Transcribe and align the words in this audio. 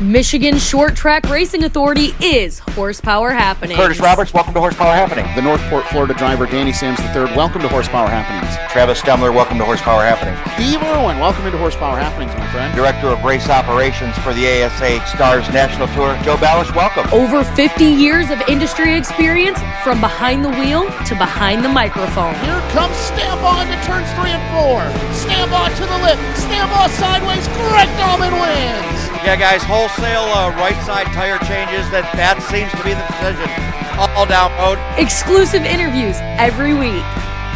Michigan 0.00 0.58
Short 0.58 0.96
Track 0.96 1.28
Racing 1.28 1.62
Authority 1.64 2.14
is 2.20 2.58
Horsepower 2.58 3.30
Happening. 3.30 3.76
Curtis 3.76 4.00
Roberts, 4.00 4.34
welcome 4.34 4.52
to 4.54 4.60
Horsepower 4.60 4.94
Happening. 4.94 5.24
The 5.36 5.42
Northport, 5.42 5.84
Florida 5.86 6.14
driver 6.14 6.46
Danny 6.46 6.72
Sams 6.72 6.98
III, 7.14 7.36
welcome 7.36 7.62
to 7.62 7.68
Horsepower 7.68 8.08
Happenings. 8.08 8.56
Travis 8.72 9.00
Stemler, 9.00 9.32
welcome 9.32 9.58
to 9.58 9.64
Horsepower 9.64 10.02
Happening. 10.02 10.34
Steve 10.54 10.82
Irwin, 10.82 11.20
welcome 11.20 11.46
into 11.46 11.58
Horsepower 11.58 11.98
Happenings, 11.98 12.34
my 12.34 12.50
friend. 12.50 12.74
Director 12.74 13.08
of 13.08 13.22
Race 13.22 13.48
Operations 13.48 14.16
for 14.18 14.34
the 14.34 14.64
ASA 14.64 15.06
Stars 15.06 15.46
National 15.54 15.86
Tour, 15.94 16.18
Joe 16.24 16.36
Balash, 16.36 16.74
welcome. 16.74 17.06
Over 17.12 17.44
50 17.44 17.84
years 17.84 18.30
of 18.30 18.40
industry 18.48 18.96
experience 18.96 19.60
from 19.84 20.00
behind 20.00 20.44
the 20.44 20.50
wheel 20.50 20.82
to 21.06 21.14
behind 21.14 21.64
the 21.64 21.68
microphone. 21.68 22.34
Here 22.42 22.58
comes 22.74 22.96
Stambaugh 23.14 23.62
into 23.62 23.78
turns 23.86 24.10
three 24.18 24.34
and 24.34 24.42
four. 24.50 24.82
Stambaugh 25.14 25.70
to 25.76 25.84
the 25.86 25.98
lip. 26.02 26.18
Stambaugh 26.34 26.90
sideways. 26.98 27.46
Greg 27.70 27.88
Norman 28.02 28.32
wins. 28.40 28.98
Yeah, 29.22 29.36
guys, 29.36 29.62
wholesale 29.82 30.30
uh, 30.30 30.50
right 30.62 30.78
side 30.86 31.06
tire 31.06 31.38
changes. 31.38 31.90
That 31.90 32.06
that 32.14 32.38
seems 32.46 32.70
to 32.70 32.82
be 32.86 32.94
the 32.94 33.02
decision. 33.18 33.50
All 34.14 34.26
down 34.26 34.54
road. 34.54 34.78
Exclusive 34.96 35.62
interviews 35.62 36.16
every 36.38 36.72
week. 36.72 37.02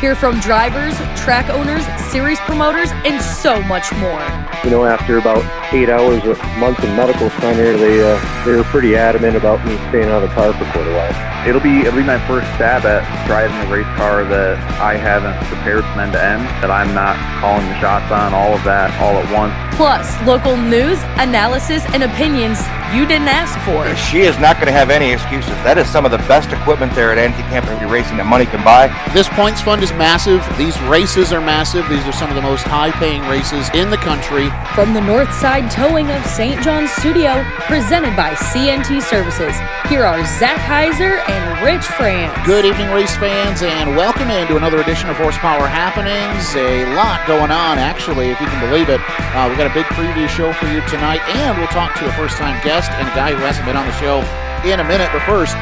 Hear 0.00 0.14
from 0.14 0.38
drivers, 0.40 0.94
track 1.18 1.48
owners, 1.48 1.82
series 2.12 2.38
promoters, 2.40 2.90
and 3.06 3.20
so 3.22 3.62
much 3.62 3.90
more. 3.94 4.20
You 4.62 4.68
know, 4.68 4.84
after 4.84 5.16
about 5.16 5.42
eight 5.72 5.88
hours 5.88 6.22
a 6.22 6.36
month 6.58 6.84
in 6.84 6.94
medical 6.94 7.30
center, 7.40 7.78
they 7.78 8.04
uh, 8.04 8.44
they 8.44 8.54
were 8.54 8.64
pretty 8.64 8.94
adamant 8.94 9.36
about 9.36 9.64
me 9.64 9.74
staying 9.88 10.10
out 10.10 10.22
of 10.22 10.28
the 10.28 10.34
car 10.34 10.52
for 10.52 10.70
quite 10.72 10.86
a 10.86 10.92
while. 10.92 11.48
It'll 11.48 11.62
be 11.62 11.80
it'll 11.80 11.96
be 11.96 12.04
my 12.04 12.20
first 12.28 12.46
stab 12.56 12.84
at 12.84 13.06
driving 13.26 13.56
a 13.56 13.72
race 13.72 13.86
car 13.96 14.24
that 14.24 14.58
I 14.80 14.98
haven't 14.98 15.38
prepared 15.48 15.84
from 15.84 16.00
end 16.00 16.12
to 16.12 16.22
end. 16.22 16.44
That 16.60 16.70
I'm 16.70 16.92
not 16.92 17.16
calling 17.40 17.64
the 17.66 17.80
shots 17.80 18.12
on 18.12 18.34
all 18.34 18.52
of 18.52 18.62
that 18.64 18.92
all 19.00 19.16
at 19.16 19.32
once. 19.32 19.54
Plus, 19.76 20.20
local 20.26 20.56
news, 20.56 21.00
analysis, 21.16 21.84
and 21.92 22.02
opinions 22.02 22.60
you 22.92 23.06
didn't 23.06 23.28
ask 23.28 23.54
for. 23.60 23.84
She 24.10 24.22
is 24.22 24.38
not 24.38 24.56
going 24.56 24.66
to 24.66 24.72
have 24.72 24.90
any 24.90 25.12
excuses. 25.12 25.52
That 25.62 25.78
is 25.78 25.88
some 25.88 26.04
of 26.04 26.10
the 26.10 26.22
best 26.26 26.50
equipment 26.50 26.94
there 26.94 27.12
at 27.12 27.18
Anti 27.18 27.42
Camping 27.48 27.76
Racing 27.88 28.16
that 28.16 28.26
money 28.26 28.46
can 28.46 28.64
buy. 28.64 28.88
This 29.12 29.28
points 29.28 29.60
fund 29.60 29.85
is 29.86 29.92
massive. 29.98 30.42
These 30.58 30.80
races 30.82 31.32
are 31.32 31.40
massive. 31.40 31.88
These 31.88 32.04
are 32.06 32.12
some 32.12 32.28
of 32.28 32.34
the 32.34 32.42
most 32.42 32.64
high 32.64 32.90
paying 32.90 33.22
races 33.28 33.70
in 33.74 33.90
the 33.90 33.96
country. 33.96 34.50
From 34.74 34.94
the 34.94 35.00
North 35.00 35.32
Side 35.34 35.70
Towing 35.70 36.10
of 36.10 36.24
St. 36.26 36.60
John's 36.62 36.90
Studio, 36.90 37.44
presented 37.70 38.16
by 38.16 38.34
CNT 38.34 39.02
Services, 39.02 39.54
here 39.88 40.02
are 40.02 40.24
Zach 40.38 40.58
Heiser 40.66 41.22
and 41.28 41.44
Rich 41.62 41.84
France. 41.94 42.34
Good 42.46 42.64
evening, 42.64 42.90
race 42.90 43.14
fans, 43.16 43.62
and 43.62 43.94
welcome 43.94 44.30
into 44.30 44.56
another 44.56 44.80
edition 44.80 45.10
of 45.10 45.16
Horsepower 45.16 45.66
Happenings. 45.68 46.54
A 46.56 46.86
lot 46.94 47.24
going 47.26 47.50
on, 47.50 47.78
actually, 47.78 48.30
if 48.30 48.40
you 48.40 48.46
can 48.46 48.60
believe 48.66 48.88
it. 48.88 49.00
Uh, 49.34 49.46
we 49.50 49.54
got 49.54 49.70
a 49.70 49.74
big 49.74 49.86
preview 49.94 50.28
show 50.28 50.52
for 50.52 50.66
you 50.66 50.80
tonight, 50.88 51.22
and 51.38 51.56
we'll 51.58 51.70
talk 51.70 51.94
to 51.98 52.06
a 52.06 52.12
first 52.12 52.38
time 52.38 52.58
guest 52.64 52.90
and 52.92 53.06
a 53.06 53.14
guy 53.14 53.30
who 53.30 53.38
hasn't 53.38 53.66
been 53.66 53.76
on 53.76 53.86
the 53.86 53.96
show 54.00 54.18
in 54.66 54.80
a 54.80 54.84
minute. 54.84 55.10
But 55.12 55.22
first, 55.22 55.54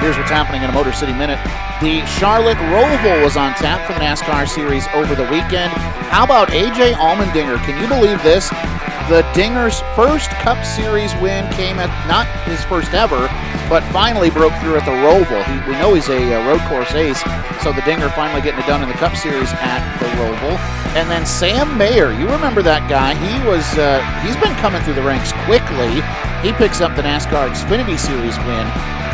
here's 0.00 0.16
what's 0.16 0.30
happening 0.30 0.62
in 0.62 0.70
a 0.70 0.72
Motor 0.72 0.92
City 0.92 1.12
Minute. 1.12 1.38
The 1.84 2.04
Charlotte 2.06 2.56
Roval 2.72 3.22
was 3.22 3.36
on 3.36 3.52
tap 3.54 3.86
for 3.86 3.92
the 3.92 4.00
NASCAR 4.00 4.48
Series 4.48 4.88
over 4.96 5.14
the 5.14 5.28
weekend. 5.28 5.72
How 6.08 6.24
about 6.24 6.48
AJ 6.48 6.94
Allmendinger? 6.96 7.60
Can 7.64 7.80
you 7.80 7.86
believe 7.86 8.22
this? 8.22 8.48
The 9.12 9.28
Dinger's 9.34 9.80
first 9.94 10.30
Cup 10.40 10.64
Series 10.64 11.12
win 11.20 11.44
came 11.52 11.78
at 11.78 11.92
not 12.08 12.26
his 12.48 12.64
first 12.64 12.94
ever, 12.94 13.28
but 13.68 13.84
finally 13.92 14.30
broke 14.30 14.54
through 14.60 14.76
at 14.76 14.84
the 14.88 14.96
Roval. 15.04 15.44
He, 15.44 15.70
we 15.70 15.76
know 15.76 15.92
he's 15.94 16.08
a 16.08 16.32
uh, 16.32 16.48
road 16.48 16.60
course 16.68 16.92
ace, 16.94 17.20
so 17.60 17.72
the 17.72 17.82
Dinger 17.82 18.08
finally 18.10 18.40
getting 18.40 18.60
it 18.60 18.66
done 18.66 18.82
in 18.82 18.88
the 18.88 18.96
Cup 18.96 19.16
Series 19.16 19.52
at 19.60 19.84
the 20.00 20.06
Roval. 20.16 20.56
And 20.96 21.10
then 21.10 21.26
Sam 21.26 21.76
Mayer, 21.76 22.12
you 22.12 22.26
remember 22.28 22.62
that 22.62 22.88
guy? 22.88 23.12
He 23.14 23.36
was 23.46 23.66
uh, 23.76 24.00
he's 24.24 24.36
been 24.36 24.56
coming 24.64 24.80
through 24.82 24.94
the 24.94 25.04
ranks 25.04 25.32
quickly. 25.44 26.00
He 26.40 26.56
picks 26.56 26.80
up 26.80 26.96
the 26.96 27.02
NASCAR 27.02 27.52
Xfinity 27.52 27.98
Series 27.98 28.38
win 28.48 28.64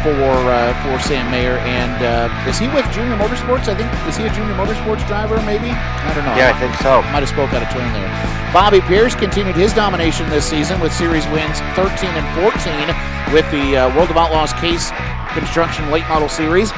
for 0.06 0.38
uh, 0.46 0.70
for 0.86 1.02
Sam 1.02 1.26
Mayer, 1.34 1.58
and 1.66 1.98
uh, 1.98 2.48
is 2.48 2.58
he 2.58 2.68
with 2.68 2.86
Junior 2.94 3.18
Motorsports? 3.18 3.66
I 3.66 3.74
think 3.74 3.90
is 4.06 4.16
he 4.16 4.22
a 4.22 4.30
Junior 4.30 4.54
Motorsports 4.54 5.02
driver? 5.10 5.34
Maybe 5.42 5.70
I 5.74 6.14
don't 6.14 6.22
know. 6.22 6.36
Yeah, 6.38 6.54
I 6.54 6.58
think 6.62 6.74
so. 6.78 7.02
Might 7.10 7.26
have 7.26 7.28
spoke 7.28 7.50
out 7.50 7.66
of 7.66 7.70
turn 7.74 7.90
there. 7.90 8.06
Bobby 8.54 8.80
Pierce 8.86 9.16
continued 9.16 9.56
his 9.56 9.74
domination 9.74 10.30
this 10.30 10.46
season 10.46 10.78
with 10.78 10.92
series 10.92 11.26
wins 11.34 11.58
13 11.74 12.06
and 12.14 12.26
14 12.38 13.34
with 13.34 13.50
the 13.50 13.76
uh, 13.76 13.96
World 13.96 14.10
of 14.10 14.16
Outlaws 14.16 14.52
Case 14.62 14.94
Construction 15.34 15.90
Late 15.90 16.06
Model 16.06 16.28
Series. 16.28 16.70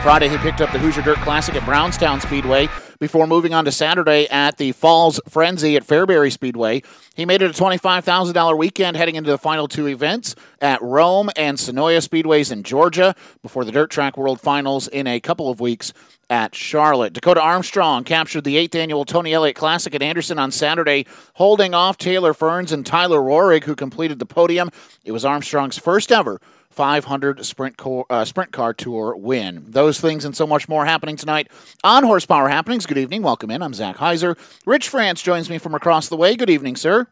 Friday, 0.00 0.28
he 0.28 0.38
picked 0.38 0.62
up 0.62 0.72
the 0.72 0.78
Hoosier 0.78 1.02
Dirt 1.02 1.18
Classic 1.18 1.54
at 1.54 1.64
Brownstown 1.66 2.20
Speedway 2.20 2.68
before 2.98 3.26
moving 3.26 3.54
on 3.54 3.64
to 3.64 3.72
Saturday 3.72 4.26
at 4.28 4.56
the 4.56 4.72
Falls 4.72 5.20
Frenzy 5.28 5.76
at 5.76 5.86
Fairbury 5.86 6.32
Speedway. 6.32 6.82
He 7.14 7.24
made 7.24 7.42
it 7.42 7.50
a 7.50 7.62
$25,000 7.62 8.58
weekend 8.58 8.96
heading 8.96 9.16
into 9.16 9.30
the 9.30 9.38
final 9.38 9.68
two 9.68 9.88
events 9.88 10.34
at 10.60 10.80
Rome 10.82 11.30
and 11.36 11.56
Senoia 11.56 12.06
Speedways 12.06 12.52
in 12.52 12.62
Georgia 12.62 13.14
before 13.42 13.64
the 13.64 13.72
Dirt 13.72 13.90
Track 13.90 14.16
World 14.16 14.40
Finals 14.40 14.88
in 14.88 15.06
a 15.06 15.20
couple 15.20 15.50
of 15.50 15.60
weeks 15.60 15.92
at 16.28 16.54
Charlotte. 16.54 17.12
Dakota 17.12 17.40
Armstrong 17.40 18.04
captured 18.04 18.44
the 18.44 18.56
8th 18.56 18.74
annual 18.74 19.04
Tony 19.04 19.32
Elliott 19.32 19.56
Classic 19.56 19.94
at 19.94 20.02
Anderson 20.02 20.38
on 20.38 20.50
Saturday, 20.50 21.06
holding 21.34 21.74
off 21.74 21.98
Taylor 21.98 22.34
Ferns 22.34 22.72
and 22.72 22.84
Tyler 22.84 23.20
Roahrig, 23.20 23.64
who 23.64 23.76
completed 23.76 24.18
the 24.18 24.26
podium. 24.26 24.70
It 25.04 25.12
was 25.12 25.24
Armstrong's 25.24 25.78
first 25.78 26.10
ever 26.10 26.40
500 26.76 27.44
sprint, 27.46 27.78
car, 27.78 28.04
uh, 28.10 28.24
sprint 28.26 28.52
car 28.52 28.74
tour 28.74 29.16
win. 29.16 29.64
Those 29.66 29.98
things 29.98 30.26
and 30.26 30.36
so 30.36 30.46
much 30.46 30.68
more 30.68 30.84
happening 30.84 31.16
tonight 31.16 31.50
on 31.82 32.04
Horsepower 32.04 32.50
Happenings. 32.50 32.84
Good 32.84 32.98
evening. 32.98 33.22
Welcome 33.22 33.50
in. 33.50 33.62
I'm 33.62 33.72
Zach 33.72 33.96
Heiser. 33.96 34.38
Rich 34.66 34.90
France 34.90 35.22
joins 35.22 35.48
me 35.48 35.56
from 35.56 35.74
across 35.74 36.08
the 36.08 36.18
way. 36.18 36.36
Good 36.36 36.50
evening, 36.50 36.76
sir. 36.76 37.06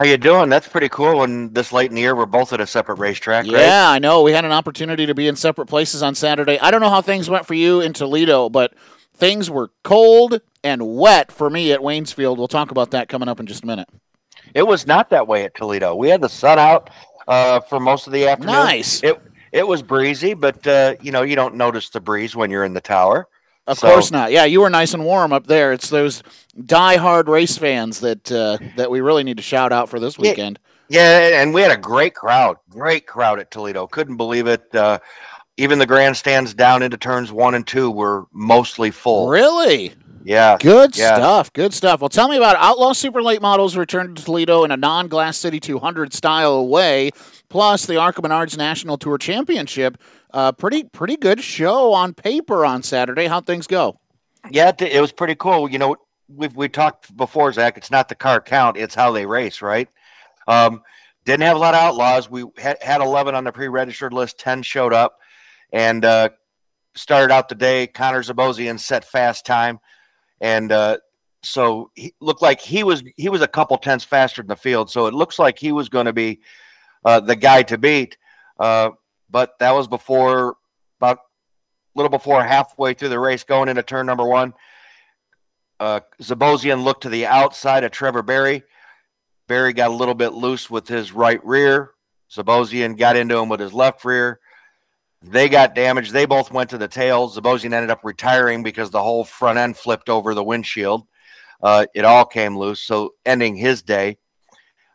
How 0.00 0.06
you 0.06 0.16
doing? 0.16 0.48
That's 0.48 0.66
pretty 0.66 0.88
cool. 0.88 1.18
When 1.18 1.52
this 1.52 1.72
late 1.72 1.90
in 1.90 1.94
the 1.94 2.00
year, 2.00 2.16
we're 2.16 2.26
both 2.26 2.52
at 2.52 2.60
a 2.60 2.66
separate 2.66 2.98
racetrack. 2.98 3.46
Yeah, 3.46 3.58
right? 3.58 3.94
I 3.94 3.98
know. 4.00 4.22
We 4.22 4.32
had 4.32 4.44
an 4.44 4.50
opportunity 4.50 5.06
to 5.06 5.14
be 5.14 5.28
in 5.28 5.36
separate 5.36 5.66
places 5.66 6.02
on 6.02 6.16
Saturday. 6.16 6.58
I 6.58 6.72
don't 6.72 6.80
know 6.80 6.90
how 6.90 7.02
things 7.02 7.30
went 7.30 7.46
for 7.46 7.54
you 7.54 7.80
in 7.80 7.92
Toledo, 7.92 8.48
but 8.48 8.74
things 9.14 9.48
were 9.48 9.70
cold 9.84 10.40
and 10.64 10.96
wet 10.96 11.30
for 11.30 11.48
me 11.48 11.70
at 11.70 11.78
Waynesfield. 11.78 12.36
We'll 12.36 12.48
talk 12.48 12.72
about 12.72 12.90
that 12.90 13.08
coming 13.08 13.28
up 13.28 13.38
in 13.38 13.46
just 13.46 13.62
a 13.62 13.66
minute. 13.66 13.88
It 14.54 14.66
was 14.66 14.88
not 14.88 15.10
that 15.10 15.28
way 15.28 15.44
at 15.44 15.54
Toledo. 15.54 15.94
We 15.94 16.08
had 16.08 16.20
the 16.20 16.28
sun 16.28 16.58
out 16.58 16.90
uh, 17.28 17.60
for 17.60 17.80
most 17.80 18.06
of 18.06 18.12
the 18.12 18.26
afternoon. 18.28 18.54
Nice. 18.54 19.02
It 19.02 19.20
it 19.52 19.66
was 19.66 19.82
breezy, 19.82 20.34
but 20.34 20.66
uh, 20.66 20.94
you 21.00 21.12
know 21.12 21.22
you 21.22 21.36
don't 21.36 21.54
notice 21.56 21.90
the 21.90 22.00
breeze 22.00 22.34
when 22.36 22.50
you're 22.50 22.64
in 22.64 22.72
the 22.74 22.80
tower. 22.80 23.28
Of 23.66 23.78
So- 23.78 23.92
course 23.92 24.10
not. 24.10 24.32
Yeah, 24.32 24.44
you 24.44 24.60
were 24.60 24.70
nice 24.70 24.92
and 24.94 25.04
warm 25.04 25.32
up 25.32 25.46
there. 25.46 25.72
It's 25.72 25.88
those 25.88 26.22
die-hard 26.66 27.28
race 27.28 27.56
fans 27.56 28.00
that 28.00 28.30
uh, 28.32 28.58
that 28.76 28.90
we 28.90 29.00
really 29.00 29.22
need 29.24 29.36
to 29.36 29.42
shout 29.42 29.72
out 29.72 29.88
for 29.88 30.00
this 30.00 30.16
Yeah. 30.18 30.30
weekend. 30.30 30.58
Yeah, 30.88 31.40
and 31.40 31.54
we 31.54 31.62
had 31.62 31.70
a 31.70 31.76
great 31.76 32.14
crowd, 32.14 32.56
great 32.68 33.06
crowd 33.06 33.38
at 33.40 33.50
Toledo. 33.50 33.86
Couldn't 33.86 34.16
believe 34.16 34.46
it. 34.46 34.74
Uh, 34.74 34.98
even 35.56 35.78
the 35.78 35.86
grandstands 35.86 36.54
down 36.54 36.82
into 36.82 36.96
turns 36.96 37.30
one 37.30 37.54
and 37.54 37.66
two 37.66 37.90
were 37.90 38.24
mostly 38.32 38.90
full. 38.90 39.28
Really? 39.28 39.92
Yeah, 40.24 40.56
Good 40.60 40.96
Yeah. 40.96 41.16
stuff. 41.16 41.52
Good 41.52 41.74
stuff. 41.74 42.00
Well, 42.00 42.08
tell 42.08 42.28
me 42.28 42.36
about. 42.36 42.56
Outlaw 42.56 42.92
Super 42.92 43.22
Late 43.22 43.42
Models 43.42 43.76
returned 43.76 44.16
to 44.16 44.24
Toledo 44.24 44.64
in 44.64 44.70
a 44.70 44.76
non-Glass 44.76 45.36
City 45.36 45.58
200 45.60 46.12
style 46.14 46.66
way. 46.68 47.10
Plus, 47.48 47.84
the 47.86 47.94
Menards 47.94 48.56
National 48.56 48.96
Tour 48.96 49.18
Championship. 49.18 49.98
Uh, 50.32 50.52
pretty 50.52 50.84
pretty 50.84 51.16
good 51.16 51.42
show 51.42 51.92
on 51.92 52.14
paper 52.14 52.64
on 52.64 52.82
Saturday. 52.82 53.26
How'd 53.26 53.46
things 53.46 53.66
go? 53.66 53.98
yeah, 54.50 54.72
it, 54.78 55.00
was 55.00 55.12
pretty 55.12 55.34
cool. 55.34 55.70
You 55.70 55.78
know, 55.78 55.96
we've 56.28 56.56
we 56.56 56.68
talked 56.68 57.14
before, 57.16 57.52
Zach. 57.52 57.76
It's 57.76 57.90
not 57.90 58.08
the 58.08 58.14
car 58.14 58.40
count; 58.40 58.76
it's 58.76 58.94
how 58.94 59.12
they 59.12 59.26
race, 59.26 59.60
right? 59.60 59.88
Um, 60.48 60.82
didn't 61.24 61.42
have 61.42 61.56
a 61.56 61.60
lot 61.60 61.74
of 61.74 61.80
outlaws. 61.80 62.30
We 62.30 62.44
had, 62.56 62.82
had 62.82 63.00
eleven 63.02 63.34
on 63.34 63.44
the 63.44 63.52
pre-registered 63.52 64.12
list. 64.14 64.38
Ten 64.38 64.62
showed 64.62 64.92
up, 64.94 65.18
and 65.72 66.04
uh, 66.04 66.30
started 66.94 67.32
out 67.32 67.48
the 67.50 67.54
day. 67.54 67.86
Connor 67.86 68.22
Zabosian 68.22 68.80
set 68.80 69.04
fast 69.04 69.44
time, 69.44 69.78
and 70.42 70.72
uh, 70.72 70.98
so 71.42 71.90
he 71.94 72.12
looked 72.20 72.42
like 72.42 72.60
he 72.60 72.82
was 72.82 73.02
he 73.16 73.30
was 73.30 73.40
a 73.40 73.48
couple 73.48 73.78
tenths 73.78 74.04
faster 74.04 74.42
than 74.42 74.48
the 74.48 74.56
field. 74.56 74.90
So 74.90 75.06
it 75.06 75.14
looks 75.14 75.38
like 75.38 75.58
he 75.58 75.72
was 75.72 75.88
going 75.88 76.06
to 76.06 76.12
be 76.12 76.40
uh, 77.04 77.20
the 77.20 77.36
guy 77.36 77.62
to 77.62 77.78
beat. 77.78 78.18
Uh, 78.58 78.90
but 79.30 79.58
that 79.60 79.70
was 79.70 79.88
before 79.88 80.56
about 81.00 81.18
a 81.18 81.20
little 81.94 82.10
before 82.10 82.44
halfway 82.44 82.92
through 82.92 83.08
the 83.08 83.18
race, 83.18 83.44
going 83.44 83.68
into 83.68 83.82
turn 83.82 84.04
number 84.04 84.26
one. 84.26 84.52
Uh, 85.80 86.00
Zabosian 86.20 86.84
looked 86.84 87.04
to 87.04 87.08
the 87.08 87.26
outside 87.26 87.84
of 87.84 87.92
Trevor 87.92 88.22
Berry. 88.22 88.62
Berry 89.48 89.72
got 89.72 89.90
a 89.90 89.94
little 89.94 90.14
bit 90.14 90.32
loose 90.32 90.70
with 90.70 90.86
his 90.86 91.12
right 91.12 91.44
rear. 91.44 91.92
Zabosian 92.30 92.96
got 92.96 93.16
into 93.16 93.36
him 93.36 93.48
with 93.48 93.60
his 93.60 93.72
left 93.72 94.04
rear. 94.04 94.40
They 95.22 95.48
got 95.48 95.74
damaged. 95.74 96.12
They 96.12 96.26
both 96.26 96.50
went 96.50 96.70
to 96.70 96.78
the 96.78 96.88
tail. 96.88 97.30
Zabosian 97.30 97.72
ended 97.72 97.90
up 97.90 98.00
retiring 98.02 98.62
because 98.62 98.90
the 98.90 99.02
whole 99.02 99.24
front 99.24 99.58
end 99.58 99.76
flipped 99.76 100.08
over 100.08 100.34
the 100.34 100.42
windshield. 100.42 101.06
Uh, 101.62 101.86
it 101.94 102.04
all 102.04 102.24
came 102.24 102.58
loose, 102.58 102.80
so 102.80 103.14
ending 103.24 103.54
his 103.54 103.82
day. 103.82 104.18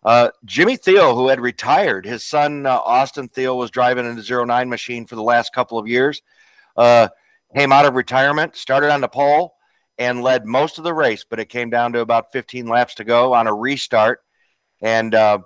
Uh, 0.03 0.29
Jimmy 0.45 0.75
Thiel, 0.75 1.15
who 1.15 1.29
had 1.29 1.39
retired, 1.39 2.05
his 2.05 2.25
son 2.25 2.65
uh, 2.65 2.77
Austin 2.79 3.29
Thiel 3.29 3.57
was 3.57 3.71
driving 3.71 4.05
in 4.05 4.15
the 4.15 4.45
09 4.45 4.69
machine 4.69 5.05
for 5.05 5.15
the 5.15 5.23
last 5.23 5.53
couple 5.53 5.79
of 5.79 5.87
years. 5.87 6.21
Uh, 6.75 7.07
came 7.55 7.71
out 7.71 7.85
of 7.85 7.95
retirement, 7.95 8.55
started 8.55 8.91
on 8.91 9.01
the 9.01 9.07
pole, 9.07 9.55
and 9.97 10.21
led 10.21 10.45
most 10.45 10.77
of 10.77 10.83
the 10.83 10.93
race, 10.93 11.25
but 11.27 11.39
it 11.39 11.49
came 11.49 11.69
down 11.69 11.93
to 11.93 11.99
about 11.99 12.31
15 12.31 12.67
laps 12.67 12.95
to 12.95 13.03
go 13.03 13.33
on 13.33 13.47
a 13.47 13.53
restart. 13.53 14.21
And 14.81 15.15
uh, 15.15 15.39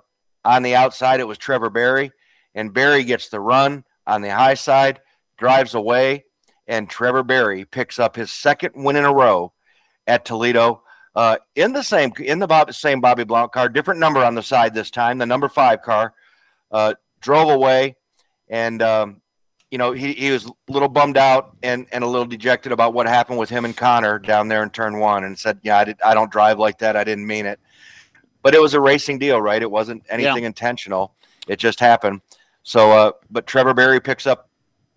On 0.44 0.62
the 0.62 0.74
outside, 0.74 1.20
it 1.20 1.26
was 1.26 1.38
Trevor 1.38 1.70
Barry, 1.70 2.10
and 2.54 2.74
Barry 2.74 3.04
gets 3.04 3.28
the 3.28 3.40
run 3.40 3.84
on 4.06 4.22
the 4.22 4.30
high 4.30 4.54
side, 4.54 5.00
drives 5.38 5.74
away, 5.74 6.24
and 6.66 6.88
Trevor 6.88 7.22
Barry 7.22 7.64
picks 7.64 7.98
up 7.98 8.16
his 8.16 8.32
second 8.32 8.72
win 8.74 8.96
in 8.96 9.04
a 9.04 9.12
row 9.12 9.52
at 10.06 10.24
Toledo. 10.24 10.82
Uh, 11.14 11.36
in 11.56 11.72
the 11.72 11.82
same 11.82 12.10
in 12.18 12.38
the 12.38 12.46
Bob, 12.46 12.72
same 12.72 13.00
Bobby 13.00 13.24
Blount 13.24 13.52
car, 13.52 13.68
different 13.68 14.00
number 14.00 14.24
on 14.24 14.34
the 14.34 14.42
side 14.42 14.72
this 14.72 14.90
time, 14.90 15.18
the 15.18 15.26
number 15.26 15.48
five 15.48 15.82
car, 15.82 16.14
uh, 16.70 16.94
drove 17.20 17.50
away, 17.50 17.96
and 18.48 18.80
um, 18.80 19.20
you 19.70 19.76
know 19.76 19.92
he, 19.92 20.14
he 20.14 20.30
was 20.30 20.46
a 20.46 20.52
little 20.68 20.88
bummed 20.88 21.18
out 21.18 21.54
and, 21.62 21.86
and 21.92 22.02
a 22.02 22.06
little 22.06 22.24
dejected 22.24 22.72
about 22.72 22.94
what 22.94 23.06
happened 23.06 23.38
with 23.38 23.50
him 23.50 23.66
and 23.66 23.76
Connor 23.76 24.18
down 24.18 24.48
there 24.48 24.62
in 24.62 24.70
turn 24.70 24.98
one, 24.98 25.24
and 25.24 25.38
said, 25.38 25.58
"Yeah, 25.62 25.78
I, 25.78 25.84
did, 25.84 25.98
I 26.02 26.14
don't 26.14 26.30
drive 26.32 26.58
like 26.58 26.78
that. 26.78 26.96
I 26.96 27.04
didn't 27.04 27.26
mean 27.26 27.44
it." 27.44 27.60
But 28.42 28.54
it 28.54 28.60
was 28.62 28.72
a 28.72 28.80
racing 28.80 29.18
deal, 29.18 29.40
right? 29.40 29.60
It 29.60 29.70
wasn't 29.70 30.04
anything 30.08 30.42
Yeah. 30.44 30.48
intentional. 30.48 31.14
It 31.46 31.58
just 31.58 31.78
happened. 31.78 32.22
So, 32.62 32.92
uh, 32.92 33.12
but 33.30 33.46
Trevor 33.46 33.74
Barry 33.74 34.00
picks 34.00 34.26
up 34.26 34.48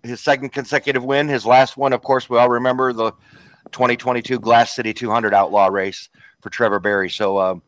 his 0.03 0.21
second 0.21 0.49
consecutive 0.49 1.03
win. 1.03 1.27
His 1.27 1.45
last 1.45 1.77
one, 1.77 1.93
of 1.93 2.01
course, 2.01 2.29
we 2.29 2.37
all 2.37 2.49
remember 2.49 2.93
the 2.93 3.11
2022 3.71 4.39
Glass 4.39 4.75
City 4.75 4.93
200 4.93 5.33
Outlaw 5.33 5.67
race 5.67 6.09
for 6.41 6.49
Trevor 6.49 6.79
Barry. 6.79 7.09
So, 7.09 7.39
um, 7.39 7.61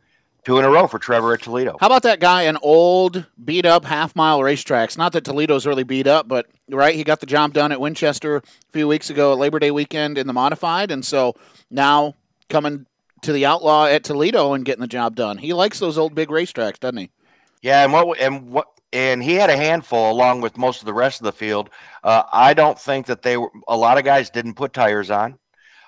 two 0.47 0.57
in 0.57 0.63
a 0.63 0.69
row 0.69 0.87
for 0.87 0.97
Trevor 0.97 1.33
at 1.33 1.41
Toledo. 1.41 1.75
How 1.79 1.87
about 1.87 2.03
that 2.03 2.21
guy 2.21 2.43
in 2.43 2.57
old, 2.61 3.25
beat 3.43 3.65
up 3.65 3.83
half 3.83 4.15
mile 4.15 4.39
racetracks? 4.39 4.97
Not 4.97 5.11
that 5.11 5.25
Toledo's 5.25 5.65
really 5.65 5.83
beat 5.83 6.07
up, 6.07 6.27
but 6.27 6.47
right, 6.69 6.95
he 6.95 7.03
got 7.03 7.19
the 7.19 7.25
job 7.25 7.53
done 7.53 7.73
at 7.73 7.81
Winchester 7.81 8.37
a 8.37 8.41
few 8.71 8.87
weeks 8.87 9.09
ago 9.09 9.33
at 9.33 9.39
Labor 9.39 9.59
Day 9.59 9.71
weekend 9.71 10.17
in 10.17 10.25
the 10.25 10.31
modified, 10.31 10.89
and 10.89 11.03
so 11.03 11.35
now 11.69 12.15
coming 12.49 12.85
to 13.23 13.33
the 13.33 13.45
outlaw 13.45 13.87
at 13.87 14.05
Toledo 14.05 14.53
and 14.53 14.63
getting 14.63 14.79
the 14.79 14.87
job 14.87 15.15
done. 15.15 15.37
He 15.37 15.51
likes 15.51 15.79
those 15.79 15.97
old 15.97 16.15
big 16.15 16.29
racetracks, 16.29 16.79
doesn't 16.79 16.97
he? 16.97 17.09
Yeah, 17.61 17.83
and 17.83 17.91
what 17.91 18.17
and 18.19 18.49
what 18.49 18.67
and 18.97 19.21
he 19.23 19.33
had 19.35 19.49
a 19.49 19.57
handful 19.57 20.11
along 20.11 20.41
with 20.41 20.57
most 20.57 20.81
of 20.81 20.85
the 20.85 20.93
rest 20.93 21.21
of 21.21 21.25
the 21.25 21.31
field. 21.31 21.69
Uh, 22.03 22.23
I 22.31 22.53
don't 22.53 22.79
think 22.79 23.05
that 23.05 23.21
they 23.21 23.37
were. 23.37 23.51
A 23.67 23.77
lot 23.77 23.97
of 23.97 24.03
guys 24.03 24.29
didn't 24.29 24.55
put 24.55 24.73
tires 24.73 25.11
on. 25.11 25.37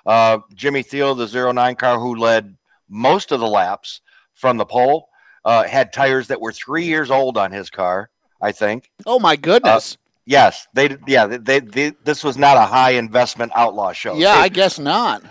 Uh, 0.06 0.38
Jimmy 0.54 0.82
Thiel, 0.82 1.14
the 1.14 1.26
09 1.52 1.74
car 1.76 1.98
who 1.98 2.14
led 2.16 2.56
most 2.88 3.32
of 3.32 3.40
the 3.40 3.46
laps 3.48 4.00
from 4.34 4.56
the 4.56 4.64
pole, 4.64 5.08
uh, 5.44 5.64
had 5.64 5.92
tires 5.92 6.28
that 6.28 6.40
were 6.40 6.52
three 6.52 6.84
years 6.84 7.10
old 7.10 7.36
on 7.36 7.50
his 7.52 7.68
car. 7.70 8.10
I 8.40 8.52
think. 8.52 8.90
Oh 9.04 9.18
my 9.18 9.36
goodness! 9.36 9.98
Yes, 10.24 10.66
they. 10.72 10.96
Yeah, 11.06 11.26
they. 11.26 11.60
they, 11.60 11.92
this 12.04 12.24
was 12.24 12.36
not 12.38 12.56
a 12.56 12.64
high 12.64 12.92
investment 12.92 13.52
outlaw 13.54 13.92
show. 13.92 14.14
yeah, 14.16 14.36
They- 14.36 14.40
I 14.44 14.48
guess 14.48 14.78
not. 14.78 15.22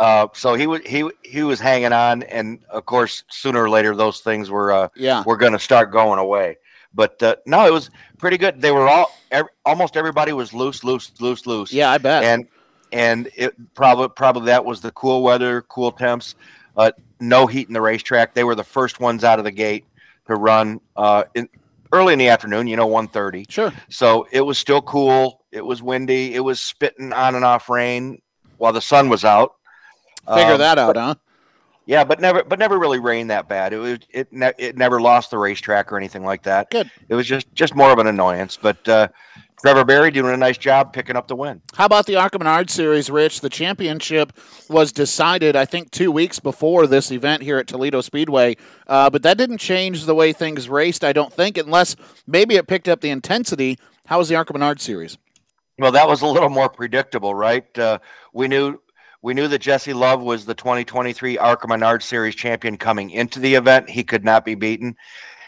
uh, 0.00 0.26
so 0.32 0.54
he 0.54 0.66
was 0.66 0.80
he 0.84 1.08
he 1.22 1.42
was 1.44 1.60
hanging 1.60 1.92
on, 1.92 2.24
and 2.24 2.58
of 2.70 2.84
course, 2.86 3.22
sooner 3.30 3.62
or 3.62 3.70
later, 3.70 3.94
those 3.94 4.20
things 4.20 4.50
were 4.50 4.72
uh, 4.72 4.88
Yeah, 4.96 5.22
were 5.24 5.36
going 5.36 5.52
to 5.52 5.58
start 5.60 5.92
going 5.92 6.18
away. 6.18 6.56
But 6.94 7.22
uh, 7.22 7.36
no, 7.46 7.66
it 7.66 7.72
was 7.72 7.90
pretty 8.18 8.36
good. 8.38 8.60
They 8.60 8.70
were 8.72 8.88
all 8.88 9.10
ev- 9.30 9.46
almost 9.64 9.96
everybody 9.96 10.32
was 10.32 10.52
loose, 10.52 10.84
loose, 10.84 11.10
loose, 11.20 11.46
loose. 11.46 11.72
yeah, 11.72 11.90
I 11.90 11.98
bet. 11.98 12.22
and 12.24 12.46
and 12.92 13.28
it 13.34 13.54
probably 13.74 14.08
probably 14.08 14.46
that 14.46 14.64
was 14.64 14.80
the 14.82 14.90
cool 14.92 15.22
weather, 15.22 15.62
cool 15.62 15.90
temps, 15.92 16.34
uh, 16.76 16.92
no 17.20 17.46
heat 17.46 17.68
in 17.68 17.74
the 17.74 17.80
racetrack. 17.80 18.34
They 18.34 18.44
were 18.44 18.54
the 18.54 18.64
first 18.64 19.00
ones 19.00 19.24
out 19.24 19.38
of 19.38 19.44
the 19.46 19.50
gate 19.50 19.86
to 20.26 20.34
run 20.36 20.80
uh, 20.96 21.24
in, 21.34 21.48
early 21.92 22.12
in 22.12 22.18
the 22.18 22.28
afternoon. 22.28 22.66
You 22.66 22.76
know, 22.76 22.86
one 22.86 23.08
thirty. 23.08 23.46
sure. 23.48 23.72
So 23.88 24.26
it 24.30 24.42
was 24.42 24.58
still 24.58 24.82
cool. 24.82 25.44
It 25.50 25.64
was 25.64 25.82
windy. 25.82 26.34
It 26.34 26.40
was 26.40 26.60
spitting 26.60 27.12
on 27.14 27.34
and 27.34 27.44
off 27.44 27.70
rain 27.70 28.20
while 28.58 28.72
the 28.74 28.80
sun 28.82 29.08
was 29.08 29.24
out. 29.24 29.54
Figure 30.34 30.52
Um, 30.52 30.58
that 30.58 30.78
out, 30.78 30.96
huh? 30.96 31.14
Yeah, 31.84 32.04
but 32.04 32.20
never, 32.20 32.44
but 32.44 32.60
never 32.60 32.78
really 32.78 33.00
rained 33.00 33.30
that 33.30 33.48
bad. 33.48 33.72
It 33.72 33.78
was, 33.78 33.98
it, 34.10 34.32
ne- 34.32 34.52
it 34.56 34.76
never 34.76 35.00
lost 35.00 35.30
the 35.30 35.38
racetrack 35.38 35.92
or 35.92 35.96
anything 35.96 36.24
like 36.24 36.44
that. 36.44 36.70
Good. 36.70 36.90
It 37.08 37.14
was 37.16 37.26
just, 37.26 37.52
just 37.54 37.74
more 37.74 37.90
of 37.90 37.98
an 37.98 38.06
annoyance. 38.06 38.56
But 38.56 38.88
uh, 38.88 39.08
Trevor 39.60 39.84
Barry 39.84 40.12
doing 40.12 40.32
a 40.32 40.36
nice 40.36 40.58
job 40.58 40.92
picking 40.92 41.16
up 41.16 41.26
the 41.26 41.34
win. 41.34 41.60
How 41.74 41.86
about 41.86 42.06
the 42.06 42.14
ARCA 42.14 42.38
Menard 42.38 42.70
Series, 42.70 43.10
Rich? 43.10 43.40
The 43.40 43.48
championship 43.48 44.32
was 44.68 44.92
decided, 44.92 45.56
I 45.56 45.64
think, 45.64 45.90
two 45.90 46.12
weeks 46.12 46.38
before 46.38 46.86
this 46.86 47.10
event 47.10 47.42
here 47.42 47.58
at 47.58 47.66
Toledo 47.66 48.00
Speedway. 48.00 48.56
Uh, 48.86 49.10
but 49.10 49.22
that 49.24 49.36
didn't 49.36 49.58
change 49.58 50.04
the 50.04 50.14
way 50.14 50.32
things 50.32 50.68
raced, 50.68 51.02
I 51.02 51.12
don't 51.12 51.32
think, 51.32 51.58
unless 51.58 51.96
maybe 52.28 52.54
it 52.54 52.68
picked 52.68 52.86
up 52.86 53.00
the 53.00 53.10
intensity. 53.10 53.76
How 54.06 54.18
was 54.18 54.28
the 54.28 54.36
ARCA 54.36 54.52
Menard 54.52 54.80
Series? 54.80 55.18
Well, 55.78 55.92
that 55.92 56.06
was 56.06 56.22
a 56.22 56.26
little 56.26 56.50
more 56.50 56.68
predictable, 56.68 57.34
right? 57.34 57.66
Uh, 57.78 57.98
we 58.32 58.46
knew, 58.46 58.80
we 59.22 59.34
knew 59.34 59.46
that 59.48 59.60
Jesse 59.60 59.92
Love 59.92 60.20
was 60.20 60.44
the 60.44 60.54
2023 60.54 61.38
ARCA 61.38 61.68
Menard 61.68 62.02
Series 62.02 62.34
champion 62.34 62.76
coming 62.76 63.10
into 63.10 63.38
the 63.38 63.54
event. 63.54 63.88
He 63.88 64.02
could 64.02 64.24
not 64.24 64.44
be 64.44 64.56
beaten. 64.56 64.96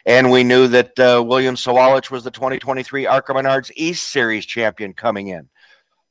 And 0.06 0.31
we 0.31 0.44
knew 0.44 0.69
that 0.69 0.99
uh, 0.99 1.23
William 1.26 1.56
Sawalich 1.56 2.11
was 2.11 2.23
the 2.23 2.31
2023 2.31 3.06
ARCA 3.06 3.32
Menards 3.32 3.73
East 3.75 4.11
Series 4.11 4.47
champion 4.47 4.93
coming 4.93 5.29
in. 5.29 5.49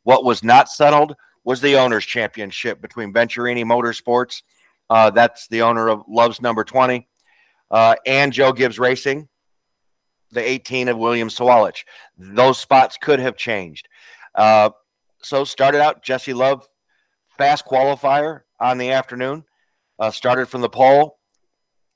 What 0.04 0.26
was 0.26 0.44
not 0.44 0.68
settled 0.68 1.16
was 1.46 1.62
the 1.62 1.78
owners' 1.78 2.06
championship 2.06 2.82
between 2.82 3.14
Venturini 3.14 3.64
Motorsports, 3.64 4.42
uh, 4.90 5.10
that's 5.10 5.48
the 5.48 5.62
owner 5.62 5.88
of 5.88 6.04
Love's 6.08 6.42
Number 6.42 6.64
20, 6.64 7.08
uh, 7.72 7.96
and 8.06 8.34
Joe 8.34 8.52
Gibbs 8.52 8.80
Racing, 8.80 9.28
the 10.32 10.48
18 10.48 10.90
of 10.90 10.98
William 10.98 11.30
Sawalich. 11.30 11.84
Those 12.18 12.58
spots 12.58 12.98
could 13.02 13.20
have 13.20 13.38
changed. 13.38 13.88
Uh, 14.36 14.72
so 15.22 15.44
started 15.44 15.82
out 15.82 16.04
Jesse 16.04 16.34
Love, 16.34 16.68
fast 17.38 17.66
qualifier 17.66 18.42
on 18.60 18.78
the 18.78 18.92
afternoon. 18.92 19.44
Uh, 20.00 20.10
started 20.12 20.48
from 20.48 20.62
the 20.62 20.70
pole, 20.70 21.20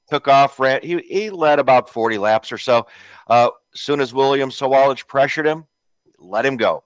took 0.10 0.28
off. 0.28 0.60
Ran. 0.60 0.82
He 0.84 1.00
he 1.00 1.30
led 1.30 1.60
about 1.60 1.90
forty 1.90 2.18
laps 2.18 2.52
or 2.52 2.58
so. 2.58 2.88
Uh, 3.28 3.50
soon 3.74 4.00
as 4.00 4.14
William 4.14 4.50
Sawalich 4.50 5.08
pressured 5.08 5.48
him, 5.48 5.66
let 6.20 6.46
him 6.46 6.58
go. 6.58 6.84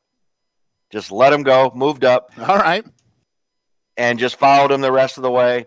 Just 0.89 1.12
let 1.12 1.33
him 1.33 1.44
go. 1.44 1.71
Moved 1.75 2.06
up 2.06 2.31
All 2.39 2.57
right. 2.57 2.86
and 3.98 4.18
just 4.19 4.38
followed 4.38 4.71
him 4.71 4.81
the 4.81 4.92
rest 4.92 5.18
of 5.18 5.24
the 5.24 5.31
way. 5.31 5.65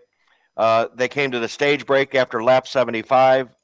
Uh, 0.56 0.86
they 0.94 1.08
came 1.08 1.30
to 1.32 1.38
the 1.38 1.48
stage 1.48 1.84
break 1.86 2.14
after 2.14 2.42
lap 2.42 2.66
75. 2.66 3.54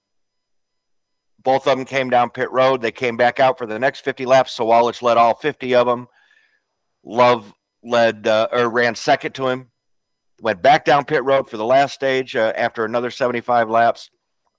Both 1.42 1.66
of 1.66 1.76
them 1.78 1.86
came 1.86 2.10
down 2.10 2.30
pit 2.30 2.50
road. 2.50 2.82
They 2.82 2.92
came 2.92 3.16
back 3.16 3.40
out 3.40 3.56
for 3.58 3.66
the 3.66 3.78
next 3.78 4.00
50 4.00 4.26
laps. 4.26 4.56
Sawalich 4.56 5.00
led 5.00 5.16
all 5.16 5.34
50 5.34 5.74
of 5.74 5.86
them. 5.86 6.08
Love 7.04 7.52
led 7.82 8.26
uh, 8.26 8.48
or 8.52 8.68
ran 8.68 8.94
second 8.94 9.34
to 9.36 9.48
him. 9.48 9.70
Went 10.40 10.62
back 10.62 10.84
down 10.84 11.04
pit 11.04 11.24
road 11.24 11.50
for 11.50 11.56
the 11.56 11.64
last 11.64 11.94
stage 11.94 12.34
uh, 12.34 12.52
after 12.56 12.84
another 12.84 13.10
75 13.10 13.68
laps. 13.68 14.10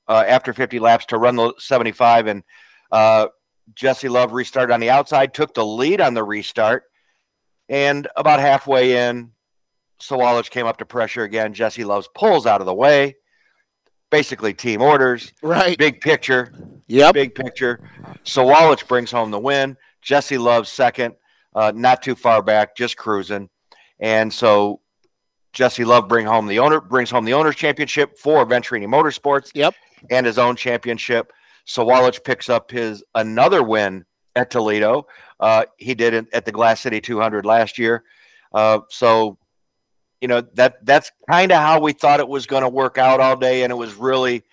Uh, 0.08 0.24
after 0.28 0.52
50 0.52 0.80
laps 0.80 1.06
to 1.06 1.18
run 1.18 1.38
the 1.38 1.54
75, 1.58 2.28
and 2.28 2.44
uh, 2.92 3.28
Jesse 3.76 4.10
Love 4.10 4.34
restarted 4.34 4.74
on 4.74 4.82
the 4.82 4.90
outside, 4.90 5.34
took 5.34 5.54
the 5.54 5.66
lead 5.66 6.02
on 6.02 6.14
the 6.14 6.24
restart, 6.24 6.84
and 7.70 8.08
about 8.18 8.42
halfway 8.42 9.08
in, 9.08 9.32
Sawalich 10.02 10.50
came 10.50 10.66
up 10.66 10.78
to 10.78 10.86
pressure 10.86 11.24
again. 11.24 11.54
Jesse 11.54 11.86
Love's 11.86 12.10
pulls 12.14 12.46
out 12.46 12.60
of 12.60 12.66
the 12.66 12.74
way. 12.74 13.16
Basically, 14.10 14.54
team 14.54 14.82
orders. 14.82 15.32
Right. 15.42 15.78
Big 15.78 16.02
picture. 16.02 16.52
Yep. 16.88 17.14
Big 17.14 17.36
picture. 17.36 17.80
Sawalich 18.26 18.86
brings 18.88 19.12
home 19.12 19.32
the 19.32 19.40
win. 19.40 19.78
Jesse 20.02 20.38
Love's 20.38 20.70
second. 20.70 21.16
Uh, 21.54 21.72
not 21.76 22.02
too 22.02 22.16
far 22.16 22.42
back, 22.42 22.76
just 22.76 22.98
cruising. 22.98 23.50
And 24.00 24.32
so 24.34 24.82
Jesse 25.54 25.86
Love 25.86 26.08
bring 26.08 26.26
home 26.26 26.48
the 26.48 26.60
owner 26.60 26.80
brings 26.80 27.12
home 27.12 27.26
the 27.26 27.34
owners 27.34 27.56
championship 27.56 28.18
for 28.18 28.46
Venturini 28.46 28.88
Motorsports. 28.88 29.52
Yep. 29.54 29.76
And 30.10 30.26
his 30.26 30.38
own 30.38 30.56
championship. 30.56 31.32
Sawalich 31.68 32.24
picks 32.24 32.50
up 32.50 32.72
his 32.72 33.04
another 33.14 33.62
win 33.62 34.06
at 34.36 34.50
Toledo. 34.50 35.08
Uh, 35.40 35.66
he 35.78 35.94
did 35.94 36.14
it 36.14 36.28
at 36.34 36.46
the 36.46 36.52
Glass 36.52 36.82
City 36.82 37.02
200 37.02 37.46
last 37.46 37.78
year. 37.78 38.04
Uh, 38.54 38.80
so 38.90 39.38
you 40.22 40.28
know 40.28 40.42
that 40.54 40.86
that's 40.86 41.12
kind 41.30 41.52
of 41.52 41.58
how 41.58 41.80
we 41.80 41.94
thought 41.94 42.20
it 42.20 42.28
was 42.28 42.46
going 42.46 42.64
to 42.64 42.70
work 42.70 42.98
out 42.98 43.20
all 43.20 43.36
day, 43.36 43.64
and 43.64 43.72
it 43.72 43.76
was 43.76 43.96
really, 43.96 44.44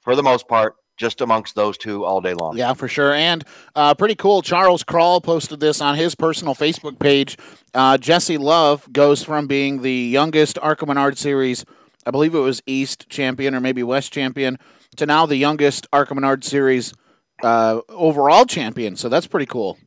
for 0.00 0.16
the 0.16 0.22
most 0.22 0.48
part, 0.48 0.76
just 0.98 1.20
amongst 1.20 1.54
those 1.54 1.78
two 1.78 2.04
all 2.04 2.20
day 2.20 2.34
long. 2.34 2.56
Yeah, 2.56 2.74
for 2.74 2.88
sure. 2.88 3.14
And 3.14 3.44
uh, 3.74 3.94
pretty 3.94 4.16
cool. 4.16 4.42
Charles 4.42 4.82
Crawl 4.82 5.20
posted 5.20 5.60
this 5.60 5.80
on 5.80 5.96
his 5.96 6.14
personal 6.14 6.54
Facebook 6.54 6.98
page. 6.98 7.38
Uh, 7.72 7.96
Jesse 7.96 8.36
Love 8.36 8.92
goes 8.92 9.22
from 9.22 9.46
being 9.46 9.82
the 9.82 9.92
youngest 9.92 10.58
ARCA 10.58 10.84
Menard 10.84 11.16
Series, 11.16 11.64
I 12.04 12.10
believe 12.10 12.34
it 12.34 12.40
was 12.40 12.62
East 12.66 13.08
champion 13.08 13.54
or 13.54 13.60
maybe 13.60 13.82
West 13.82 14.12
champion, 14.12 14.58
to 14.96 15.06
now 15.06 15.24
the 15.24 15.36
youngest 15.36 15.86
ARCA 15.92 16.14
Menard 16.14 16.44
Series 16.44 16.92
uh, 17.42 17.80
overall 17.88 18.44
champion. 18.44 18.96
So 18.96 19.08
that's 19.08 19.26
pretty 19.26 19.46
cool. 19.46 19.78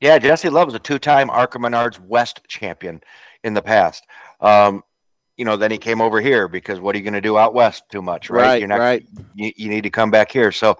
Yeah, 0.00 0.18
Jesse 0.18 0.48
Love 0.48 0.66
was 0.66 0.74
a 0.74 0.80
two-time 0.80 1.30
ARCA 1.30 1.58
Menards 1.58 2.00
West 2.00 2.40
champion 2.48 3.02
in 3.44 3.54
the 3.54 3.62
past. 3.62 4.04
Um, 4.40 4.82
you 5.36 5.44
know, 5.44 5.56
then 5.56 5.70
he 5.70 5.78
came 5.78 6.00
over 6.00 6.20
here 6.20 6.48
because 6.48 6.80
what 6.80 6.94
are 6.94 6.98
you 6.98 7.04
going 7.04 7.14
to 7.14 7.20
do 7.20 7.38
out 7.38 7.54
west 7.54 7.84
too 7.90 8.02
much, 8.02 8.30
right? 8.30 8.42
Right, 8.42 8.58
You're 8.60 8.68
not, 8.68 8.78
right. 8.78 9.06
You, 9.34 9.52
you 9.56 9.68
need 9.68 9.82
to 9.82 9.90
come 9.90 10.10
back 10.10 10.30
here. 10.30 10.52
So 10.52 10.78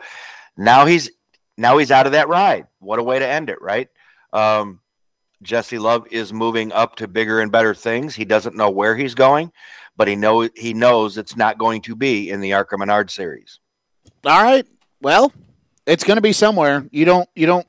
now 0.56 0.86
he's 0.86 1.10
now 1.56 1.78
he's 1.78 1.90
out 1.90 2.06
of 2.06 2.12
that 2.12 2.28
ride. 2.28 2.66
What 2.78 2.98
a 2.98 3.02
way 3.02 3.18
to 3.18 3.26
end 3.26 3.50
it, 3.50 3.60
right? 3.60 3.88
Um, 4.32 4.80
Jesse 5.42 5.78
Love 5.78 6.06
is 6.10 6.32
moving 6.32 6.72
up 6.72 6.96
to 6.96 7.08
bigger 7.08 7.40
and 7.40 7.50
better 7.50 7.74
things. 7.74 8.14
He 8.14 8.24
doesn't 8.24 8.56
know 8.56 8.70
where 8.70 8.96
he's 8.96 9.14
going, 9.14 9.52
but 9.96 10.08
he 10.08 10.16
know 10.16 10.48
he 10.54 10.74
knows 10.74 11.18
it's 11.18 11.36
not 11.36 11.58
going 11.58 11.82
to 11.82 11.96
be 11.96 12.30
in 12.30 12.40
the 12.40 12.52
ARCA 12.52 12.78
Menard 12.78 13.10
series. 13.10 13.58
All 14.24 14.42
right. 14.42 14.66
Well, 15.00 15.32
it's 15.86 16.04
going 16.04 16.16
to 16.16 16.22
be 16.22 16.32
somewhere. 16.32 16.86
You 16.90 17.04
don't 17.04 17.28
you 17.34 17.46
don't 17.46 17.66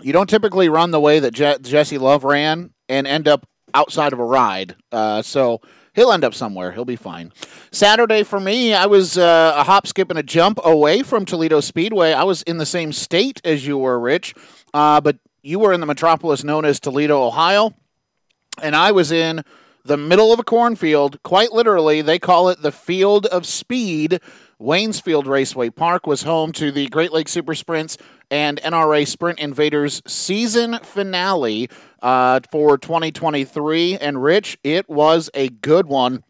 you 0.00 0.12
don't 0.12 0.30
typically 0.30 0.68
run 0.68 0.90
the 0.90 1.00
way 1.00 1.18
that 1.18 1.32
Je- 1.32 1.58
Jesse 1.62 1.98
Love 1.98 2.24
ran 2.24 2.72
and 2.88 3.06
end 3.06 3.26
up 3.26 3.46
outside 3.74 4.12
of 4.12 4.20
a 4.20 4.24
ride. 4.24 4.76
Uh, 4.92 5.22
so 5.22 5.60
he'll 5.98 6.12
end 6.12 6.24
up 6.24 6.34
somewhere. 6.34 6.72
He'll 6.72 6.84
be 6.84 6.96
fine. 6.96 7.32
Saturday 7.70 8.22
for 8.22 8.40
me, 8.40 8.72
I 8.72 8.86
was 8.86 9.18
uh, 9.18 9.52
a 9.56 9.64
hop, 9.64 9.86
skip, 9.86 10.10
and 10.10 10.18
a 10.18 10.22
jump 10.22 10.58
away 10.64 11.02
from 11.02 11.24
Toledo 11.24 11.60
Speedway. 11.60 12.12
I 12.12 12.22
was 12.22 12.42
in 12.42 12.58
the 12.58 12.66
same 12.66 12.92
state 12.92 13.40
as 13.44 13.66
you 13.66 13.76
were, 13.76 13.98
Rich, 13.98 14.34
uh, 14.72 15.00
but 15.00 15.18
you 15.42 15.58
were 15.58 15.72
in 15.72 15.80
the 15.80 15.86
metropolis 15.86 16.44
known 16.44 16.64
as 16.64 16.78
Toledo, 16.80 17.22
Ohio, 17.22 17.74
and 18.62 18.76
I 18.76 18.92
was 18.92 19.10
in 19.12 19.42
the 19.84 19.96
middle 19.96 20.32
of 20.32 20.38
a 20.38 20.44
cornfield. 20.44 21.22
Quite 21.22 21.52
literally, 21.52 22.00
they 22.00 22.18
call 22.18 22.48
it 22.48 22.62
the 22.62 22.72
Field 22.72 23.26
of 23.26 23.46
Speed. 23.46 24.20
Waynesfield 24.60 25.26
Raceway 25.26 25.70
Park 25.70 26.06
was 26.06 26.22
home 26.22 26.52
to 26.52 26.72
the 26.72 26.88
Great 26.88 27.12
Lakes 27.12 27.30
Super 27.32 27.54
Sprints 27.54 27.96
and 28.30 28.60
NRA 28.62 29.06
Sprint 29.06 29.38
Invaders 29.38 30.02
season 30.06 30.78
finale 30.82 31.68
uh, 32.02 32.40
for 32.50 32.78
2023. 32.78 33.96
And 33.98 34.22
Rich, 34.22 34.58
it 34.62 34.88
was 34.88 35.30
a 35.34 35.48
good 35.48 35.86
one. 35.86 36.24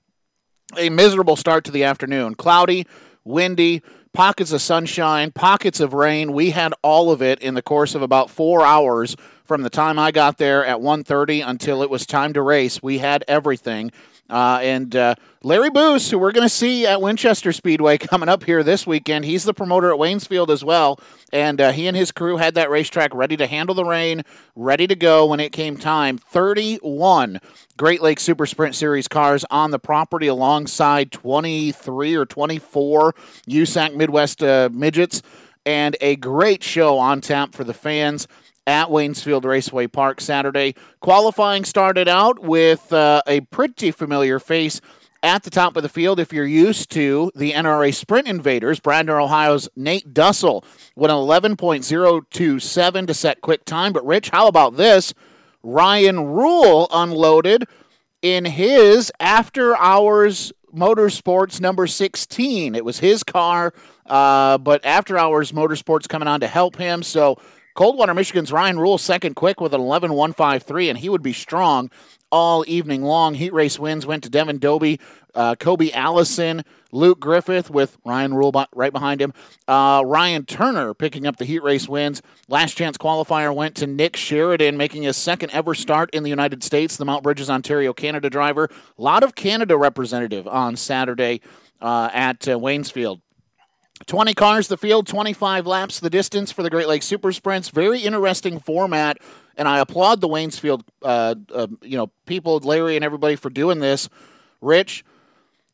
A 0.76 0.90
miserable 0.90 1.36
start 1.36 1.64
to 1.64 1.70
the 1.70 1.84
afternoon. 1.84 2.34
Cloudy, 2.34 2.86
windy, 3.24 3.82
pockets 4.12 4.52
of 4.52 4.60
sunshine, 4.60 5.30
pockets 5.30 5.80
of 5.80 5.94
rain. 5.94 6.32
We 6.32 6.50
had 6.50 6.74
all 6.82 7.10
of 7.10 7.22
it 7.22 7.40
in 7.40 7.54
the 7.54 7.62
course 7.62 7.94
of 7.94 8.02
about 8.02 8.30
four 8.30 8.64
hours 8.64 9.16
from 9.44 9.62
the 9.62 9.70
time 9.70 9.98
I 9.98 10.10
got 10.10 10.38
there 10.38 10.64
at 10.64 10.78
1.30 10.78 11.46
until 11.46 11.82
it 11.82 11.88
was 11.88 12.04
time 12.04 12.32
to 12.34 12.42
race. 12.42 12.82
We 12.82 12.98
had 12.98 13.24
everything. 13.26 13.90
Uh, 14.28 14.58
and 14.62 14.94
uh, 14.94 15.14
Larry 15.42 15.70
Boos, 15.70 16.10
who 16.10 16.18
we're 16.18 16.32
going 16.32 16.44
to 16.44 16.54
see 16.54 16.86
at 16.86 17.00
Winchester 17.00 17.52
Speedway 17.52 17.96
coming 17.98 18.28
up 18.28 18.44
here 18.44 18.62
this 18.62 18.86
weekend, 18.86 19.24
he's 19.24 19.44
the 19.44 19.54
promoter 19.54 19.92
at 19.92 19.98
Waynesfield 19.98 20.50
as 20.50 20.62
well. 20.62 21.00
And 21.32 21.60
uh, 21.60 21.72
he 21.72 21.86
and 21.86 21.96
his 21.96 22.12
crew 22.12 22.36
had 22.36 22.54
that 22.54 22.70
racetrack 22.70 23.14
ready 23.14 23.36
to 23.36 23.46
handle 23.46 23.74
the 23.74 23.84
rain, 23.84 24.22
ready 24.54 24.86
to 24.86 24.94
go 24.94 25.26
when 25.26 25.40
it 25.40 25.52
came 25.52 25.76
time. 25.76 26.18
31 26.18 27.40
Great 27.76 28.02
Lakes 28.02 28.22
Super 28.22 28.44
Sprint 28.44 28.74
Series 28.74 29.08
cars 29.08 29.44
on 29.50 29.70
the 29.70 29.78
property 29.78 30.26
alongside 30.26 31.12
23 31.12 32.14
or 32.14 32.26
24 32.26 33.14
USAC 33.48 33.94
Midwest 33.94 34.42
uh, 34.42 34.68
midgets. 34.72 35.22
And 35.64 35.96
a 36.00 36.16
great 36.16 36.62
show 36.62 36.98
on 36.98 37.20
tap 37.20 37.54
for 37.54 37.62
the 37.62 37.74
fans 37.74 38.26
at 38.68 38.88
Waynesfield 38.88 39.46
Raceway 39.46 39.86
Park 39.86 40.20
Saturday. 40.20 40.74
Qualifying 41.00 41.64
started 41.64 42.06
out 42.06 42.38
with 42.40 42.92
uh, 42.92 43.22
a 43.26 43.40
pretty 43.40 43.90
familiar 43.90 44.38
face 44.38 44.82
at 45.22 45.42
the 45.42 45.48
top 45.48 45.74
of 45.78 45.82
the 45.82 45.88
field. 45.88 46.20
If 46.20 46.34
you're 46.34 46.44
used 46.46 46.90
to 46.90 47.32
the 47.34 47.52
NRA 47.52 47.94
Sprint 47.94 48.28
Invaders, 48.28 48.78
Bradner, 48.78 49.22
Ohio's 49.22 49.70
Nate 49.74 50.12
Dussel 50.12 50.64
went 50.94 51.10
11.027 51.10 53.06
to 53.06 53.14
set 53.14 53.40
quick 53.40 53.64
time. 53.64 53.94
But, 53.94 54.04
Rich, 54.04 54.28
how 54.28 54.48
about 54.48 54.76
this? 54.76 55.14
Ryan 55.62 56.26
Rule 56.26 56.88
unloaded 56.92 57.64
in 58.20 58.44
his 58.44 59.10
after 59.18 59.78
hours 59.78 60.52
motorsports 60.74 61.58
number 61.58 61.86
16. 61.86 62.74
It 62.74 62.84
was 62.84 62.98
his 62.98 63.22
car, 63.22 63.72
uh, 64.04 64.58
but 64.58 64.84
after 64.84 65.16
hours 65.16 65.52
motorsports 65.52 66.06
coming 66.06 66.28
on 66.28 66.40
to 66.40 66.46
help 66.46 66.76
him. 66.76 67.02
So, 67.02 67.38
Coldwater, 67.78 68.12
Michigan's 68.12 68.50
Ryan 68.50 68.80
Rule 68.80 68.98
second 68.98 69.36
quick 69.36 69.60
with 69.60 69.72
an 69.72 69.80
11.153, 69.80 70.88
and 70.88 70.98
he 70.98 71.08
would 71.08 71.22
be 71.22 71.32
strong 71.32 71.92
all 72.32 72.64
evening 72.66 73.04
long. 73.04 73.34
Heat 73.34 73.52
race 73.52 73.78
wins 73.78 74.04
went 74.04 74.24
to 74.24 74.28
Devin 74.28 74.58
Doby, 74.58 74.98
uh, 75.32 75.54
Kobe 75.54 75.92
Allison, 75.92 76.64
Luke 76.90 77.20
Griffith 77.20 77.70
with 77.70 77.96
Ryan 78.04 78.34
Rule 78.34 78.50
right 78.74 78.92
behind 78.92 79.22
him. 79.22 79.32
Uh, 79.68 80.02
Ryan 80.04 80.44
Turner 80.44 80.92
picking 80.92 81.24
up 81.24 81.36
the 81.36 81.44
heat 81.44 81.62
race 81.62 81.88
wins. 81.88 82.20
Last 82.48 82.76
chance 82.76 82.98
qualifier 82.98 83.54
went 83.54 83.76
to 83.76 83.86
Nick 83.86 84.16
Sheridan, 84.16 84.76
making 84.76 85.04
his 85.04 85.16
second 85.16 85.50
ever 85.52 85.72
start 85.72 86.10
in 86.12 86.24
the 86.24 86.30
United 86.30 86.64
States, 86.64 86.96
the 86.96 87.04
Mount 87.04 87.22
Bridges, 87.22 87.48
Ontario, 87.48 87.92
Canada 87.92 88.28
driver. 88.28 88.64
A 88.98 89.00
lot 89.00 89.22
of 89.22 89.36
Canada 89.36 89.76
representative 89.76 90.48
on 90.48 90.74
Saturday 90.74 91.42
uh, 91.80 92.10
at 92.12 92.48
uh, 92.48 92.58
Waynesfield. 92.58 93.20
20 94.06 94.34
cars 94.34 94.68
the 94.68 94.76
field, 94.76 95.06
25 95.06 95.66
laps 95.66 96.00
the 96.00 96.10
distance 96.10 96.52
for 96.52 96.62
the 96.62 96.70
Great 96.70 96.88
Lakes 96.88 97.06
Super 97.06 97.32
Sprints. 97.32 97.68
Very 97.68 98.00
interesting 98.00 98.60
format, 98.60 99.18
and 99.56 99.66
I 99.66 99.80
applaud 99.80 100.20
the 100.20 100.28
Waynesfield, 100.28 100.82
uh, 101.02 101.34
uh, 101.52 101.66
you 101.82 101.96
know, 101.96 102.10
people, 102.26 102.58
Larry 102.60 102.96
and 102.96 103.04
everybody 103.04 103.36
for 103.36 103.50
doing 103.50 103.80
this. 103.80 104.08
Rich, 104.60 105.04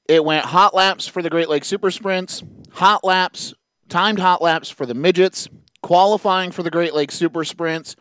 it 0.09 0.25
went 0.25 0.47
hot 0.47 0.75
laps 0.75 1.07
for 1.07 1.23
the 1.23 1.31
Great 1.31 1.49
Lakes 1.49 1.69
Super 1.69 1.91
Sprints, 1.91 2.43
hot 2.73 3.05
laps, 3.05 3.55
timed 3.89 4.19
hot 4.19 4.43
laps 4.43 4.71
for 4.71 4.87
the 4.87 4.95
midgets, 4.95 5.49
qualifying 5.83 6.51
for 6.51 6.63
the 6.63 6.71
Great 6.71 6.95
Lakes 6.95 7.15
Super 7.15 7.45
Sprints, 7.45 7.97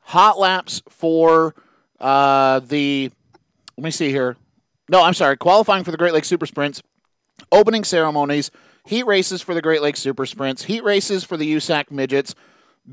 hot 0.00 0.38
laps 0.38 0.82
for 0.88 1.54
uh, 1.98 2.60
the. 2.60 3.10
Let 3.76 3.84
me 3.84 3.90
see 3.90 4.10
here. 4.10 4.36
No, 4.88 5.02
I'm 5.02 5.14
sorry. 5.14 5.36
Qualifying 5.36 5.84
for 5.84 5.90
the 5.90 5.96
Great 5.96 6.12
Lakes 6.12 6.28
Super 6.28 6.46
Sprints, 6.46 6.82
opening 7.52 7.84
ceremonies 7.84 8.50
heat 8.90 9.06
races 9.06 9.40
for 9.40 9.54
the 9.54 9.62
Great 9.62 9.82
Lakes 9.82 10.00
Super 10.00 10.26
Sprints, 10.26 10.64
heat 10.64 10.82
races 10.82 11.22
for 11.22 11.36
the 11.36 11.54
USAC 11.54 11.92
Midgets, 11.92 12.34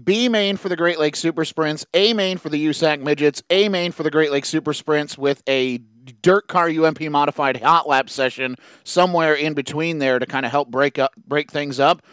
B 0.04 0.30
main 0.30 0.56
for 0.56 0.70
the 0.70 0.75
Great 0.75 1.00
Lakes 1.00 1.18
Super 1.18 1.44
Sprints, 1.44 1.88
A 1.96 2.13
main 2.13 2.38
for 2.38 2.50
the 2.50 2.68
USAC 2.68 3.01
Midgets, 3.01 3.42
A 3.50 3.68
main 3.68 3.92
for 3.92 4.04
the 4.04 4.12
Great 4.12 4.32
Lakes 4.32 4.48
Super 4.48 4.74
Sprints 4.74 5.18
with 5.18 5.42
a 5.50 5.80
dirt 6.22 6.48
car 6.48 6.70
UMP 6.70 7.01
modified 7.10 7.58
hot 7.63 7.88
lap 7.88 8.12
session 8.12 8.58
somewhere 8.84 9.34
in 9.34 9.56
between 9.56 9.98
there 9.98 10.20
to 10.20 10.27
kind 10.27 10.46
of 10.46 10.51
help 10.51 10.70
break 10.70 11.00
up 11.00 11.13
break 11.25 11.51
things 11.51 11.80
up. 11.80 12.04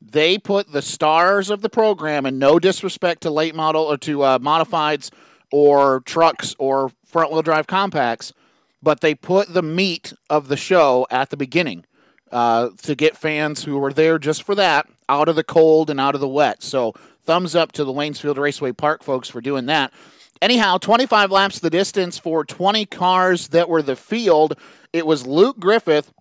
They 0.00 0.38
put 0.38 0.70
the 0.70 0.80
stars 0.80 1.50
of 1.50 1.62
the 1.62 1.68
program, 1.68 2.26
and 2.26 2.38
no 2.38 2.60
disrespect 2.60 3.22
to 3.22 3.30
late 3.30 3.56
model 3.56 3.82
or 3.82 3.96
to 3.98 4.22
uh, 4.22 4.38
modifieds 4.38 5.10
or 5.50 6.00
trucks 6.02 6.54
or 6.60 6.92
front 7.04 7.32
wheel 7.32 7.42
drive 7.42 7.66
compacts, 7.66 8.32
but 8.80 9.00
they 9.00 9.16
put 9.16 9.52
the 9.52 9.62
meat 9.62 10.12
of 10.30 10.46
the 10.46 10.56
show 10.56 11.08
at 11.10 11.30
the 11.30 11.36
beginning 11.36 11.84
uh, 12.32 12.70
to 12.82 12.94
get 12.94 13.16
fans 13.16 13.64
who 13.64 13.78
were 13.78 13.92
there 13.92 14.18
just 14.18 14.42
for 14.42 14.54
that 14.54 14.88
out 15.08 15.28
of 15.28 15.36
the 15.36 15.44
cold 15.44 15.90
and 15.90 16.00
out 16.00 16.14
of 16.14 16.20
the 16.20 16.28
wet. 16.28 16.62
So 16.62 16.94
thumbs 17.24 17.54
up 17.54 17.72
to 17.72 17.84
the 17.84 17.92
Waynesfield 17.92 18.38
Raceway 18.38 18.72
Park 18.72 19.02
folks 19.02 19.28
for 19.28 19.40
doing 19.40 19.66
that. 19.66 19.92
Anyhow, 20.40 20.78
25 20.78 21.30
laps 21.30 21.60
the 21.60 21.70
distance 21.70 22.18
for 22.18 22.44
20 22.44 22.86
cars 22.86 23.48
that 23.48 23.68
were 23.68 23.82
the 23.82 23.94
field. 23.94 24.58
It 24.92 25.06
was 25.06 25.26
Luke 25.26 25.60
Griffith 25.60 26.12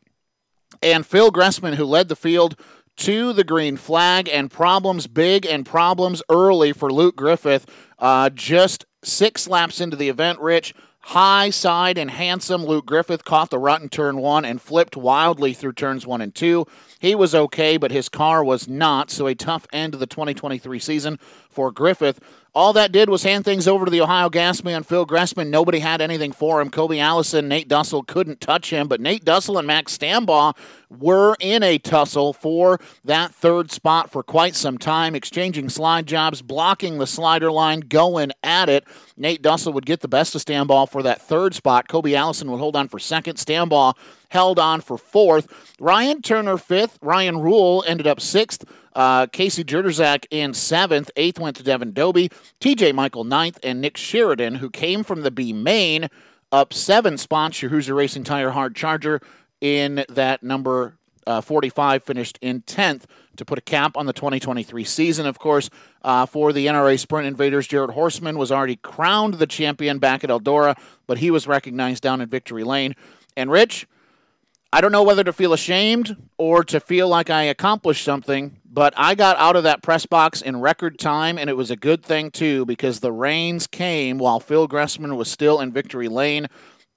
and 0.83 1.05
Phil 1.05 1.31
Gressman 1.31 1.75
who 1.75 1.85
led 1.85 2.07
the 2.07 2.15
field 2.15 2.55
to 2.97 3.33
the 3.33 3.43
green 3.43 3.77
flag, 3.77 4.29
and 4.29 4.51
problems 4.51 5.07
big 5.07 5.45
and 5.45 5.65
problems 5.65 6.21
early 6.29 6.71
for 6.71 6.91
Luke 6.91 7.15
Griffith. 7.15 7.65
Uh, 7.97 8.29
just 8.29 8.85
six 9.03 9.47
laps 9.47 9.81
into 9.81 9.95
the 9.95 10.09
event, 10.09 10.39
Rich 10.39 10.75
High 11.03 11.49
side 11.49 11.97
and 11.97 12.11
handsome 12.11 12.63
Luke 12.63 12.85
Griffith 12.85 13.25
caught 13.25 13.49
the 13.49 13.57
rut 13.57 13.81
in 13.81 13.89
turn 13.89 14.17
one 14.17 14.45
and 14.45 14.61
flipped 14.61 14.95
wildly 14.95 15.53
through 15.53 15.73
turns 15.73 16.05
one 16.05 16.21
and 16.21 16.33
two. 16.33 16.67
He 16.99 17.15
was 17.15 17.33
okay, 17.33 17.77
but 17.77 17.91
his 17.91 18.07
car 18.07 18.43
was 18.43 18.67
not, 18.67 19.09
so 19.09 19.25
a 19.27 19.33
tough 19.33 19.65
end 19.73 19.93
to 19.93 19.97
the 19.97 20.05
2023 20.05 20.79
season 20.79 21.19
for 21.49 21.71
Griffith. 21.71 22.19
All 22.53 22.73
that 22.73 22.91
did 22.91 23.07
was 23.07 23.23
hand 23.23 23.45
things 23.45 23.65
over 23.65 23.85
to 23.85 23.91
the 23.91 24.01
Ohio 24.01 24.29
gas 24.29 24.61
man, 24.61 24.83
Phil 24.83 25.05
Gressman. 25.05 25.47
Nobody 25.47 25.79
had 25.79 26.01
anything 26.01 26.33
for 26.33 26.59
him. 26.59 26.69
Kobe 26.69 26.99
Allison, 26.99 27.47
Nate 27.47 27.69
Dussel 27.69 28.05
couldn't 28.05 28.41
touch 28.41 28.71
him, 28.71 28.89
but 28.89 28.99
Nate 28.99 29.23
Dussel 29.23 29.57
and 29.57 29.65
Max 29.65 29.97
Stambaugh 29.97 30.53
were 30.89 31.37
in 31.39 31.63
a 31.63 31.77
tussle 31.77 32.33
for 32.33 32.77
that 33.05 33.33
third 33.33 33.71
spot 33.71 34.11
for 34.11 34.21
quite 34.21 34.53
some 34.53 34.77
time, 34.77 35.15
exchanging 35.15 35.69
slide 35.69 36.07
jobs, 36.07 36.41
blocking 36.41 36.97
the 36.97 37.07
slider 37.07 37.49
line, 37.49 37.79
going 37.79 38.33
at 38.43 38.67
it. 38.67 38.83
Nate 39.15 39.41
Dussel 39.41 39.73
would 39.73 39.85
get 39.85 40.01
the 40.01 40.09
best 40.09 40.35
of 40.35 40.43
Stambaugh 40.43 40.89
for 40.89 41.01
that 41.03 41.21
third 41.21 41.55
spot. 41.55 41.87
Kobe 41.87 42.13
Allison 42.15 42.51
would 42.51 42.59
hold 42.59 42.75
on 42.75 42.89
for 42.89 42.99
second. 42.99 43.37
Stambaugh 43.37 43.95
held 44.27 44.59
on 44.59 44.81
for 44.81 44.97
fourth. 44.97 45.47
Ryan 45.79 46.21
Turner 46.21 46.57
fifth. 46.57 46.99
Ryan 47.01 47.39
Rule 47.39 47.81
ended 47.87 48.07
up 48.07 48.19
sixth. 48.19 48.65
Uh, 48.93 49.27
Casey 49.27 49.63
Jerderzak 49.63 50.25
in 50.31 50.53
seventh. 50.53 51.11
Eighth 51.15 51.39
went 51.39 51.55
to 51.57 51.63
Devin 51.63 51.93
Doby. 51.93 52.29
TJ 52.59 52.93
Michael 52.93 53.23
ninth. 53.23 53.59
And 53.63 53.81
Nick 53.81 53.97
Sheridan, 53.97 54.55
who 54.55 54.69
came 54.69 55.03
from 55.03 55.21
the 55.21 55.31
B 55.31 55.53
main, 55.53 56.09
up 56.51 56.73
seven 56.73 57.17
spots. 57.17 57.61
Your 57.61 57.71
Hoosier 57.71 57.95
Racing 57.95 58.23
Tire 58.23 58.51
Hard 58.51 58.75
Charger 58.75 59.21
in 59.59 60.05
that 60.09 60.43
number 60.43 60.95
uh, 61.27 61.41
45 61.41 62.03
finished 62.03 62.39
in 62.41 62.61
10th 62.61 63.03
to 63.37 63.45
put 63.45 63.57
a 63.57 63.61
cap 63.61 63.95
on 63.95 64.05
the 64.05 64.13
2023 64.13 64.83
season. 64.83 65.25
Of 65.25 65.39
course, 65.39 65.69
uh, 66.03 66.25
for 66.25 66.51
the 66.51 66.67
NRA 66.67 66.99
Sprint 66.99 67.27
Invaders, 67.27 67.67
Jared 67.67 67.91
Horstman 67.91 68.37
was 68.37 68.51
already 68.51 68.75
crowned 68.77 69.35
the 69.35 69.47
champion 69.47 69.99
back 69.99 70.23
at 70.23 70.29
Eldora, 70.29 70.77
but 71.07 71.19
he 71.19 71.31
was 71.31 71.47
recognized 71.47 72.03
down 72.03 72.21
in 72.21 72.29
Victory 72.29 72.63
Lane. 72.63 72.95
And 73.37 73.51
Rich, 73.51 73.87
I 74.73 74.81
don't 74.81 74.91
know 74.91 75.03
whether 75.03 75.23
to 75.23 75.33
feel 75.33 75.53
ashamed 75.53 76.15
or 76.37 76.63
to 76.65 76.79
feel 76.79 77.07
like 77.07 77.29
I 77.29 77.43
accomplished 77.43 78.03
something, 78.03 78.57
but 78.73 78.93
I 78.95 79.15
got 79.15 79.35
out 79.37 79.57
of 79.57 79.63
that 79.63 79.83
press 79.83 80.05
box 80.05 80.41
in 80.41 80.61
record 80.61 80.97
time, 80.97 81.37
and 81.37 81.49
it 81.49 81.57
was 81.57 81.69
a 81.69 81.75
good 81.75 82.03
thing, 82.03 82.31
too, 82.31 82.65
because 82.65 83.01
the 83.01 83.11
rains 83.11 83.67
came 83.67 84.17
while 84.17 84.39
Phil 84.39 84.67
Gressman 84.67 85.17
was 85.17 85.29
still 85.29 85.59
in 85.59 85.73
victory 85.73 86.07
lane. 86.07 86.47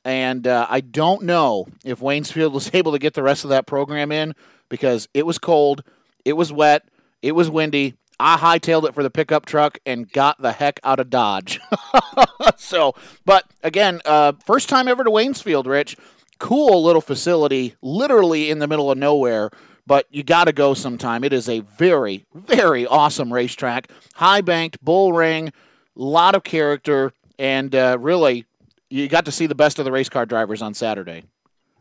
And 0.04 0.46
uh, 0.46 0.66
I 0.70 0.80
don't 0.80 1.22
know 1.22 1.66
if 1.84 1.98
Waynesfield 1.98 2.52
was 2.52 2.70
able 2.74 2.92
to 2.92 2.98
get 2.98 3.14
the 3.14 3.24
rest 3.24 3.42
of 3.42 3.50
that 3.50 3.66
program 3.66 4.12
in 4.12 4.34
because 4.68 5.08
it 5.14 5.26
was 5.26 5.38
cold, 5.38 5.82
it 6.24 6.34
was 6.34 6.52
wet, 6.52 6.88
It 7.22 7.32
was 7.32 7.50
windy. 7.50 7.94
I 8.20 8.36
hightailed 8.36 8.88
it 8.88 8.94
for 8.94 9.02
the 9.02 9.10
pickup 9.10 9.44
truck 9.44 9.78
and 9.84 10.10
got 10.10 10.40
the 10.40 10.52
heck 10.52 10.78
out 10.84 11.00
of 11.00 11.10
Dodge. 11.10 11.58
so, 12.56 12.94
but 13.24 13.44
again, 13.64 14.00
uh, 14.04 14.32
first 14.46 14.68
time 14.68 14.86
ever 14.86 15.02
to 15.02 15.10
Waynesfield, 15.10 15.66
Rich. 15.66 15.96
Cool 16.38 16.82
little 16.84 17.00
facility, 17.00 17.74
literally 17.82 18.50
in 18.50 18.60
the 18.60 18.68
middle 18.68 18.90
of 18.90 18.98
nowhere, 18.98 19.50
but 19.86 20.06
you 20.10 20.22
got 20.22 20.44
to 20.44 20.52
go 20.52 20.74
sometime. 20.74 21.24
It 21.24 21.32
is 21.32 21.48
a 21.48 21.60
very, 21.60 22.26
very 22.34 22.86
awesome 22.86 23.32
racetrack. 23.32 23.90
High 24.14 24.40
banked, 24.40 24.82
bull 24.84 25.12
ring, 25.12 25.52
lot 25.94 26.34
of 26.34 26.44
character, 26.44 27.12
and 27.38 27.74
uh, 27.74 27.98
really, 28.00 28.46
you 28.90 29.08
got 29.08 29.24
to 29.24 29.32
see 29.32 29.46
the 29.46 29.54
best 29.54 29.78
of 29.78 29.84
the 29.84 29.92
race 29.92 30.08
car 30.08 30.26
drivers 30.26 30.62
on 30.62 30.74
Saturday. 30.74 31.24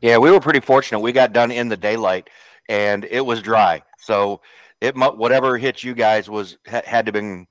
Yeah, 0.02 0.18
we 0.18 0.32
were 0.32 0.40
pretty 0.40 0.60
fortunate. 0.60 1.00
We 1.00 1.12
got 1.12 1.32
done 1.32 1.52
in 1.52 1.70
the 1.70 1.78
daylight, 1.78 2.30
and 2.68 3.06
it 3.06 3.26
was 3.26 3.42
dry. 3.42 3.84
So 4.00 4.42
it 4.82 4.96
whatever 4.96 5.58
hit 5.58 5.84
you 5.84 5.94
guys 5.94 6.30
was 6.30 6.58
had 6.66 7.06
to 7.06 7.12
been, 7.12 7.48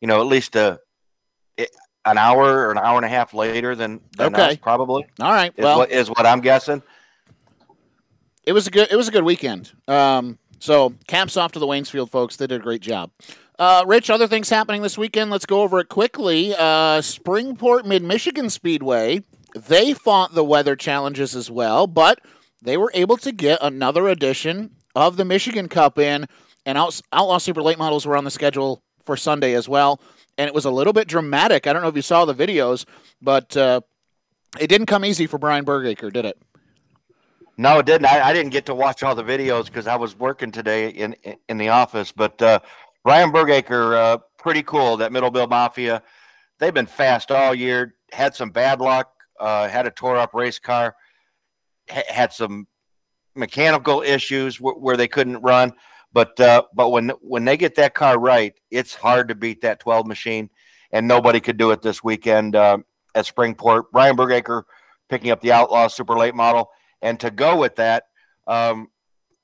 you 0.00 0.08
know, 0.08 0.20
at 0.20 0.26
least 0.26 0.54
a 0.56 0.80
an 2.04 2.18
hour 2.18 2.66
or 2.66 2.70
an 2.70 2.78
hour 2.78 2.96
and 2.96 3.04
a 3.04 3.08
half 3.08 3.32
later 3.34 3.74
than, 3.74 4.00
than 4.16 4.34
okay. 4.34 4.50
us, 4.50 4.56
probably. 4.56 5.06
All 5.20 5.32
right. 5.32 5.52
Is 5.56 5.62
well, 5.62 5.78
what, 5.78 5.90
is 5.90 6.08
what 6.08 6.26
I'm 6.26 6.40
guessing. 6.40 6.82
It 8.46 8.52
was 8.52 8.66
a 8.66 8.70
good. 8.70 8.88
It 8.90 8.96
was 8.96 9.08
a 9.08 9.12
good 9.12 9.24
weekend. 9.24 9.72
Um, 9.88 10.38
so 10.58 10.94
caps 11.06 11.36
off 11.36 11.52
to 11.52 11.58
the 11.58 11.66
Waynesfield 11.66 12.10
folks. 12.10 12.36
They 12.36 12.46
did 12.46 12.60
a 12.60 12.64
great 12.64 12.82
job. 12.82 13.10
Uh, 13.58 13.84
Rich, 13.86 14.10
other 14.10 14.26
things 14.26 14.50
happening 14.50 14.82
this 14.82 14.98
weekend. 14.98 15.30
Let's 15.30 15.46
go 15.46 15.62
over 15.62 15.78
it 15.78 15.88
quickly. 15.88 16.54
Uh, 16.54 17.00
Springport 17.00 17.84
Mid 17.84 18.02
Michigan 18.02 18.50
Speedway. 18.50 19.22
They 19.54 19.94
fought 19.94 20.34
the 20.34 20.42
weather 20.42 20.74
challenges 20.74 21.36
as 21.36 21.50
well, 21.50 21.86
but 21.86 22.20
they 22.60 22.76
were 22.76 22.90
able 22.94 23.16
to 23.18 23.30
get 23.30 23.60
another 23.62 24.08
edition 24.08 24.74
of 24.96 25.16
the 25.16 25.24
Michigan 25.24 25.68
Cup 25.68 25.98
in, 25.98 26.26
and 26.66 26.76
Outlaw 26.78 27.38
Super 27.38 27.62
Late 27.62 27.78
Models 27.78 28.06
were 28.06 28.16
on 28.16 28.24
the 28.24 28.30
schedule 28.30 28.82
for 29.04 29.16
Sunday 29.16 29.54
as 29.54 29.68
well. 29.68 30.00
And 30.36 30.48
it 30.48 30.54
was 30.54 30.64
a 30.64 30.70
little 30.70 30.92
bit 30.92 31.06
dramatic. 31.06 31.66
I 31.66 31.72
don't 31.72 31.82
know 31.82 31.88
if 31.88 31.94
you 31.96 32.02
saw 32.02 32.24
the 32.24 32.34
videos, 32.34 32.84
but 33.22 33.56
uh, 33.56 33.82
it 34.58 34.66
didn't 34.66 34.86
come 34.86 35.04
easy 35.04 35.28
for 35.28 35.38
Brian 35.38 35.64
Bergaker, 35.64 36.12
did 36.12 36.24
it? 36.24 36.36
No, 37.56 37.78
it 37.78 37.86
didn't. 37.86 38.06
I, 38.06 38.28
I 38.28 38.32
didn't 38.32 38.50
get 38.50 38.66
to 38.66 38.74
watch 38.74 39.02
all 39.02 39.14
the 39.14 39.22
videos 39.22 39.66
because 39.66 39.86
I 39.86 39.96
was 39.96 40.18
working 40.18 40.50
today 40.50 40.88
in 40.88 41.14
in 41.48 41.56
the 41.56 41.68
office. 41.68 42.10
But 42.10 42.40
uh, 42.42 42.58
Brian 43.04 43.30
Bergaker, 43.30 43.96
uh, 43.96 44.18
pretty 44.38 44.62
cool. 44.62 44.96
That 44.96 45.12
Middleville 45.12 45.48
Mafia, 45.48 46.02
they've 46.58 46.74
been 46.74 46.86
fast 46.86 47.30
all 47.30 47.54
year. 47.54 47.94
Had 48.12 48.34
some 48.34 48.50
bad 48.50 48.80
luck. 48.80 49.10
Uh, 49.38 49.68
had 49.68 49.86
a 49.86 49.90
tore 49.90 50.16
up 50.16 50.34
race 50.34 50.58
car. 50.58 50.96
Had 51.88 52.32
some 52.32 52.66
mechanical 53.36 54.02
issues 54.02 54.56
where 54.60 54.96
they 54.96 55.08
couldn't 55.08 55.40
run. 55.42 55.72
But 56.12 56.38
uh, 56.40 56.62
but 56.74 56.90
when 56.90 57.10
when 57.20 57.44
they 57.44 57.56
get 57.56 57.76
that 57.76 57.94
car 57.94 58.18
right, 58.18 58.54
it's 58.70 58.94
hard 58.94 59.28
to 59.28 59.34
beat 59.34 59.60
that 59.60 59.80
12 59.80 60.06
machine, 60.06 60.50
and 60.90 61.06
nobody 61.06 61.40
could 61.40 61.56
do 61.56 61.70
it 61.70 61.82
this 61.82 62.02
weekend 62.02 62.56
uh, 62.56 62.78
at 63.14 63.26
Springport. 63.26 63.84
Ryan 63.92 64.16
Bergaker 64.16 64.62
picking 65.08 65.30
up 65.30 65.40
the 65.40 65.52
Outlaw 65.52 65.86
Super 65.86 66.16
Late 66.16 66.34
model 66.34 66.70
and 67.04 67.20
to 67.20 67.30
go 67.30 67.56
with 67.56 67.76
that, 67.76 68.06
um, 68.48 68.88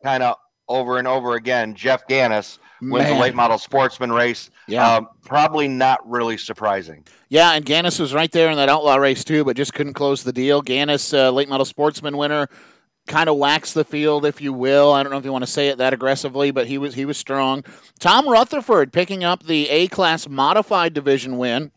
kind 0.02 0.25
of 0.25 0.37
over 0.69 0.99
and 0.99 1.07
over 1.07 1.35
again, 1.35 1.75
Jeff 1.75 2.07
Gannis 2.09 2.59
wins 2.81 3.05
Man. 3.05 3.14
the 3.14 3.21
late 3.21 3.35
model 3.35 3.59
sportsman 3.59 4.11
race. 4.11 4.50
Yeah. 4.67 4.97
Um, 4.97 5.09
probably 5.25 5.69
not 5.69 6.09
really 6.09 6.38
surprising. 6.38 7.05
Yeah, 7.29 7.52
and 7.52 7.64
Gannis 7.67 8.00
was 8.00 8.14
right 8.14 8.33
there 8.33 8.50
in 8.50 8.57
that 8.57 8.69
outlaw 8.69 8.97
race 8.97 9.23
too, 9.23 9.45
but 9.45 9.57
just 9.57 9.75
couldn't 9.75 9.95
close 9.95 10.23
the 10.23 10.33
deal. 10.33 10.62
Gannis, 10.62 11.12
uh, 11.12 11.31
late 11.31 11.49
model 11.49 11.67
sportsman 11.67 12.17
winner, 12.17 12.49
kind 13.07 13.29
of 13.29 13.37
waxed 13.37 13.75
the 13.75 13.85
field, 13.85 14.25
if 14.25 14.40
you 14.40 14.52
will. 14.52 14.93
I 14.93 15.02
don't 15.02 15.12
know 15.12 15.19
if 15.19 15.25
you 15.25 15.33
want 15.33 15.45
to 15.45 15.50
say 15.50 15.69
it 15.69 15.79
that 15.79 15.93
aggressively, 15.93 16.50
but 16.50 16.67
he 16.67 16.79
was 16.79 16.95
he 16.95 17.05
was 17.05 17.19
strong. 17.19 17.64
Tom 17.99 18.29
Rutherford 18.29 18.93
picking 18.93 19.23
up 19.23 19.43
the 19.43 19.69
A 19.69 19.88
class 19.88 20.29
modified 20.29 20.95
division 20.95 21.37
win. 21.37 21.73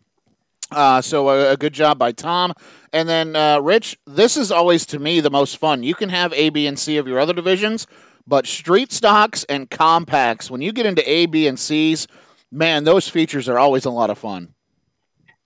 Uh, 0.74 1.02
so 1.02 1.30
a, 1.30 1.52
a, 1.52 1.58
good 1.58 1.74
job 1.74 1.98
by 1.98 2.12
Tom. 2.12 2.54
And 2.92 3.08
then 3.08 3.36
uh, 3.36 3.60
Rich, 3.60 3.98
this 4.06 4.38
is 4.38 4.52
always 4.52 4.86
to 4.88 5.00
me 5.00 5.20
the 5.20 5.32
most 5.32 5.58
fun. 5.58 5.84
You 5.84 5.96
can 5.96 6.10
have 6.10 6.34
A, 6.34 6.50
B, 6.50 6.68
and 6.68 6.78
C 6.78 6.98
of 6.98 7.08
your 7.08 7.20
other 7.20 7.34
divisions, 7.34 7.88
but 8.28 8.48
street 8.48 8.92
stocks 8.92 9.44
and 9.46 9.70
compacts, 9.70 10.50
when 10.50 10.62
you 10.62 10.72
get 10.72 10.86
into 10.86 11.08
A, 11.10 11.26
B, 11.26 11.48
and 11.48 11.60
C's, 11.60 12.08
man, 12.52 12.84
those 12.84 13.08
features 13.10 13.50
are 13.50 13.60
always 13.60 13.86
a 13.86 13.90
lot 13.90 14.10
of 14.10 14.18
fun. 14.18 14.54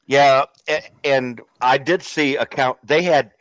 Yeah, 0.05 0.45
and 1.03 1.41
I 1.59 1.77
did 1.77 2.01
see 2.01 2.37
account 2.37 2.77
they 2.83 3.01
had 3.01 3.31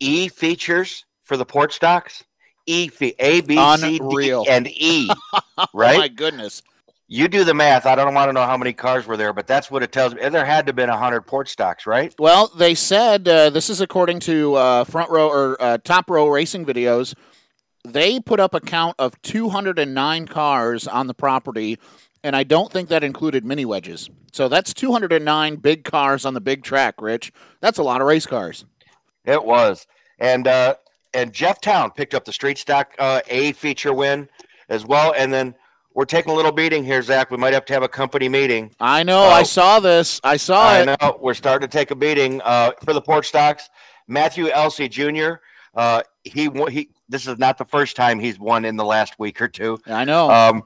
E 0.00 0.28
features 0.28 1.04
for 1.22 1.36
the 1.36 1.44
port 1.44 1.72
stocks. 1.72 2.24
E 2.66 2.88
fee, 2.88 3.14
A 3.18 3.40
B 3.42 3.56
C 3.76 3.98
D 3.98 4.44
and 4.48 4.68
E. 4.68 5.08
Right? 5.74 5.96
oh 5.96 5.98
my 5.98 6.08
goodness. 6.08 6.62
You 7.10 7.26
do 7.26 7.42
the 7.42 7.54
math. 7.54 7.86
I 7.86 7.94
don't 7.94 8.12
want 8.12 8.28
to 8.28 8.34
know 8.34 8.44
how 8.44 8.58
many 8.58 8.74
cars 8.74 9.06
were 9.06 9.16
there, 9.16 9.32
but 9.32 9.46
that's 9.46 9.70
what 9.70 9.82
it 9.82 9.92
tells 9.92 10.14
me. 10.14 10.28
There 10.28 10.44
had 10.44 10.66
to 10.66 10.70
have 10.70 10.76
been 10.76 10.90
100 10.90 11.22
port 11.22 11.48
stocks, 11.48 11.86
right? 11.86 12.14
Well, 12.18 12.52
they 12.54 12.74
said 12.74 13.26
uh, 13.26 13.48
this 13.48 13.70
is 13.70 13.80
according 13.80 14.20
to 14.20 14.54
uh, 14.54 14.84
front 14.84 15.10
row 15.10 15.30
or 15.30 15.56
uh, 15.58 15.78
top 15.78 16.10
row 16.10 16.28
racing 16.28 16.66
videos. 16.66 17.14
They 17.82 18.20
put 18.20 18.40
up 18.40 18.52
a 18.52 18.60
count 18.60 18.96
of 18.98 19.20
209 19.22 20.26
cars 20.26 20.86
on 20.86 21.06
the 21.06 21.14
property, 21.14 21.78
and 22.22 22.36
I 22.36 22.42
don't 22.42 22.70
think 22.70 22.90
that 22.90 23.02
included 23.02 23.42
mini 23.42 23.64
wedges. 23.64 24.10
So 24.32 24.48
that's 24.48 24.74
209 24.74 25.56
big 25.56 25.84
cars 25.84 26.26
on 26.26 26.34
the 26.34 26.42
big 26.42 26.62
track, 26.62 27.00
Rich. 27.00 27.32
That's 27.62 27.78
a 27.78 27.82
lot 27.82 28.02
of 28.02 28.06
race 28.06 28.26
cars. 28.26 28.66
It 29.24 29.42
was. 29.42 29.86
And 30.18 30.46
uh, 30.46 30.74
and 31.14 31.32
Jeff 31.32 31.62
Town 31.62 31.90
picked 31.90 32.14
up 32.14 32.26
the 32.26 32.32
street 32.34 32.58
stock 32.58 32.94
uh, 32.98 33.22
A 33.28 33.52
feature 33.52 33.94
win 33.94 34.28
as 34.68 34.84
well. 34.84 35.14
And 35.16 35.32
then 35.32 35.54
we're 35.98 36.04
taking 36.04 36.30
a 36.30 36.34
little 36.36 36.52
beating 36.52 36.84
here, 36.84 37.02
Zach. 37.02 37.28
We 37.32 37.38
might 37.38 37.52
have 37.54 37.64
to 37.64 37.72
have 37.72 37.82
a 37.82 37.88
company 37.88 38.28
meeting. 38.28 38.70
I 38.78 39.02
know. 39.02 39.24
Uh, 39.24 39.30
I 39.30 39.42
saw 39.42 39.80
this. 39.80 40.20
I 40.22 40.36
saw 40.36 40.68
I 40.68 40.82
it. 40.82 41.00
know. 41.00 41.18
We're 41.20 41.34
starting 41.34 41.68
to 41.68 41.72
take 41.76 41.90
a 41.90 41.96
beating 41.96 42.40
uh, 42.44 42.70
for 42.84 42.92
the 42.92 43.00
port 43.00 43.26
stocks. 43.26 43.68
Matthew 44.06 44.48
Elsey 44.48 44.88
Jr. 44.88 45.40
Uh, 45.74 46.04
he 46.22 46.50
he. 46.70 46.90
This 47.08 47.26
is 47.26 47.36
not 47.38 47.58
the 47.58 47.64
first 47.64 47.96
time 47.96 48.20
he's 48.20 48.38
won 48.38 48.64
in 48.64 48.76
the 48.76 48.84
last 48.84 49.18
week 49.18 49.42
or 49.42 49.48
two. 49.48 49.80
I 49.86 50.04
know. 50.04 50.30
Um, 50.30 50.62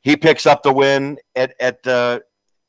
he 0.00 0.16
picks 0.16 0.46
up 0.46 0.62
the 0.62 0.72
win 0.72 1.18
at 1.34 1.56
at 1.58 1.84
uh, 1.84 2.20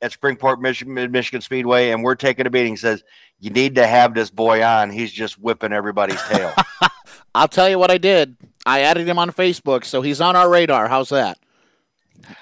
at 0.01 0.19
Springport, 0.19 0.61
Michigan, 0.61 1.11
Michigan 1.11 1.41
Speedway, 1.41 1.91
and 1.91 2.03
we're 2.03 2.15
taking 2.15 2.47
a 2.47 2.49
beating. 2.49 2.73
He 2.73 2.77
says 2.77 3.03
you 3.39 3.51
need 3.51 3.75
to 3.75 3.85
have 3.85 4.15
this 4.15 4.31
boy 4.31 4.63
on. 4.63 4.89
He's 4.89 5.11
just 5.11 5.37
whipping 5.37 5.71
everybody's 5.71 6.23
tail. 6.23 6.55
I'll 7.35 7.47
tell 7.47 7.69
you 7.69 7.77
what 7.77 7.91
I 7.91 7.99
did. 7.99 8.35
I 8.65 8.79
added 8.81 9.07
him 9.07 9.19
on 9.19 9.29
Facebook, 9.29 9.85
so 9.85 10.01
he's 10.01 10.21
on 10.21 10.35
our 10.35 10.49
radar. 10.49 10.87
How's 10.87 11.09
that? 11.09 11.37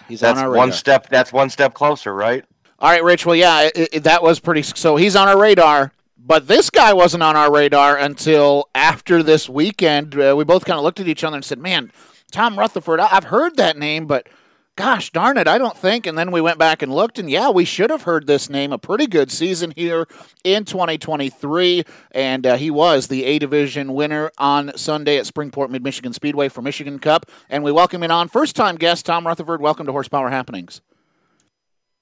He's 0.07 0.19
that's 0.19 0.37
on 0.37 0.45
our 0.45 0.51
radar. 0.51 0.67
one 0.67 0.71
step. 0.71 1.07
That's 1.09 1.31
one 1.33 1.49
step 1.49 1.73
closer, 1.73 2.13
right? 2.13 2.45
All 2.79 2.89
right, 2.89 3.03
Rich. 3.03 3.25
Well, 3.25 3.35
yeah, 3.35 3.69
it, 3.73 3.89
it, 3.91 4.03
that 4.03 4.23
was 4.23 4.39
pretty. 4.39 4.63
So 4.63 4.95
he's 4.95 5.15
on 5.15 5.27
our 5.27 5.39
radar, 5.39 5.91
but 6.17 6.47
this 6.47 6.69
guy 6.69 6.93
wasn't 6.93 7.23
on 7.23 7.35
our 7.35 7.51
radar 7.51 7.97
until 7.97 8.69
after 8.73 9.21
this 9.21 9.47
weekend. 9.47 10.19
Uh, 10.19 10.35
we 10.37 10.43
both 10.43 10.65
kind 10.65 10.77
of 10.77 10.83
looked 10.83 10.99
at 10.99 11.07
each 11.07 11.23
other 11.23 11.35
and 11.35 11.45
said, 11.45 11.59
"Man, 11.59 11.91
Tom 12.31 12.57
Rutherford. 12.57 12.99
I, 12.99 13.09
I've 13.11 13.25
heard 13.25 13.57
that 13.57 13.77
name, 13.77 14.07
but." 14.07 14.27
Gosh 14.75 15.11
darn 15.11 15.37
it, 15.37 15.47
I 15.47 15.57
don't 15.57 15.77
think. 15.77 16.05
And 16.05 16.17
then 16.17 16.31
we 16.31 16.41
went 16.41 16.57
back 16.57 16.81
and 16.81 16.93
looked, 16.93 17.19
and 17.19 17.29
yeah, 17.29 17.49
we 17.49 17.65
should 17.65 17.89
have 17.89 18.03
heard 18.03 18.27
this 18.27 18.49
name. 18.49 18.71
A 18.71 18.77
pretty 18.77 19.07
good 19.07 19.31
season 19.31 19.73
here 19.75 20.07
in 20.43 20.65
2023. 20.65 21.83
And 22.11 22.45
uh, 22.45 22.57
he 22.57 22.71
was 22.71 23.07
the 23.07 23.25
A 23.25 23.39
Division 23.39 23.93
winner 23.93 24.31
on 24.37 24.71
Sunday 24.75 25.17
at 25.17 25.25
Springport 25.25 25.69
Mid 25.69 25.83
Michigan 25.83 26.13
Speedway 26.13 26.49
for 26.49 26.61
Michigan 26.61 26.99
Cup. 26.99 27.25
And 27.49 27.63
we 27.63 27.71
welcome 27.71 28.03
in 28.03 28.11
on 28.11 28.27
first 28.27 28.55
time 28.55 28.75
guest, 28.75 29.05
Tom 29.05 29.25
Rutherford. 29.25 29.61
Welcome 29.61 29.85
to 29.85 29.91
Horsepower 29.91 30.29
Happenings. 30.29 30.81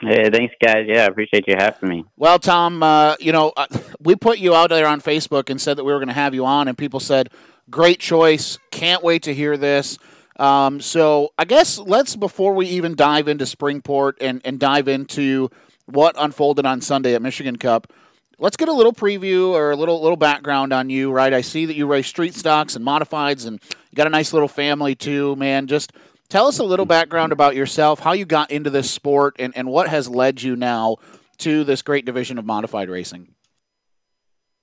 Hey, 0.02 0.30
thanks, 0.30 0.56
guys. 0.64 0.86
Yeah, 0.88 1.04
I 1.04 1.06
appreciate 1.08 1.46
you 1.48 1.56
having 1.58 1.90
me. 1.90 2.06
Well, 2.16 2.40
Tom, 2.40 2.82
uh, 2.82 3.18
you 3.20 3.34
know, 3.34 3.52
uh, 3.58 3.68
we 4.00 4.16
put 4.16 4.40
you 4.40 4.56
out 4.56 4.70
there 4.70 4.88
on 4.88 5.02
Facebook 5.02 5.50
and 5.50 5.60
said 5.60 5.78
that 5.78 5.84
we 5.84 5.92
were 5.92 6.00
going 6.00 6.08
to 6.08 6.14
have 6.14 6.34
you 6.34 6.46
on, 6.46 6.70
and 6.70 6.78
people 6.78 7.02
said, 7.02 7.30
great 7.70 8.00
choice. 8.00 8.58
Can't 8.72 9.04
wait 9.04 9.24
to 9.24 9.34
hear 9.34 9.58
this. 9.58 9.98
Um, 10.40 10.80
so 10.80 11.34
I 11.38 11.44
guess 11.44 11.78
let's 11.78 12.16
before 12.16 12.54
we 12.54 12.66
even 12.68 12.96
dive 12.96 13.28
into 13.28 13.44
Springport 13.44 14.14
and, 14.22 14.42
and 14.46 14.58
dive 14.58 14.88
into 14.88 15.50
what 15.86 16.16
unfolded 16.18 16.66
on 16.66 16.80
Sunday 16.80 17.14
at 17.14 17.22
Michigan 17.22 17.58
Cup, 17.58 17.92
let's 18.40 18.56
get 18.56 18.70
a 18.70 18.74
little 18.74 18.94
preview 18.94 19.50
or 19.50 19.72
a 19.72 19.76
little 19.76 20.02
little 20.02 20.18
background 20.18 20.72
on 20.72 20.90
you. 20.90 21.12
Right, 21.12 21.34
I 21.34 21.42
see 21.42 21.66
that 21.66 21.76
you 21.76 21.86
race 21.88 22.08
street 22.08 22.34
stocks 22.34 22.78
and 22.78 22.86
modifieds, 22.86 23.46
and 23.46 23.60
you 23.92 23.96
got 23.96 24.08
a 24.08 24.12
nice 24.12 24.32
little 24.32 24.48
family 24.48 24.96
too. 24.96 25.36
Man, 25.36 25.68
just 25.68 25.92
tell 26.30 26.48
us 26.48 26.60
a 26.60 26.64
little 26.64 26.86
background 26.86 27.34
about 27.34 27.56
yourself, 27.56 28.00
how 28.00 28.14
you 28.14 28.26
got 28.26 28.50
into 28.50 28.70
this 28.70 28.90
sport, 28.90 29.36
and, 29.40 29.56
and 29.58 29.68
what 29.68 29.90
has 29.90 30.08
led 30.08 30.42
you 30.42 30.56
now 30.56 30.98
to 31.40 31.66
this 31.66 31.82
great 31.82 32.06
division 32.06 32.38
of 32.38 32.46
modified 32.46 32.90
racing. 32.90 33.28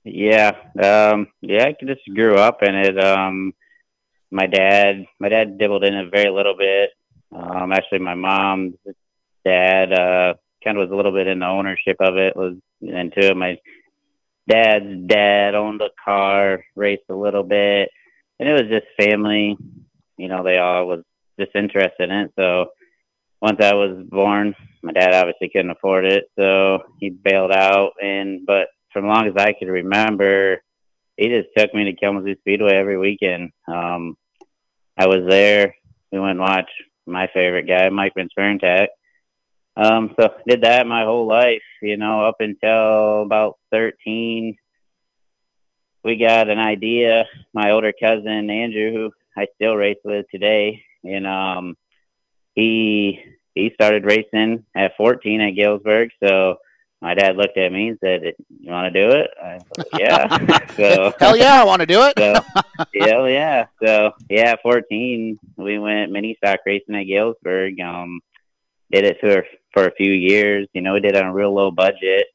Yeah, 0.05 0.53
um, 0.83 1.27
yeah, 1.43 1.67
I 1.67 1.77
just 1.85 2.03
grew 2.15 2.37
up 2.37 2.63
in 2.63 2.75
it. 2.75 3.05
Um, 3.05 3.53
my 4.31 4.47
dad, 4.47 5.07
my 5.19 5.29
dad 5.29 5.59
dibbled 5.59 5.85
in 5.85 5.95
it 5.95 6.11
very 6.11 6.31
little 6.31 6.57
bit. 6.57 6.91
Um, 7.35 7.73
actually, 7.73 8.01
my 8.01 8.15
mom's 8.15 8.75
dad 9.45 9.93
uh, 9.93 10.35
kind 10.63 10.77
of 10.77 10.89
was 10.89 10.93
a 10.93 10.97
little 10.97 11.13
bit 11.13 11.27
in 11.27 11.41
the 11.41 11.47
ownership 11.47 11.97
of 12.01 12.17
it. 12.17 12.37
Was 12.37 12.55
into 12.81 13.31
it. 13.31 13.37
My 13.37 13.59
dad's 14.49 15.07
dad 15.07 15.55
owned 15.55 15.81
a 15.83 15.91
car, 16.05 16.65
raced 16.75 17.05
a 17.09 17.15
little 17.15 17.43
bit, 17.43 17.91
and 18.39 18.49
it 18.49 18.53
was 18.53 18.71
just 18.71 18.87
family. 18.99 19.57
You 20.17 20.29
know, 20.29 20.43
they 20.43 20.59
all 20.59 20.87
was 20.87 21.03
just 21.39 21.55
interested 21.55 22.11
in 22.11 22.13
it. 22.13 22.33
So 22.39 22.71
once 23.41 23.61
I 23.61 23.75
was 23.75 24.03
born, 24.09 24.55
my 24.83 24.93
dad 24.93 25.15
obviously 25.15 25.51
couldn't 25.51 25.71
afford 25.71 26.07
it, 26.07 26.31
so 26.39 26.83
he 27.01 27.11
bailed 27.11 27.53
out. 27.53 27.93
And 28.03 28.47
but 28.47 28.69
from 28.93 29.05
as 29.05 29.15
long 29.15 29.27
as 29.29 29.35
I 29.37 29.53
could 29.53 29.69
remember, 29.69 30.63
he 31.17 31.29
just 31.29 31.49
took 31.57 31.73
me 31.75 31.85
to 31.85 31.93
Kalamazoo 31.95 32.37
Speedway 32.41 32.75
every 32.75 32.99
weekend. 32.99 33.53
Um, 33.67 34.17
I 34.97 35.07
was 35.07 35.27
there. 35.27 35.75
We 36.13 36.19
went 36.19 36.33
and 36.33 36.41
watched 36.41 36.71
my 37.07 37.29
favorite 37.33 37.67
guy, 37.67 37.89
Mike 37.89 38.15
Vince 38.17 38.33
Um, 39.77 40.15
so 40.19 40.35
did 40.47 40.63
that 40.63 40.87
my 40.87 41.05
whole 41.05 41.27
life, 41.27 41.63
you 41.83 41.97
know, 41.97 42.25
up 42.25 42.37
until 42.41 43.23
about 43.23 43.59
13. 43.73 44.57
We 46.05 46.17
got 46.17 46.49
an 46.49 46.59
idea. 46.59 47.27
My 47.53 47.73
older 47.73 47.93
cousin 47.93 48.51
Andrew, 48.51 48.93
who 48.93 49.13
I 49.37 49.49
still 49.57 49.77
race 49.77 49.99
with 50.05 50.27
today, 50.31 50.83
and 51.05 51.27
um, 51.27 51.77
he 52.55 53.21
he 53.55 53.71
started 53.75 54.05
racing 54.05 54.65
at 54.75 54.97
14 54.97 55.41
at 55.41 55.51
Galesburg. 55.51 56.11
So 56.23 56.59
my 57.03 57.15
dad 57.15 57.37
looked 57.37 57.59
at 57.59 57.73
me 57.73 57.89
and 57.89 57.99
said, 58.03 58.23
"You 58.61 58.71
want 58.71 58.93
to 58.93 59.03
do 59.03 59.11
it?" 59.11 59.31
I 59.43 59.59
said, 59.59 59.87
"Yeah." 59.99 60.67
so 60.77 61.13
hell 61.19 61.37
yeah, 61.37 61.61
I 61.61 61.65
want 61.65 61.81
to 61.81 61.87
do 61.87 62.01
it. 62.03 62.15
so, 62.19 62.41
hell 63.07 63.29
yeah. 63.29 63.67
So 63.83 64.13
yeah, 64.31 64.55
14, 64.63 65.39
we 65.57 65.79
went 65.79 66.13
mini 66.13 66.37
stock 66.37 66.61
racing 66.65 66.95
at 66.95 67.05
Galesburg. 67.05 67.81
Um, 67.81 68.21
did 68.91 69.05
it 69.05 69.19
for 69.21 69.45
for 69.73 69.87
a 69.87 69.95
few 69.95 70.13
years. 70.13 70.69
You 70.73 70.81
know, 70.81 70.95
we 70.95 71.01
did 71.01 71.15
it 71.15 71.23
on 71.23 71.29
a 71.29 71.35
real 71.35 71.55
low 71.55 71.71
budget. 71.71 72.27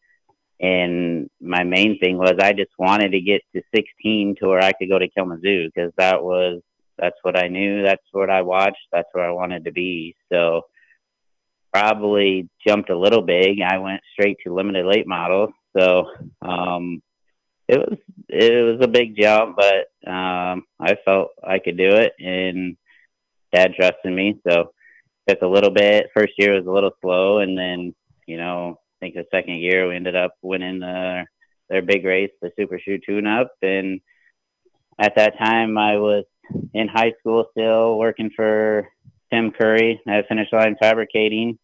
And 0.59 1.27
my 1.41 1.63
main 1.63 1.97
thing 1.97 2.17
was 2.17 2.35
I 2.39 2.53
just 2.53 2.71
wanted 2.77 3.13
to 3.13 3.21
get 3.21 3.41
to 3.55 3.63
16 3.73 4.35
to 4.39 4.47
where 4.47 4.61
I 4.61 4.73
could 4.73 4.89
go 4.89 4.99
to 4.99 5.09
Kalamazoo 5.09 5.71
because 5.73 5.91
that 5.97 6.21
was 6.23 6.61
that's 6.99 7.17
what 7.23 7.35
I 7.35 7.47
knew. 7.47 7.81
That's 7.81 8.03
what 8.11 8.29
I 8.29 8.43
watched. 8.43 8.87
That's 8.91 9.09
where 9.13 9.27
I 9.27 9.31
wanted 9.31 9.65
to 9.65 9.71
be. 9.71 10.15
So 10.31 10.61
probably 11.73 12.49
jumped 12.65 12.89
a 12.89 12.97
little 12.97 13.21
big. 13.21 13.61
I 13.61 13.77
went 13.77 14.01
straight 14.13 14.37
to 14.45 14.53
limited 14.53 14.85
late 14.85 15.07
models. 15.07 15.51
So 15.77 16.07
um, 16.41 17.01
it 17.67 17.77
was 17.77 17.97
it 18.27 18.65
was 18.65 18.85
a 18.85 18.87
big 18.87 19.15
jump, 19.17 19.55
but 19.55 20.09
um, 20.09 20.63
I 20.79 20.97
felt 21.05 21.29
I 21.43 21.59
could 21.59 21.77
do 21.77 21.89
it, 21.89 22.13
and 22.19 22.77
Dad 23.53 23.73
trusted 23.75 24.11
me. 24.11 24.39
So 24.47 24.71
took 25.27 25.41
a 25.41 25.47
little 25.47 25.69
bit. 25.69 26.09
First 26.13 26.33
year 26.37 26.55
was 26.55 26.65
a 26.65 26.71
little 26.71 26.91
slow, 27.01 27.39
and 27.39 27.57
then 27.57 27.95
you 28.27 28.37
know 28.37 28.77
I 28.79 29.05
think 29.05 29.15
the 29.15 29.25
second 29.31 29.55
year 29.55 29.87
we 29.87 29.95
ended 29.95 30.15
up 30.15 30.35
winning 30.41 30.79
the, 30.79 31.25
their 31.69 31.81
big 31.81 32.05
race, 32.05 32.31
the 32.41 32.51
Super 32.57 32.79
Shoe 32.79 32.99
Tune 33.05 33.27
Up, 33.27 33.51
and 33.61 34.01
at 34.99 35.15
that 35.15 35.37
time 35.37 35.77
I 35.77 35.97
was 35.97 36.25
in 36.73 36.87
high 36.87 37.13
school 37.19 37.45
still 37.51 37.97
working 37.97 38.31
for 38.35 38.87
Tim 39.31 39.51
Curry 39.51 40.01
at 40.07 40.27
Finish 40.27 40.49
Line 40.51 40.75
Fabricating. 40.79 41.57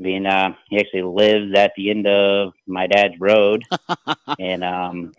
Being 0.00 0.26
uh, 0.26 0.54
he 0.68 0.78
actually 0.78 1.02
lives 1.02 1.54
at 1.56 1.72
the 1.76 1.90
end 1.90 2.06
of 2.08 2.52
my 2.66 2.88
dad's 2.88 3.14
road, 3.20 3.62
and 4.40 4.64
um, 4.64 5.12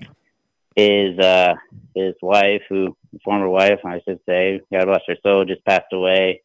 his 0.76 1.18
uh, 1.18 1.54
his 1.96 2.14
wife, 2.22 2.62
who 2.68 2.96
former 3.24 3.48
wife, 3.48 3.80
I 3.86 4.02
should 4.06 4.20
say, 4.26 4.60
God 4.74 4.88
bless 4.88 5.02
her 5.08 5.16
soul, 5.24 5.46
just 5.46 5.64
passed 5.64 5.94
away. 5.94 6.42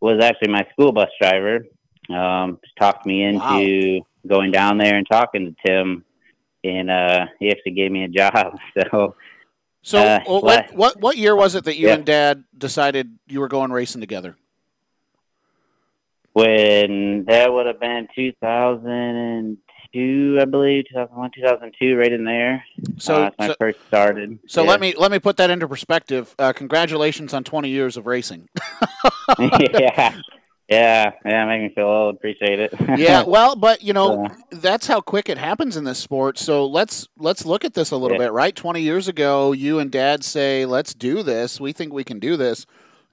Was 0.00 0.22
actually 0.22 0.52
my 0.52 0.66
school 0.72 0.92
bus 0.92 1.08
driver. 1.20 1.66
Um, 2.10 2.60
talked 2.78 3.06
me 3.06 3.24
into 3.24 3.98
wow. 3.98 4.06
going 4.24 4.52
down 4.52 4.78
there 4.78 4.96
and 4.96 5.06
talking 5.10 5.46
to 5.46 5.56
Tim, 5.66 6.04
and 6.62 6.88
uh, 6.88 7.26
he 7.40 7.50
actually 7.50 7.72
gave 7.72 7.90
me 7.90 8.04
a 8.04 8.08
job. 8.08 8.56
So 8.92 9.16
so, 9.84 9.98
uh, 9.98 10.20
what, 10.26 10.74
what 10.74 10.98
what 10.98 11.16
year 11.18 11.36
was 11.36 11.54
it 11.54 11.64
that 11.64 11.76
you 11.76 11.88
yeah. 11.88 11.94
and 11.94 12.06
Dad 12.06 12.44
decided 12.56 13.18
you 13.26 13.38
were 13.40 13.48
going 13.48 13.70
racing 13.70 14.00
together? 14.00 14.34
When 16.34 17.24
that 17.26 17.52
would 17.52 17.66
have 17.66 17.80
been 17.80 18.06
2002, 18.14 20.38
I 20.40 20.44
believe, 20.44 20.84
2001, 20.88 21.30
2002, 21.32 21.96
right 21.96 22.12
in 22.12 22.24
there. 22.24 22.64
So, 22.98 23.14
uh, 23.14 23.30
when 23.36 23.48
so, 23.48 23.52
I 23.52 23.56
first 23.58 23.78
started. 23.86 24.38
So 24.48 24.64
yeah. 24.64 24.70
let 24.70 24.80
me 24.80 24.94
let 24.98 25.12
me 25.12 25.20
put 25.20 25.36
that 25.36 25.50
into 25.50 25.68
perspective. 25.68 26.34
Uh, 26.38 26.52
congratulations 26.52 27.34
on 27.34 27.44
20 27.44 27.68
years 27.68 27.96
of 27.96 28.06
racing. 28.06 28.48
yeah. 29.38 30.18
Yeah, 30.68 31.12
yeah, 31.26 31.44
make 31.44 31.60
me 31.60 31.74
feel 31.74 31.84
old. 31.84 32.14
Appreciate 32.14 32.58
it. 32.58 32.72
yeah, 32.96 33.22
well, 33.26 33.54
but 33.54 33.82
you 33.82 33.92
know, 33.92 34.28
that's 34.50 34.86
how 34.86 35.02
quick 35.02 35.28
it 35.28 35.36
happens 35.36 35.76
in 35.76 35.84
this 35.84 35.98
sport. 35.98 36.38
So 36.38 36.66
let's 36.66 37.06
let's 37.18 37.44
look 37.44 37.66
at 37.66 37.74
this 37.74 37.90
a 37.90 37.98
little 37.98 38.16
yeah. 38.16 38.24
bit, 38.24 38.32
right? 38.32 38.56
Twenty 38.56 38.80
years 38.80 39.06
ago, 39.06 39.52
you 39.52 39.78
and 39.78 39.90
Dad 39.90 40.24
say, 40.24 40.64
"Let's 40.64 40.94
do 40.94 41.22
this. 41.22 41.60
We 41.60 41.72
think 41.72 41.92
we 41.92 42.02
can 42.02 42.18
do 42.18 42.38
this," 42.38 42.64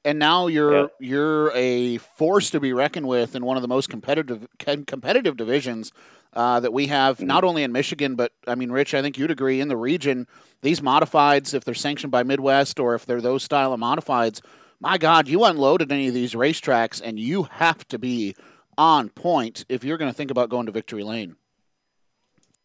and 0.03 0.19
now 0.19 0.47
you're 0.47 0.73
yeah. 0.73 0.87
you're 0.99 1.51
a 1.53 1.97
force 1.97 2.49
to 2.51 2.59
be 2.59 2.73
reckoned 2.73 3.07
with 3.07 3.35
in 3.35 3.45
one 3.45 3.57
of 3.57 3.61
the 3.61 3.67
most 3.67 3.89
competitive 3.89 4.47
competitive 4.57 5.37
divisions 5.37 5.91
uh, 6.33 6.59
that 6.59 6.73
we 6.73 6.87
have, 6.87 7.17
mm-hmm. 7.17 7.27
not 7.27 7.43
only 7.43 7.63
in 7.63 7.71
Michigan, 7.71 8.15
but 8.15 8.31
I 8.47 8.55
mean, 8.55 8.71
Rich, 8.71 8.93
I 8.93 9.01
think 9.01 9.17
you'd 9.17 9.31
agree 9.31 9.59
in 9.59 9.67
the 9.67 9.77
region. 9.77 10.27
These 10.61 10.79
modifieds, 10.79 11.53
if 11.53 11.63
they're 11.63 11.73
sanctioned 11.73 12.11
by 12.11 12.23
Midwest 12.23 12.79
or 12.79 12.95
if 12.95 13.05
they're 13.05 13.21
those 13.21 13.43
style 13.43 13.73
of 13.73 13.79
modifieds 13.79 14.41
my 14.81 14.97
God, 14.97 15.27
you 15.27 15.45
unloaded 15.45 15.91
any 15.91 16.07
of 16.07 16.13
these 16.13 16.33
racetracks, 16.33 16.99
and 17.03 17.19
you 17.19 17.43
have 17.43 17.87
to 17.89 17.99
be 17.99 18.35
on 18.77 19.09
point 19.09 19.63
if 19.69 19.83
you're 19.83 19.97
going 19.97 20.11
to 20.11 20.17
think 20.17 20.31
about 20.31 20.49
going 20.49 20.65
to 20.65 20.71
Victory 20.71 21.03
Lane. 21.03 21.35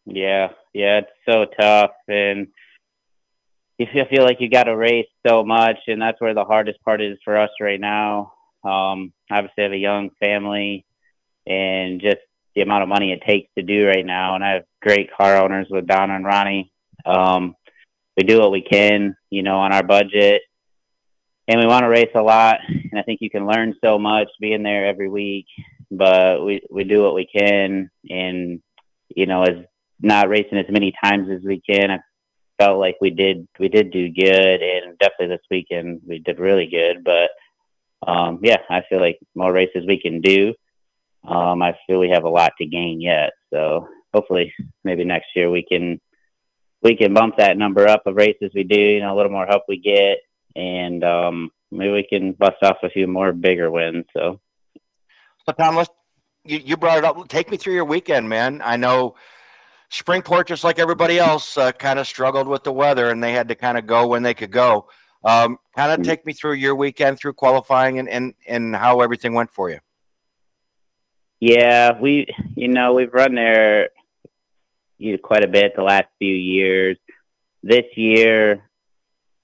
Yeah, 0.07 0.53
yeah, 0.73 1.01
it's 1.01 1.11
so 1.29 1.45
tough, 1.61 1.91
and 2.09 2.49
you 3.79 4.05
feel 4.11 4.25
like 4.25 4.41
you 4.41 4.49
got 4.49 4.65
to 4.65 4.77
race 4.77 5.09
so 5.27 5.45
much, 5.45 5.79
and 5.87 6.01
that's 6.01 6.21
where 6.21 6.35
the 6.35 6.45
hardest 6.45 6.83
part 6.83 7.01
is 7.01 7.19
for 7.25 7.37
us 7.37 7.51
right 7.61 7.81
now. 7.81 8.33
Um, 8.65 9.13
obviously, 9.31 9.59
I 9.59 9.63
have 9.63 9.73
a 9.73 9.77
young 9.77 10.11
family, 10.21 10.85
and 11.47 12.01
just 12.01 12.19
the 12.55 12.63
amount 12.63 12.83
of 12.83 12.89
money 12.89 13.13
it 13.13 13.23
takes 13.27 13.51
to 13.57 13.63
do 13.63 13.87
right 13.87 14.05
now, 14.05 14.35
and 14.35 14.45
I 14.45 14.55
have 14.55 14.65
great 14.81 15.11
car 15.15 15.37
owners 15.37 15.67
with 15.71 15.87
Don 15.87 16.11
and 16.11 16.25
Ronnie. 16.25 16.73
Um, 17.05 17.55
we 18.17 18.25
do 18.25 18.41
what 18.41 18.53
we 18.53 18.63
can, 18.63 19.17
you 19.31 19.43
know, 19.43 19.59
on 19.59 19.73
our 19.73 19.83
budget 19.83 20.43
and 21.49 21.61
we 21.61 21.67
want 21.67 21.85
to 21.85 21.89
race 21.89 22.11
a 22.15 22.23
lot. 22.23 22.59
And 22.69 22.99
I 22.99 23.03
think 23.03 23.21
you 23.21 23.31
can 23.31 23.47
learn 23.47 23.75
so 23.83 23.99
much 23.99 24.29
being 24.41 24.63
there 24.63 24.87
every 24.87 25.09
week. 25.09 25.47
But 25.91 26.45
we 26.45 26.63
we 26.69 26.83
do 26.83 27.03
what 27.03 27.15
we 27.15 27.27
can, 27.27 27.91
and 28.11 28.61
you 29.15 29.27
know, 29.27 29.45
as 29.45 29.65
not 30.01 30.29
racing 30.29 30.59
as 30.59 30.67
many 30.69 30.93
times 31.03 31.29
as 31.31 31.43
we 31.45 31.61
can. 31.61 31.93
I 31.93 31.99
felt 32.59 32.79
like 32.79 32.97
we 33.01 33.11
did 33.11 33.47
we 33.59 33.69
did 33.69 33.91
do 33.91 34.09
good, 34.09 34.63
and 34.63 34.99
definitely 34.99 35.29
this 35.29 35.47
weekend 35.51 36.01
we 36.07 36.19
did 36.19 36.39
really 36.39 36.67
good. 36.67 37.05
But 37.05 37.31
um, 38.07 38.41
yeah, 38.43 38.59
I 38.71 38.83
feel 38.89 39.01
like 39.01 39.19
more 39.35 39.53
races 39.53 39.85
we 39.87 40.01
can 40.01 40.21
do. 40.21 40.55
Um, 41.27 41.63
I 41.63 41.77
feel 41.87 41.99
we 41.99 42.11
have 42.11 42.25
a 42.25 42.29
lot 42.29 42.53
to 42.59 42.67
gain 42.67 43.01
yet. 43.01 43.33
So 43.53 43.89
hopefully, 44.15 44.53
maybe 44.85 45.05
next 45.05 45.29
year 45.35 45.51
we 45.51 45.65
can 45.65 46.01
we 46.83 46.97
can 46.97 47.15
bump 47.15 47.37
that 47.39 47.59
number 47.59 47.87
up 47.87 48.07
of 48.07 48.17
races 48.17 48.53
we 48.55 48.65
do. 48.65 48.81
You 48.81 49.01
know, 49.01 49.15
a 49.15 49.17
little 49.17 49.33
more 49.33 49.47
help 49.47 49.65
we 49.69 49.79
get, 49.79 50.19
and 50.55 51.03
um, 51.05 51.51
maybe 51.71 51.93
we 51.93 52.07
can 52.07 52.33
bust 52.33 52.63
off 52.63 52.79
a 52.83 52.91
few 52.91 53.07
more 53.07 53.33
bigger 53.33 53.71
wins. 53.71 54.05
So, 54.17 54.41
so 55.45 55.53
Tom, 55.53 55.77
let's, 55.77 55.91
you, 56.45 56.59
you 56.59 56.77
brought 56.77 56.99
it 56.99 57.05
up. 57.05 57.29
Take 57.29 57.51
me 57.51 57.57
through 57.57 57.75
your 57.75 57.85
weekend, 57.85 58.29
man. 58.29 58.63
I 58.65 58.77
know 58.77 59.17
Springport, 59.97 60.47
just 60.47 60.65
like 60.65 60.79
everybody 60.79 61.19
else, 61.19 61.57
uh, 61.57 61.73
kind 61.73 61.99
of 61.99 62.07
struggled 62.07 62.47
with 62.49 62.65
the 62.65 62.73
weather, 62.73 63.11
and 63.11 63.23
they 63.23 63.33
had 63.33 63.49
to 63.49 63.55
kind 63.55 63.79
of 63.79 63.87
go 63.87 64.07
when 64.07 64.23
they 64.23 64.35
could 64.35 64.51
go. 64.51 64.89
Um, 65.25 65.59
kind 65.75 65.91
of 65.91 66.01
mm-hmm. 66.01 66.11
take 66.11 66.27
me 66.27 66.33
through 66.33 66.55
your 66.55 66.77
weekend 66.77 67.19
through 67.19 67.33
qualifying 67.33 67.99
and, 67.99 68.09
and, 68.09 68.35
and 68.47 68.77
how 68.77 69.01
everything 69.01 69.33
went 69.35 69.51
for 69.51 69.71
you. 69.71 69.79
Yeah, 71.41 71.99
we, 71.99 72.27
you 72.55 72.69
know, 72.69 72.95
we've 72.95 73.13
run 73.13 73.35
there 73.35 73.91
you 74.99 75.13
know, 75.13 75.19
quite 75.19 75.45
a 75.45 75.49
bit 75.49 75.75
the 75.75 75.83
last 75.83 76.07
few 76.19 76.35
years. 76.35 76.97
This 77.63 77.85
year, 77.97 78.63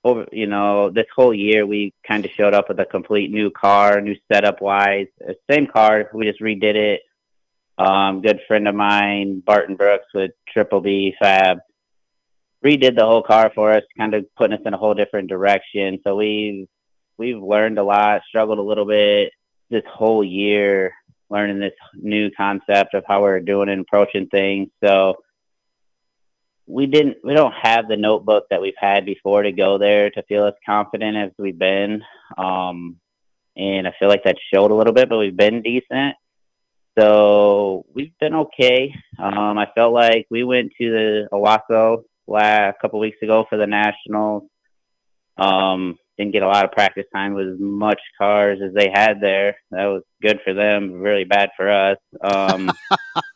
over 0.04 0.26
you 0.32 0.46
know 0.46 0.90
this 0.90 1.06
whole 1.14 1.34
year 1.34 1.66
we 1.66 1.92
kind 2.06 2.24
of 2.24 2.30
showed 2.32 2.54
up 2.54 2.68
with 2.68 2.80
a 2.80 2.84
complete 2.84 3.30
new 3.30 3.50
car 3.50 4.00
new 4.00 4.16
setup 4.30 4.60
wise 4.60 5.06
same 5.50 5.66
car 5.66 6.10
we 6.12 6.26
just 6.26 6.40
redid 6.40 6.74
it 6.74 7.02
um 7.78 8.20
good 8.20 8.40
friend 8.46 8.68
of 8.68 8.74
mine 8.74 9.40
barton 9.40 9.76
brooks 9.76 10.06
with 10.14 10.32
triple 10.46 10.80
b 10.80 11.14
fab 11.18 11.58
redid 12.64 12.96
the 12.96 13.04
whole 13.04 13.22
car 13.22 13.50
for 13.54 13.72
us 13.72 13.82
kind 13.96 14.14
of 14.14 14.24
putting 14.36 14.56
us 14.56 14.62
in 14.64 14.74
a 14.74 14.78
whole 14.78 14.94
different 14.94 15.28
direction. 15.28 15.98
So 16.04 16.16
we've 16.16 16.68
we've 17.18 17.42
learned 17.42 17.78
a 17.78 17.82
lot 17.82 18.22
struggled 18.28 18.58
a 18.58 18.62
little 18.62 18.86
bit 18.86 19.32
this 19.70 19.82
whole 19.86 20.24
year 20.24 20.92
learning 21.30 21.60
this 21.60 21.72
new 21.94 22.30
concept 22.32 22.94
of 22.94 23.04
how 23.08 23.22
we're 23.22 23.40
doing 23.40 23.70
and 23.70 23.80
approaching 23.80 24.26
things. 24.26 24.68
So 24.82 25.16
we 26.66 26.86
didn't 26.86 27.18
we 27.24 27.34
don't 27.34 27.54
have 27.60 27.88
the 27.88 27.96
notebook 27.96 28.44
that 28.50 28.60
we've 28.60 28.74
had 28.76 29.04
before 29.04 29.42
to 29.42 29.52
go 29.52 29.78
there 29.78 30.10
to 30.10 30.22
feel 30.24 30.46
as 30.46 30.54
confident 30.64 31.16
as 31.16 31.30
we've 31.38 31.58
been. 31.58 32.02
Um, 32.38 32.96
and 33.54 33.86
i 33.86 33.92
feel 33.98 34.08
like 34.08 34.24
that 34.24 34.38
showed 34.52 34.70
a 34.70 34.74
little 34.74 34.94
bit 34.94 35.10
but 35.10 35.18
we've 35.18 35.36
been 35.36 35.60
decent 35.60 36.14
so 36.98 37.84
we've 37.94 38.16
been 38.20 38.34
okay 38.34 38.94
um, 39.18 39.58
i 39.58 39.66
felt 39.74 39.92
like 39.92 40.26
we 40.30 40.44
went 40.44 40.72
to 40.78 40.90
the 40.90 41.28
owosso 41.32 42.02
last 42.26 42.78
couple 42.80 42.98
weeks 43.00 43.18
ago 43.22 43.44
for 43.48 43.56
the 43.58 43.66
nationals 43.66 44.44
um, 45.38 45.96
didn't 46.18 46.32
get 46.32 46.42
a 46.42 46.48
lot 46.48 46.64
of 46.64 46.72
practice 46.72 47.06
time 47.14 47.34
with 47.34 47.48
as 47.48 47.58
much 47.58 48.00
cars 48.18 48.60
as 48.64 48.74
they 48.74 48.90
had 48.92 49.20
there. 49.20 49.56
That 49.70 49.86
was 49.86 50.02
good 50.20 50.40
for 50.44 50.54
them, 50.54 50.92
really 50.92 51.24
bad 51.24 51.50
for 51.56 51.70
us. 51.70 51.98
Um, 52.20 52.70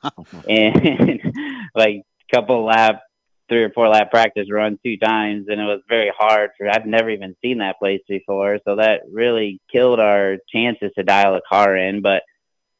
and 0.48 1.20
like 1.74 1.96
a 1.96 2.34
couple 2.34 2.64
lap, 2.64 3.00
three 3.48 3.62
or 3.62 3.70
four 3.70 3.88
lap 3.88 4.10
practice 4.10 4.50
run 4.50 4.78
two 4.84 4.96
times, 4.98 5.46
and 5.48 5.60
it 5.60 5.64
was 5.64 5.80
very 5.88 6.12
hard 6.16 6.50
for. 6.56 6.68
I've 6.68 6.86
never 6.86 7.10
even 7.10 7.36
seen 7.42 7.58
that 7.58 7.78
place 7.78 8.02
before, 8.08 8.58
so 8.66 8.76
that 8.76 9.02
really 9.10 9.60
killed 9.72 10.00
our 10.00 10.36
chances 10.52 10.92
to 10.96 11.04
dial 11.04 11.34
a 11.34 11.40
car 11.48 11.76
in. 11.76 12.02
But 12.02 12.22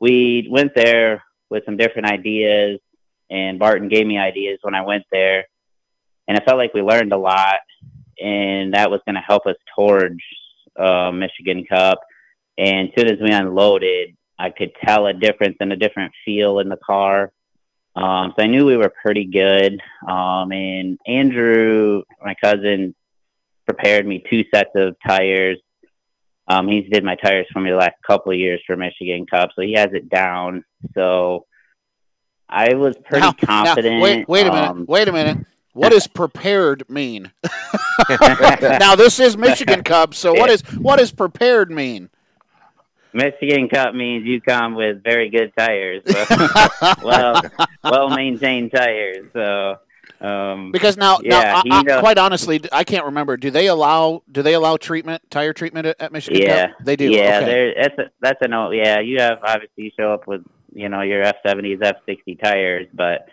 we 0.00 0.48
went 0.50 0.72
there 0.74 1.24
with 1.50 1.64
some 1.64 1.76
different 1.76 2.08
ideas, 2.08 2.80
and 3.30 3.58
Barton 3.58 3.88
gave 3.88 4.06
me 4.06 4.18
ideas 4.18 4.58
when 4.62 4.74
I 4.74 4.82
went 4.82 5.04
there, 5.10 5.44
and 6.28 6.36
I 6.38 6.44
felt 6.44 6.58
like 6.58 6.74
we 6.74 6.82
learned 6.82 7.12
a 7.12 7.18
lot 7.18 7.60
and 8.18 8.74
that 8.74 8.90
was 8.90 9.00
going 9.06 9.14
to 9.14 9.20
help 9.20 9.46
us 9.46 9.56
towards 9.74 10.20
uh, 10.78 11.10
Michigan 11.12 11.64
Cup. 11.64 12.00
And 12.58 12.88
as 12.88 12.94
soon 12.96 13.12
as 13.12 13.20
we 13.20 13.30
unloaded, 13.30 14.16
I 14.38 14.50
could 14.50 14.72
tell 14.84 15.06
a 15.06 15.12
difference 15.12 15.56
and 15.60 15.72
a 15.72 15.76
different 15.76 16.12
feel 16.24 16.58
in 16.60 16.68
the 16.68 16.78
car. 16.78 17.32
Um, 17.94 18.34
so 18.36 18.44
I 18.44 18.46
knew 18.46 18.66
we 18.66 18.76
were 18.76 18.92
pretty 19.02 19.24
good. 19.24 19.80
Um, 20.06 20.52
and 20.52 20.98
Andrew, 21.06 22.02
my 22.22 22.34
cousin, 22.42 22.94
prepared 23.66 24.06
me 24.06 24.22
two 24.30 24.44
sets 24.54 24.70
of 24.74 24.96
tires. 25.06 25.58
Um, 26.48 26.68
he's 26.68 26.88
did 26.90 27.02
my 27.04 27.16
tires 27.16 27.46
for 27.52 27.60
me 27.60 27.70
the 27.70 27.76
last 27.76 27.96
couple 28.06 28.32
of 28.32 28.38
years 28.38 28.60
for 28.66 28.76
Michigan 28.76 29.26
Cup, 29.26 29.50
so 29.54 29.62
he 29.62 29.72
has 29.74 29.92
it 29.92 30.08
down. 30.08 30.64
So 30.94 31.46
I 32.48 32.74
was 32.74 32.96
pretty 33.04 33.26
Now- 33.26 33.34
now, 33.48 33.64
confident. 33.64 34.02
wait, 34.02 34.28
wait 34.28 34.46
a 34.46 34.52
minute. 34.52 34.68
Um, 34.70 34.84
wait 34.88 35.08
a 35.08 35.12
minute. 35.12 35.44
What 35.72 35.90
does 35.90 36.06
prepared 36.06 36.88
mean? 36.88 37.32
now 38.08 38.94
this 38.96 39.20
is 39.20 39.36
Michigan 39.36 39.82
Cup, 39.82 40.14
so 40.14 40.32
what 40.32 40.48
is 40.48 40.62
what 40.78 40.98
does 40.98 41.12
prepared 41.12 41.70
mean? 41.70 42.08
Michigan 43.12 43.68
Cup 43.68 43.94
means 43.94 44.24
you 44.24 44.40
come 44.40 44.74
with 44.74 45.02
very 45.02 45.28
good 45.28 45.52
tires, 45.58 46.02
so, 46.06 46.24
well, 47.02 47.42
well 47.82 48.10
maintained 48.10 48.72
tires. 48.72 49.26
So, 49.32 49.76
um, 50.26 50.72
Because 50.72 50.96
now, 50.96 51.18
Yeah, 51.22 51.62
now 51.64 51.76
I, 51.76 51.84
I, 51.96 52.00
quite 52.00 52.18
honestly, 52.18 52.60
I 52.72 52.84
can't 52.84 53.04
remember. 53.04 53.36
Do 53.36 53.50
they 53.50 53.66
allow 53.66 54.22
do 54.30 54.42
they 54.42 54.54
allow 54.54 54.76
treatment, 54.76 55.22
tire 55.30 55.52
treatment 55.52 55.86
at, 55.86 56.00
at 56.00 56.12
Michigan 56.12 56.42
yeah, 56.42 56.66
Cup? 56.68 56.76
They 56.84 56.96
do. 56.96 57.10
Yeah, 57.10 57.40
okay. 57.42 57.74
That's 57.80 57.98
a, 57.98 58.10
that's 58.20 58.38
a 58.42 58.48
no. 58.48 58.70
Yeah, 58.70 59.00
you 59.00 59.20
have 59.20 59.38
obviously 59.42 59.84
you 59.84 59.90
show 59.98 60.12
up 60.12 60.26
with 60.26 60.42
you 60.72 60.88
know 60.88 61.02
your 61.02 61.22
F 61.22 61.36
seventies, 61.46 61.78
F 61.82 61.96
sixty 62.06 62.34
tires, 62.34 62.86
but 62.92 63.28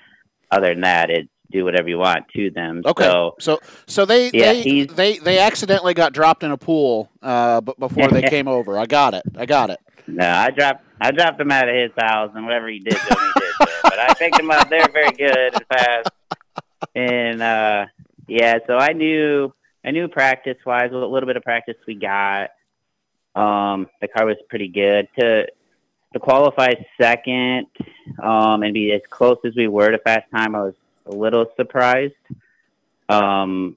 other 0.52 0.70
than 0.70 0.82
that, 0.82 1.10
it's 1.10 1.30
do 1.54 1.64
whatever 1.64 1.88
you 1.88 2.00
want 2.00 2.26
to 2.36 2.50
them. 2.50 2.82
Okay. 2.86 3.04
So 3.04 3.36
So 3.40 3.60
so 3.86 4.06
they 4.06 4.32
Yeah, 4.34 4.54
they, 4.54 4.86
they 4.86 5.18
they 5.20 5.40
accidentally 5.40 5.94
got 5.94 6.12
dropped 6.12 6.44
in 6.44 6.52
a 6.52 6.58
pool 6.58 7.10
uh 7.22 7.62
b- 7.62 7.74
before 7.80 8.10
they 8.10 8.24
came 8.30 8.48
over. 8.48 8.78
I 8.78 8.88
got 8.88 9.14
it. 9.14 9.24
I 9.38 9.46
got 9.46 9.70
it. 9.70 9.80
no, 10.08 10.28
I 10.28 10.50
dropped 10.50 10.84
I 11.00 11.12
dropped 11.12 11.40
him 11.40 11.52
out 11.52 11.70
of 11.70 11.76
his 11.76 11.92
house, 11.98 12.32
and 12.34 12.46
whatever 12.46 12.68
he 12.70 12.80
did 12.80 12.94
to 12.96 13.00
him, 13.00 13.18
he 13.20 13.42
did 13.42 13.54
to 13.62 13.72
him. 13.72 13.80
But 13.84 14.00
I 14.00 14.14
picked 14.16 14.40
him 14.40 14.52
up. 14.52 14.70
They're 14.70 14.90
very 14.90 15.12
good 15.12 15.54
and 15.54 15.66
fast, 15.68 16.10
and 16.96 17.42
uh, 17.42 17.86
yeah. 18.28 18.60
So 18.68 18.78
I 18.78 18.94
knew 18.94 19.54
I 19.86 19.92
knew 19.92 20.08
practice 20.08 20.58
wise, 20.66 20.92
a 20.92 20.96
little 20.96 21.28
bit 21.28 21.38
of 21.38 21.44
practice 21.44 21.76
we 21.88 21.96
got. 21.96 22.52
Um, 23.36 23.90
the 24.02 24.08
car 24.08 24.26
was 24.26 24.38
pretty 24.50 24.68
good 24.68 25.08
to 25.20 25.48
to 26.14 26.20
qualify 26.20 26.74
second 27.02 27.68
um, 28.22 28.64
and 28.64 28.74
be 28.74 28.94
as 28.94 29.02
close 29.10 29.38
as 29.46 29.56
we 29.56 29.68
were 29.68 29.92
to 29.92 29.98
fast 29.98 30.30
time. 30.32 30.56
I 30.56 30.62
was 30.62 30.76
a 31.08 31.12
little 31.12 31.48
surprised 31.56 32.14
um, 33.10 33.76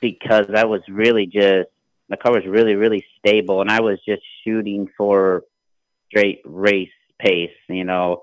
because 0.00 0.46
that 0.48 0.68
was 0.68 0.82
really 0.88 1.26
just 1.26 1.68
the 2.08 2.16
car 2.16 2.32
was 2.32 2.46
really 2.46 2.74
really 2.74 3.04
stable, 3.18 3.60
and 3.60 3.70
I 3.70 3.80
was 3.80 3.98
just 4.06 4.22
shooting 4.44 4.88
for 4.96 5.44
straight 6.08 6.40
race 6.44 6.90
pace. 7.18 7.50
You 7.68 7.84
know, 7.84 8.22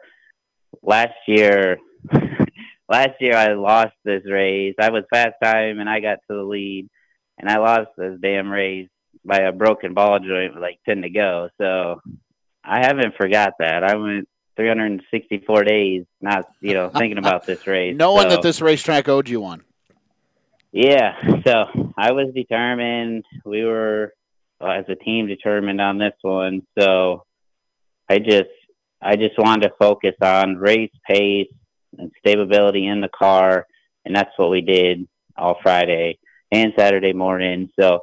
last 0.82 1.16
year. 1.28 1.80
Last 2.90 3.22
year 3.22 3.36
I 3.36 3.54
lost 3.54 3.94
this 4.04 4.24
race. 4.30 4.76
I 4.80 4.90
was 4.90 5.04
fast 5.14 5.36
time 5.44 5.80
and 5.80 5.90
I 5.90 6.00
got 6.00 6.20
to 6.30 6.36
the 6.36 6.44
lead, 6.44 6.90
and 7.38 7.50
I 7.50 7.58
lost 7.60 7.92
this 7.98 8.18
damn 8.22 8.50
race 8.52 8.90
by 9.24 9.40
a 9.40 9.52
broken 9.52 9.94
ball 9.94 10.20
joint 10.20 10.54
with 10.56 10.62
like 10.62 10.80
ten 10.86 11.02
to 11.04 11.10
go. 11.10 11.50
So 11.60 12.02
I 12.64 12.86
haven't 12.86 13.16
forgot 13.16 13.54
that. 13.60 13.84
I 13.84 13.96
went 13.96 14.28
364 14.58 15.64
days 15.64 16.06
not 16.22 16.46
you 16.62 16.74
know 16.74 16.90
thinking 16.90 17.18
about 17.18 17.46
this 17.46 17.66
race, 17.76 17.96
Knowing 17.98 18.24
So- 18.24 18.30
that 18.36 18.42
this 18.42 18.62
racetrack 18.62 19.08
owed 19.08 19.30
you 19.30 19.40
one. 19.42 19.64
yeah, 20.72 21.14
so 21.46 21.92
I 21.98 22.12
was 22.12 22.34
determined. 22.34 23.26
We 23.46 23.64
were 23.64 24.14
uh, 24.62 24.68
as 24.68 24.86
a 24.90 24.96
team 24.96 25.28
determined 25.28 25.80
on 25.82 25.98
this 25.98 26.14
one. 26.22 26.64
So 26.78 27.24
I 28.10 28.20
just 28.20 28.50
I 29.02 29.16
just 29.16 29.38
wanted 29.38 29.70
to 29.70 29.74
focus 29.80 30.16
on 30.22 30.58
race 30.58 30.92
pace 31.08 31.48
and 31.98 32.12
stability 32.20 32.88
in 32.88 33.02
the 33.02 33.10
car, 33.10 33.66
and 34.06 34.16
that's 34.16 34.32
what 34.38 34.50
we 34.50 34.62
did 34.62 35.08
all 35.38 35.58
Friday 35.62 36.20
and 36.52 36.74
Saturday 36.78 37.14
morning. 37.14 37.70
So 37.80 38.02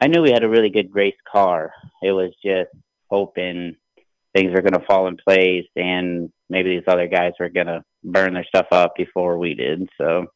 I 0.00 0.06
knew 0.06 0.22
we 0.22 0.30
had 0.30 0.44
a 0.44 0.48
really 0.48 0.70
good 0.70 0.94
race 0.94 1.16
car. 1.30 1.72
It 2.02 2.12
was 2.12 2.30
just 2.44 2.70
hoping 3.10 3.76
things 4.34 4.52
were 4.52 4.62
going 4.62 4.80
to 4.80 4.86
fall 4.86 5.08
in 5.08 5.16
place, 5.16 5.66
and 5.76 6.30
maybe 6.48 6.76
these 6.76 6.86
other 6.86 7.08
guys 7.08 7.32
were 7.40 7.48
going 7.48 7.66
to 7.66 7.82
burn 8.04 8.34
their 8.34 8.44
stuff 8.44 8.66
up 8.70 8.94
before 8.96 9.38
we 9.38 9.54
did. 9.54 9.88
So. 9.98 10.26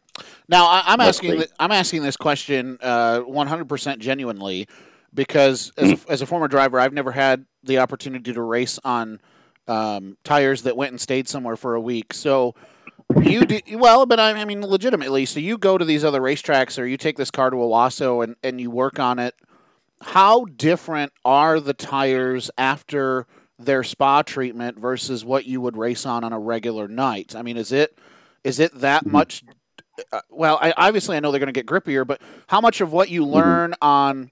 Now 0.49 0.67
I, 0.67 0.83
I'm 0.87 1.01
asking 1.01 1.39
th- 1.39 1.51
I'm 1.59 1.73
asking 1.73 2.03
this 2.03 2.19
question 2.19 2.77
uh, 2.83 3.21
100% 3.21 3.99
genuinely 3.99 4.69
because 5.15 5.73
as 5.79 5.93
a, 5.93 6.11
as 6.11 6.23
a 6.23 6.27
former 6.27 6.49
driver, 6.49 6.79
I've 6.79 6.93
never 6.93 7.13
had 7.13 7.47
the 7.63 7.79
opportunity 7.79 8.33
to 8.33 8.43
race 8.43 8.79
on 8.85 9.21
um, 9.69 10.17
tires 10.25 10.63
that 10.63 10.77
went 10.77 10.93
and 10.93 11.01
stayed 11.01 11.29
somewhere 11.29 11.57
for 11.57 11.75
a 11.75 11.81
week. 11.81 12.13
So 12.13 12.55
you 13.21 13.45
do 13.45 13.61
well, 13.73 14.07
but 14.07 14.19
I, 14.19 14.31
I 14.33 14.45
mean 14.45 14.63
legitimately. 14.63 15.27
So 15.27 15.41
you 15.41 15.59
go 15.59 15.79
to 15.79 15.85
these 15.85 16.05
other 16.05 16.21
racetracks 16.21 16.79
or 16.79 16.87
you 16.87 16.97
take 16.97 17.17
this 17.17 17.31
car 17.31 17.51
to 17.51 17.57
Owosso 17.57 18.25
and, 18.25 18.37
and 18.43 18.61
you 18.61 18.71
work 18.71 18.99
on 18.99 19.19
it. 19.19 19.35
How 20.01 20.45
different 20.45 21.13
are 21.25 21.61
the 21.61 21.75
tires 21.75 22.51
after 22.59 23.27
their 23.59 23.85
spa 23.85 24.23
treatment 24.23 24.79
versus 24.79 25.25
what 25.25 25.47
you 25.47 25.61
would 25.61 25.77
race 25.77 26.07
on 26.07 26.25
on 26.25 26.33
a 26.33 26.39
regular 26.39 26.89
night? 26.89 27.37
I 27.37 27.43
mean, 27.43 27.57
is 27.57 27.71
it 27.71 27.99
is 28.43 28.59
it 28.59 28.75
that 28.81 29.07
much 29.07 29.45
uh, 30.11 30.21
well, 30.31 30.59
I, 30.61 30.73
obviously 30.77 31.17
I 31.17 31.21
know 31.21 31.31
they're 31.31 31.41
going 31.41 31.53
to 31.53 31.63
get 31.63 31.67
grippier, 31.67 32.07
but 32.07 32.21
how 32.49 32.61
much 32.61 32.81
of 32.81 32.93
what 32.93 33.11
you 33.11 33.25
learn 33.25 33.75
on 33.81 34.31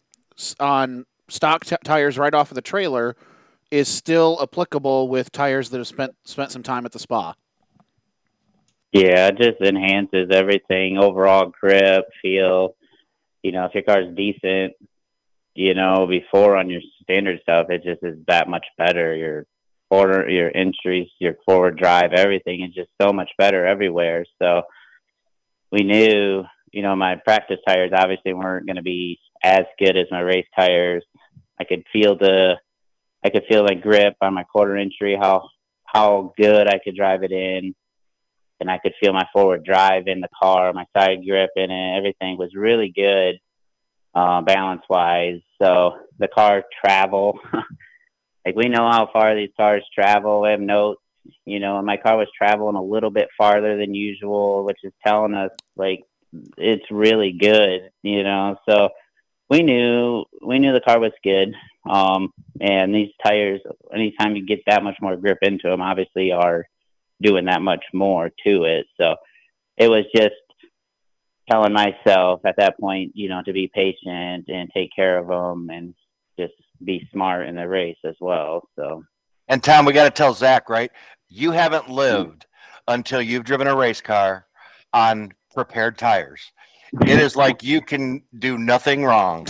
on 0.59 1.07
stock 1.29 1.65
t- 1.65 1.77
tires 1.85 2.19
right 2.19 2.35
off 2.35 2.51
of 2.51 2.55
the 2.55 2.63
trailer 2.63 3.15
is 3.71 3.89
still 3.89 4.39
applicable 4.43 5.09
with 5.09 5.33
tires 5.33 5.71
that 5.71 5.79
have 5.79 5.87
spent 5.87 6.15
spent 6.25 6.51
some 6.51 6.63
time 6.63 6.85
at 6.87 6.93
the 6.93 6.99
spa? 6.99 7.35
Yeah, 8.93 9.29
it 9.29 9.39
just 9.39 9.61
enhances 9.61 10.31
everything 10.33 10.99
overall 10.99 11.53
grip, 11.61 12.07
feel. 12.21 12.75
You 13.43 13.53
know, 13.53 13.65
if 13.65 13.75
your 13.75 13.85
car's 13.85 14.15
decent, 14.17 14.75
you 15.55 15.75
know, 15.75 16.07
before 16.07 16.57
on 16.57 16.69
your 16.69 16.81
standard 17.03 17.41
stuff, 17.43 17.71
it 17.71 17.85
just 17.85 18.03
is 18.03 18.19
that 18.27 18.49
much 18.49 18.67
better. 18.77 19.15
Your 19.15 19.47
forward, 19.89 20.31
your 20.31 20.51
entries, 20.55 21.09
your 21.19 21.37
forward 21.45 21.77
drive, 21.79 22.13
everything 22.13 22.63
is 22.63 22.75
just 22.75 22.91
so 23.01 23.13
much 23.13 23.31
better 23.37 23.67
everywhere. 23.67 24.25
So 24.41 24.63
we 25.71 25.83
knew, 25.83 26.45
you 26.73 26.83
know, 26.83 26.97
my 26.97 27.17
practice 27.17 27.59
tires 27.67 27.93
obviously 27.95 28.33
weren't 28.33 28.67
going 28.67 28.77
to 28.77 28.83
be 28.83 29.19
as 29.43 29.65
good 29.79 29.97
as 29.97 30.07
my 30.11 30.21
race 30.21 30.47
tires. 30.57 31.05
I 31.61 31.65
could 31.65 31.85
feel 31.93 32.17
the, 32.17 32.57
I 33.25 33.31
could 33.31 33.45
feel 33.49 33.65
my 33.65 33.75
grip 33.75 34.17
on 34.21 34.35
my 34.35 34.45
quarter 34.45 34.77
entry, 34.77 35.17
how 35.17 35.49
how 35.87 36.33
good 36.37 36.69
I 36.69 36.79
could 36.79 36.95
drive 36.95 37.23
it 37.23 37.33
in 37.33 37.75
and 38.61 38.71
I 38.71 38.79
could 38.79 38.93
feel 39.01 39.13
my 39.13 39.27
forward 39.33 39.65
drive 39.65 40.07
in 40.07 40.21
the 40.21 40.29
car, 40.41 40.73
my 40.73 40.85
side 40.97 41.25
grip 41.27 41.51
in 41.57 41.71
it. 41.71 41.97
Everything 41.97 42.37
was 42.37 42.55
really 42.55 42.93
good, 42.95 43.41
uh, 44.15 44.43
balance 44.43 44.83
wise. 44.89 45.41
So 45.61 45.97
the 46.19 46.29
car 46.29 46.65
travel, 46.85 47.41
like 48.47 48.55
we 48.55 48.69
know 48.69 48.89
how 48.91 49.09
far 49.13 49.35
these 49.35 49.51
cars 49.57 49.85
travel. 49.95 50.43
We 50.43 50.51
have 50.51 50.61
notes, 50.61 51.01
you 51.47 51.59
know, 51.59 51.79
and 51.79 51.87
my 51.87 51.97
car 51.97 52.19
was 52.19 52.29
traveling 52.37 52.77
a 52.77 52.83
little 52.83 53.11
bit 53.11 53.29
farther 53.37 53.77
than 53.79 53.95
usual, 53.95 54.65
which 54.65 54.79
is 54.85 54.93
telling 55.05 55.35
us 55.35 55.51
like 55.77 56.05
it's 56.59 56.91
really 56.91 57.33
good, 57.33 57.91
you 58.03 58.23
know. 58.23 58.57
So 58.69 58.91
we 59.51 59.63
knew 59.63 60.25
we 60.41 60.59
knew 60.59 60.73
the 60.73 60.81
car 60.81 61.01
was 61.01 61.13
good. 61.23 61.55
Um, 61.89 62.33
and 62.61 62.95
these 62.95 63.11
tires, 63.23 63.61
anytime 63.93 64.37
you 64.37 64.47
get 64.47 64.61
that 64.67 64.85
much 64.85 64.97
more 65.03 65.17
grip 65.17 65.39
into 65.43 65.69
them, 65.69 65.83
obviously 65.83 66.33
are 66.33 66.67
doing 67.21 67.47
that 67.47 67.61
much 67.61 67.85
more 67.93 68.31
to 68.47 68.65
it. 68.65 68.87
So 68.99 69.17
it 69.77 69.89
was 69.89 70.05
just 70.15 70.35
telling 71.51 71.73
myself 71.73 72.41
at 72.45 72.57
that 72.59 72.79
point, 72.79 73.13
you 73.15 73.29
know, 73.29 73.43
to 73.43 73.53
be 73.53 73.71
patient 73.75 74.47
and 74.49 74.71
take 74.73 74.91
care 74.95 75.19
of 75.19 75.27
them 75.27 75.69
and 75.71 75.95
just 76.39 76.55
be 76.83 77.09
smart 77.13 77.49
in 77.49 77.57
the 77.57 77.69
race 77.69 77.99
as 78.05 78.15
well. 78.21 78.69
So 78.77 79.05
And 79.49 79.63
Tom, 79.63 79.85
we 79.85 79.93
got 79.93 80.05
to 80.05 80.11
tell 80.11 80.33
Zach, 80.33 80.71
right? 80.71 80.93
You 81.29 81.51
haven't 81.51 81.89
lived 81.91 82.47
until 82.89 83.21
you've 83.21 83.45
driven 83.45 83.67
a 83.67 83.77
race 83.77 84.01
car 84.01 84.47
on 84.93 85.33
prepared 85.55 85.99
tires. 85.99 86.53
It 87.03 87.19
is 87.21 87.37
like 87.37 87.63
you 87.63 87.81
can 87.81 88.23
do 88.39 88.59
nothing 88.59 89.05
wrong. 89.05 89.47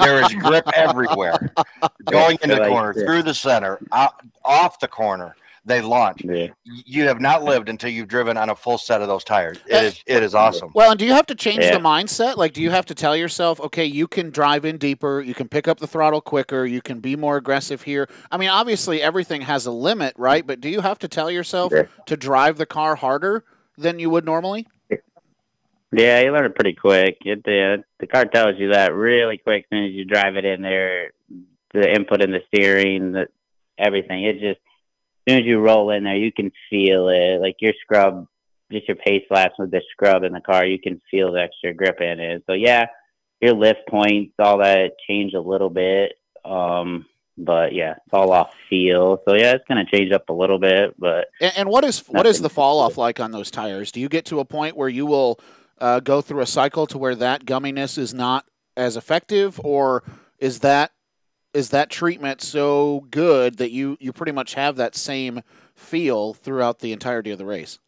there 0.00 0.22
is 0.24 0.32
grip 0.34 0.68
everywhere, 0.74 1.52
going 2.10 2.38
in 2.42 2.50
the 2.50 2.56
Like, 2.56 2.68
corner, 2.68 2.94
yeah. 2.96 3.04
through 3.04 3.22
the 3.22 3.34
center, 3.34 3.78
out, 3.92 4.14
off 4.44 4.78
the 4.80 4.88
corner. 4.88 5.34
They 5.64 5.80
launch. 5.80 6.24
Yeah. 6.24 6.48
You 6.64 7.04
have 7.06 7.20
not 7.20 7.44
lived 7.44 7.68
until 7.68 7.88
you've 7.90 8.08
driven 8.08 8.36
on 8.36 8.50
a 8.50 8.56
full 8.56 8.78
set 8.78 9.00
of 9.00 9.06
those 9.06 9.22
tires. 9.22 9.58
It 9.68 9.84
is 9.84 10.02
it 10.06 10.20
is 10.24 10.34
awesome. 10.34 10.72
Well, 10.74 10.90
and 10.90 10.98
do 10.98 11.06
you 11.06 11.12
have 11.12 11.26
to 11.26 11.36
change 11.36 11.62
Yeah. 11.62 11.74
the 11.74 11.78
mindset? 11.78 12.36
Like, 12.36 12.52
do 12.52 12.60
you 12.60 12.70
have 12.70 12.84
to 12.86 12.96
tell 12.96 13.16
yourself, 13.16 13.60
okay, 13.60 13.84
you 13.84 14.08
can 14.08 14.30
drive 14.30 14.64
in 14.64 14.76
deeper, 14.76 15.20
you 15.20 15.34
can 15.34 15.46
pick 15.46 15.68
up 15.68 15.78
the 15.78 15.86
throttle 15.86 16.20
quicker, 16.20 16.66
you 16.66 16.82
can 16.82 16.98
be 16.98 17.14
more 17.14 17.36
aggressive 17.36 17.82
here? 17.82 18.08
I 18.32 18.38
mean, 18.38 18.48
obviously, 18.48 19.00
everything 19.00 19.42
has 19.42 19.64
a 19.64 19.70
limit, 19.70 20.14
right? 20.18 20.44
But 20.44 20.60
do 20.60 20.68
you 20.68 20.80
have 20.80 20.98
to 20.98 21.06
tell 21.06 21.30
yourself 21.30 21.72
Yeah. 21.72 21.84
to 22.06 22.16
drive 22.16 22.58
the 22.58 22.66
car 22.66 22.96
harder 22.96 23.44
than 23.78 24.00
you 24.00 24.10
would 24.10 24.24
normally? 24.24 24.66
Yeah, 25.92 26.20
you 26.20 26.32
learn 26.32 26.46
it 26.46 26.54
pretty 26.54 26.74
quick. 26.74 27.18
It, 27.24 27.44
the 27.44 27.84
the 28.00 28.06
car 28.06 28.24
tells 28.24 28.58
you 28.58 28.72
that 28.72 28.94
really 28.94 29.36
quick 29.38 29.64
as 29.64 29.76
soon 29.76 29.84
as 29.84 29.92
you 29.92 30.04
drive 30.04 30.36
it 30.36 30.44
in 30.44 30.62
there. 30.62 31.12
The 31.74 31.94
input 31.94 32.22
in 32.22 32.30
the 32.30 32.40
steering, 32.48 33.12
the 33.12 33.28
everything. 33.78 34.24
It 34.24 34.34
just 34.34 34.60
as 35.26 35.32
soon 35.32 35.42
as 35.42 35.46
you 35.46 35.60
roll 35.60 35.90
in 35.90 36.04
there, 36.04 36.16
you 36.16 36.32
can 36.32 36.50
feel 36.70 37.08
it. 37.08 37.40
Like 37.40 37.56
your 37.60 37.74
scrub, 37.82 38.26
just 38.70 38.88
your 38.88 38.96
pace 38.96 39.24
flaps 39.28 39.54
with 39.58 39.70
the 39.70 39.82
scrub 39.90 40.24
in 40.24 40.32
the 40.32 40.40
car, 40.40 40.64
you 40.64 40.78
can 40.78 41.00
feel 41.10 41.32
the 41.32 41.40
extra 41.40 41.74
grip 41.74 42.00
in 42.00 42.20
it. 42.20 42.42
So 42.46 42.54
yeah, 42.54 42.86
your 43.40 43.52
lift 43.52 43.86
points, 43.88 44.34
all 44.38 44.58
that 44.58 44.92
change 45.06 45.34
a 45.34 45.40
little 45.40 45.70
bit. 45.70 46.14
Um, 46.44 47.06
but 47.36 47.74
yeah, 47.74 47.92
it's 47.92 48.12
all 48.12 48.32
off 48.32 48.52
feel. 48.68 49.22
So 49.26 49.34
yeah, 49.34 49.54
it's 49.54 49.64
gonna 49.68 49.86
change 49.86 50.12
up 50.12 50.28
a 50.30 50.32
little 50.32 50.58
bit, 50.58 50.94
but 50.98 51.28
And, 51.40 51.52
and 51.58 51.68
what 51.68 51.84
is 51.84 52.00
what 52.08 52.26
is 52.26 52.40
the 52.40 52.50
fall 52.50 52.78
off 52.78 52.96
like 52.96 53.20
on 53.20 53.30
those 53.30 53.50
tires? 53.50 53.92
Do 53.92 54.00
you 54.00 54.08
get 54.08 54.24
to 54.26 54.40
a 54.40 54.44
point 54.44 54.76
where 54.76 54.88
you 54.88 55.06
will 55.06 55.38
uh, 55.78 56.00
go 56.00 56.20
through 56.20 56.40
a 56.40 56.46
cycle 56.46 56.86
to 56.86 56.98
where 56.98 57.14
that 57.14 57.44
gumminess 57.44 57.98
is 57.98 58.14
not 58.14 58.46
as 58.76 58.96
effective, 58.96 59.60
or 59.64 60.02
is 60.38 60.60
that 60.60 60.92
is 61.54 61.70
that 61.70 61.90
treatment 61.90 62.40
so 62.40 63.06
good 63.10 63.58
that 63.58 63.70
you 63.70 63.96
you 64.00 64.12
pretty 64.12 64.32
much 64.32 64.54
have 64.54 64.76
that 64.76 64.94
same 64.94 65.42
feel 65.74 66.34
throughout 66.34 66.78
the 66.78 66.92
entirety 66.92 67.30
of 67.30 67.38
the 67.38 67.44
race? 67.44 67.78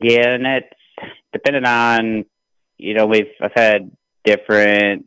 Yeah, 0.00 0.34
and 0.34 0.44
that's 0.44 0.66
depending 1.32 1.64
on, 1.64 2.24
you 2.78 2.94
know, 2.94 3.06
we've 3.06 3.28
I've 3.40 3.52
had 3.54 3.90
different, 4.24 5.06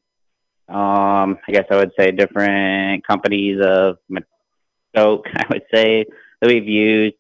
um, 0.70 1.40
I 1.48 1.52
guess 1.52 1.66
I 1.70 1.78
would 1.78 1.92
say 1.98 2.12
different 2.12 3.06
companies 3.06 3.60
of 3.64 3.98
soak. 4.96 5.26
I 5.36 5.46
would 5.50 5.64
say 5.74 6.06
that 6.42 6.48
we've 6.48 6.68
used, 6.68 7.16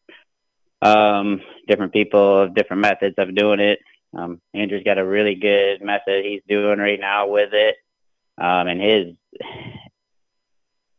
um, 0.82 1.42
different 1.68 1.94
people 1.94 2.40
of 2.42 2.54
different 2.54 2.82
methods 2.82 3.16
of 3.18 3.34
doing 3.36 3.60
it. 3.60 3.80
Um, 4.16 4.42
Andrew's 4.54 4.84
got 4.84 4.98
a 5.00 5.06
really 5.06 5.36
good 5.36 5.82
method 5.82 6.26
he's 6.26 6.42
doing 6.48 6.80
right 6.80 7.00
now 7.00 7.28
with 7.30 7.54
it, 7.54 7.76
um, 8.38 8.68
and 8.68 8.82
his 8.82 9.16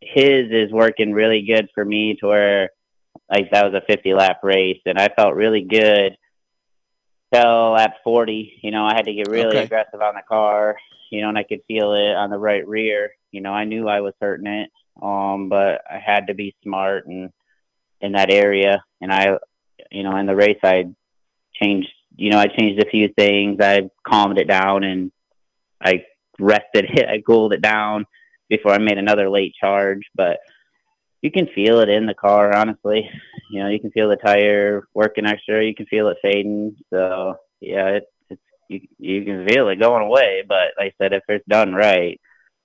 his 0.00 0.50
is 0.50 0.72
working 0.72 1.12
really 1.12 1.42
good 1.42 1.68
for 1.74 1.84
me 1.84 2.14
to 2.16 2.26
where 2.26 2.70
like 3.30 3.50
that 3.50 3.64
was 3.64 3.74
a 3.74 3.86
50 3.86 4.12
lap 4.14 4.40
race 4.42 4.80
and 4.84 4.98
I 4.98 5.08
felt 5.08 5.34
really 5.34 5.62
good 5.62 6.16
till 7.32 7.70
lap 7.70 7.94
40 8.04 8.60
you 8.62 8.70
know 8.70 8.84
I 8.84 8.94
had 8.94 9.06
to 9.06 9.14
get 9.14 9.28
really 9.28 9.56
Okay. 9.56 9.64
aggressive 9.64 10.02
on 10.02 10.14
the 10.14 10.22
car 10.28 10.76
you 11.10 11.22
know 11.22 11.30
and 11.30 11.38
I 11.38 11.42
could 11.42 11.60
feel 11.66 11.94
it 11.94 12.14
on 12.14 12.30
the 12.30 12.38
right 12.38 12.66
rear. 12.68 13.12
You 13.32 13.40
know 13.40 13.52
I 13.52 13.64
knew 13.64 13.88
I 13.88 14.02
was 14.02 14.14
hurting 14.20 14.46
it 14.46 14.70
um 15.02 15.48
but 15.48 15.80
I 15.90 15.98
had 15.98 16.26
to 16.26 16.34
be 16.34 16.54
smart 16.62 17.06
and 17.06 17.30
in 18.00 18.12
that 18.12 18.30
area. 18.30 18.84
And 19.00 19.12
I 19.12 19.38
you 19.90 20.02
know 20.02 20.16
in 20.16 20.26
the 20.26 20.36
race 20.36 20.58
I 20.62 20.84
changed 21.54 21.88
you 22.16 22.30
know 22.30 22.38
I 22.38 22.46
changed 22.46 22.82
a 22.82 22.90
few 22.90 23.08
things. 23.08 23.58
I 23.60 23.88
calmed 24.06 24.38
it 24.38 24.48
down 24.48 24.84
and 24.84 25.12
I 25.82 26.04
rested 26.38 26.86
it 26.90 27.08
I 27.14 27.20
cooled 27.20 27.52
it 27.52 27.62
down 27.62 28.06
before 28.48 28.72
I 28.72 28.78
made 28.78 28.98
another 28.98 29.28
late 29.28 29.54
charge 29.60 30.02
but 30.14 30.38
you 31.22 31.30
can 31.30 31.48
feel 31.54 31.80
it 31.80 31.88
in 31.88 32.06
the 32.06 32.14
car 32.14 32.54
honestly. 32.54 33.08
You 33.50 33.62
know 33.62 33.68
you 33.68 33.78
can 33.78 33.92
feel 33.92 34.08
the 34.08 34.16
tire 34.16 34.88
working 34.94 35.26
extra 35.26 35.64
you 35.64 35.74
can 35.76 35.86
feel 35.86 36.08
it 36.08 36.16
fading. 36.22 36.76
So 36.92 37.36
yeah 37.60 37.88
it, 37.88 38.04
it's 38.30 38.42
you, 38.68 38.80
you 38.98 39.24
can 39.24 39.46
feel 39.46 39.68
it 39.68 39.78
going 39.78 40.02
away 40.02 40.42
but 40.48 40.72
like 40.78 40.92
i 40.92 40.92
said 40.98 41.12
if 41.12 41.22
it's 41.28 41.46
done 41.46 41.72
right 41.72 42.20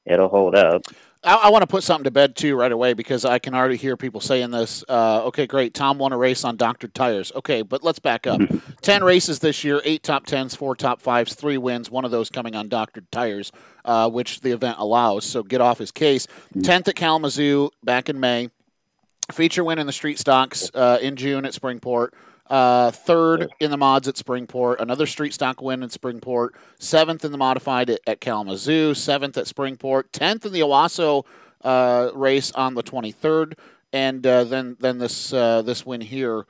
it'll 0.06 0.30
hold 0.30 0.56
up 0.56 0.82
I, 1.24 1.36
I 1.36 1.50
want 1.50 1.64
to 1.64 1.68
put 1.68 1.84
something 1.84 2.06
to 2.06 2.12
bed 2.12 2.36
too 2.36 2.56
right 2.56 2.72
away 2.72 2.94
because 2.94 3.26
I 3.26 3.40
can 3.40 3.54
already 3.54 3.76
hear 3.76 3.98
people 3.98 4.22
saying 4.22 4.52
this. 4.52 4.84
Uh, 4.88 5.26
okay, 5.26 5.48
great. 5.48 5.74
Tom 5.74 5.98
won 5.98 6.14
a 6.14 6.18
race 6.18 6.44
on 6.44 6.56
doctored 6.56 6.94
tires. 6.94 7.32
Okay, 7.36 7.62
but 7.62 7.84
let's 7.84 8.00
back 8.00 8.26
up. 8.26 8.42
Ten 8.82 9.04
races 9.04 9.40
this 9.40 9.64
year, 9.64 9.82
eight 9.84 10.04
top 10.04 10.26
tens, 10.26 10.56
four 10.56 10.76
top 10.76 11.02
fives, 11.02 11.34
three 11.34 11.58
wins. 11.58 11.92
One 11.92 12.06
of 12.06 12.12
those 12.12 12.30
coming 12.30 12.56
on 12.56 12.70
doctored 12.70 13.12
tires, 13.12 13.52
uh, 13.84 14.10
which 14.10 14.42
the 14.42 14.52
event 14.52 14.78
allows. 14.80 15.26
So 15.26 15.44
get 15.44 15.62
off 15.62 15.78
his 15.80 15.92
case. 15.92 16.28
Tenth 16.64 16.88
at 16.88 16.96
Kalamazoo 16.96 17.72
back 17.84 18.10
in 18.10 18.20
May. 18.20 18.50
Feature 19.32 19.64
win 19.64 19.78
in 19.78 19.86
the 19.86 19.94
street 19.94 20.18
stocks 20.18 20.72
uh, 20.74 20.98
in 21.02 21.16
June 21.16 21.46
at 21.46 21.54
Springport. 21.54 22.10
Uh, 22.50 22.90
third 22.90 23.48
in 23.60 23.70
the 23.70 23.78
mods 23.78 24.08
at 24.08 24.16
Springport, 24.16 24.80
another 24.80 25.06
street 25.06 25.36
stock 25.36 25.62
win 25.62 25.84
in 25.84 25.90
Springport, 25.90 26.50
seventh 26.80 27.24
in 27.24 27.32
the 27.32 27.38
modified 27.38 27.92
at, 27.92 28.00
at 28.08 28.22
Kalamazoo, 28.22 28.96
seventh 28.96 29.38
at 29.38 29.46
Springport, 29.46 30.06
tenth 30.12 30.48
in 30.48 30.52
the 30.52 30.62
Owosso 30.62 31.26
uh, 31.64 32.10
race 32.16 32.52
on 32.54 32.74
the 32.74 32.82
23rd, 32.82 33.54
and 33.94 34.26
uh, 34.26 34.44
then 34.46 34.78
then 34.80 34.98
this 34.98 35.32
uh, 35.32 35.62
this 35.62 35.86
win 35.86 36.02
here 36.02 36.48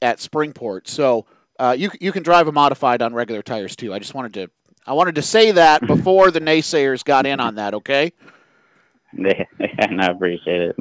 at 0.00 0.16
Springport. 0.18 0.88
So 0.88 1.26
uh, 1.58 1.76
you 1.78 1.90
you 2.00 2.10
can 2.10 2.22
drive 2.22 2.48
a 2.48 2.52
modified 2.52 3.02
on 3.02 3.12
regular 3.12 3.42
tires 3.42 3.76
too. 3.76 3.92
I 3.92 3.98
just 3.98 4.14
wanted 4.14 4.32
to 4.34 4.50
I 4.86 4.94
wanted 4.94 5.16
to 5.16 5.22
say 5.22 5.50
that 5.52 5.86
before 5.86 6.30
the 6.30 6.40
naysayers 6.40 7.04
got 7.04 7.26
in 7.26 7.38
on 7.38 7.56
that. 7.56 7.74
Okay. 7.74 8.12
and 9.12 10.00
i 10.00 10.06
appreciate 10.06 10.62
it 10.62 10.76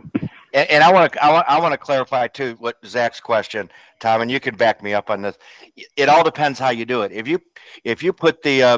And, 0.53 0.69
and 0.69 0.83
I 0.83 0.91
want 0.91 1.13
to 1.13 1.23
I 1.23 1.31
want, 1.31 1.47
I 1.47 1.59
want 1.59 1.73
to 1.73 1.77
clarify 1.77 2.27
too 2.27 2.55
what 2.59 2.77
Zach's 2.85 3.19
question, 3.19 3.69
Tom, 3.99 4.21
and 4.21 4.31
you 4.31 4.39
can 4.39 4.55
back 4.55 4.83
me 4.83 4.93
up 4.93 5.09
on 5.09 5.21
this. 5.21 5.37
It 5.95 6.09
all 6.09 6.23
depends 6.23 6.59
how 6.59 6.69
you 6.69 6.85
do 6.85 7.01
it. 7.03 7.11
If 7.11 7.27
you 7.27 7.39
if 7.83 8.03
you 8.03 8.13
put 8.13 8.41
the 8.41 8.63
uh, 8.63 8.77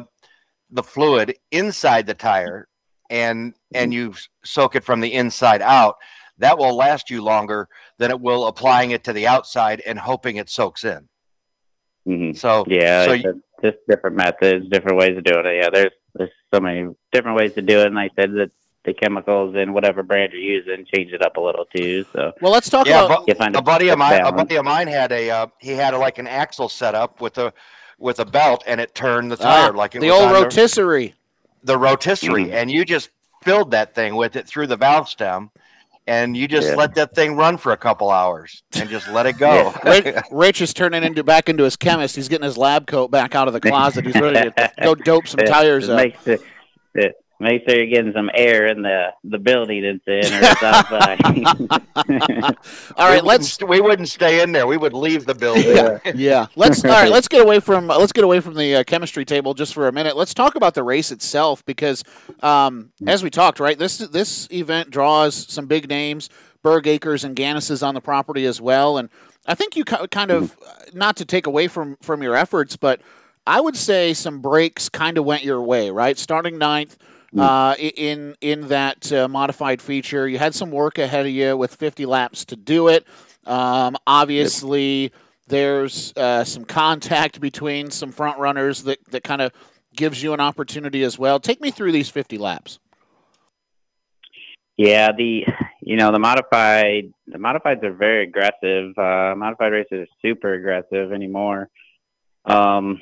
the 0.71 0.83
fluid 0.83 1.35
inside 1.51 2.07
the 2.07 2.13
tire 2.13 2.67
and 3.09 3.53
and 3.73 3.93
you 3.93 4.13
soak 4.43 4.75
it 4.75 4.83
from 4.83 4.99
the 5.01 5.13
inside 5.13 5.61
out, 5.61 5.95
that 6.37 6.57
will 6.57 6.75
last 6.75 7.09
you 7.09 7.23
longer 7.23 7.67
than 7.97 8.11
it 8.11 8.19
will 8.19 8.47
applying 8.47 8.91
it 8.91 9.03
to 9.05 9.13
the 9.13 9.27
outside 9.27 9.81
and 9.85 9.99
hoping 9.99 10.37
it 10.37 10.49
soaks 10.49 10.83
in. 10.83 11.07
hmm 12.05 12.31
So 12.33 12.65
yeah 12.67 13.05
so 13.05 13.13
a- 13.13 13.33
just 13.63 13.77
different 13.87 14.17
methods 14.17 14.67
different 14.69 14.97
ways 14.97 15.17
of 15.17 15.23
doing 15.23 15.45
it 15.45 15.55
yeah 15.61 15.69
there's 15.69 15.93
there's 16.15 16.29
so 16.53 16.59
many 16.59 16.89
different 17.13 17.37
ways 17.37 17.53
to 17.53 17.61
do 17.61 17.79
it 17.79 17.87
and 17.87 17.95
like 17.95 18.11
i 18.17 18.21
said 18.21 18.33
that 18.33 18.51
the 18.85 18.93
chemicals 18.93 19.55
in 19.55 19.71
whatever 19.73 20.03
brand 20.03 20.33
you're 20.33 20.41
using 20.41 20.85
change 20.93 21.11
it 21.13 21.21
up 21.21 21.37
a 21.37 21.41
little 21.41 21.65
too 21.75 22.05
so 22.13 22.33
Well, 22.41 22.51
let's 22.51 22.69
talk 22.69 22.85
yeah, 22.85 23.05
about. 23.05 23.25
but 23.25 23.27
You 23.29 23.35
find 23.35 23.55
a 23.55 23.59
a 23.59 23.61
buddy 23.61 23.89
of 23.89 23.97
mine, 23.97 24.21
a 24.21 24.31
buddy 24.31 24.55
of 24.55 24.65
mine 24.65 24.87
had 24.87 25.11
a 25.11 25.29
uh, 25.29 25.47
he 25.59 25.71
had 25.71 25.93
a, 25.93 25.97
like 25.97 26.17
an 26.19 26.27
axle 26.27 26.67
set 26.69 26.93
up 26.95 27.21
with 27.21 27.37
a 27.37 27.53
with 27.99 28.19
a 28.19 28.25
belt, 28.25 28.63
and 28.67 28.81
it 28.81 28.93
turned 28.95 29.31
the 29.31 29.37
tire 29.37 29.71
Ah, 29.71 29.77
like 29.77 29.95
it 29.95 30.01
the 30.01 30.07
was 30.09 30.15
old 30.19 30.27
on 30.27 30.33
the- 30.33 30.41
rotisserie. 30.43 31.13
the 31.63 31.77
rotisserie, 31.77 32.45
Mhm. 32.45 32.53
and 32.53 32.71
you 32.71 32.83
just 32.83 33.09
filled 33.43 33.71
that 33.71 33.95
thing 33.95 34.15
with 34.15 34.35
it 34.35 34.45
through 34.47 34.67
the 34.67 34.75
valve 34.75 35.07
stem, 35.07 35.51
and 36.07 36.35
you 36.35 36.47
just 36.49 36.69
Yeah. 36.69 36.75
let 36.75 36.95
that 36.95 37.15
thing 37.15 37.37
run 37.37 37.55
for 37.57 37.71
a 37.71 37.77
couple 37.77 38.09
hours 38.11 38.63
and 38.73 38.89
just 38.89 39.07
let 39.09 39.25
it 39.25 39.37
go. 39.37 39.73
Rich, 39.85 40.15
Rich 40.31 40.61
is 40.61 40.73
turning 40.73 41.03
into 41.03 41.23
back 41.23 41.47
into 41.47 41.63
his 41.63 41.77
chemist. 41.77 42.17
He's 42.17 42.27
getting 42.27 42.43
his 42.45 42.57
lab 42.57 42.87
coat 42.87 43.09
back 43.11 43.35
out 43.35 43.47
of 43.47 43.53
the 43.53 43.61
closet. 43.61 44.05
He's 44.05 44.15
ready 44.19 44.49
to 44.51 44.71
go 44.83 44.95
dope 44.95 45.27
some 45.27 45.39
Yeah, 45.39 45.45
tires 45.45 45.87
just 45.87 45.91
up. 45.91 45.97
Make 45.97 46.15
sure, 46.25 46.37
yeah, 46.95 47.09
make 47.43 47.63
sure 47.67 47.77
you're 47.77 47.87
getting 47.87 48.13
some 48.13 48.29
air 48.33 48.67
in 48.67 48.81
the 48.81 49.09
the 49.23 49.37
building 49.37 49.83
it's 49.83 50.03
in, 50.07 50.33
or 50.33 50.39
it's 50.41 50.63
outside. 50.63 51.19
All 52.97 53.07
we 53.09 53.13
right, 53.13 53.23
wouldn't 53.23 53.25
let's 53.25 53.61
we 53.61 53.81
wouldn't 53.81 54.09
stay 54.09 54.41
in 54.41 54.51
there. 54.51 54.65
We 54.65 54.77
would 54.77 54.93
leave 54.93 55.25
the 55.25 55.35
building. 55.35 55.75
yeah, 55.75 55.99
yeah. 56.15 56.45
Let's 56.55 56.83
all 56.83 56.91
right. 56.91 57.11
Let's 57.11 57.27
get 57.27 57.41
away 57.41 57.59
from 57.59 57.87
let's 57.87 58.11
get 58.13 58.23
away 58.23 58.39
from 58.39 58.55
the 58.55 58.77
uh, 58.77 58.83
chemistry 58.83 59.25
table 59.25 59.53
just 59.53 59.73
for 59.73 59.87
a 59.87 59.91
minute. 59.91 60.15
Let's 60.15 60.33
talk 60.33 60.55
about 60.55 60.73
the 60.73 60.83
race 60.83 61.11
itself 61.11 61.65
because, 61.65 62.03
um, 62.41 62.91
as 63.05 63.23
we 63.23 63.29
talked, 63.29 63.59
right, 63.59 63.77
this 63.77 63.97
this 63.97 64.47
event 64.51 64.89
draws 64.89 65.35
some 65.51 65.67
big 65.67 65.89
names, 65.89 66.29
Bergaker 66.63 67.23
and 67.23 67.35
Gannis 67.35 67.69
is 67.69 67.83
on 67.83 67.93
the 67.93 68.01
property 68.01 68.45
as 68.45 68.59
well, 68.61 68.97
and 68.97 69.09
I 69.45 69.55
think 69.55 69.75
you 69.75 69.83
kind 69.83 70.31
of 70.31 70.57
not 70.93 71.17
to 71.17 71.25
take 71.25 71.47
away 71.47 71.67
from 71.67 71.97
from 72.01 72.23
your 72.23 72.35
efforts, 72.35 72.77
but 72.77 73.01
I 73.45 73.59
would 73.59 73.75
say 73.75 74.13
some 74.13 74.39
breaks 74.39 74.89
kind 74.89 75.17
of 75.17 75.25
went 75.25 75.43
your 75.43 75.61
way, 75.61 75.89
right? 75.89 76.17
Starting 76.17 76.57
ninth. 76.57 76.97
Uh, 77.37 77.75
in 77.79 78.35
in 78.41 78.67
that 78.67 79.11
uh, 79.11 79.27
modified 79.27 79.81
feature, 79.81 80.27
you 80.27 80.37
had 80.37 80.53
some 80.53 80.71
work 80.71 80.97
ahead 80.97 81.25
of 81.25 81.31
you 81.31 81.57
with 81.57 81.75
50 81.75 82.05
laps 82.05 82.45
to 82.45 82.55
do 82.55 82.87
it. 82.89 83.05
Um, 83.45 83.95
obviously, 84.05 85.11
there's 85.47 86.13
uh, 86.15 86.43
some 86.43 86.65
contact 86.65 87.41
between 87.47 87.91
some 87.91 88.11
front 88.11 88.37
runners 88.39 88.83
that, 88.83 88.99
that 89.11 89.23
kind 89.23 89.41
of 89.41 89.51
gives 89.95 90.21
you 90.21 90.33
an 90.33 90.39
opportunity 90.39 91.03
as 91.03 91.17
well. 91.17 91.39
Take 91.39 91.61
me 91.61 91.71
through 91.71 91.91
these 91.91 92.09
50 92.09 92.37
laps. 92.37 92.79
Yeah, 94.77 95.11
the 95.11 95.45
you 95.81 95.97
know 95.97 96.11
the 96.11 96.19
modified 96.19 97.13
the 97.27 97.37
modifieds 97.37 97.83
are 97.83 97.93
very 97.93 98.23
aggressive. 98.23 98.97
Uh, 98.97 99.35
modified 99.35 99.71
races 99.71 100.07
are 100.07 100.07
super 100.21 100.53
aggressive 100.53 101.11
anymore. 101.11 101.69
Um, 102.45 103.01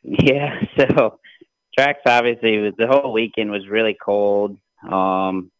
Yeah, 0.02 0.60
so 0.78 1.18
tracks 1.76 2.00
obviously 2.06 2.58
was 2.58 2.74
the 2.78 2.86
whole 2.86 3.12
weekend 3.12 3.50
was 3.50 3.68
really 3.68 3.96
cold. 4.00 4.56
Um, 4.82 5.50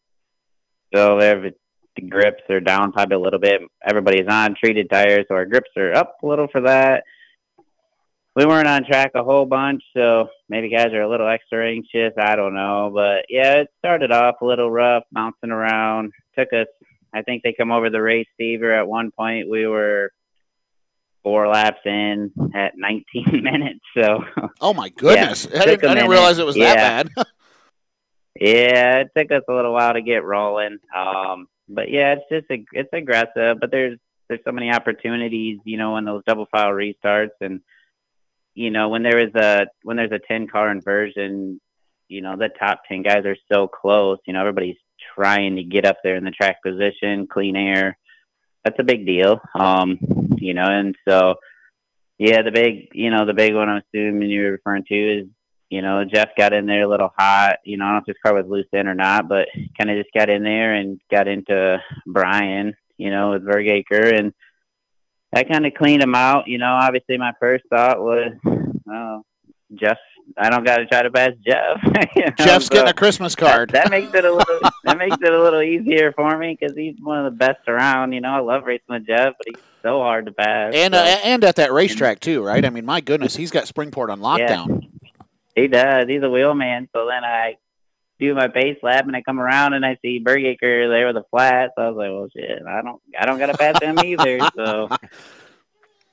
so 0.93 1.19
there 1.19 1.51
the 1.95 2.01
grips 2.01 2.43
are 2.49 2.59
down 2.59 2.91
probably 2.91 3.15
a 3.15 3.19
little 3.19 3.39
bit. 3.39 3.61
Everybody's 3.85 4.27
on 4.27 4.55
treated 4.55 4.89
tires, 4.89 5.25
so 5.27 5.35
our 5.35 5.45
grips 5.45 5.69
are 5.77 5.93
up 5.93 6.17
a 6.23 6.27
little 6.27 6.47
for 6.47 6.61
that. 6.61 7.03
We 8.35 8.45
weren't 8.45 8.67
on 8.67 8.85
track 8.85 9.11
a 9.13 9.23
whole 9.23 9.45
bunch, 9.45 9.83
so 9.95 10.29
maybe 10.47 10.69
guys 10.69 10.93
are 10.93 11.01
a 11.01 11.09
little 11.09 11.27
extra 11.27 11.69
anxious. 11.69 12.13
I 12.17 12.37
don't 12.37 12.53
know, 12.53 12.89
but 12.93 13.25
yeah, 13.27 13.55
it 13.55 13.67
started 13.79 14.11
off 14.11 14.35
a 14.41 14.45
little 14.45 14.71
rough, 14.71 15.03
bouncing 15.11 15.51
around. 15.51 16.13
Took 16.37 16.53
us, 16.53 16.67
I 17.13 17.23
think 17.23 17.43
they 17.43 17.53
come 17.53 17.71
over 17.71 17.89
the 17.89 18.01
race 18.01 18.29
fever 18.37 18.71
at 18.71 18.87
one 18.87 19.11
point. 19.11 19.49
We 19.49 19.67
were 19.67 20.13
four 21.23 21.47
laps 21.47 21.81
in 21.85 22.31
at 22.53 22.73
19 22.77 23.03
minutes. 23.43 23.79
So, 23.95 24.23
oh 24.59 24.73
my 24.73 24.89
goodness, 24.89 25.47
yeah, 25.51 25.61
I, 25.61 25.65
didn't, 25.65 25.89
I 25.89 25.93
didn't 25.95 26.09
realize 26.09 26.39
it 26.39 26.45
was 26.45 26.57
yeah. 26.57 26.75
that 26.75 27.15
bad. 27.15 27.27
yeah, 28.39 28.97
it 28.99 29.09
took 29.15 29.31
us 29.31 29.43
a 29.47 29.53
little 29.53 29.73
while 29.73 29.93
to 29.93 30.01
get 30.01 30.23
rolling. 30.23 30.77
Um, 30.95 31.47
but 31.67 31.89
yeah, 31.89 32.13
it's 32.13 32.23
just 32.31 32.51
a, 32.51 32.65
it's 32.73 32.89
aggressive, 32.93 33.59
but 33.59 33.71
there's 33.71 33.97
there's 34.27 34.41
so 34.45 34.51
many 34.51 34.71
opportunities, 34.71 35.59
you 35.65 35.75
know, 35.77 35.97
in 35.97 36.05
those 36.05 36.23
double 36.25 36.47
file 36.51 36.71
restarts, 36.71 37.31
and 37.41 37.61
you 38.53 38.71
know 38.71 38.89
when 38.89 39.03
there 39.03 39.19
is 39.19 39.33
a 39.35 39.67
when 39.83 39.97
there's 39.97 40.11
a 40.11 40.19
10 40.19 40.47
car 40.47 40.71
inversion, 40.71 41.59
you 42.07 42.21
know 42.21 42.35
the 42.37 42.49
top 42.49 42.81
10 42.87 43.03
guys 43.03 43.25
are 43.25 43.37
so 43.51 43.67
close. 43.67 44.19
You 44.25 44.33
know 44.33 44.41
everybody's 44.41 44.77
trying 45.15 45.55
to 45.55 45.63
get 45.63 45.85
up 45.85 45.97
there 46.03 46.15
in 46.15 46.23
the 46.23 46.31
track 46.31 46.63
position, 46.63 47.27
clean 47.27 47.55
air. 47.55 47.97
That's 48.63 48.79
a 48.79 48.83
big 48.83 49.05
deal. 49.05 49.39
Um, 49.55 49.99
you 50.37 50.53
know, 50.53 50.65
and 50.65 50.95
so 51.07 51.35
yeah, 52.17 52.41
the 52.41 52.51
big 52.51 52.89
you 52.93 53.09
know 53.09 53.25
the 53.25 53.33
big 53.33 53.55
one 53.55 53.69
I'm 53.69 53.81
assuming 53.93 54.29
you're 54.29 54.51
referring 54.51 54.85
to 54.89 55.19
is 55.19 55.27
you 55.71 55.81
know, 55.81 56.03
Jeff 56.03 56.35
got 56.37 56.51
in 56.51 56.65
there 56.65 56.83
a 56.83 56.87
little 56.87 57.13
hot. 57.17 57.59
You 57.63 57.77
know, 57.77 57.85
I 57.85 57.87
don't 57.87 57.95
know 57.95 58.01
if 58.01 58.07
his 58.07 58.21
car 58.23 58.35
was 58.35 58.45
loose 58.45 58.67
in 58.73 58.87
or 58.87 58.93
not, 58.93 59.29
but 59.29 59.47
kind 59.79 59.89
of 59.89 59.97
just 59.97 60.13
got 60.13 60.29
in 60.29 60.43
there 60.43 60.75
and 60.75 60.99
got 61.09 61.29
into 61.29 61.81
Brian, 62.05 62.75
you 62.97 63.09
know, 63.09 63.31
with 63.31 63.45
Bergaker. 63.45 64.19
And 64.19 64.33
that 65.31 65.49
kind 65.49 65.65
of 65.65 65.73
cleaned 65.73 66.03
him 66.03 66.13
out. 66.13 66.49
You 66.49 66.57
know, 66.57 66.73
obviously 66.73 67.17
my 67.17 67.31
first 67.39 67.63
thought 67.69 68.01
was, 68.01 68.33
oh, 68.89 69.21
Jeff, 69.75 69.97
I 70.37 70.49
don't 70.49 70.63
got 70.63 70.77
to 70.77 70.85
try 70.85 71.01
to 71.01 71.11
pass 71.11 71.31
Jeff. 71.45 71.81
you 72.15 72.25
know? 72.25 72.31
Jeff's 72.37 72.65
so 72.67 72.75
getting 72.75 72.89
a 72.89 72.93
Christmas 72.93 73.35
card. 73.35 73.69
That, 73.71 73.85
that, 73.85 73.91
makes 73.91 74.13
it 74.13 74.25
a 74.25 74.31
little, 74.31 74.59
that 74.83 74.97
makes 74.97 75.17
it 75.21 75.33
a 75.33 75.41
little 75.41 75.61
easier 75.61 76.11
for 76.13 76.37
me 76.37 76.57
because 76.59 76.75
he's 76.75 76.95
one 76.99 77.17
of 77.17 77.25
the 77.25 77.37
best 77.37 77.67
around. 77.67 78.13
You 78.13 78.21
know, 78.21 78.29
I 78.29 78.39
love 78.39 78.63
racing 78.63 78.85
with 78.89 79.07
Jeff, 79.07 79.33
but 79.37 79.47
he's 79.47 79.63
so 79.81 79.99
hard 79.99 80.25
to 80.25 80.31
pass. 80.31 80.73
And, 80.75 80.93
uh, 80.93 81.05
so. 81.05 81.13
uh, 81.13 81.19
and 81.23 81.43
at 81.43 81.55
that 81.57 81.71
racetrack 81.71 82.19
too, 82.19 82.43
right? 82.43 82.63
I 82.63 82.69
mean, 82.69 82.85
my 82.85 83.01
goodness, 83.01 83.35
he's 83.35 83.51
got 83.51 83.65
Springport 83.65 84.09
on 84.09 84.19
lockdown. 84.19 84.81
Yeah. 84.81 84.87
He 85.55 85.67
does. 85.67 86.07
He's 86.07 86.23
a 86.23 86.29
wheelman. 86.29 86.89
So 86.93 87.07
then 87.07 87.23
I 87.23 87.57
do 88.19 88.35
my 88.35 88.47
base 88.47 88.77
lap 88.83 89.05
and 89.07 89.15
I 89.15 89.21
come 89.21 89.39
around 89.39 89.73
and 89.73 89.85
I 89.85 89.97
see 90.01 90.23
Bergaker 90.23 90.89
there 90.89 91.07
with 91.07 91.17
a 91.17 91.25
flat. 91.31 91.71
So 91.75 91.83
I 91.83 91.89
was 91.89 91.97
like, 91.97 92.11
well, 92.11 92.27
shit, 92.33 92.61
I 92.65 92.81
don't, 92.81 93.01
I 93.19 93.25
don't 93.25 93.39
got 93.39 93.47
to 93.47 93.57
pass 93.57 93.81
him 93.81 93.99
either. 93.99 94.39
So, 94.55 94.89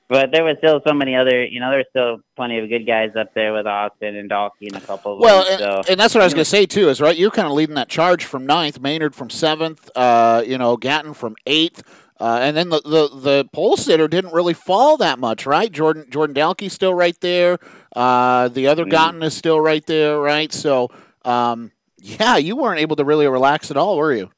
but 0.09 0.31
there 0.31 0.43
was 0.43 0.57
still 0.57 0.81
so 0.85 0.91
many 0.91 1.15
other, 1.15 1.45
you 1.45 1.59
know, 1.59 1.69
there's 1.69 1.85
still 1.91 2.17
plenty 2.35 2.57
of 2.57 2.67
good 2.67 2.87
guys 2.87 3.11
up 3.15 3.31
there 3.35 3.53
with 3.53 3.67
Austin 3.67 4.15
and 4.15 4.27
Dalkey 4.27 4.63
and 4.63 4.75
a 4.75 4.81
couple 4.81 5.13
of 5.13 5.19
well, 5.19 5.43
them. 5.43 5.53
and, 5.53 5.59
so. 5.59 5.91
and 5.91 5.99
that's 5.99 6.15
what 6.15 6.21
I 6.21 6.25
was 6.25 6.33
going 6.33 6.43
to 6.43 6.49
say 6.49 6.65
too. 6.65 6.89
Is 6.89 6.99
right, 6.99 7.15
you're 7.15 7.29
kind 7.29 7.47
of 7.47 7.53
leading 7.53 7.75
that 7.75 7.89
charge 7.89 8.25
from 8.25 8.47
ninth, 8.47 8.79
Maynard 8.79 9.13
from 9.13 9.29
seventh, 9.29 9.87
uh, 9.95 10.43
you 10.45 10.57
know, 10.57 10.77
Gatton 10.77 11.13
from 11.13 11.35
eighth. 11.45 11.83
Uh, 12.19 12.39
and 12.41 12.57
then 12.57 12.69
the, 12.69 12.81
the, 12.81 13.19
the 13.19 13.49
pole 13.53 13.77
sitter 13.77 14.07
didn't 14.07 14.33
really 14.33 14.55
fall 14.55 14.97
that 14.97 15.19
much, 15.19 15.45
right? 15.45 15.71
Jordan 15.71 16.07
Jordan 16.09 16.35
Dalkey's 16.35 16.73
still 16.73 16.93
right 16.93 17.17
there. 17.21 17.59
Uh, 17.95 18.49
the 18.49 18.67
other 18.67 18.85
mm. 18.85 18.89
Gatton 18.89 19.21
is 19.23 19.35
still 19.35 19.61
right 19.61 19.85
there, 19.85 20.19
right? 20.19 20.51
So, 20.51 20.89
um, 21.23 21.71
yeah, 21.97 22.35
you 22.37 22.55
weren't 22.55 22.81
able 22.81 22.95
to 22.95 23.05
really 23.05 23.27
relax 23.27 23.69
at 23.69 23.77
all, 23.77 23.95
were 23.95 24.13
you? 24.13 24.31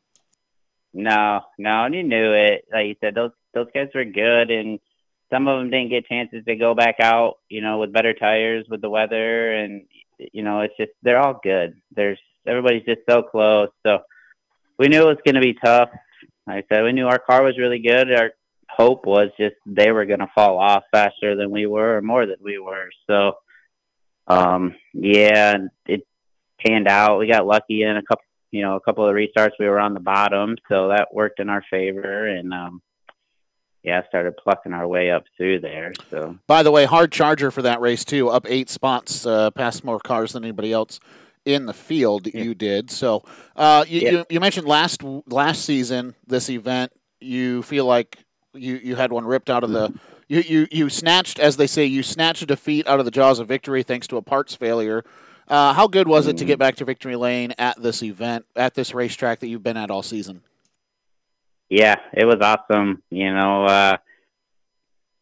No, 0.93 1.41
no, 1.57 1.85
and 1.85 1.95
you 1.95 2.03
knew 2.03 2.33
it. 2.33 2.65
Like 2.71 2.87
you 2.87 2.95
said, 2.99 3.15
those 3.15 3.31
those 3.53 3.67
guys 3.73 3.87
were 3.95 4.05
good, 4.05 4.51
and 4.51 4.79
some 5.31 5.47
of 5.47 5.59
them 5.59 5.69
didn't 5.69 5.89
get 5.89 6.07
chances 6.07 6.43
to 6.45 6.55
go 6.55 6.75
back 6.75 6.95
out. 6.99 7.37
You 7.49 7.61
know, 7.61 7.79
with 7.79 7.93
better 7.93 8.13
tires, 8.13 8.65
with 8.69 8.81
the 8.81 8.89
weather, 8.89 9.53
and 9.53 9.83
you 10.33 10.43
know, 10.43 10.61
it's 10.61 10.75
just 10.77 10.91
they're 11.01 11.19
all 11.19 11.39
good. 11.41 11.75
There's 11.95 12.19
everybody's 12.45 12.85
just 12.85 13.01
so 13.09 13.23
close. 13.23 13.69
So 13.85 13.99
we 14.77 14.87
knew 14.87 15.01
it 15.01 15.05
was 15.05 15.17
going 15.25 15.35
to 15.35 15.41
be 15.41 15.53
tough. 15.53 15.89
Like 16.47 16.65
I 16.65 16.75
said, 16.75 16.83
we 16.83 16.91
knew 16.91 17.07
our 17.07 17.19
car 17.19 17.43
was 17.43 17.57
really 17.57 17.79
good. 17.79 18.11
Our 18.11 18.31
hope 18.69 19.05
was 19.05 19.29
just 19.37 19.55
they 19.65 19.91
were 19.91 20.05
going 20.05 20.19
to 20.19 20.31
fall 20.33 20.57
off 20.57 20.83
faster 20.91 21.35
than 21.35 21.51
we 21.51 21.65
were, 21.65 21.97
or 21.97 22.01
more 22.01 22.25
than 22.25 22.37
we 22.41 22.57
were. 22.57 22.89
So, 23.07 23.33
um, 24.27 24.75
yeah, 24.93 25.57
it 25.85 26.07
panned 26.59 26.87
out. 26.87 27.19
We 27.19 27.27
got 27.27 27.45
lucky 27.45 27.83
in 27.83 27.97
a 27.97 28.03
couple, 28.03 28.25
you 28.51 28.61
know, 28.61 28.75
a 28.75 28.81
couple 28.81 29.07
of 29.07 29.15
restarts. 29.15 29.51
We 29.59 29.67
were 29.67 29.79
on 29.79 29.93
the 29.93 29.99
bottom, 29.99 30.57
so 30.69 30.89
that 30.89 31.13
worked 31.13 31.39
in 31.39 31.49
our 31.49 31.63
favor. 31.69 32.27
And 32.27 32.53
um, 32.53 32.81
yeah, 33.83 34.05
started 34.07 34.37
plucking 34.37 34.73
our 34.73 34.87
way 34.87 35.11
up 35.11 35.23
through 35.37 35.59
there. 35.61 35.93
So, 36.09 36.37
by 36.47 36.63
the 36.63 36.71
way, 36.71 36.85
hard 36.85 37.11
charger 37.11 37.51
for 37.51 37.61
that 37.63 37.81
race 37.81 38.05
too, 38.05 38.29
up 38.29 38.45
eight 38.47 38.69
spots, 38.69 39.25
uh, 39.25 39.51
past 39.51 39.83
more 39.83 39.99
cars 39.99 40.33
than 40.33 40.43
anybody 40.43 40.71
else 40.71 40.99
in 41.45 41.65
the 41.65 41.73
field. 41.73 42.27
Yeah. 42.27 42.43
You 42.43 42.55
did 42.55 42.91
so. 42.91 43.23
Uh, 43.55 43.83
you, 43.87 44.01
yeah. 44.01 44.11
you, 44.11 44.25
you 44.29 44.39
mentioned 44.39 44.67
last 44.67 45.03
last 45.27 45.65
season 45.65 46.15
this 46.27 46.49
event. 46.49 46.91
You 47.19 47.63
feel 47.63 47.85
like 47.85 48.19
you 48.53 48.75
you 48.75 48.95
had 48.95 49.11
one 49.11 49.25
ripped 49.25 49.49
out 49.49 49.63
of 49.63 49.71
the. 49.71 49.93
You, 50.27 50.39
you, 50.39 50.67
you 50.71 50.89
snatched, 50.89 51.39
as 51.39 51.57
they 51.57 51.67
say, 51.67 51.83
you 51.83 52.03
snatched 52.03 52.41
a 52.41 52.45
defeat 52.45 52.87
out 52.87 52.99
of 52.99 53.05
the 53.05 53.11
jaws 53.11 53.39
of 53.39 53.49
victory 53.49 53.83
thanks 53.83 54.07
to 54.07 54.15
a 54.15 54.21
parts 54.21 54.55
failure. 54.55 55.03
Uh, 55.45 55.73
how 55.73 55.87
good 55.87 56.07
was 56.07 56.25
it 56.27 56.37
to 56.37 56.45
get 56.45 56.57
back 56.57 56.77
to 56.77 56.85
victory 56.85 57.17
lane 57.17 57.53
at 57.57 57.81
this 57.81 58.01
event, 58.01 58.45
at 58.55 58.73
this 58.73 58.93
racetrack 58.93 59.39
that 59.39 59.47
you've 59.47 59.61
been 59.61 59.75
at 59.75 59.91
all 59.91 60.01
season? 60.01 60.41
Yeah, 61.71 61.95
it 62.13 62.25
was 62.25 62.41
awesome. 62.41 63.01
You 63.09 63.33
know, 63.33 63.63
uh, 63.63 63.95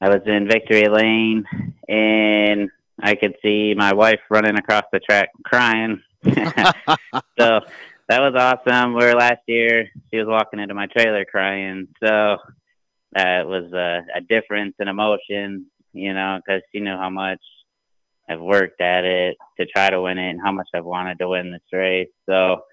I 0.02 0.10
was 0.10 0.22
in 0.26 0.48
victory 0.48 0.88
lane 0.88 1.46
and 1.88 2.72
I 3.00 3.14
could 3.14 3.36
see 3.44 3.76
my 3.78 3.94
wife 3.94 4.22
running 4.32 4.58
across 4.58 4.86
the 4.92 5.00
track 5.00 5.30
crying 5.44 6.02
so 6.26 7.62
that 8.10 8.20
was 8.20 8.34
awesome. 8.36 8.96
We 8.96 9.06
were 9.06 9.14
last 9.14 9.42
year. 9.46 9.90
She 10.12 10.18
was 10.18 10.26
walking 10.28 10.60
into 10.60 10.74
my 10.74 10.88
trailer 10.88 11.24
crying. 11.24 11.88
So 12.04 12.38
that 13.14 13.46
was 13.46 13.72
a, 13.72 14.02
a 14.16 14.22
difference 14.22 14.74
in 14.80 14.88
emotion, 14.88 15.68
you 15.94 16.16
know, 16.16 16.40
because 16.44 16.64
she 16.72 16.80
knew 16.80 16.98
how 16.98 17.12
much 17.12 17.42
I've 18.28 18.42
worked 18.42 18.82
at 18.82 19.06
it 19.06 19.38
to 19.60 19.68
try 19.68 19.92
to 19.92 20.02
win 20.02 20.18
it 20.18 20.32
and 20.32 20.42
how 20.44 20.52
much 20.52 20.68
I've 20.74 20.84
wanted 20.84 21.20
to 21.20 21.30
win 21.30 21.52
this 21.52 21.62
race. 21.72 22.10
So 22.28 22.64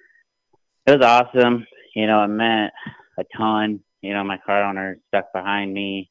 it 0.86 0.98
was 0.98 1.06
awesome. 1.06 1.66
You 1.94 2.06
know, 2.06 2.24
it 2.24 2.28
meant 2.28 2.72
a 3.18 3.24
ton. 3.36 3.80
You 4.02 4.14
know, 4.14 4.24
my 4.24 4.38
car 4.38 4.64
owner 4.64 4.98
stuck 5.08 5.32
behind 5.32 5.72
me 5.72 6.10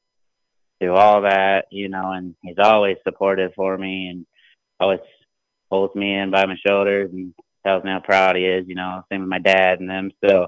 through 0.80 0.96
all 0.96 1.22
that, 1.22 1.66
you 1.72 1.90
know, 1.90 2.12
and 2.12 2.36
he's 2.42 2.60
always 2.60 2.98
supportive 3.04 3.54
for 3.56 3.78
me 3.78 4.08
and 4.08 4.26
always 4.80 5.00
holds 5.70 5.96
me 5.96 6.16
in 6.16 6.32
by 6.32 6.46
my 6.46 6.58
shoulders 6.66 7.12
and 7.14 7.34
tells 7.66 7.84
me 7.84 7.92
how 7.92 8.00
proud 8.00 8.36
he 8.36 8.46
is. 8.46 8.68
You 8.68 8.76
know, 8.76 9.04
same 9.12 9.22
with 9.22 9.30
my 9.30 9.40
dad 9.40 9.80
and 9.80 9.90
them. 9.90 10.12
So 10.24 10.48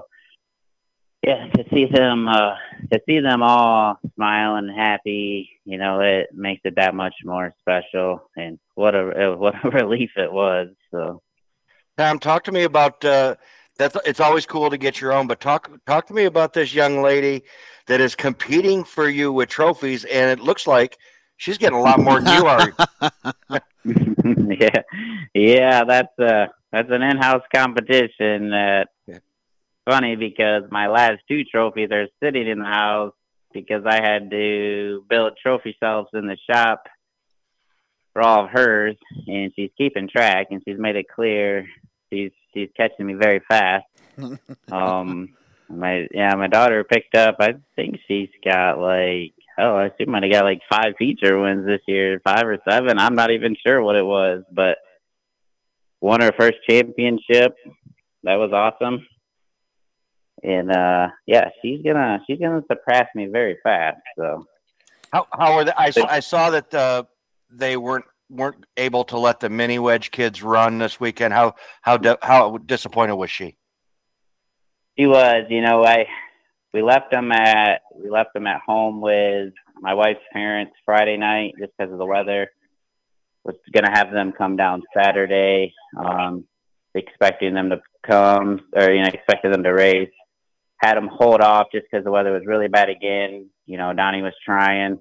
yeah, 1.22 1.48
to 1.48 1.64
see 1.72 1.86
them, 1.86 2.28
uh, 2.28 2.54
to 2.92 3.00
see 3.06 3.20
them 3.20 3.42
all 3.42 3.98
smiling, 4.14 4.72
happy, 4.74 5.50
you 5.64 5.76
know, 5.76 6.00
it 6.00 6.28
makes 6.32 6.62
it 6.64 6.76
that 6.76 6.94
much 6.94 7.14
more 7.24 7.54
special. 7.60 8.30
And 8.36 8.58
what 8.74 8.94
a 8.94 9.34
what 9.38 9.54
a 9.64 9.70
relief 9.70 10.10
it 10.16 10.32
was. 10.32 10.68
So, 10.90 11.22
Tom, 11.96 12.18
talk 12.18 12.44
to 12.44 12.52
me 12.52 12.64
about. 12.64 13.04
Uh, 13.04 13.36
that's 13.78 13.96
it's 14.04 14.20
always 14.20 14.44
cool 14.44 14.68
to 14.68 14.76
get 14.76 15.00
your 15.00 15.12
own, 15.12 15.26
but 15.26 15.40
talk 15.40 15.70
talk 15.86 16.06
to 16.08 16.14
me 16.14 16.24
about 16.24 16.52
this 16.52 16.74
young 16.74 17.00
lady 17.00 17.44
that 17.86 18.00
is 18.00 18.14
competing 18.14 18.84
for 18.84 19.08
you 19.08 19.32
with 19.32 19.48
trophies, 19.48 20.04
and 20.04 20.30
it 20.30 20.40
looks 20.44 20.66
like 20.66 20.98
she's 21.36 21.58
getting 21.58 21.78
a 21.78 21.80
lot 21.80 22.00
more 22.00 22.20
than 22.20 22.36
you 22.36 22.46
are. 22.46 22.72
yeah, 24.60 24.82
yeah, 25.32 25.84
that's 25.84 26.18
uh 26.18 26.46
that's 26.72 26.90
an 26.90 27.02
in-house 27.02 27.44
competition. 27.54 28.50
That 28.50 28.88
yeah. 29.06 29.18
funny 29.88 30.16
because 30.16 30.64
my 30.70 30.88
last 30.88 31.20
two 31.28 31.44
trophies 31.44 31.90
are 31.92 32.08
sitting 32.22 32.48
in 32.48 32.58
the 32.58 32.64
house 32.64 33.14
because 33.54 33.84
I 33.86 34.02
had 34.02 34.30
to 34.30 35.04
build 35.08 35.38
trophy 35.40 35.76
shelves 35.80 36.10
in 36.12 36.26
the 36.26 36.36
shop 36.50 36.82
for 38.12 38.22
all 38.22 38.44
of 38.44 38.50
hers, 38.50 38.96
and 39.28 39.52
she's 39.54 39.70
keeping 39.78 40.08
track, 40.08 40.48
and 40.50 40.60
she's 40.66 40.78
made 40.78 40.96
it 40.96 41.06
clear 41.08 41.64
she's 42.12 42.32
she's 42.52 42.70
catching 42.76 43.06
me 43.06 43.14
very 43.14 43.40
fast. 43.48 43.84
um, 44.72 45.34
my 45.68 46.06
yeah, 46.12 46.34
my 46.34 46.48
daughter 46.48 46.84
picked 46.84 47.14
up. 47.14 47.36
I 47.40 47.54
think 47.76 47.98
she's 48.06 48.30
got 48.44 48.78
like 48.78 49.34
oh, 49.58 49.76
I 49.76 49.90
she 49.98 50.06
might 50.06 50.22
have 50.22 50.32
got 50.32 50.44
like 50.44 50.60
five 50.70 50.94
feature 50.98 51.38
wins 51.38 51.66
this 51.66 51.80
year, 51.86 52.20
five 52.24 52.46
or 52.46 52.58
seven. 52.68 52.98
I'm 52.98 53.14
not 53.14 53.30
even 53.30 53.56
sure 53.66 53.82
what 53.82 53.96
it 53.96 54.04
was, 54.04 54.42
but 54.50 54.78
won 56.00 56.20
her 56.20 56.32
first 56.38 56.58
championship. 56.68 57.54
That 58.24 58.36
was 58.36 58.52
awesome. 58.52 59.06
And 60.42 60.70
uh 60.70 61.08
yeah, 61.26 61.50
she's 61.60 61.82
gonna 61.82 62.20
she's 62.26 62.38
gonna 62.38 62.62
surpass 62.70 63.06
me 63.14 63.26
very 63.26 63.58
fast. 63.62 64.00
So 64.16 64.46
how 65.12 65.26
how 65.32 65.52
are 65.54 65.64
they? 65.64 65.72
I, 65.76 65.92
I 66.08 66.20
saw 66.20 66.50
that 66.50 66.72
uh, 66.74 67.04
they 67.50 67.76
weren't 67.76 68.04
weren't 68.30 68.64
able 68.76 69.04
to 69.04 69.18
let 69.18 69.40
the 69.40 69.48
mini 69.48 69.78
wedge 69.78 70.10
kids 70.10 70.42
run 70.42 70.78
this 70.78 71.00
weekend. 71.00 71.32
How 71.32 71.54
how 71.82 71.98
how 72.22 72.58
disappointed 72.58 73.14
was 73.14 73.30
she? 73.30 73.56
She 74.98 75.06
was. 75.06 75.44
You 75.48 75.62
know, 75.62 75.84
I 75.84 76.06
we 76.72 76.82
left 76.82 77.10
them 77.10 77.32
at 77.32 77.82
we 77.94 78.10
left 78.10 78.34
them 78.34 78.46
at 78.46 78.60
home 78.60 79.00
with 79.00 79.52
my 79.80 79.94
wife's 79.94 80.20
parents 80.32 80.72
Friday 80.84 81.16
night 81.16 81.54
just 81.58 81.72
because 81.76 81.92
of 81.92 81.98
the 81.98 82.06
weather. 82.06 82.50
Was 83.44 83.56
gonna 83.72 83.96
have 83.96 84.10
them 84.10 84.32
come 84.32 84.56
down 84.56 84.82
Saturday, 84.94 85.72
um, 85.96 86.44
expecting 86.94 87.54
them 87.54 87.70
to 87.70 87.80
come 88.06 88.60
or 88.74 88.90
you 88.90 89.02
know 89.02 89.08
expected 89.08 89.52
them 89.52 89.62
to 89.62 89.70
race. 89.70 90.10
Had 90.78 90.96
them 90.96 91.08
hold 91.10 91.40
off 91.40 91.68
just 91.72 91.86
because 91.90 92.04
the 92.04 92.10
weather 92.10 92.32
was 92.32 92.46
really 92.46 92.68
bad 92.68 92.88
again. 92.88 93.48
You 93.66 93.78
know, 93.78 93.92
Donnie 93.92 94.22
was 94.22 94.34
trying. 94.44 95.00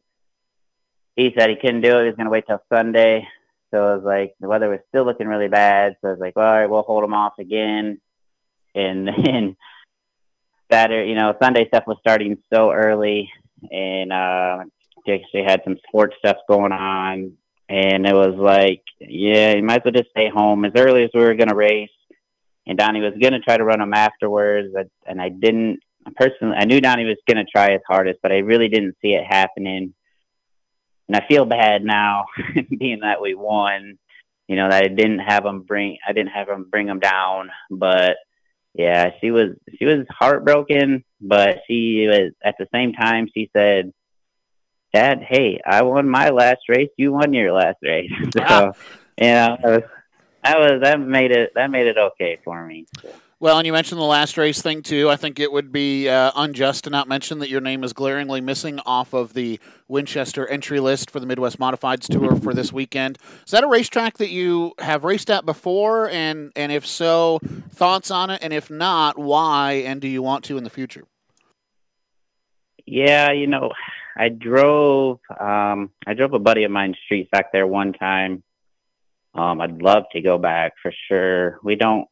He 1.18 1.34
said 1.38 1.49
he 1.49 1.57
couldn't 1.57 1.82
do 1.82 1.97
it. 1.97 2.03
He 2.03 2.07
was 2.07 2.15
gonna 2.15 2.30
wait 2.30 2.45
till 2.47 2.61
Sunday. 2.72 3.28
So 3.72 3.84
I 3.84 3.95
was 3.95 4.03
like 4.05 4.36
the 4.39 4.47
weather 4.47 4.70
was 4.70 4.80
still 4.88 5.03
looking 5.03 5.28
really 5.28 5.49
bad. 5.49 5.97
So 5.99 6.07
I 6.07 6.11
was 6.11 6.20
like, 6.20 6.38
well, 6.38 6.47
all 6.47 6.53
right, 6.53 6.70
we'll 6.70 6.84
hold 6.84 7.03
him 7.03 7.13
off 7.13 7.34
again. 7.39 7.99
And 8.74 9.07
then 9.26 9.57
Saturday, 10.72 11.09
you 11.09 11.15
know, 11.15 11.36
Sunday 11.41 11.68
stuff 11.68 11.86
was 11.88 11.97
starting 11.99 12.38
so 12.53 12.72
early, 12.72 13.30
and 13.72 14.13
uh, 14.13 14.63
they 15.05 15.43
had 15.45 15.61
some 15.63 15.78
sports 15.88 16.15
stuff 16.20 16.38
going 16.47 16.72
on, 16.72 17.34
and 17.70 18.05
it 18.05 18.13
was 18.13 18.36
like, 18.36 18.84
yeah, 18.99 19.55
you 19.55 19.63
might 19.63 19.82
as 19.82 19.86
well 19.86 19.93
just 19.93 20.11
stay 20.11 20.30
home 20.30 20.65
as 20.65 20.74
early 20.76 21.03
as 21.03 21.09
we 21.13 21.22
were 21.22 21.36
going 21.36 21.49
to 21.49 21.55
race. 21.55 21.89
And 22.65 22.78
Donnie 22.78 22.99
was 22.99 23.13
going 23.20 23.34
to 23.34 23.39
try 23.39 23.55
to 23.55 23.63
run 23.63 23.80
them 23.80 23.93
afterwards, 23.93 24.76
and 25.05 25.22
I 25.22 25.30
didn't. 25.30 25.80
Personally, 26.15 26.55
I 26.57 26.65
knew 26.65 26.80
Donnie 26.80 27.05
was 27.05 27.18
going 27.28 27.38
to 27.38 27.49
try 27.49 27.72
his 27.72 27.82
hardest, 27.88 28.20
but 28.22 28.32
I 28.32 28.38
really 28.38 28.68
didn't 28.68 28.95
see 29.01 29.13
it 29.13 29.26
happening. 29.26 29.93
And 31.08 31.16
I 31.16 31.26
feel 31.28 31.45
bad 31.45 31.84
now, 31.84 32.26
being 32.78 32.99
that 33.01 33.22
we 33.22 33.34
won. 33.34 33.97
You 34.47 34.55
know 34.55 34.70
that 34.70 34.84
I 34.84 34.88
didn't 34.88 35.20
have 35.20 35.43
them 35.43 35.62
bring. 35.62 35.97
I 36.08 36.14
didn't 36.14 36.32
have 36.32 36.47
them 36.47 36.68
bring 36.70 36.88
them 36.88 36.99
down, 36.99 37.49
but 37.70 38.16
yeah, 38.74 39.12
she 39.20 39.32
was 39.32 39.49
she 39.78 39.86
was 39.86 40.05
heartbroken, 40.10 41.03
but 41.20 41.62
she 41.68 42.08
was 42.08 42.32
at 42.43 42.55
the 42.60 42.68
same 42.74 42.93
time 42.93 43.28
she 43.34 43.49
said, 43.51 43.91
"Dad, 44.93 45.22
hey, 45.28 45.60
I 45.66 45.82
won 45.82 46.08
my 46.08 46.30
last 46.30 46.62
race. 46.70 46.89
You 46.95 47.12
won 47.12 47.34
your 47.34 47.51
last 47.51 47.78
race." 47.82 48.12
so, 48.38 48.72
you 49.20 49.28
know, 49.28 49.58
that 50.43 50.60
was 50.60 50.82
that 50.84 50.99
made 50.99 51.32
it 51.32 51.53
that 51.55 51.72
made 51.72 51.88
it 51.88 51.97
okay 51.97 52.39
for 52.45 52.66
me. 52.66 52.86
So. 53.01 53.10
Well, 53.39 53.59
and 53.59 53.67
you 53.67 53.73
mentioned 53.73 54.01
the 54.01 54.05
last 54.05 54.35
race 54.35 54.63
thing 54.63 54.81
too. 54.81 55.11
I 55.11 55.15
think 55.15 55.39
it 55.39 55.51
would 55.51 55.71
be 55.71 56.09
uh, 56.09 56.31
unjust 56.35 56.85
to 56.85 56.89
not 56.89 57.07
mention 57.07 57.38
that 57.39 57.49
your 57.49 57.61
name 57.61 57.83
is 57.83 57.93
glaringly 57.93 58.41
missing 58.41 58.79
off 58.79 59.13
of 59.13 59.33
the 59.33 59.59
Winchester 59.88 60.47
entry 60.47 60.79
list 60.79 61.11
for 61.11 61.19
the 61.19 61.27
Midwest 61.27 61.59
Modifieds 61.59 62.07
Tour 62.07 62.35
for 62.38 62.55
this 62.55 62.73
weekend. 62.73 63.19
Is 63.45 63.51
that 63.51 63.63
a 63.63 63.67
racetrack 63.67 64.17
that 64.17 64.31
you 64.31 64.73
have 64.79 65.03
raced 65.03 65.29
at 65.29 65.45
before? 65.45 66.09
And 66.09 66.51
and 66.55 66.71
if 66.71 66.88
so, 66.88 67.39
thoughts 67.69 68.09
on 68.09 68.31
it? 68.31 68.39
And 68.41 68.53
if 68.53 68.71
not, 68.71 69.19
why? 69.19 69.83
And 69.85 70.01
do 70.01 70.07
you 70.07 70.23
want 70.23 70.43
to 70.45 70.57
in 70.57 70.63
the 70.63 70.71
future? 70.71 71.05
Yeah, 72.88 73.33
you 73.33 73.45
know, 73.45 73.71
I 74.17 74.29
drove 74.29 75.19
um, 75.39 75.91
I 76.07 76.15
drove 76.15 76.33
a 76.33 76.39
buddy 76.39 76.63
of 76.63 76.71
mine 76.71 76.95
street 77.05 77.29
back 77.29 77.51
there 77.51 77.67
one 77.67 77.93
time. 77.93 78.41
Um, 79.35 79.61
I'd 79.61 79.79
love 79.79 80.05
to 80.13 80.21
go 80.21 80.39
back 80.39 80.73
for 80.81 80.91
sure. 81.07 81.59
We 81.63 81.75
don't 81.75 82.07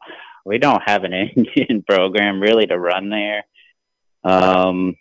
we 0.46 0.60
don't 0.60 0.84
have 0.86 1.04
an 1.04 1.14
engine 1.36 1.84
program 1.84 2.39
really 2.39 2.68
to 2.68 2.80
run 2.80 3.10
there. 3.10 3.43
Um, 4.24 4.96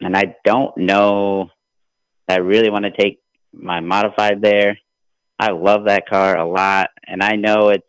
and 0.00 0.16
I 0.16 0.36
don't 0.44 0.76
know. 0.76 1.50
I 2.28 2.36
really 2.36 2.70
want 2.70 2.84
to 2.84 2.90
take 2.90 3.20
my 3.52 3.80
modified 3.80 4.40
there. 4.40 4.78
I 5.38 5.50
love 5.50 5.86
that 5.86 6.08
car 6.08 6.36
a 6.36 6.48
lot, 6.48 6.90
and 7.06 7.22
I 7.22 7.34
know 7.34 7.70
it's 7.70 7.86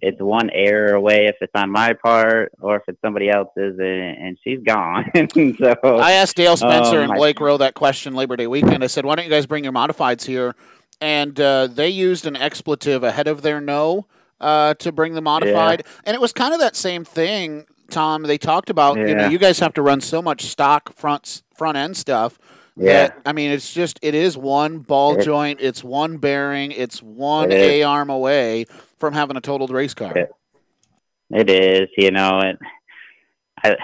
it's 0.00 0.20
one 0.20 0.50
error 0.50 0.94
away 0.94 1.26
if 1.26 1.36
it's 1.40 1.52
on 1.54 1.70
my 1.70 1.94
part 1.94 2.52
or 2.60 2.76
if 2.76 2.82
it's 2.86 3.00
somebody 3.00 3.30
else's, 3.30 3.78
and, 3.78 3.78
and 3.78 4.38
she's 4.44 4.60
gone. 4.62 5.10
so 5.58 5.98
I 5.98 6.12
asked 6.12 6.36
Dale 6.36 6.56
Spencer 6.56 7.00
um, 7.00 7.10
and 7.10 7.18
Blake 7.18 7.40
Rowe 7.40 7.56
that 7.56 7.74
question 7.74 8.14
Labor 8.14 8.36
Day 8.36 8.46
weekend. 8.46 8.84
I 8.84 8.86
said, 8.86 9.04
"Why 9.04 9.16
don't 9.16 9.24
you 9.24 9.30
guys 9.30 9.46
bring 9.46 9.64
your 9.64 9.72
modifieds 9.72 10.24
here?" 10.24 10.54
And 11.00 11.38
uh, 11.40 11.66
they 11.66 11.88
used 11.88 12.26
an 12.26 12.36
expletive 12.36 13.02
ahead 13.02 13.26
of 13.26 13.42
their 13.42 13.60
no 13.60 14.06
uh, 14.40 14.74
to 14.74 14.92
bring 14.92 15.14
the 15.14 15.22
modified, 15.22 15.82
yeah. 15.84 15.92
and 16.06 16.14
it 16.14 16.20
was 16.20 16.32
kind 16.32 16.54
of 16.54 16.60
that 16.60 16.76
same 16.76 17.04
thing. 17.04 17.66
Tom, 17.90 18.22
they 18.22 18.38
talked 18.38 18.70
about 18.70 18.96
yeah. 18.96 19.06
you 19.06 19.14
know 19.14 19.28
you 19.28 19.38
guys 19.38 19.58
have 19.58 19.74
to 19.74 19.82
run 19.82 20.00
so 20.00 20.22
much 20.22 20.46
stock 20.46 20.94
front 20.94 21.42
front 21.54 21.76
end 21.76 21.96
stuff. 21.96 22.38
Yeah, 22.76 23.08
that, 23.08 23.22
I 23.24 23.32
mean 23.32 23.50
it's 23.50 23.72
just 23.72 23.98
it 24.02 24.14
is 24.14 24.36
one 24.36 24.78
ball 24.78 25.18
it, 25.18 25.24
joint, 25.24 25.60
it's 25.60 25.84
one 25.84 26.16
bearing, 26.16 26.72
it's 26.72 27.02
one 27.02 27.52
it 27.52 27.56
A 27.56 27.82
arm 27.84 28.10
away 28.10 28.66
from 28.98 29.14
having 29.14 29.36
a 29.36 29.40
totaled 29.40 29.70
race 29.70 29.94
car. 29.94 30.16
It, 30.16 30.30
it 31.30 31.50
is, 31.50 31.88
you 31.96 32.10
know, 32.10 32.40
and 32.40 32.58
I, 33.64 33.76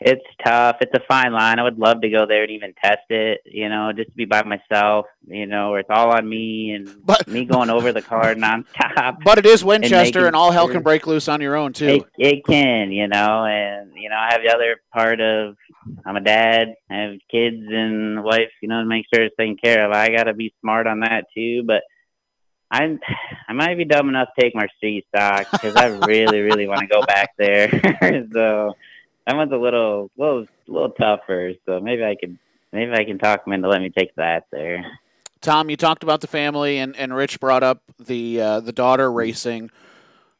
it's 0.00 0.24
tough. 0.44 0.76
It's 0.80 0.92
a 0.94 1.02
fine 1.08 1.32
line. 1.32 1.58
I 1.58 1.62
would 1.62 1.78
love 1.78 2.00
to 2.02 2.08
go 2.08 2.26
there 2.26 2.42
and 2.42 2.50
even 2.52 2.74
test 2.82 3.10
it, 3.10 3.40
you 3.44 3.68
know, 3.68 3.92
just 3.92 4.08
to 4.08 4.14
be 4.14 4.24
by 4.24 4.42
myself, 4.44 5.06
you 5.26 5.46
know, 5.46 5.70
where 5.70 5.80
it's 5.80 5.90
all 5.90 6.12
on 6.12 6.28
me 6.28 6.72
and 6.72 7.04
but, 7.04 7.26
me 7.26 7.44
going 7.44 7.70
over 7.70 7.92
the 7.92 8.02
car 8.02 8.34
nonstop. 8.34 9.18
But 9.24 9.38
it 9.38 9.46
is 9.46 9.64
Winchester, 9.64 10.20
and, 10.20 10.28
and 10.28 10.36
all 10.36 10.52
hell 10.52 10.68
can 10.68 10.82
break 10.82 11.06
loose 11.06 11.28
on 11.28 11.40
your 11.40 11.56
own 11.56 11.72
too. 11.72 11.88
It, 11.88 12.02
it, 12.18 12.46
can, 12.46 12.92
you 12.92 13.08
know, 13.08 13.44
and 13.44 13.92
you 13.96 14.08
know, 14.08 14.16
I 14.16 14.32
have 14.32 14.42
the 14.42 14.54
other 14.54 14.76
part 14.92 15.20
of 15.20 15.56
I'm 16.04 16.16
a 16.16 16.20
dad, 16.20 16.74
I 16.90 16.94
have 16.94 17.14
kids 17.30 17.62
and 17.68 18.22
wife, 18.22 18.50
you 18.62 18.68
know, 18.68 18.80
to 18.80 18.86
make 18.86 19.06
sure 19.12 19.24
it's 19.24 19.36
taken 19.36 19.56
care 19.56 19.86
of. 19.86 19.92
I 19.92 20.10
got 20.10 20.24
to 20.24 20.34
be 20.34 20.54
smart 20.60 20.86
on 20.86 21.00
that 21.00 21.26
too, 21.34 21.62
but. 21.66 21.82
I'm, 22.68 22.98
I 23.48 23.52
might 23.52 23.78
be 23.78 23.84
dumb 23.84 24.08
enough 24.08 24.26
to 24.34 24.42
take 24.42 24.52
my 24.52 24.66
street 24.76 25.06
stock 25.14 25.46
because 25.52 25.76
I 25.76 25.86
really 26.04 26.40
really 26.40 26.66
want 26.66 26.80
to 26.80 26.88
go 26.88 27.00
back 27.00 27.30
there. 27.38 27.70
so 28.32 28.74
that 29.26 29.36
one's 29.36 29.52
a 29.52 29.56
little, 29.56 30.10
little, 30.16 30.46
little 30.66 30.90
tougher. 30.90 31.52
So 31.66 31.80
maybe 31.80 32.04
I 32.04 32.14
could, 32.14 32.38
maybe 32.72 32.92
I 32.92 33.04
can 33.04 33.18
talk 33.18 33.46
him 33.46 33.52
into 33.52 33.68
letting 33.68 33.84
me 33.84 33.90
take 33.90 34.14
that 34.16 34.46
there. 34.50 34.84
Tom, 35.40 35.70
you 35.70 35.76
talked 35.76 36.02
about 36.02 36.20
the 36.20 36.26
family, 36.26 36.78
and, 36.78 36.96
and 36.96 37.14
Rich 37.14 37.40
brought 37.40 37.62
up 37.62 37.82
the 37.98 38.40
uh, 38.40 38.60
the 38.60 38.72
daughter 38.72 39.12
racing. 39.12 39.70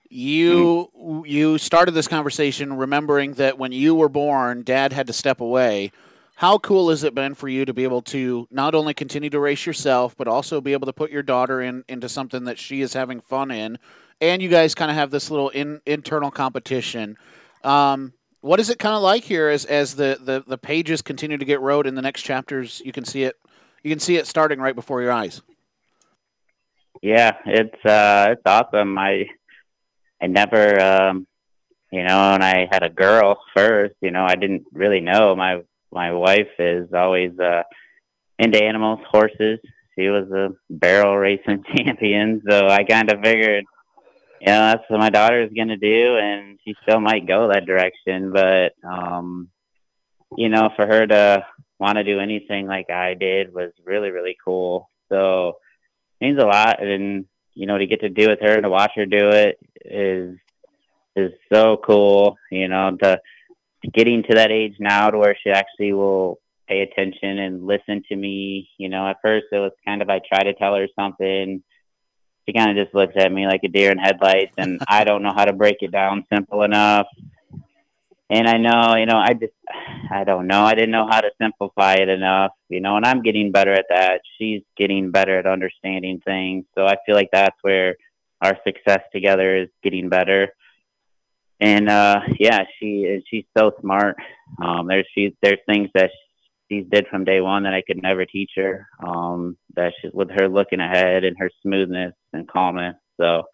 You 0.09 0.91
mm. 0.99 1.29
you 1.29 1.59
started 1.59 1.93
this 1.93 2.09
conversation 2.09 2.77
remembering 2.77 3.35
that 3.35 3.59
when 3.59 3.73
you 3.73 3.95
were 3.95 4.09
born, 4.09 4.63
Dad 4.63 4.93
had 4.93 5.07
to 5.09 5.13
step 5.13 5.41
away. 5.41 5.93
How 6.37 6.59
cool 6.59 6.91
has 6.91 7.03
it 7.03 7.15
been 7.15 7.35
for 7.35 7.49
you 7.49 7.65
to 7.65 7.73
be 7.73 7.85
able 7.85 8.03
to 8.03 8.47
not 8.51 8.75
only 8.75 8.95
continue 8.95 9.31
to 9.31 9.41
race 9.41 9.65
yourself, 9.65 10.15
but 10.17 10.29
also 10.29 10.61
be 10.61 10.73
able 10.73 10.87
to 10.87 10.93
put 10.93 11.11
your 11.11 11.23
daughter 11.23 11.61
in 11.63 11.85
into 11.89 12.09
something 12.09 12.45
that 12.45 12.59
she 12.59 12.81
is 12.81 12.93
having 12.93 13.21
fun 13.21 13.51
in, 13.51 13.79
and 14.21 14.43
you 14.43 14.49
guys 14.49 14.75
kind 14.75 14.91
of 14.91 14.97
have 14.97 15.11
this 15.11 15.31
little 15.31 15.51
in, 15.51 15.81
internal 15.87 16.31
competition. 16.31 17.17
Um, 17.65 18.13
what 18.47 18.61
is 18.61 18.71
it 18.71 18.79
kind 18.79 18.95
of 18.95 19.03
like 19.03 19.25
here 19.25 19.49
as 19.49 19.65
as 19.65 19.97
the, 19.97 20.19
the 20.23 20.45
the 20.47 20.57
pages 20.57 21.03
continue 21.03 21.37
to 21.37 21.45
get 21.45 21.61
wrote 21.61 21.87
in 21.87 21.97
the 21.97 22.03
next 22.03 22.23
chapters? 22.23 22.81
You 22.85 22.93
can 22.93 23.05
see 23.05 23.25
it. 23.25 23.35
You 23.83 23.91
can 23.91 23.99
see 23.99 24.17
it 24.17 24.27
starting 24.27 24.61
right 24.61 24.75
before 24.75 25.03
your 25.03 25.11
eyes. 25.11 25.43
Yeah, 27.03 27.33
it's 27.45 27.85
uh, 27.85 28.29
it's 28.31 28.43
awesome. 28.47 28.97
I 28.99 29.27
I 30.23 30.29
never, 30.29 30.81
um, 30.81 31.27
you 31.91 32.05
know, 32.05 32.35
and 32.35 32.43
I 32.43 32.69
had 32.71 32.85
a 32.85 32.89
girl 32.89 33.37
first. 33.55 33.97
You 34.01 34.13
know, 34.13 34.25
I 34.25 34.37
didn't 34.37 34.65
really 34.73 35.01
know. 35.01 35.35
My 35.35 35.63
my 35.93 36.13
wife 36.13 36.55
is 36.61 36.93
always 36.95 37.37
uh, 37.41 37.65
into 38.39 38.63
animals, 38.63 39.01
horses. 39.11 39.59
She 39.99 40.09
was 40.09 40.31
a 40.31 40.51
barrel 40.71 41.17
racing 41.17 41.65
champion, 41.77 42.43
so 42.49 42.69
I 42.69 42.85
kind 42.85 43.11
of 43.11 43.21
figured 43.23 43.65
know, 44.53 44.61
that's 44.69 44.85
what 44.89 45.01
my 45.01 45.11
daughter 45.11 45.43
is 45.43 45.53
going 45.53 45.69
to 45.69 45.77
do, 45.77 46.17
and 46.17 46.59
she 46.65 46.75
still 46.83 47.01
might 47.01 47.27
go 47.27 47.49
that 47.49 47.67
direction. 47.67 48.33
But, 48.33 48.75
um, 48.89 49.49
you 50.37 50.49
know, 50.49 50.71
for 50.77 50.87
her 50.87 51.07
to 51.07 51.47
want 51.79 51.97
to 51.97 52.05
do 52.05 52.21
anything 52.21 52.67
like 52.67 52.91
I 52.91 53.15
did 53.15 53.53
was 53.53 53.73
really, 53.85 54.11
really 54.11 54.37
cool. 54.45 54.89
So 55.09 55.57
it 56.21 56.27
means 56.27 56.41
a 56.41 56.47
lot. 56.47 56.83
And, 56.83 57.27
you 57.55 57.67
know, 57.67 57.79
to 57.79 57.87
get 57.87 58.01
to 58.01 58.09
do 58.09 58.29
with 58.29 58.41
her 58.41 58.55
and 58.55 58.63
to 58.63 58.71
watch 58.71 58.93
her 58.97 59.07
do 59.07 59.31
it 59.31 59.59
is, 59.85 60.37
is 61.17 61.33
so 61.53 61.79
cool, 61.85 62.37
you 62.51 62.69
know, 62.69 62.97
to, 63.03 63.21
to 63.85 63.91
getting 63.91 64.23
to 64.25 64.35
that 64.37 64.51
age 64.51 64.77
now 64.79 65.11
to 65.11 65.19
where 65.19 65.37
she 65.43 65.51
actually 65.51 65.93
will 65.93 66.39
pay 66.69 66.81
attention 66.81 67.39
and 67.39 67.67
listen 67.67 68.03
to 68.09 68.17
me. 68.17 68.69
You 68.79 68.89
know, 68.89 69.09
at 69.09 69.19
first 69.23 69.47
it 69.53 69.59
was 69.59 69.73
kind 69.85 70.03
of, 70.03 70.11
I 70.11 70.21
try 70.21 70.45
to 70.45 70.55
tell 70.55 70.75
her 70.75 70.89
something 70.95 71.63
she 72.47 72.53
kind 72.53 72.71
of 72.71 72.85
just 72.85 72.95
looks 72.95 73.15
at 73.17 73.33
me 73.33 73.47
like 73.47 73.61
a 73.65 73.69
deer 73.69 73.91
in 73.91 73.99
headlights, 73.99 74.55
and 74.57 74.81
I 74.89 75.05
don't 75.05 75.23
know 75.23 75.33
how 75.35 75.45
to 75.45 75.53
break 75.53 75.79
it 75.81 75.91
down 75.91 76.25
simple 76.33 76.63
enough. 76.63 77.07
And 78.29 78.49
I 78.49 78.57
know, 78.57 78.97
you 78.97 79.07
know, 79.07 79.19
I 79.19 79.35
just, 79.35 79.53
I 80.11 80.25
don't 80.25 80.49
know. 80.49 80.65
I 80.65 80.75
didn't 80.75 80.91
know 80.91 81.07
how 81.09 81.21
to 81.21 81.31
simplify 81.41 81.95
it 81.95 82.09
enough, 82.09 82.51
you 82.69 82.81
know, 82.81 82.97
and 82.97 83.07
I'm 83.07 83.23
getting 83.23 83.53
better 83.53 83.73
at 83.73 83.87
that. 83.89 84.21
She's 84.37 84.63
getting 84.77 85.13
better 85.13 85.39
at 85.39 85.47
understanding 85.47 86.21
things. 86.25 86.65
So 86.75 86.87
I 86.87 86.97
feel 87.07 87.15
like 87.15 87.29
that's 87.33 87.57
where 87.63 87.95
our 88.43 88.59
success 88.67 89.01
together 89.13 89.57
is 89.57 89.69
getting 89.85 90.09
better. 90.09 90.53
And 91.61 91.89
uh, 91.89 92.21
yeah, 92.39 92.65
she 92.79 93.23
she's 93.31 93.47
so 93.57 93.73
smart. 93.81 94.17
Um, 94.61 94.89
there's 94.89 95.07
she 95.15 95.35
there's 95.41 95.61
things 95.67 95.89
that 95.95 96.11
she's 96.69 96.87
did 96.91 97.07
from 97.09 97.25
day 97.25 97.41
one 97.41 97.65
that 97.65 97.75
I 97.75 97.83
could 97.87 98.03
never 98.03 98.25
teach 98.25 98.51
her. 98.57 98.87
Um, 99.07 99.57
that 99.75 99.93
she's 100.01 100.13
with 100.13 100.31
her 100.31 100.49
looking 100.49 100.81
ahead 100.81 101.25
and 101.25 101.37
her 101.39 101.51
smoothness 101.63 102.15
and 102.33 102.49
calmness. 102.49 102.97
So 103.21 103.45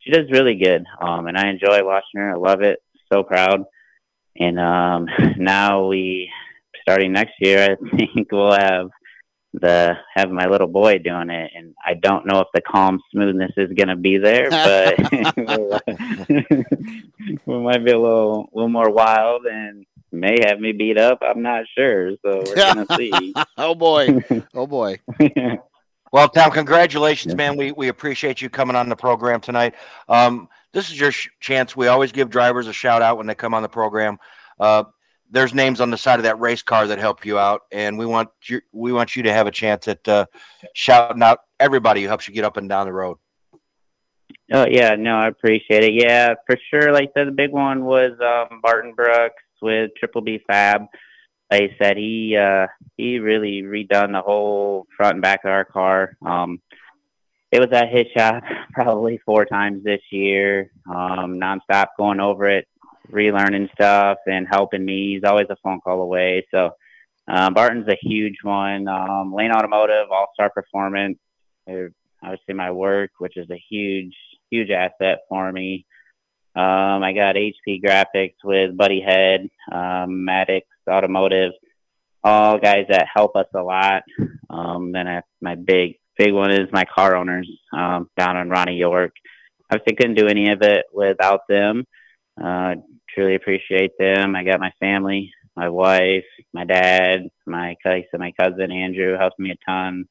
she 0.00 0.10
does 0.10 0.30
really 0.30 0.56
good. 0.56 0.84
Um, 1.00 1.26
and 1.26 1.36
I 1.36 1.48
enjoy 1.48 1.84
watching 1.84 2.20
her. 2.20 2.32
I 2.32 2.36
love 2.36 2.62
it. 2.62 2.80
So 3.12 3.22
proud. 3.22 3.64
And 4.36 4.58
um, 4.58 5.06
now 5.36 5.86
we, 5.86 6.30
starting 6.82 7.12
next 7.12 7.34
year, 7.40 7.62
I 7.62 7.96
think 7.96 8.32
we'll 8.32 8.52
have 8.52 8.90
the 9.54 9.92
have 10.14 10.30
my 10.30 10.46
little 10.46 10.66
boy 10.66 10.96
doing 10.98 11.28
it 11.28 11.50
and 11.54 11.74
i 11.84 11.92
don't 11.92 12.26
know 12.26 12.40
if 12.40 12.48
the 12.54 12.62
calm 12.62 12.98
smoothness 13.12 13.52
is 13.58 13.70
going 13.76 13.88
to 13.88 13.96
be 13.96 14.16
there 14.16 14.48
but 14.50 14.98
we 17.44 17.58
might 17.58 17.84
be 17.84 17.92
a 17.92 17.98
little 17.98 18.48
little 18.54 18.70
more 18.70 18.90
wild 18.90 19.44
and 19.44 19.84
may 20.12 20.38
have 20.46 20.60
me 20.60 20.72
beat 20.72 20.98
up. 20.98 21.18
I'm 21.22 21.42
not 21.42 21.64
sure. 21.76 22.12
So 22.22 22.42
we're 22.46 22.54
going 22.54 22.86
to 22.88 22.96
see. 22.96 23.34
Oh 23.56 23.74
boy. 23.74 24.22
Oh 24.54 24.66
boy. 24.66 25.00
Well 26.12 26.28
tom 26.28 26.50
congratulations 26.50 27.34
man. 27.34 27.56
We, 27.56 27.72
we 27.72 27.88
appreciate 27.88 28.42
you 28.42 28.50
coming 28.50 28.76
on 28.76 28.88
the 28.88 28.96
program 28.96 29.40
tonight. 29.40 29.74
Um, 30.08 30.48
this 30.72 30.90
is 30.90 31.00
your 31.00 31.10
sh- 31.10 31.28
chance. 31.40 31.74
We 31.74 31.86
always 31.86 32.12
give 32.12 32.28
drivers 32.28 32.66
a 32.66 32.72
shout 32.72 33.00
out 33.02 33.16
when 33.16 33.26
they 33.26 33.34
come 33.34 33.54
on 33.54 33.62
the 33.62 33.68
program. 33.68 34.18
Uh, 34.60 34.84
there's 35.30 35.54
names 35.54 35.80
on 35.80 35.90
the 35.90 35.96
side 35.96 36.18
of 36.18 36.24
that 36.24 36.38
race 36.38 36.62
car 36.62 36.86
that 36.86 36.98
help 36.98 37.24
you 37.24 37.38
out, 37.38 37.62
and 37.72 37.98
we 37.98 38.04
want 38.04 38.28
you 38.44 38.60
we 38.72 38.92
want 38.92 39.16
you 39.16 39.22
to 39.22 39.32
have 39.32 39.46
a 39.46 39.50
chance 39.50 39.88
at 39.88 40.06
uh, 40.06 40.26
shouting 40.74 41.22
out 41.22 41.40
everybody 41.58 42.02
who 42.02 42.08
helps 42.08 42.28
you 42.28 42.34
get 42.34 42.44
up 42.44 42.58
and 42.58 42.68
down 42.68 42.86
the 42.86 42.92
road. 42.92 43.16
Oh 44.52 44.66
yeah, 44.68 44.94
no, 44.96 45.16
I 45.16 45.28
appreciate 45.28 45.84
it. 45.84 45.94
Yeah, 45.94 46.34
for 46.46 46.58
sure. 46.70 46.92
Like 46.92 47.10
I 47.16 47.20
said, 47.20 47.28
the 47.28 47.32
big 47.32 47.52
one 47.52 47.84
was 47.84 48.12
um, 48.20 48.60
Barton 48.60 48.92
Brooks 48.92 49.42
with 49.62 49.90
Triple 49.98 50.22
B 50.22 50.40
Fab. 50.46 50.86
Like 51.50 51.62
I 51.62 51.76
said, 51.78 51.96
he 51.96 52.36
uh, 52.36 52.66
he 52.96 53.18
really 53.18 53.62
redone 53.62 54.12
the 54.12 54.22
whole 54.22 54.86
front 54.96 55.14
and 55.14 55.22
back 55.22 55.44
of 55.44 55.50
our 55.50 55.64
car. 55.64 56.16
Um, 56.24 56.60
it 57.50 57.60
was 57.60 57.70
at 57.72 57.90
his 57.90 58.06
shop 58.16 58.42
probably 58.72 59.20
four 59.24 59.44
times 59.44 59.84
this 59.84 60.00
year, 60.10 60.70
um, 60.88 61.38
nonstop 61.38 61.88
going 61.98 62.20
over 62.20 62.48
it 62.48 62.66
relearning 63.10 63.70
stuff 63.72 64.18
and 64.26 64.46
helping 64.50 64.84
me. 64.84 65.14
He's 65.14 65.24
always 65.24 65.46
a 65.50 65.56
phone 65.62 65.80
call 65.80 66.00
away. 66.02 66.46
So 66.50 66.70
uh, 67.28 67.50
Barton's 67.50 67.88
a 67.88 67.98
huge 68.00 68.36
one. 68.42 68.88
Um, 68.88 69.32
Lane 69.34 69.52
Automotive, 69.52 70.10
All 70.10 70.28
Star 70.34 70.50
Performance, 70.50 71.18
obviously 71.68 72.54
my 72.54 72.70
work, 72.70 73.10
which 73.18 73.36
is 73.36 73.48
a 73.50 73.62
huge, 73.70 74.14
huge 74.50 74.70
asset 74.70 75.20
for 75.28 75.52
me. 75.52 75.86
Um, 76.54 77.02
I 77.02 77.12
got 77.14 77.36
HP 77.36 77.82
Graphics 77.82 78.36
with 78.44 78.76
Buddy 78.76 79.00
Head, 79.00 79.48
um, 79.70 80.24
Maddox 80.24 80.66
Automotive, 80.88 81.52
all 82.22 82.58
guys 82.58 82.86
that 82.88 83.08
help 83.12 83.36
us 83.36 83.46
a 83.54 83.62
lot. 83.62 84.02
Um, 84.50 84.92
then 84.92 85.08
I, 85.08 85.22
my 85.40 85.54
big, 85.54 85.98
big 86.18 86.32
one 86.32 86.50
is 86.50 86.68
my 86.70 86.84
car 86.84 87.16
owners 87.16 87.48
um, 87.72 88.10
down 88.18 88.36
in 88.36 88.50
Ronnie 88.50 88.76
York. 88.76 89.12
Obviously, 89.70 89.96
couldn't 89.96 90.16
do 90.16 90.28
any 90.28 90.50
of 90.50 90.60
it 90.62 90.84
without 90.92 91.48
them. 91.48 91.84
Uh, 92.42 92.74
truly 93.08 93.34
appreciate 93.34 93.92
them. 93.98 94.36
I 94.36 94.44
got 94.44 94.60
my 94.60 94.72
family, 94.78 95.32
my 95.56 95.68
wife, 95.68 96.24
my 96.52 96.64
dad, 96.64 97.28
my 97.46 97.76
cousin, 97.82 98.04
my 98.14 98.32
cousin 98.38 98.70
Andrew 98.70 99.16
helps 99.16 99.38
me 99.38 99.50
a 99.52 99.70
ton. 99.70 100.06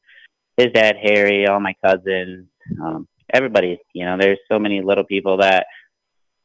His 0.58 0.68
dad 0.74 0.96
Harry, 1.02 1.48
all 1.48 1.60
my 1.60 1.76
cousins, 1.84 2.48
um, 2.82 3.08
everybody. 3.34 3.80
You 3.94 4.06
know, 4.06 4.18
there's 4.20 4.40
so 4.52 4.60
many 4.60 4.82
little 4.82 5.04
people 5.04 5.38
that 5.38 5.66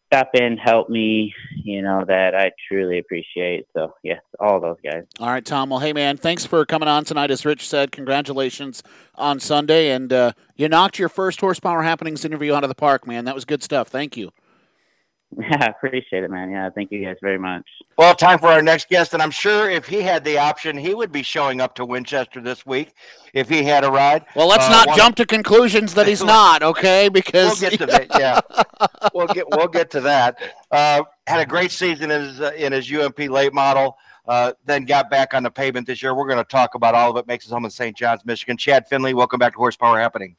stop 0.06 0.30
in, 0.34 0.56
help 0.56 0.88
me. 0.88 1.34
You 1.54 1.82
know 1.82 2.04
that 2.06 2.34
I 2.34 2.52
truly 2.68 2.98
appreciate. 2.98 3.66
So 3.76 3.94
yes, 4.02 4.20
all 4.38 4.60
those 4.60 4.76
guys. 4.82 5.04
All 5.18 5.28
right, 5.28 5.44
Tom. 5.44 5.70
Well, 5.70 5.80
hey 5.80 5.92
man, 5.92 6.16
thanks 6.16 6.46
for 6.46 6.64
coming 6.64 6.88
on 6.88 7.04
tonight. 7.04 7.30
As 7.30 7.44
Rich 7.44 7.68
said, 7.68 7.92
congratulations 7.92 8.82
on 9.14 9.40
Sunday, 9.40 9.90
and 9.90 10.12
uh, 10.12 10.32
you 10.56 10.68
knocked 10.68 10.98
your 10.98 11.08
first 11.08 11.40
horsepower 11.40 11.82
happenings 11.82 12.24
interview 12.24 12.54
out 12.54 12.64
of 12.64 12.68
the 12.68 12.74
park, 12.74 13.06
man. 13.06 13.24
That 13.24 13.34
was 13.34 13.44
good 13.44 13.62
stuff. 13.62 13.88
Thank 13.88 14.16
you. 14.16 14.32
Yeah, 15.36 15.58
I 15.60 15.66
appreciate 15.66 16.24
it, 16.24 16.30
man. 16.30 16.50
Yeah, 16.50 16.70
thank 16.70 16.90
you 16.90 17.04
guys 17.04 17.16
very 17.20 17.38
much. 17.38 17.64
Well, 17.98 18.14
time 18.14 18.38
for 18.38 18.48
our 18.48 18.62
next 18.62 18.88
guest, 18.88 19.12
and 19.12 19.22
I'm 19.22 19.30
sure 19.30 19.70
if 19.70 19.86
he 19.86 20.02
had 20.02 20.24
the 20.24 20.38
option, 20.38 20.76
he 20.76 20.94
would 20.94 21.12
be 21.12 21.22
showing 21.22 21.60
up 21.60 21.74
to 21.76 21.84
Winchester 21.84 22.40
this 22.40 22.64
week 22.64 22.94
if 23.34 23.48
he 23.48 23.62
had 23.62 23.84
a 23.84 23.90
ride. 23.90 24.24
Well, 24.34 24.48
let's 24.48 24.66
uh, 24.66 24.70
not 24.70 24.88
one... 24.88 24.96
jump 24.96 25.16
to 25.16 25.26
conclusions 25.26 25.94
that 25.94 26.06
he's 26.06 26.24
not, 26.24 26.62
okay? 26.62 27.08
Because 27.08 27.60
we'll 27.60 27.70
get 27.70 27.78
to 27.78 27.86
that. 27.86 28.06
Yeah, 28.18 28.40
we'll 29.14 29.26
get 29.28 29.46
we'll 29.50 29.68
get 29.68 29.90
to 29.90 30.00
that. 30.02 30.38
Uh, 30.70 31.02
had 31.26 31.40
a 31.40 31.46
great 31.46 31.70
season 31.70 32.10
in 32.10 32.22
his 32.22 32.40
uh, 32.40 32.52
in 32.56 32.72
his 32.72 32.90
UMP 32.92 33.18
late 33.18 33.52
model. 33.52 33.96
Uh, 34.26 34.52
then 34.64 34.84
got 34.84 35.08
back 35.08 35.34
on 35.34 35.44
the 35.44 35.50
pavement 35.50 35.86
this 35.86 36.02
year. 36.02 36.12
We're 36.12 36.26
going 36.26 36.38
to 36.38 36.44
talk 36.44 36.74
about 36.74 36.96
all 36.96 37.12
of 37.12 37.16
it. 37.16 37.28
Makes 37.28 37.44
his 37.44 37.52
home 37.52 37.64
in 37.64 37.70
St. 37.70 37.96
John's, 37.96 38.24
Michigan. 38.24 38.56
Chad 38.56 38.88
Finley, 38.88 39.14
welcome 39.14 39.38
back 39.38 39.52
to 39.52 39.58
Horsepower 39.58 40.00
Happenings. 40.00 40.38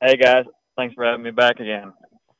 Hey 0.00 0.16
guys, 0.16 0.46
thanks 0.76 0.94
for 0.94 1.04
having 1.04 1.22
me 1.22 1.32
back 1.32 1.60
again. 1.60 1.92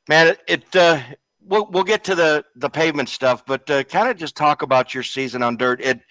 Man, 0.09 0.27
it, 0.27 0.41
it 0.47 0.75
uh, 0.75 0.99
we'll 1.45 1.67
we'll 1.67 1.83
get 1.83 2.03
to 2.05 2.15
the 2.15 2.43
the 2.55 2.69
pavement 2.69 3.09
stuff, 3.09 3.45
but 3.45 3.69
uh, 3.69 3.83
kind 3.83 4.09
of 4.09 4.17
just 4.17 4.35
talk 4.35 4.61
about 4.61 4.93
your 4.93 5.03
season 5.03 5.43
on 5.43 5.57
dirt. 5.57 5.81
It 5.81 6.01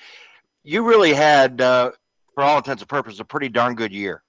you 0.64 0.86
really 0.86 1.12
had, 1.12 1.60
uh, 1.60 1.90
for 2.34 2.44
all 2.44 2.58
intents 2.58 2.82
and 2.82 2.88
purposes, 2.88 3.20
a 3.20 3.24
pretty 3.24 3.48
darn 3.48 3.74
good 3.74 3.92
year. 3.92 4.22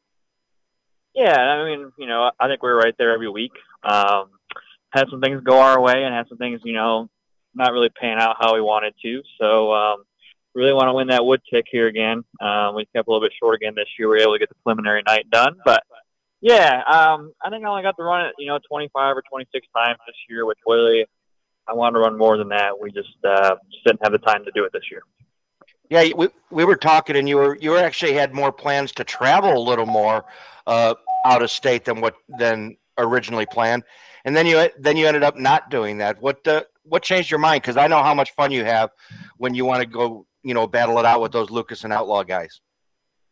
Yeah, 1.14 1.38
I 1.38 1.64
mean, 1.66 1.92
you 1.98 2.08
know, 2.08 2.32
I 2.40 2.48
think 2.48 2.64
we 2.64 2.70
are 2.70 2.76
right 2.76 2.96
there 2.98 3.14
every 3.14 3.30
week. 3.30 3.52
Um, 3.84 4.32
had 4.90 5.10
some 5.10 5.22
things 5.22 5.42
go 5.44 5.60
our 5.60 5.80
way, 5.80 6.04
and 6.04 6.14
had 6.14 6.28
some 6.28 6.38
things, 6.38 6.62
you 6.64 6.74
know, 6.74 7.10
not 7.54 7.72
really 7.72 7.90
pan 7.90 8.20
out 8.20 8.38
how 8.40 8.56
we 8.56 8.62
wanted 8.62 8.96
to. 9.04 9.22
So, 9.40 9.74
um, 9.74 10.04
really 10.56 10.74
want 10.74 10.88
to 10.88 10.94
win 10.94 11.08
that 11.08 11.26
wood 11.26 11.42
tick 11.52 11.66
here 11.72 11.88
again. 11.88 12.24
Um, 12.42 12.76
we 12.76 12.86
kept 12.96 13.08
a 13.08 13.12
little 13.12 13.26
bit 13.26 13.34
short 13.40 13.56
again 13.56 13.74
this 13.76 13.88
year. 13.98 14.08
We 14.08 14.16
were 14.16 14.22
able 14.22 14.34
to 14.34 14.40
get 14.40 14.50
the 14.50 14.56
preliminary 14.64 15.04
night 15.06 15.30
done, 15.30 15.56
but 15.66 15.84
yeah, 16.44 16.84
um, 16.88 17.32
I 17.42 17.50
think 17.50 17.64
I 17.64 17.70
only 17.70 17.84
got 17.84 17.96
to 17.96 18.04
run 18.04 18.26
it, 18.26 18.34
you 18.38 18.48
know, 18.48 18.60
25 18.70 19.16
or 19.16 19.24
26 19.30 19.66
times 19.74 19.98
this 20.06 20.16
year, 20.30 20.46
which 20.46 20.58
really 20.68 21.06
I 21.70 21.74
wanted 21.74 21.94
to 21.94 22.00
run 22.00 22.18
more 22.18 22.38
than 22.38 22.50
that. 22.50 22.78
We 22.78 22.92
just, 22.92 23.16
uh, 23.24 23.56
just 23.72 23.86
didn't 23.86 24.02
have 24.04 24.12
the 24.12 24.18
time 24.18 24.44
to 24.44 24.52
do 24.54 24.66
it 24.66 24.74
this 24.74 24.84
year. 24.92 25.04
Yeah, 25.90 26.14
we, 26.14 26.28
we 26.52 26.66
were 26.66 26.76
talking, 26.76 27.16
and 27.16 27.30
you 27.30 27.38
were 27.38 27.58
you 27.58 27.72
were 27.72 27.78
actually 27.78 28.14
had 28.14 28.34
more 28.34 28.52
plans 28.52 28.92
to 28.94 29.04
travel 29.04 29.56
a 29.56 29.64
little 29.64 29.86
more 29.86 30.26
uh, 30.68 30.96
out 31.26 31.42
of 31.42 31.52
state 31.52 31.86
than 31.86 32.02
what 32.02 32.16
than 32.40 32.78
originally 32.98 33.46
planned, 33.46 33.84
and 34.26 34.36
then 34.36 34.46
you 34.46 34.70
then 34.80 34.98
you 34.98 35.08
ended 35.08 35.24
up 35.24 35.38
not 35.38 35.70
doing 35.70 35.98
that. 36.00 36.22
What 36.22 36.48
uh, 36.48 36.64
what 36.84 37.04
changed 37.04 37.30
your 37.30 37.40
mind? 37.40 37.62
Because 37.62 37.78
I 37.78 37.88
know 37.88 38.02
how 38.02 38.14
much 38.14 38.32
fun 38.32 38.52
you 38.52 38.66
have 38.66 38.90
when 39.38 39.54
you 39.54 39.66
want 39.66 39.82
to 39.82 39.86
go, 39.86 40.26
you 40.42 40.54
know, 40.54 40.68
battle 40.68 40.98
it 41.00 41.06
out 41.06 41.22
with 41.22 41.32
those 41.32 41.50
Lucas 41.50 41.84
and 41.84 41.94
Outlaw 41.94 42.24
guys. 42.24 42.60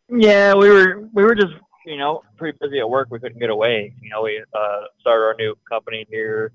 Yeah, 0.08 0.54
we 0.54 0.68
were 0.68 1.08
we 1.12 1.24
were 1.24 1.34
just 1.34 1.54
you 1.86 1.96
know, 1.96 2.22
pretty 2.36 2.56
busy 2.60 2.78
at 2.80 2.88
work. 2.88 3.08
We 3.10 3.18
couldn't 3.18 3.38
get 3.38 3.50
away. 3.50 3.94
You 4.00 4.10
know, 4.10 4.22
we 4.22 4.42
uh, 4.54 4.80
started 5.00 5.24
our 5.24 5.34
new 5.38 5.54
company 5.68 6.06
here 6.10 6.52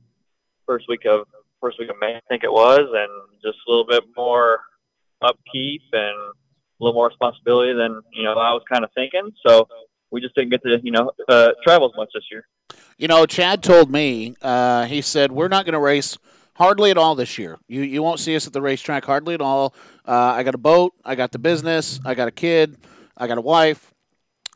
first 0.65 0.85
week 0.87 1.05
of 1.05 1.25
first 1.61 1.79
week 1.79 1.89
of 1.89 1.95
May, 1.99 2.15
I 2.15 2.21
think 2.29 2.43
it 2.43 2.51
was, 2.51 2.87
and 2.93 3.09
just 3.41 3.57
a 3.67 3.71
little 3.71 3.85
bit 3.85 4.03
more 4.15 4.59
upkeep 5.21 5.81
and 5.93 6.15
a 6.15 6.33
little 6.79 6.93
more 6.93 7.07
responsibility 7.07 7.73
than 7.73 8.01
you 8.13 8.23
know 8.23 8.33
I 8.33 8.53
was 8.53 8.63
kind 8.71 8.83
of 8.83 8.91
thinking. 8.93 9.31
So 9.45 9.67
we 10.11 10.21
just 10.21 10.35
didn't 10.35 10.51
get 10.51 10.61
to 10.63 10.79
you 10.83 10.91
know 10.91 11.11
uh, 11.27 11.51
travel 11.63 11.89
as 11.89 11.97
much 11.97 12.09
this 12.13 12.25
year. 12.31 12.47
You 12.97 13.07
know, 13.07 13.25
Chad 13.25 13.63
told 13.63 13.91
me 13.91 14.35
uh, 14.41 14.85
he 14.85 15.01
said 15.01 15.31
we're 15.31 15.47
not 15.47 15.65
going 15.65 15.73
to 15.73 15.79
race 15.79 16.17
hardly 16.55 16.91
at 16.91 16.97
all 16.97 17.15
this 17.15 17.37
year. 17.37 17.57
You 17.67 17.81
you 17.81 18.03
won't 18.03 18.19
see 18.19 18.35
us 18.35 18.45
at 18.45 18.53
the 18.53 18.61
racetrack 18.61 19.05
hardly 19.05 19.33
at 19.33 19.41
all. 19.41 19.73
Uh, 20.05 20.11
I 20.11 20.43
got 20.43 20.55
a 20.55 20.59
boat, 20.59 20.93
I 21.03 21.15
got 21.15 21.31
the 21.31 21.39
business, 21.39 21.99
I 22.05 22.13
got 22.13 22.27
a 22.27 22.31
kid, 22.31 22.77
I 23.17 23.27
got 23.27 23.37
a 23.37 23.41
wife 23.41 23.93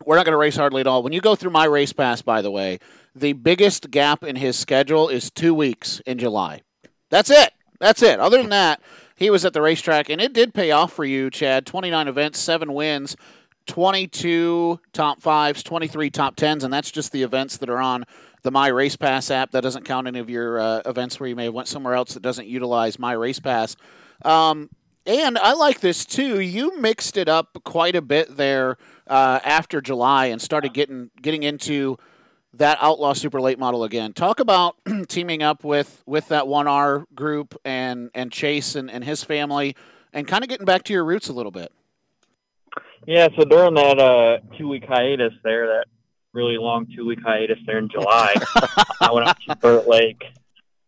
we're 0.06 0.16
not 0.16 0.26
going 0.26 0.34
to 0.34 0.38
race 0.38 0.56
hardly 0.56 0.82
at 0.82 0.88
all. 0.88 1.04
When 1.04 1.14
you 1.14 1.22
go 1.22 1.36
through 1.36 1.52
my 1.52 1.66
race 1.66 1.94
pass, 1.94 2.22
by 2.22 2.42
the 2.42 2.52
way, 2.52 2.80
the 3.16 3.34
biggest 3.34 3.92
gap 3.92 4.24
in 4.24 4.36
his 4.36 4.58
schedule 4.58 5.10
is 5.10 5.30
two 5.30 5.54
weeks 5.54 6.00
in 6.06 6.18
July. 6.18 6.62
That's 7.10 7.30
it. 7.30 7.52
That's 7.80 8.02
it. 8.02 8.20
Other 8.20 8.38
than 8.38 8.50
that, 8.50 8.82
he 9.16 9.30
was 9.30 9.44
at 9.46 9.54
the 9.54 9.62
racetrack, 9.62 10.10
and 10.10 10.22
it 10.22 10.34
did 10.34 10.54
pay 10.54 10.72
off 10.72 10.94
for 10.94 11.04
you, 11.04 11.30
Chad. 11.30 11.66
29 11.66 12.08
events, 12.08 12.40
seven 12.40 12.74
wins, 12.74 13.16
22 13.68 14.80
top 14.94 15.22
fives, 15.22 15.64
23 15.64 16.10
top 16.10 16.36
tens, 16.36 16.64
and 16.64 16.74
that's 16.74 16.92
just 16.92 17.12
the 17.12 17.24
events 17.24 17.58
that 17.58 17.70
are 17.70 17.80
on 17.80 18.06
the 18.44 18.52
My 18.52 18.68
Race 18.68 18.96
Pass 18.96 19.30
app. 19.30 19.52
That 19.52 19.62
doesn't 19.62 19.86
count 19.86 20.08
any 20.08 20.20
of 20.20 20.30
your 20.30 20.60
uh, 20.60 20.82
events 20.86 21.20
where 21.20 21.30
you 21.30 21.36
may 21.36 21.46
have 21.46 21.54
went 21.54 21.68
somewhere 21.68 21.94
else 21.94 22.14
that 22.14 22.24
doesn't 22.24 22.48
utilize 22.48 22.98
My 22.98 23.14
Race 23.14 23.40
Pass. 23.40 23.76
Um, 24.24 24.70
and 25.06 25.38
I 25.38 25.54
like 25.54 25.80
this 25.80 26.06
too. 26.06 26.40
You 26.40 26.80
mixed 26.80 27.18
it 27.18 27.28
up 27.28 27.58
quite 27.64 27.96
a 27.96 28.02
bit 28.02 28.38
there 28.38 28.78
uh, 29.08 29.40
after 29.44 29.82
July 29.82 30.28
and 30.28 30.42
started 30.42 30.74
getting 30.74 31.10
getting 31.22 31.44
into 31.44 31.98
that 32.54 32.78
outlaw 32.82 33.14
super 33.14 33.40
late 33.40 33.60
model 33.60 33.84
again. 33.84 34.14
Talk 34.14 34.40
about 34.40 34.76
teaming 35.08 35.44
up 35.44 35.64
with 35.64 36.04
with 36.06 36.28
that 36.30 36.48
one 36.48 36.68
R 36.68 37.06
group 37.16 37.56
and 37.64 38.10
and 38.14 38.32
Chase 38.32 38.76
and, 38.76 38.90
and 38.90 39.04
his 39.04 39.24
family, 39.24 39.76
and 40.14 40.28
kind 40.28 40.44
of 40.44 40.50
getting 40.50 40.66
back 40.66 40.84
to 40.84 40.94
your 40.94 41.06
roots 41.06 41.30
a 41.30 41.34
little 41.34 41.52
bit. 41.52 41.72
Yeah, 43.08 43.30
so 43.38 43.46
during 43.46 43.74
that 43.76 44.00
uh, 44.00 44.40
two 44.58 44.68
week 44.68 44.86
hiatus 44.88 45.34
there, 45.44 45.68
that 45.68 45.86
really 46.34 46.58
long 46.58 46.88
two 46.96 47.06
week 47.06 47.20
hiatus 47.24 47.58
there 47.66 47.80
in 47.80 47.90
July, 47.90 48.34
I 49.02 49.12
went 49.12 49.28
up 49.28 49.38
to 49.48 49.56
Burt 49.56 49.88
Lake. 49.88 50.24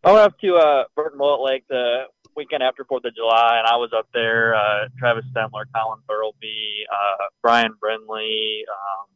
I 0.04 0.12
went 0.12 0.24
up 0.24 0.40
to 0.42 0.56
uh, 0.56 0.84
Burton 0.96 1.18
Mullet 1.18 1.42
Lake 1.42 1.68
to 1.70 2.06
weekend 2.36 2.64
after 2.64 2.84
Fourth 2.86 3.06
of 3.06 3.16
July, 3.16 3.58
and 3.58 3.68
I 3.68 3.78
was 3.78 3.92
up 3.96 4.08
there. 4.14 4.56
Uh, 4.56 4.88
Travis 4.98 5.26
Stemler, 5.36 5.66
Colin 5.76 6.00
Thurlby, 6.10 6.84
uh, 6.92 7.26
Brian 7.42 7.74
Brindley, 7.80 8.66
um, 8.70 9.08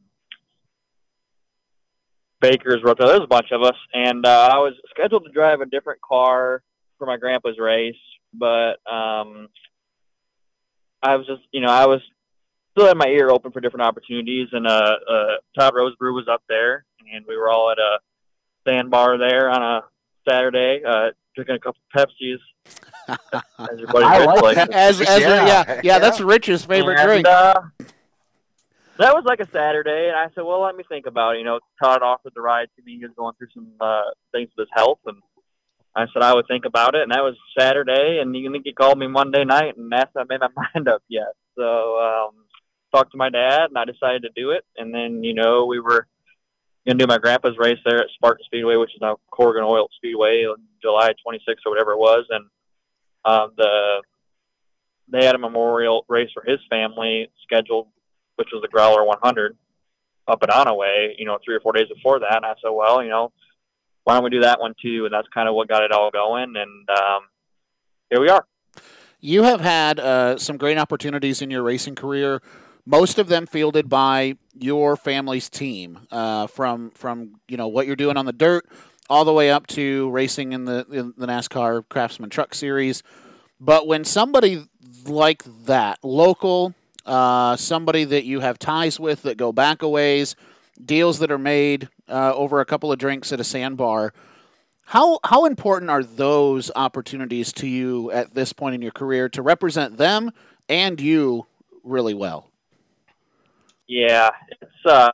Baker's 2.39 2.83
were 2.83 2.91
up 2.91 2.97
there. 2.97 3.07
There's 3.07 3.21
a 3.21 3.27
bunch 3.27 3.51
of 3.51 3.63
us, 3.63 3.75
and 3.93 4.25
uh, 4.25 4.49
I 4.53 4.57
was 4.57 4.73
scheduled 4.91 5.25
to 5.25 5.31
drive 5.31 5.61
a 5.61 5.65
different 5.65 6.01
car 6.01 6.61
for 6.97 7.07
my 7.07 7.17
grandpa's 7.17 7.57
race, 7.59 7.95
but 8.33 8.79
um, 8.91 9.49
I 11.01 11.15
was 11.15 11.25
just, 11.27 11.41
you 11.51 11.61
know, 11.61 11.69
I 11.69 11.85
was 11.85 12.01
still 12.71 12.87
had 12.87 12.97
my 12.97 13.07
ear 13.07 13.29
open 13.29 13.51
for 13.51 13.59
different 13.59 13.85
opportunities, 13.85 14.49
and 14.51 14.67
uh, 14.67 14.95
uh, 15.09 15.35
Todd 15.57 15.73
Rosebrew 15.75 16.13
was 16.13 16.27
up 16.31 16.43
there, 16.47 16.85
and 17.11 17.25
we 17.27 17.35
were 17.35 17.49
all 17.49 17.71
at 17.71 17.79
a 17.79 17.99
sandbar 18.67 19.17
there 19.17 19.49
on 19.49 19.63
a 19.63 19.83
Saturday, 20.29 20.81
uh, 20.87 21.09
drinking 21.35 21.55
a 21.55 21.59
couple 21.59 21.81
of 21.95 22.07
Pepsis. 22.07 22.39
As 23.07 23.17
I 23.59 24.25
Rich 24.25 24.41
like 24.43 24.55
that. 24.55 24.71
As, 24.71 25.01
as 25.01 25.21
Yeah, 25.21 25.27
yeah, 25.27 25.45
yeah, 25.45 25.63
yeah, 25.67 25.81
yeah. 25.83 25.99
that's 25.99 26.19
Rich's 26.19 26.65
favorite 26.65 26.99
and, 26.99 27.07
drink. 27.07 27.27
Uh, 27.27 27.61
that 28.97 29.13
was 29.13 29.23
like 29.25 29.39
a 29.39 29.49
Saturday, 29.51 30.07
and 30.07 30.17
I 30.17 30.27
said, 30.33 30.43
"Well, 30.43 30.61
let 30.61 30.75
me 30.75 30.83
think 30.87 31.05
about 31.05 31.35
it." 31.35 31.39
You 31.39 31.45
know, 31.45 31.59
Todd 31.81 32.01
offered 32.01 32.33
the 32.35 32.41
ride 32.41 32.69
to 32.75 32.83
me. 32.83 32.97
He 32.97 33.05
was 33.05 33.13
going 33.15 33.35
through 33.37 33.49
some 33.53 33.71
uh, 33.79 34.01
things 34.31 34.49
with 34.57 34.67
his 34.67 34.73
health, 34.73 34.99
and 35.05 35.17
I 35.95 36.05
said 36.13 36.23
I 36.23 36.33
would 36.33 36.47
think 36.47 36.65
about 36.65 36.95
it. 36.95 37.03
And 37.03 37.11
that 37.11 37.23
was 37.23 37.35
Saturday, 37.57 38.19
and 38.19 38.35
you 38.35 38.51
think 38.51 38.65
he 38.65 38.73
called 38.73 38.97
me 38.97 39.07
Monday 39.07 39.45
night 39.45 39.77
and 39.77 39.93
asked 39.93 40.11
if 40.15 40.21
I 40.21 40.23
made 40.27 40.41
my 40.41 40.49
mind 40.73 40.87
up 40.87 41.03
yet. 41.07 41.33
So 41.55 41.99
um, 41.99 42.45
talked 42.93 43.11
to 43.11 43.17
my 43.17 43.29
dad, 43.29 43.69
and 43.69 43.77
I 43.77 43.85
decided 43.85 44.23
to 44.23 44.29
do 44.35 44.51
it. 44.51 44.65
And 44.77 44.93
then 44.93 45.23
you 45.23 45.33
know 45.33 45.65
we 45.65 45.79
were 45.79 46.07
gonna 46.87 46.97
do 46.97 47.07
my 47.07 47.19
grandpa's 47.19 47.57
race 47.57 47.79
there 47.85 47.99
at 47.99 48.09
Spartan 48.15 48.45
Speedway, 48.45 48.77
which 48.77 48.95
is 48.95 49.01
now 49.01 49.17
Corrigan 49.31 49.63
Oil 49.63 49.87
Speedway, 49.95 50.45
on 50.45 50.57
July 50.81 51.11
26th 51.11 51.65
or 51.65 51.71
whatever 51.71 51.91
it 51.91 51.99
was, 51.99 52.25
and 52.31 52.45
um, 53.27 53.51
the 53.57 54.01
they 55.09 55.25
had 55.25 55.35
a 55.35 55.39
memorial 55.39 56.05
race 56.07 56.29
for 56.33 56.43
his 56.43 56.59
family 56.69 57.29
scheduled, 57.43 57.87
which 58.35 58.49
was 58.51 58.61
the 58.61 58.67
Growler 58.67 59.05
100 59.05 59.57
up 60.27 60.43
at 60.43 60.49
Onaway, 60.49 61.13
you 61.17 61.25
know, 61.25 61.37
three 61.43 61.55
or 61.55 61.61
four 61.61 61.71
days 61.71 61.87
before 61.93 62.19
that. 62.19 62.35
And 62.35 62.45
I 62.45 62.53
said, 62.61 62.69
well, 62.71 63.01
you 63.01 63.09
know, 63.09 63.31
why 64.03 64.15
don't 64.15 64.23
we 64.23 64.29
do 64.29 64.41
that 64.41 64.59
one 64.59 64.73
too? 64.81 65.05
And 65.05 65.13
that's 65.13 65.27
kind 65.33 65.47
of 65.47 65.55
what 65.55 65.69
got 65.69 65.83
it 65.83 65.91
all 65.91 66.11
going. 66.11 66.55
And 66.55 66.89
um, 66.89 67.21
here 68.09 68.19
we 68.19 68.29
are. 68.29 68.45
You 69.19 69.43
have 69.43 69.61
had 69.61 69.99
uh, 69.99 70.37
some 70.37 70.57
great 70.57 70.77
opportunities 70.77 71.41
in 71.41 71.49
your 71.49 71.63
racing 71.63 71.95
career. 71.95 72.41
Most 72.85 73.19
of 73.19 73.27
them 73.27 73.45
fielded 73.45 73.89
by 73.89 74.37
your 74.53 74.95
family's 74.95 75.49
team, 75.49 75.99
uh, 76.11 76.47
from 76.47 76.91
from 76.91 77.35
you 77.49 77.57
know 77.57 77.67
what 77.67 77.85
you're 77.85 77.97
doing 77.97 78.15
on 78.15 78.25
the 78.25 78.31
dirt, 78.31 78.69
all 79.09 79.25
the 79.25 79.33
way 79.33 79.51
up 79.51 79.67
to 79.67 80.09
racing 80.09 80.53
in 80.53 80.65
the 80.65 80.85
in 80.91 81.13
the 81.17 81.27
NASCAR 81.27 81.83
Craftsman 81.89 82.29
Truck 82.29 82.53
Series. 82.53 83.03
But 83.59 83.87
when 83.87 84.03
somebody 84.03 84.65
like 85.05 85.43
that, 85.65 85.99
local, 86.03 86.75
uh, 87.05 87.55
somebody 87.55 88.03
that 88.03 88.25
you 88.25 88.41
have 88.41 88.59
ties 88.59 88.99
with 88.99 89.23
that 89.23 89.37
go 89.37 89.51
back 89.51 89.81
a 89.81 89.89
ways, 89.89 90.35
deals 90.83 91.19
that 91.19 91.31
are 91.31 91.37
made 91.37 91.89
uh, 92.07 92.33
over 92.33 92.59
a 92.59 92.65
couple 92.65 92.91
of 92.91 92.99
drinks 92.99 93.31
at 93.31 93.39
a 93.39 93.43
sandbar, 93.43 94.13
how 94.85 95.19
how 95.25 95.45
important 95.45 95.89
are 95.89 96.03
those 96.03 96.71
opportunities 96.75 97.51
to 97.53 97.67
you 97.67 98.11
at 98.11 98.33
this 98.33 98.53
point 98.53 98.75
in 98.75 98.81
your 98.81 98.91
career 98.91 99.27
to 99.29 99.41
represent 99.41 99.97
them 99.97 100.31
and 100.69 101.01
you 101.01 101.45
really 101.83 102.13
well? 102.13 102.51
Yeah, 103.87 104.29
it's 104.61 104.85
uh, 104.85 105.11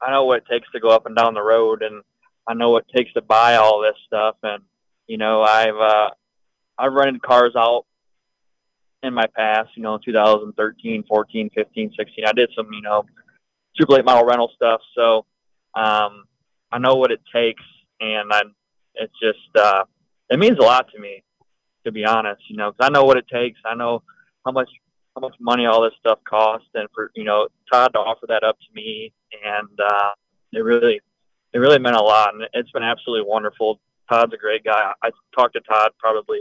I 0.00 0.10
know 0.10 0.24
what 0.24 0.38
it 0.38 0.44
takes 0.50 0.70
to 0.72 0.80
go 0.80 0.90
up 0.90 1.06
and 1.06 1.16
down 1.16 1.34
the 1.34 1.42
road, 1.42 1.82
and 1.82 2.02
I 2.48 2.54
know 2.54 2.70
what 2.70 2.86
it 2.88 2.96
takes 2.96 3.12
to 3.12 3.20
buy 3.20 3.56
all 3.56 3.80
this 3.80 3.96
stuff. 4.06 4.36
And 4.42 4.62
you 5.06 5.18
know, 5.18 5.42
I've 5.42 5.76
uh, 5.76 6.10
I've 6.78 6.92
rented 6.92 7.22
cars 7.22 7.52
out 7.56 7.84
in 9.02 9.12
my 9.12 9.26
past. 9.36 9.70
You 9.76 9.82
know, 9.82 9.98
2013, 9.98 11.04
14, 11.06 11.50
15, 11.54 11.92
16. 11.96 12.24
I 12.26 12.32
did 12.32 12.50
some 12.56 12.72
you 12.72 12.82
know 12.82 13.04
super 13.76 13.92
late 13.92 14.04
model 14.04 14.24
rental 14.24 14.50
stuff, 14.56 14.80
so 14.96 15.26
um, 15.74 16.24
I 16.72 16.78
know 16.78 16.94
what 16.94 17.12
it 17.12 17.20
takes, 17.32 17.62
and 18.00 18.32
I 18.32 18.42
it's 18.94 19.12
just 19.22 19.56
uh, 19.56 19.84
it 20.30 20.38
means 20.38 20.58
a 20.58 20.62
lot 20.62 20.90
to 20.92 20.98
me, 20.98 21.22
to 21.84 21.92
be 21.92 22.04
honest. 22.04 22.42
You 22.48 22.56
know, 22.56 22.72
because 22.72 22.86
I 22.86 22.90
know 22.90 23.04
what 23.04 23.18
it 23.18 23.28
takes. 23.28 23.60
I 23.64 23.74
know 23.74 24.02
how 24.44 24.52
much 24.52 24.70
how 25.14 25.20
much 25.20 25.34
money 25.38 25.66
all 25.66 25.82
this 25.82 25.94
stuff 26.00 26.18
costs, 26.28 26.68
and 26.74 26.88
for 26.94 27.10
you 27.14 27.24
know 27.24 27.48
Todd 27.70 27.92
to 27.92 27.98
offer 27.98 28.26
that 28.28 28.42
up 28.42 28.58
to 28.58 28.74
me, 28.74 29.12
and 29.44 29.80
uh, 29.80 30.10
it 30.52 30.60
really 30.60 31.00
it 31.52 31.58
really 31.58 31.78
meant 31.78 31.96
a 31.96 32.02
lot, 32.02 32.34
and 32.34 32.44
it's 32.52 32.70
been 32.70 32.82
absolutely 32.82 33.28
wonderful. 33.28 33.80
Todd's 34.10 34.32
a 34.34 34.36
great 34.36 34.64
guy. 34.64 34.92
I 35.02 35.10
talk 35.34 35.52
to 35.52 35.60
Todd 35.60 35.90
probably 35.98 36.40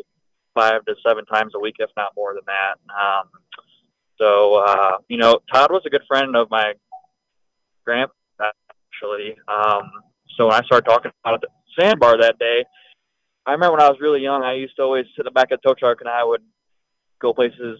five 0.53 0.85
to 0.85 0.95
seven 1.05 1.25
times 1.25 1.53
a 1.55 1.59
week, 1.59 1.75
if 1.79 1.89
not 1.95 2.13
more 2.15 2.33
than 2.33 2.43
that. 2.47 2.75
Um, 2.93 3.27
so 4.17 4.55
uh, 4.55 4.97
you 5.07 5.17
know, 5.17 5.39
Todd 5.51 5.71
was 5.71 5.83
a 5.85 5.89
good 5.89 6.03
friend 6.07 6.35
of 6.35 6.49
my 6.49 6.73
grandpa 7.85 8.13
actually. 8.39 9.35
Um, 9.47 9.91
so 10.35 10.47
when 10.47 10.55
I 10.55 10.65
started 10.65 10.85
talking 10.85 11.11
about 11.23 11.41
the 11.41 11.47
sandbar 11.79 12.17
that 12.17 12.39
day, 12.39 12.65
I 13.45 13.51
remember 13.51 13.77
when 13.77 13.81
I 13.81 13.89
was 13.89 13.99
really 14.01 14.21
young, 14.21 14.43
I 14.43 14.53
used 14.53 14.75
to 14.75 14.83
always 14.83 15.05
sit 15.15 15.19
in 15.21 15.25
the 15.25 15.31
back 15.31 15.51
of 15.51 15.59
the 15.61 15.69
tow 15.69 15.73
truck 15.73 16.01
and 16.01 16.09
I 16.09 16.23
would 16.23 16.41
go 17.19 17.33
places 17.33 17.79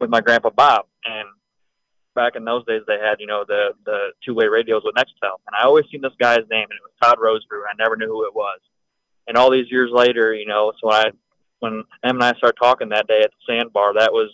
with 0.00 0.10
my 0.10 0.20
grandpa 0.20 0.50
Bob. 0.50 0.86
And 1.04 1.28
back 2.16 2.34
in 2.34 2.44
those 2.44 2.66
days, 2.66 2.82
they 2.88 2.98
had, 2.98 3.20
you 3.20 3.28
know, 3.28 3.44
the, 3.46 3.74
the 3.84 4.08
two-way 4.24 4.46
radios 4.46 4.82
with 4.84 4.96
Nextel. 4.96 5.38
And 5.46 5.54
I 5.56 5.64
always 5.64 5.84
seen 5.92 6.00
this 6.00 6.18
guy's 6.18 6.48
name, 6.50 6.66
and 6.68 6.78
it 6.78 6.82
was 6.82 6.90
Todd 7.00 7.18
Rosebrew. 7.20 7.60
I 7.62 7.76
never 7.78 7.96
knew 7.96 8.08
who 8.08 8.26
it 8.26 8.34
was. 8.34 8.58
And 9.28 9.36
all 9.36 9.50
these 9.50 9.70
years 9.70 9.90
later, 9.92 10.34
you 10.34 10.46
know, 10.46 10.72
so 10.80 10.90
I, 10.90 11.12
when 11.60 11.84
Em 12.02 12.16
and 12.16 12.24
I 12.24 12.32
started 12.38 12.58
talking 12.60 12.88
that 12.88 13.06
day 13.06 13.22
at 13.22 13.30
the 13.30 13.52
sandbar, 13.52 13.94
that 13.94 14.12
was, 14.12 14.30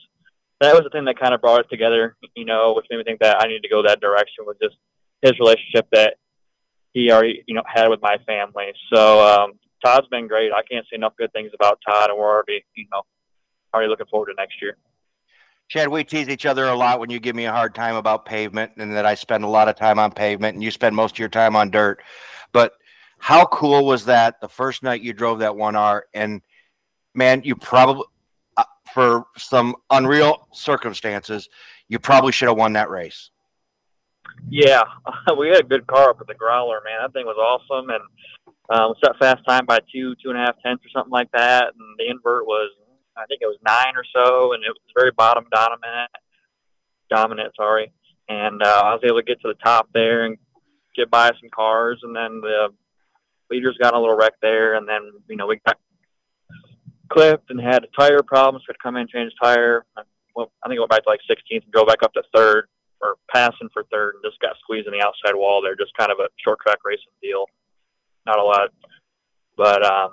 that 0.60 0.74
was 0.74 0.84
the 0.84 0.90
thing 0.90 1.04
that 1.04 1.20
kind 1.20 1.34
of 1.34 1.42
brought 1.42 1.60
it 1.60 1.70
together, 1.70 2.16
you 2.34 2.46
know, 2.46 2.72
which 2.74 2.86
made 2.90 2.98
me 2.98 3.04
think 3.04 3.20
that 3.20 3.42
I 3.42 3.48
need 3.48 3.60
to 3.62 3.68
go 3.68 3.82
that 3.82 4.00
direction 4.00 4.44
with 4.46 4.58
just 4.62 4.76
his 5.20 5.38
relationship 5.38 5.88
that 5.92 6.14
he 6.92 7.10
already, 7.10 7.42
you 7.46 7.54
know, 7.54 7.64
had 7.66 7.88
with 7.88 8.00
my 8.02 8.16
family. 8.26 8.72
So 8.92 9.26
um, 9.26 9.52
Todd's 9.84 10.08
been 10.08 10.28
great. 10.28 10.52
I 10.52 10.62
can't 10.62 10.86
say 10.90 10.96
enough 10.96 11.16
good 11.16 11.32
things 11.32 11.50
about 11.54 11.80
Todd, 11.86 12.10
and 12.10 12.18
we're 12.18 12.30
already, 12.30 12.64
you 12.74 12.86
know, 12.92 13.02
already 13.74 13.88
looking 13.88 14.06
forward 14.06 14.26
to 14.26 14.34
next 14.34 14.60
year. 14.60 14.76
Chad, 15.72 15.88
we 15.88 16.04
tease 16.04 16.28
each 16.28 16.44
other 16.44 16.66
a 16.66 16.76
lot 16.76 17.00
when 17.00 17.08
you 17.08 17.18
give 17.18 17.34
me 17.34 17.46
a 17.46 17.50
hard 17.50 17.74
time 17.74 17.96
about 17.96 18.26
pavement 18.26 18.72
and 18.76 18.92
that 18.92 19.06
I 19.06 19.14
spend 19.14 19.42
a 19.42 19.48
lot 19.48 19.70
of 19.70 19.74
time 19.74 19.98
on 19.98 20.12
pavement 20.12 20.52
and 20.52 20.62
you 20.62 20.70
spend 20.70 20.94
most 20.94 21.14
of 21.14 21.18
your 21.18 21.30
time 21.30 21.56
on 21.56 21.70
dirt. 21.70 22.02
But 22.52 22.74
how 23.16 23.46
cool 23.46 23.86
was 23.86 24.04
that 24.04 24.38
the 24.42 24.50
first 24.50 24.82
night 24.82 25.00
you 25.00 25.14
drove 25.14 25.38
that 25.38 25.52
1R? 25.52 26.02
And 26.12 26.42
man, 27.14 27.40
you 27.42 27.56
probably, 27.56 28.04
uh, 28.58 28.64
for 28.92 29.24
some 29.38 29.74
unreal 29.88 30.46
circumstances, 30.52 31.48
you 31.88 31.98
probably 31.98 32.32
should 32.32 32.48
have 32.48 32.58
won 32.58 32.74
that 32.74 32.90
race. 32.90 33.30
Yeah, 34.50 34.82
we 35.38 35.48
had 35.48 35.60
a 35.60 35.66
good 35.66 35.86
car 35.86 36.10
up 36.10 36.20
at 36.20 36.26
the 36.26 36.34
Growler, 36.34 36.82
man. 36.84 37.00
That 37.00 37.14
thing 37.14 37.24
was 37.24 37.38
awesome, 37.38 37.88
and 37.88 38.02
um, 38.68 38.92
set 39.02 39.16
fast 39.18 39.42
time 39.48 39.64
by 39.64 39.78
two, 39.90 40.14
two 40.22 40.28
and 40.28 40.36
a 40.36 40.42
half 40.42 40.56
tenths 40.62 40.84
or 40.84 40.90
something 40.90 41.10
like 41.10 41.32
that. 41.32 41.72
And 41.78 41.98
the 41.98 42.10
invert 42.10 42.44
was, 42.44 42.72
I 43.16 43.26
think 43.26 43.42
it 43.42 43.46
was 43.46 43.58
nine 43.66 43.94
or 43.96 44.04
so, 44.14 44.54
and 44.54 44.64
it 44.64 44.68
was 44.68 44.80
very 44.96 45.10
bottom 45.10 45.44
dominant. 45.52 46.10
Dominant, 47.10 47.54
sorry. 47.56 47.92
And 48.28 48.62
uh, 48.62 48.82
I 48.84 48.94
was 48.94 49.02
able 49.04 49.18
to 49.18 49.22
get 49.22 49.40
to 49.42 49.48
the 49.48 49.62
top 49.62 49.88
there 49.92 50.24
and 50.24 50.38
get 50.96 51.10
by 51.10 51.28
some 51.28 51.50
cars, 51.54 52.00
and 52.02 52.14
then 52.14 52.40
the 52.40 52.68
leaders 53.50 53.76
got 53.80 53.94
a 53.94 54.00
little 54.00 54.16
wreck 54.16 54.34
there, 54.40 54.74
and 54.74 54.88
then 54.88 55.10
you 55.28 55.36
know 55.36 55.46
we 55.46 55.60
got 55.66 55.78
clipped 57.10 57.50
and 57.50 57.60
had 57.60 57.86
tire 57.98 58.22
problems. 58.22 58.64
We 58.66 58.72
had 58.72 58.74
to 58.74 58.82
come 58.82 58.96
in 58.96 59.08
change 59.08 59.32
tire. 59.42 59.84
Well, 60.34 60.50
I 60.64 60.68
think 60.68 60.78
it 60.78 60.80
went 60.80 60.90
back 60.90 61.04
to 61.04 61.10
like 61.10 61.20
16th 61.30 61.64
and 61.64 61.72
drove 61.72 61.88
back 61.88 62.02
up 62.02 62.14
to 62.14 62.22
third 62.34 62.68
or 63.02 63.16
passing 63.28 63.68
for 63.72 63.84
third 63.92 64.14
and 64.14 64.24
just 64.24 64.40
got 64.40 64.56
squeezed 64.60 64.86
in 64.86 64.94
the 64.94 65.04
outside 65.04 65.34
wall 65.34 65.60
there. 65.60 65.76
Just 65.76 65.92
kind 65.98 66.10
of 66.10 66.18
a 66.20 66.28
short 66.42 66.58
track 66.60 66.78
racing 66.84 67.12
deal. 67.22 67.44
Not 68.24 68.38
a 68.38 68.42
lot. 68.42 68.70
But 69.56 69.84
um, 69.84 70.12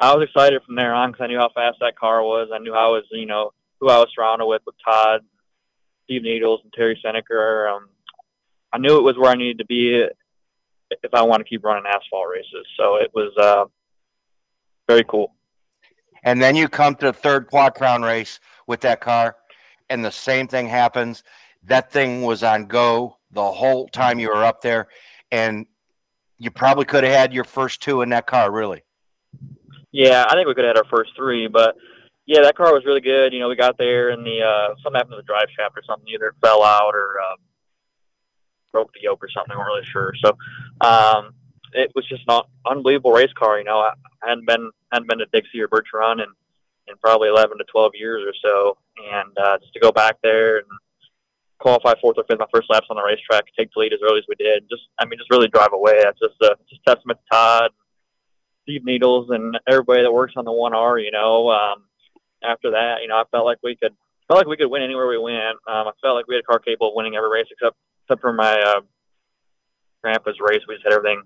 I 0.00 0.14
was 0.14 0.24
excited 0.24 0.62
from 0.64 0.76
there 0.76 0.94
on 0.94 1.10
because 1.10 1.24
I 1.24 1.26
knew 1.26 1.38
how 1.38 1.50
fast 1.54 1.78
that 1.80 1.98
car 1.98 2.22
was. 2.22 2.48
I 2.52 2.58
knew 2.58 2.72
I 2.72 2.86
was, 2.86 3.04
you 3.10 3.26
know, 3.26 3.52
who 3.80 3.88
I 3.88 3.98
was 3.98 4.08
surrounded 4.14 4.46
with, 4.46 4.62
with 4.64 4.76
Todd, 4.84 5.22
Steve 6.04 6.22
Needles, 6.22 6.60
and 6.62 6.72
Terry 6.72 6.98
Seneca. 7.02 7.72
Um, 7.72 7.88
I 8.72 8.78
knew 8.78 8.98
it 8.98 9.02
was 9.02 9.16
where 9.16 9.30
I 9.30 9.34
needed 9.34 9.58
to 9.58 9.66
be 9.66 10.06
if 10.90 11.14
I 11.14 11.22
want 11.22 11.40
to 11.40 11.48
keep 11.48 11.64
running 11.64 11.84
asphalt 11.86 12.28
races. 12.30 12.66
So 12.76 12.96
it 12.96 13.10
was 13.14 13.36
uh, 13.36 13.64
very 14.88 15.04
cool. 15.04 15.34
And 16.22 16.40
then 16.40 16.56
you 16.56 16.68
come 16.68 16.94
to 16.96 17.06
the 17.06 17.12
third 17.12 17.48
quad 17.48 17.74
crown 17.74 18.02
race 18.02 18.40
with 18.66 18.80
that 18.80 19.00
car, 19.00 19.36
and 19.88 20.04
the 20.04 20.12
same 20.12 20.48
thing 20.48 20.68
happens. 20.68 21.24
That 21.64 21.90
thing 21.92 22.22
was 22.22 22.42
on 22.42 22.66
go 22.66 23.18
the 23.30 23.44
whole 23.44 23.88
time 23.88 24.18
you 24.18 24.28
were 24.28 24.44
up 24.44 24.62
there, 24.62 24.88
and 25.30 25.66
you 26.38 26.50
probably 26.50 26.84
could 26.84 27.04
have 27.04 27.12
had 27.12 27.32
your 27.32 27.44
first 27.44 27.82
two 27.82 28.02
in 28.02 28.10
that 28.10 28.26
car, 28.26 28.50
really. 28.50 28.82
Yeah, 29.98 30.24
I 30.28 30.34
think 30.34 30.46
we 30.46 30.54
could 30.54 30.64
have 30.64 30.76
had 30.76 30.84
our 30.84 30.88
first 30.88 31.10
three, 31.16 31.48
but 31.48 31.76
yeah, 32.24 32.42
that 32.42 32.56
car 32.56 32.72
was 32.72 32.84
really 32.84 33.00
good. 33.00 33.32
You 33.32 33.40
know, 33.40 33.48
we 33.48 33.56
got 33.56 33.76
there 33.78 34.10
and 34.10 34.24
the 34.24 34.42
uh, 34.42 34.68
something 34.80 34.94
happened 34.94 35.14
to 35.14 35.16
the 35.16 35.22
drive 35.24 35.48
shaft 35.50 35.76
or 35.76 35.82
something. 35.82 36.06
Either 36.14 36.28
it 36.28 36.36
fell 36.40 36.62
out 36.62 36.94
or 36.94 37.18
um, 37.18 37.38
broke 38.70 38.92
the 38.92 39.00
yoke 39.02 39.24
or 39.24 39.28
something. 39.28 39.50
I'm 39.50 39.58
not 39.58 39.64
really 39.64 39.84
sure. 39.84 40.12
So 40.22 40.38
um, 40.82 41.34
it 41.72 41.90
was 41.96 42.06
just 42.06 42.22
an 42.28 42.42
unbelievable 42.64 43.10
race 43.10 43.32
car. 43.32 43.58
You 43.58 43.64
know, 43.64 43.78
I, 43.78 43.94
hadn't 44.22 44.46
been 44.46 44.70
hadn't 44.92 45.08
been 45.08 45.18
to 45.18 45.26
Dixie 45.32 45.60
or 45.60 45.68
Run 45.92 46.20
in, 46.20 46.28
in 46.86 46.94
probably 47.02 47.28
11 47.28 47.58
to 47.58 47.64
12 47.64 47.92
years 47.96 48.22
or 48.24 48.34
so. 48.40 48.78
And 49.12 49.36
uh, 49.36 49.58
just 49.58 49.72
to 49.72 49.80
go 49.80 49.90
back 49.90 50.18
there 50.22 50.58
and 50.58 50.66
qualify 51.58 51.94
fourth 52.00 52.18
or 52.18 52.24
fifth 52.30 52.38
my 52.38 52.46
first 52.54 52.70
laps 52.70 52.86
on 52.88 52.98
the 52.98 53.02
racetrack, 53.02 53.46
take 53.58 53.72
the 53.74 53.80
lead 53.80 53.92
as 53.92 53.98
early 54.00 54.18
as 54.18 54.26
we 54.28 54.36
did, 54.36 54.62
just, 54.70 54.82
I 55.00 55.06
mean, 55.06 55.18
just 55.18 55.32
really 55.32 55.48
drive 55.48 55.72
away. 55.72 56.02
That's 56.04 56.20
just 56.20 56.40
a 56.40 56.54
just 56.70 56.84
testament 56.86 57.18
to 57.18 57.36
Todd, 57.36 57.70
Steve 58.68 58.84
Needles, 58.84 59.30
and 59.30 59.58
everybody 59.66 60.02
that 60.02 60.12
works 60.12 60.34
on 60.36 60.44
the 60.44 60.50
1R, 60.50 61.02
you 61.02 61.10
know. 61.10 61.48
Um, 61.50 61.84
after 62.44 62.70
that, 62.72 62.98
you 63.00 63.08
know, 63.08 63.16
I 63.16 63.24
felt 63.30 63.46
like 63.46 63.58
we 63.62 63.74
could 63.74 63.94
felt 64.28 64.38
like 64.38 64.46
we 64.46 64.58
could 64.58 64.70
win 64.70 64.82
anywhere 64.82 65.08
we 65.08 65.16
went. 65.16 65.56
Um, 65.66 65.88
I 65.88 65.92
felt 66.02 66.16
like 66.16 66.28
we 66.28 66.34
had 66.34 66.40
a 66.40 66.46
car 66.46 66.58
capable 66.58 66.90
of 66.90 66.94
winning 66.94 67.16
every 67.16 67.30
race 67.30 67.46
except 67.50 67.76
except 68.04 68.20
for 68.20 68.32
my 68.32 68.60
uh, 68.60 68.80
grandpa's 70.02 70.36
race. 70.38 70.60
We 70.68 70.74
just 70.74 70.84
had 70.84 70.92
everything 70.92 71.22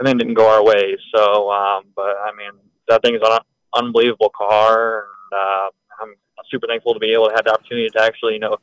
everything 0.00 0.18
didn't 0.18 0.34
go 0.34 0.48
our 0.48 0.64
way. 0.64 0.96
So, 1.12 1.50
um, 1.50 1.86
but 1.96 2.14
I 2.22 2.30
mean, 2.36 2.52
that 2.88 3.02
thing 3.02 3.16
is 3.16 3.20
an 3.24 3.40
unbelievable 3.74 4.30
car, 4.30 5.06
and 5.06 5.38
uh, 5.38 5.70
I'm 6.02 6.14
super 6.48 6.68
thankful 6.68 6.94
to 6.94 7.00
be 7.00 7.12
able 7.12 7.28
to 7.28 7.34
have 7.34 7.46
the 7.46 7.52
opportunity 7.52 7.90
to 7.90 8.00
actually, 8.00 8.34
you 8.34 8.40
know, 8.40 8.58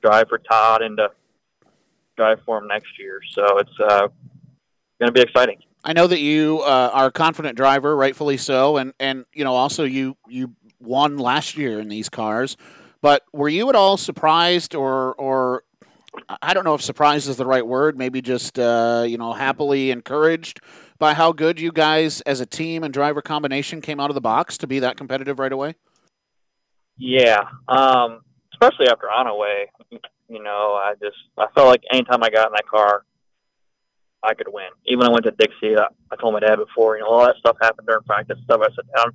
drive 0.00 0.28
for 0.28 0.38
Todd 0.38 0.82
and 0.82 0.96
to 0.98 1.10
drive 2.16 2.38
for 2.46 2.58
him 2.58 2.68
next 2.68 2.98
year. 3.00 3.18
So 3.32 3.58
it's 3.58 3.80
uh, 3.80 4.06
going 5.00 5.08
to 5.08 5.12
be 5.12 5.22
exciting. 5.22 5.58
I 5.86 5.92
know 5.92 6.08
that 6.08 6.18
you 6.18 6.62
uh, 6.62 6.90
are 6.92 7.06
a 7.06 7.12
confident 7.12 7.56
driver, 7.56 7.94
rightfully 7.94 8.38
so, 8.38 8.76
and 8.76 8.92
and 8.98 9.24
you 9.32 9.44
know 9.44 9.54
also 9.54 9.84
you 9.84 10.16
you 10.28 10.52
won 10.80 11.16
last 11.16 11.56
year 11.56 11.78
in 11.78 11.88
these 11.88 12.08
cars. 12.08 12.56
But 13.00 13.22
were 13.32 13.48
you 13.48 13.68
at 13.68 13.76
all 13.76 13.96
surprised 13.96 14.74
or 14.74 15.14
or 15.14 15.62
I 16.42 16.54
don't 16.54 16.64
know 16.64 16.74
if 16.74 16.82
surprise 16.82 17.28
is 17.28 17.36
the 17.36 17.46
right 17.46 17.64
word, 17.64 17.96
maybe 17.96 18.20
just 18.20 18.58
uh, 18.58 19.04
you 19.06 19.16
know 19.16 19.32
happily 19.32 19.92
encouraged 19.92 20.60
by 20.98 21.14
how 21.14 21.30
good 21.30 21.60
you 21.60 21.70
guys 21.70 22.20
as 22.22 22.40
a 22.40 22.46
team 22.46 22.82
and 22.82 22.92
driver 22.92 23.22
combination 23.22 23.80
came 23.80 24.00
out 24.00 24.10
of 24.10 24.14
the 24.14 24.20
box 24.20 24.58
to 24.58 24.66
be 24.66 24.80
that 24.80 24.96
competitive 24.96 25.38
right 25.38 25.52
away? 25.52 25.76
Yeah, 26.98 27.44
um, 27.68 28.22
especially 28.52 28.88
after 28.88 29.06
Onaway. 29.06 29.66
You 30.28 30.42
know, 30.42 30.72
I 30.72 30.94
just 31.00 31.16
I 31.38 31.46
felt 31.54 31.68
like 31.68 31.84
anytime 31.92 32.24
I 32.24 32.30
got 32.30 32.48
in 32.48 32.54
that 32.54 32.66
car, 32.68 33.04
I 34.22 34.34
could 34.34 34.48
win. 34.48 34.68
Even 34.86 35.00
when 35.00 35.08
I 35.08 35.12
went 35.12 35.24
to 35.26 35.30
Dixie, 35.32 35.76
I, 35.76 35.86
I 36.10 36.16
told 36.16 36.34
my 36.34 36.40
dad 36.40 36.56
before, 36.56 36.96
you 36.96 37.04
know, 37.04 37.10
all 37.10 37.26
that 37.26 37.36
stuff 37.36 37.56
happened 37.60 37.86
during 37.86 38.02
practice 38.04 38.38
stuff. 38.44 38.60
I 38.62 38.68
said, 38.74 38.84
I'm, 38.96 39.12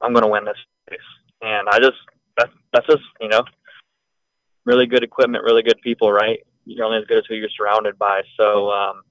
I'm 0.00 0.12
going 0.12 0.24
to 0.24 0.30
win 0.30 0.44
this 0.44 0.56
race, 0.90 1.00
and 1.42 1.68
I 1.68 1.78
just 1.78 1.98
that's 2.36 2.52
that's 2.72 2.86
just 2.86 3.02
you 3.20 3.28
know 3.28 3.44
really 4.64 4.86
good 4.86 5.02
equipment, 5.02 5.44
really 5.44 5.62
good 5.62 5.80
people, 5.82 6.12
right? 6.12 6.40
You're 6.64 6.86
only 6.86 6.98
as 6.98 7.04
good 7.06 7.18
as 7.18 7.24
who 7.28 7.34
you're 7.34 7.48
surrounded 7.56 7.98
by. 7.98 8.22
So 8.38 8.70
um, 8.70 9.02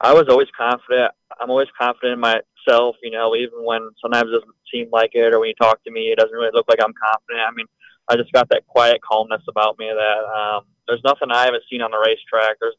I 0.00 0.12
was 0.14 0.26
always 0.28 0.48
confident. 0.56 1.12
I'm 1.38 1.50
always 1.50 1.68
confident 1.78 2.14
in 2.14 2.20
myself, 2.20 2.96
you 3.02 3.10
know, 3.10 3.36
even 3.36 3.64
when 3.64 3.90
sometimes 4.00 4.28
it 4.28 4.40
doesn't 4.40 4.56
seem 4.72 4.88
like 4.90 5.10
it 5.14 5.32
or 5.32 5.40
when 5.40 5.48
you 5.48 5.54
talk 5.60 5.82
to 5.84 5.90
me, 5.90 6.10
it 6.10 6.18
doesn't 6.18 6.34
really 6.34 6.50
look 6.52 6.66
like 6.68 6.80
I'm 6.82 6.94
confident. 6.94 7.46
I 7.46 7.52
mean, 7.54 7.66
I 8.08 8.16
just 8.16 8.32
got 8.32 8.48
that 8.48 8.66
quiet 8.66 9.00
calmness 9.02 9.42
about 9.48 9.78
me 9.78 9.86
that 9.86 10.24
um, 10.26 10.64
there's 10.88 11.04
nothing 11.04 11.30
I 11.30 11.44
haven't 11.44 11.64
seen 11.70 11.82
on 11.82 11.92
the 11.92 11.98
racetrack. 11.98 12.56
There's, 12.60 12.74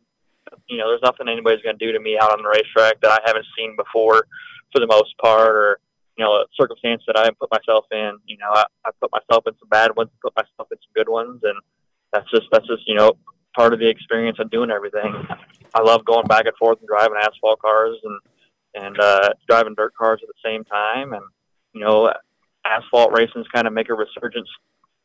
you 0.67 0.77
know, 0.77 0.89
there's 0.89 1.01
nothing 1.03 1.27
anybody's 1.27 1.61
going 1.61 1.77
to 1.77 1.85
do 1.85 1.91
to 1.91 1.99
me 1.99 2.17
out 2.19 2.31
on 2.31 2.43
the 2.43 2.49
racetrack 2.49 3.01
that 3.01 3.11
I 3.11 3.19
haven't 3.25 3.45
seen 3.57 3.75
before 3.75 4.25
for 4.71 4.79
the 4.79 4.87
most 4.87 5.17
part 5.17 5.55
or, 5.55 5.79
you 6.17 6.23
know, 6.23 6.31
a 6.33 6.45
circumstance 6.59 7.03
that 7.07 7.17
I 7.17 7.29
put 7.31 7.51
myself 7.51 7.85
in. 7.91 8.17
You 8.25 8.37
know, 8.37 8.49
I, 8.51 8.65
I 8.85 8.91
put 8.99 9.11
myself 9.11 9.45
in 9.47 9.53
some 9.59 9.69
bad 9.69 9.95
ones, 9.95 10.09
put 10.21 10.35
myself 10.35 10.67
in 10.71 10.77
some 10.77 10.93
good 10.95 11.09
ones. 11.09 11.41
And, 11.43 11.57
that's 12.11 12.29
just 12.29 12.47
that's 12.51 12.67
just 12.67 12.87
you 12.87 12.95
know 12.95 13.13
part 13.55 13.73
of 13.73 13.79
the 13.79 13.87
experience 13.87 14.39
of 14.39 14.49
doing 14.49 14.71
everything. 14.71 15.13
I 15.73 15.81
love 15.81 16.05
going 16.05 16.27
back 16.27 16.45
and 16.45 16.55
forth 16.57 16.79
and 16.79 16.87
driving 16.87 17.17
asphalt 17.21 17.59
cars 17.59 17.97
and 18.03 18.19
and 18.73 18.99
uh, 18.99 19.29
driving 19.47 19.75
dirt 19.75 19.93
cars 19.95 20.19
at 20.21 20.27
the 20.27 20.49
same 20.49 20.63
time. 20.65 21.13
And 21.13 21.23
you 21.73 21.81
know, 21.81 22.13
asphalt 22.65 23.11
racing's 23.11 23.47
kind 23.53 23.67
of 23.67 23.73
make 23.73 23.89
a 23.89 23.93
resurgence 23.93 24.49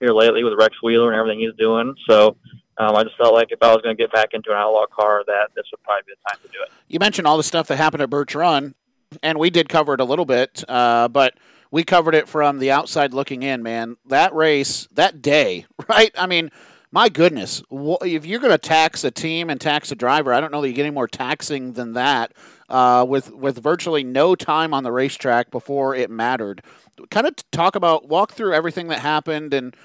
here 0.01 0.13
lately 0.13 0.45
with 0.45 0.55
Rex 0.59 0.77
Wheeler 0.83 1.11
and 1.11 1.19
everything 1.19 1.41
he's 1.41 1.57
doing. 1.59 1.95
So 2.09 2.37
um, 2.79 2.95
I 2.97 3.05
just 3.05 3.17
felt 3.17 3.35
like 3.35 3.49
if 3.51 3.63
I 3.63 3.73
was 3.73 3.83
going 3.83 3.97
to 3.97 4.03
get 4.03 4.13
back 4.13 4.29
into 4.33 4.51
an 4.51 4.57
outlaw 4.57 4.87
car, 4.87 5.23
that 5.27 5.49
this 5.55 5.65
would 5.73 5.83
probably 5.83 6.03
be 6.07 6.13
the 6.13 6.31
time 6.31 6.41
to 6.43 6.49
do 6.49 6.63
it. 6.63 6.71
You 6.89 6.99
mentioned 6.99 7.27
all 7.27 7.37
the 7.37 7.43
stuff 7.43 7.69
that 7.69 7.77
happened 7.77 8.03
at 8.03 8.11
Birch 8.11 8.35
Run, 8.35 8.75
and 9.23 9.39
we 9.39 9.51
did 9.51 9.69
cover 9.69 9.95
it 9.95 10.01
a 10.01 10.05
little 10.05 10.27
bit, 10.27 10.63
uh, 10.69 11.09
but 11.09 11.35
we 11.71 11.85
covered 11.85 12.15
it 12.15 12.29
from 12.29 12.59
the 12.59 12.71
outside 12.71 13.15
looking 13.15 13.43
in. 13.43 13.63
Man, 13.63 13.97
that 14.07 14.35
race, 14.35 14.89
that 14.93 15.23
day, 15.23 15.67
right? 15.89 16.11
I 16.17 16.27
mean 16.27 16.51
my 16.93 17.11
goodness, 17.11 17.63
if 17.71 18.25
you're 18.25 18.41
going 18.41 18.53
to 18.53 18.59
tax 18.59 19.05
a 19.05 19.11
team 19.11 19.51
and 19.51 19.61
tax 19.61 19.91
a 19.91 19.95
driver, 19.95 20.33
I 20.33 20.41
don't 20.41 20.53
know 20.53 20.63
that 20.63 20.69
you 20.69 20.75
get 20.75 20.87
any 20.87 20.95
more 20.95 21.09
taxing 21.09 21.73
than 21.73 21.93
that. 21.95 22.33
Uh, 22.71 23.05
with 23.07 23.33
with 23.33 23.63
virtually 23.63 24.03
no 24.03 24.35
time 24.35 24.73
on 24.73 24.83
the 24.83 24.91
racetrack 24.91 25.51
before 25.51 25.95
it 25.95 26.11
mattered, 26.11 26.63
kind 27.11 27.27
of 27.27 27.35
talk 27.51 27.77
about 27.77 28.09
walk 28.09 28.33
through 28.33 28.55
everything 28.55 28.89
that 28.89 29.01
happened 29.01 29.53
and 29.53 29.77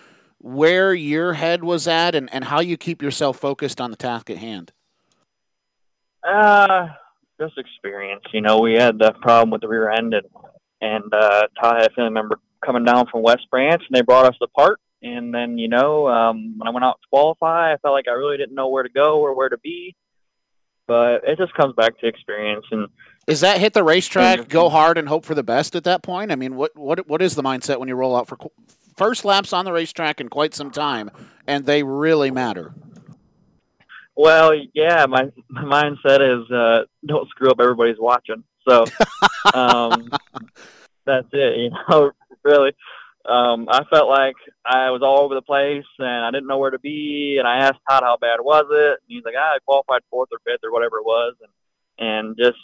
where 0.41 0.93
your 0.93 1.33
head 1.33 1.63
was 1.63 1.87
at 1.87 2.15
and, 2.15 2.33
and 2.33 2.45
how 2.45 2.59
you 2.59 2.77
keep 2.77 3.01
yourself 3.01 3.37
focused 3.37 3.79
on 3.79 3.91
the 3.91 3.97
task 3.97 4.29
at 4.29 4.37
hand. 4.37 4.71
Uh, 6.27 6.87
just 7.39 7.57
experience. 7.57 8.23
You 8.33 8.41
know, 8.41 8.59
we 8.59 8.73
had 8.73 8.99
the 8.99 9.13
problem 9.21 9.49
with 9.49 9.61
the 9.61 9.67
rear 9.67 9.89
end, 9.89 10.13
and 10.13 10.25
and 10.81 11.13
uh, 11.13 11.47
Todd 11.59 11.81
had 11.81 11.91
a 11.91 11.93
family 11.93 12.11
member 12.11 12.39
coming 12.65 12.83
down 12.83 13.07
from 13.07 13.23
West 13.23 13.47
Branch, 13.49 13.81
and 13.87 13.95
they 13.95 14.01
brought 14.01 14.25
us 14.25 14.35
the 14.39 14.47
part 14.47 14.79
and 15.03 15.33
then, 15.33 15.57
you 15.57 15.67
know, 15.67 16.07
um, 16.07 16.55
when 16.57 16.67
I 16.67 16.71
went 16.71 16.83
out 16.83 16.99
to 17.01 17.07
qualify, 17.09 17.73
I 17.73 17.77
felt 17.77 17.93
like 17.93 18.07
I 18.07 18.11
really 18.11 18.37
didn't 18.37 18.55
know 18.55 18.67
where 18.67 18.83
to 18.83 18.89
go 18.89 19.19
or 19.19 19.35
where 19.35 19.49
to 19.49 19.57
be. 19.57 19.95
But 20.87 21.23
it 21.27 21.37
just 21.37 21.53
comes 21.53 21.73
back 21.75 21.99
to 21.99 22.07
experience. 22.07 22.65
And 22.71 22.87
is 23.25 23.41
that 23.41 23.59
hit 23.59 23.73
the 23.73 23.83
racetrack, 23.83 24.47
go 24.49 24.69
hard, 24.69 24.97
and 24.97 25.07
hope 25.07 25.25
for 25.25 25.33
the 25.33 25.43
best 25.43 25.75
at 25.75 25.85
that 25.85 26.03
point? 26.03 26.31
I 26.31 26.35
mean, 26.35 26.55
what 26.55 26.75
what 26.75 27.07
what 27.07 27.21
is 27.21 27.35
the 27.35 27.43
mindset 27.43 27.79
when 27.79 27.87
you 27.87 27.95
roll 27.95 28.15
out 28.15 28.27
for 28.27 28.37
first 28.97 29.25
laps 29.25 29.53
on 29.53 29.65
the 29.65 29.71
racetrack 29.71 30.21
in 30.21 30.29
quite 30.29 30.53
some 30.53 30.71
time, 30.71 31.09
and 31.47 31.65
they 31.65 31.83
really 31.83 32.31
matter? 32.31 32.73
Well, 34.15 34.53
yeah, 34.73 35.05
my 35.07 35.31
my 35.49 35.63
mindset 35.63 36.19
is 36.21 36.51
uh, 36.51 36.83
don't 37.05 37.29
screw 37.29 37.49
up. 37.49 37.59
Everybody's 37.59 37.99
watching, 37.99 38.43
so 38.67 38.85
um, 39.53 40.09
that's 41.05 41.27
it. 41.31 41.57
You 41.57 41.71
know, 41.89 42.11
really 42.43 42.73
um, 43.25 43.67
I 43.69 43.83
felt 43.85 44.09
like 44.09 44.35
I 44.65 44.89
was 44.89 45.01
all 45.03 45.19
over 45.19 45.35
the 45.35 45.41
place 45.41 45.85
and 45.99 46.25
I 46.25 46.31
didn't 46.31 46.47
know 46.47 46.57
where 46.57 46.71
to 46.71 46.79
be. 46.79 47.37
And 47.37 47.47
I 47.47 47.57
asked 47.59 47.79
Todd 47.87 48.03
how 48.03 48.17
bad 48.17 48.41
was 48.41 48.65
it, 48.71 48.99
and 48.99 49.07
he's 49.07 49.23
like, 49.23 49.35
ah, 49.37 49.55
I 49.55 49.59
qualified 49.65 50.01
fourth 50.09 50.29
or 50.31 50.39
fifth 50.45 50.63
or 50.63 50.71
whatever 50.71 50.97
it 50.97 51.05
was, 51.05 51.35
and 51.41 51.51
and 52.09 52.37
just 52.37 52.57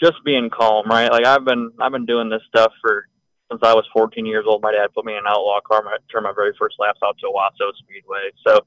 just 0.00 0.24
being 0.24 0.50
calm, 0.50 0.86
right? 0.88 1.10
Like 1.10 1.26
I've 1.26 1.44
been 1.44 1.72
I've 1.80 1.92
been 1.92 2.06
doing 2.06 2.28
this 2.28 2.42
stuff 2.48 2.72
for 2.80 3.06
since 3.50 3.60
I 3.62 3.74
was 3.74 3.84
14 3.92 4.24
years 4.26 4.44
old. 4.46 4.62
My 4.62 4.72
dad 4.72 4.88
put 4.94 5.04
me 5.04 5.12
in 5.12 5.18
an 5.18 5.24
outlaw 5.26 5.60
car. 5.60 5.82
I 5.86 5.96
turned 6.10 6.24
my 6.24 6.32
very 6.34 6.52
first 6.58 6.76
laps 6.78 7.00
out 7.04 7.18
to 7.18 7.26
Owosso 7.26 7.72
Speedway. 7.78 8.30
So, 8.46 8.60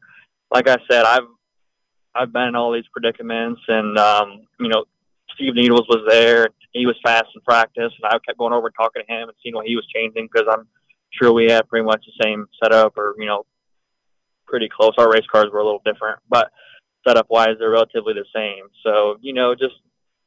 like 0.51 0.67
I 0.67 0.77
said, 0.89 1.05
I've 1.05 1.27
I've 2.15 2.31
been 2.31 2.49
in 2.49 2.55
all 2.55 2.71
these 2.71 2.87
predicaments, 2.91 3.61
and 3.67 3.97
um, 3.97 4.45
you 4.59 4.69
know, 4.69 4.85
Steve 5.33 5.55
Needles 5.55 5.87
was 5.87 6.05
there. 6.07 6.49
He 6.71 6.85
was 6.85 6.95
fast 7.03 7.27
in 7.35 7.41
practice, 7.41 7.91
and 8.01 8.05
I 8.11 8.17
kept 8.25 8.37
going 8.37 8.53
over 8.53 8.67
and 8.67 8.75
talking 8.75 9.03
to 9.07 9.13
him 9.13 9.29
and 9.29 9.37
seeing 9.41 9.55
what 9.55 9.67
he 9.67 9.75
was 9.75 9.85
changing 9.87 10.29
because 10.31 10.47
I'm 10.51 10.67
sure 11.11 11.31
we 11.31 11.45
had 11.45 11.67
pretty 11.67 11.85
much 11.85 12.05
the 12.05 12.23
same 12.23 12.47
setup 12.61 12.97
or, 12.97 13.15
you 13.17 13.25
know, 13.25 13.45
pretty 14.47 14.69
close. 14.69 14.93
Our 14.97 15.11
race 15.11 15.25
cars 15.31 15.47
were 15.51 15.59
a 15.59 15.63
little 15.63 15.81
different, 15.85 16.19
but 16.29 16.51
setup 17.07 17.27
wise, 17.29 17.55
they're 17.59 17.69
relatively 17.69 18.13
the 18.13 18.25
same. 18.35 18.65
So, 18.83 19.17
you 19.21 19.33
know, 19.33 19.53
just 19.55 19.75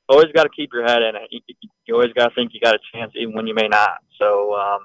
always 0.09 0.33
got 0.35 0.45
to 0.45 0.51
keep 0.51 0.71
your 0.73 0.85
head 0.85 1.03
in 1.03 1.17
it. 1.17 1.23
You, 1.31 1.41
you 1.87 1.95
always 1.95 2.13
got 2.13 2.29
to 2.29 2.35
think 2.35 2.53
you 2.55 2.61
got 2.61 2.75
a 2.75 2.79
chance 2.93 3.13
even 3.17 3.35
when 3.35 3.47
you 3.47 3.55
may 3.55 3.69
not. 3.69 3.99
So, 4.21 4.55
um, 4.55 4.81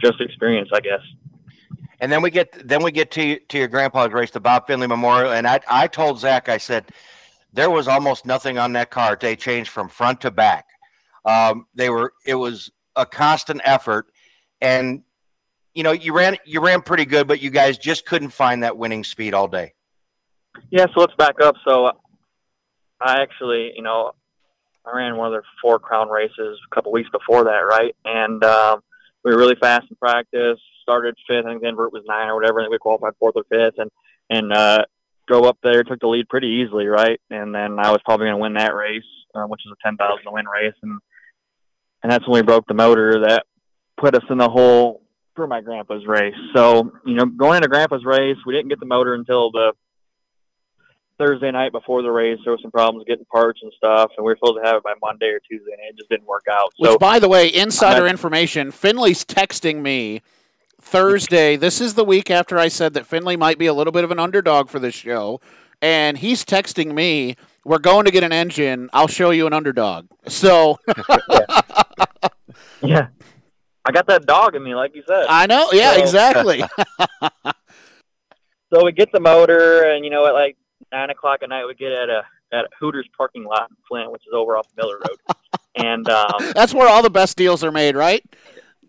just 0.00 0.20
experience, 0.20 0.70
I 0.72 0.80
guess. 0.80 1.00
And 2.00 2.10
then 2.12 2.22
we 2.22 2.30
get 2.30 2.66
then 2.66 2.82
we 2.82 2.92
get 2.92 3.10
to 3.12 3.38
to 3.38 3.58
your 3.58 3.68
grandpa's 3.68 4.12
race, 4.12 4.30
the 4.30 4.40
Bob 4.40 4.66
Finley 4.66 4.86
Memorial, 4.86 5.32
and 5.32 5.46
I 5.46 5.60
I 5.68 5.88
told 5.88 6.20
Zach 6.20 6.48
I 6.48 6.58
said 6.58 6.92
there 7.52 7.70
was 7.70 7.88
almost 7.88 8.24
nothing 8.24 8.58
on 8.58 8.72
that 8.74 8.90
car. 8.90 9.18
They 9.20 9.34
changed 9.34 9.70
from 9.70 9.88
front 9.88 10.20
to 10.20 10.30
back. 10.30 10.66
Um, 11.24 11.66
they 11.74 11.90
were 11.90 12.12
it 12.24 12.36
was 12.36 12.70
a 12.94 13.04
constant 13.04 13.60
effort, 13.64 14.06
and 14.60 15.02
you 15.74 15.82
know 15.82 15.90
you 15.90 16.14
ran 16.14 16.36
you 16.44 16.60
ran 16.60 16.82
pretty 16.82 17.04
good, 17.04 17.26
but 17.26 17.42
you 17.42 17.50
guys 17.50 17.78
just 17.78 18.06
couldn't 18.06 18.30
find 18.30 18.62
that 18.62 18.76
winning 18.76 19.02
speed 19.02 19.34
all 19.34 19.48
day. 19.48 19.74
Yeah, 20.70 20.86
so 20.94 21.00
let's 21.00 21.14
back 21.16 21.40
up. 21.42 21.56
So 21.66 21.90
I 23.00 23.22
actually, 23.22 23.72
you 23.76 23.82
know, 23.82 24.12
I 24.84 24.96
ran 24.96 25.16
one 25.16 25.26
of 25.26 25.32
their 25.32 25.44
four 25.60 25.78
crown 25.78 26.08
races 26.08 26.58
a 26.70 26.74
couple 26.74 26.92
weeks 26.92 27.10
before 27.10 27.44
that, 27.44 27.60
right? 27.60 27.94
And 28.04 28.42
um, 28.44 28.80
we 29.24 29.32
were 29.32 29.38
really 29.38 29.56
fast 29.60 29.86
in 29.90 29.96
practice. 29.96 30.58
Started 30.82 31.14
fifth, 31.28 31.44
I 31.44 31.50
think 31.50 31.62
Denver 31.62 31.88
was 31.90 32.04
nine 32.06 32.28
or 32.28 32.34
whatever, 32.34 32.60
and 32.60 32.70
we 32.70 32.78
qualified 32.78 33.12
fourth 33.18 33.36
or 33.36 33.44
fifth, 33.50 33.78
and 33.78 33.90
and 34.30 34.52
uh, 34.52 34.84
drove 35.26 35.44
up 35.44 35.58
there, 35.62 35.84
took 35.84 36.00
the 36.00 36.08
lead 36.08 36.28
pretty 36.28 36.64
easily, 36.64 36.86
right? 36.86 37.20
And 37.30 37.54
then 37.54 37.78
I 37.78 37.90
was 37.90 38.00
probably 38.04 38.24
going 38.26 38.36
to 38.36 38.42
win 38.42 38.54
that 38.54 38.74
race, 38.74 39.02
uh, 39.34 39.44
which 39.44 39.60
is 39.66 39.72
a 39.72 39.86
ten 39.86 39.96
thousand 39.96 40.32
win 40.32 40.46
race, 40.46 40.74
and 40.82 40.98
and 42.02 42.10
that's 42.10 42.26
when 42.26 42.40
we 42.40 42.46
broke 42.46 42.66
the 42.66 42.74
motor 42.74 43.20
that 43.26 43.44
put 43.98 44.14
us 44.14 44.24
in 44.30 44.38
the 44.38 44.48
hole 44.48 45.02
for 45.34 45.46
my 45.46 45.60
grandpa's 45.60 46.06
race. 46.06 46.34
So, 46.54 46.92
you 47.04 47.14
know, 47.14 47.26
going 47.26 47.56
into 47.56 47.68
grandpa's 47.68 48.04
race, 48.04 48.36
we 48.46 48.54
didn't 48.54 48.68
get 48.68 48.80
the 48.80 48.86
motor 48.86 49.14
until 49.14 49.50
the 49.50 49.72
Thursday 51.18 51.50
night 51.50 51.72
before 51.72 52.02
the 52.02 52.10
race, 52.10 52.38
there 52.44 52.52
was 52.52 52.62
some 52.62 52.70
problems 52.70 53.04
getting 53.08 53.24
parts 53.26 53.60
and 53.62 53.72
stuff, 53.76 54.12
and 54.16 54.24
we 54.24 54.30
were 54.32 54.36
supposed 54.36 54.62
to 54.62 54.66
have 54.66 54.76
it 54.76 54.82
by 54.84 54.94
Monday 55.02 55.26
or 55.26 55.40
Tuesday, 55.40 55.72
and 55.72 55.80
it 55.90 55.96
just 55.98 56.08
didn't 56.08 56.26
work 56.26 56.44
out. 56.50 56.72
Which, 56.78 56.90
So 56.92 56.98
by 56.98 57.18
the 57.18 57.28
way, 57.28 57.48
insider 57.52 58.06
information. 58.06 58.70
Finley's 58.70 59.24
texting 59.24 59.82
me 59.82 60.22
Thursday. 60.80 61.56
This 61.56 61.80
is 61.80 61.94
the 61.94 62.04
week 62.04 62.30
after 62.30 62.58
I 62.58 62.68
said 62.68 62.94
that 62.94 63.04
Finley 63.06 63.36
might 63.36 63.58
be 63.58 63.66
a 63.66 63.74
little 63.74 63.92
bit 63.92 64.04
of 64.04 64.10
an 64.12 64.18
underdog 64.20 64.68
for 64.70 64.78
this 64.78 64.94
show, 64.94 65.40
and 65.82 66.18
he's 66.18 66.44
texting 66.44 66.94
me. 66.94 67.34
We're 67.64 67.78
going 67.78 68.04
to 68.06 68.10
get 68.12 68.22
an 68.24 68.32
engine. 68.32 68.88
I'll 68.92 69.08
show 69.08 69.30
you 69.30 69.46
an 69.46 69.52
underdog. 69.52 70.06
So 70.28 70.78
yeah, 72.82 73.08
I 73.84 73.92
got 73.92 74.06
that 74.06 74.24
dog 74.24 74.54
in 74.54 74.62
me, 74.62 74.74
like 74.74 74.94
you 74.94 75.02
said. 75.06 75.26
I 75.28 75.46
know. 75.46 75.68
Yeah, 75.72 75.94
So- 75.94 76.00
exactly. 76.02 76.62
So 78.70 78.84
we 78.84 78.92
get 78.92 79.10
the 79.12 79.20
motor, 79.20 79.84
and 79.84 80.04
you 80.04 80.10
know, 80.10 80.26
at 80.26 80.34
like 80.34 80.58
nine 80.92 81.10
o'clock 81.10 81.40
at 81.42 81.48
night, 81.48 81.64
we 81.66 81.74
get 81.74 81.92
at 81.92 82.08
a 82.08 82.22
at 82.52 82.66
Hooters 82.80 83.08
parking 83.16 83.44
lot 83.44 83.68
in 83.70 83.76
Flint, 83.88 84.10
which 84.10 84.22
is 84.22 84.32
over 84.32 84.56
off 84.56 84.66
Miller 84.76 84.98
Road. 84.98 85.36
and 85.76 86.08
um, 86.08 86.52
That's 86.54 86.72
where 86.72 86.88
all 86.88 87.02
the 87.02 87.10
best 87.10 87.36
deals 87.36 87.62
are 87.62 87.72
made, 87.72 87.94
right? 87.94 88.24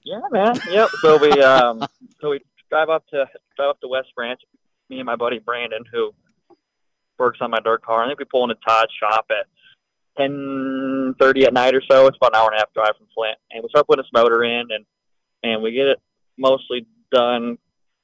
yeah, 0.03 0.21
man, 0.31 0.59
yep. 0.69 0.89
So 1.01 1.17
we 1.17 1.31
um, 1.41 1.85
so 2.21 2.31
we 2.31 2.39
drive 2.69 2.89
up 2.89 3.05
to 3.09 3.25
drive 3.57 3.69
up 3.69 3.81
to 3.81 3.87
West 3.87 4.09
Branch. 4.15 4.39
Me 4.89 4.97
and 4.97 5.05
my 5.05 5.15
buddy 5.15 5.39
Brandon, 5.39 5.83
who 5.91 6.13
works 7.19 7.39
on 7.41 7.51
my 7.51 7.59
dirt 7.59 7.83
car. 7.83 8.03
I 8.03 8.07
think 8.07 8.19
we 8.19 8.25
pull 8.25 8.43
into 8.43 8.55
Todd's 8.65 8.91
shop 8.99 9.25
at 9.29 9.45
ten 10.17 11.15
thirty 11.19 11.45
at 11.45 11.53
night 11.53 11.75
or 11.75 11.81
so. 11.89 12.07
It's 12.07 12.17
about 12.17 12.33
an 12.33 12.39
hour 12.39 12.47
and 12.47 12.55
a 12.55 12.59
half 12.59 12.73
drive 12.73 12.95
from 12.97 13.07
Flint, 13.13 13.37
and 13.51 13.61
we 13.61 13.69
start 13.69 13.87
putting 13.87 14.03
this 14.03 14.11
motor 14.13 14.43
in, 14.43 14.67
and 14.71 14.85
and 15.43 15.61
we 15.61 15.71
get 15.73 15.87
it 15.87 15.99
mostly 16.37 16.87
done 17.11 17.57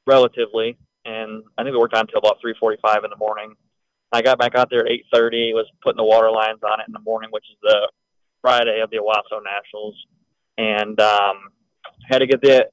relatively. 0.06 0.78
And 1.06 1.44
I 1.58 1.64
think 1.64 1.74
we 1.74 1.80
worked 1.80 1.94
on 1.94 2.02
until 2.02 2.20
about 2.20 2.38
three 2.42 2.56
forty-five 2.60 3.04
in 3.04 3.10
the 3.10 3.18
morning. 3.18 3.56
I 4.16 4.22
got 4.22 4.40
back 4.40 4.56
out 4.56 4.70
there 4.70 4.86
at 4.86 4.92
eight 4.92 5.06
thirty. 5.14 5.54
Was 5.54 5.68
putting 5.84 5.98
the 5.98 6.04
water 6.04 6.32
lines 6.32 6.60
on 6.64 6.80
it 6.80 6.88
in 6.88 6.94
the 6.94 7.00
morning, 7.00 7.30
which 7.32 7.46
is 7.52 7.58
the 7.62 7.92
Friday 8.42 8.80
of 8.82 8.90
the 8.90 8.98
Owosso 8.98 9.42
Nationals, 9.44 9.96
and 10.58 11.00
um, 11.02 11.50
had 12.08 12.20
to 12.20 12.28
get 12.28 12.42
the 12.42 12.70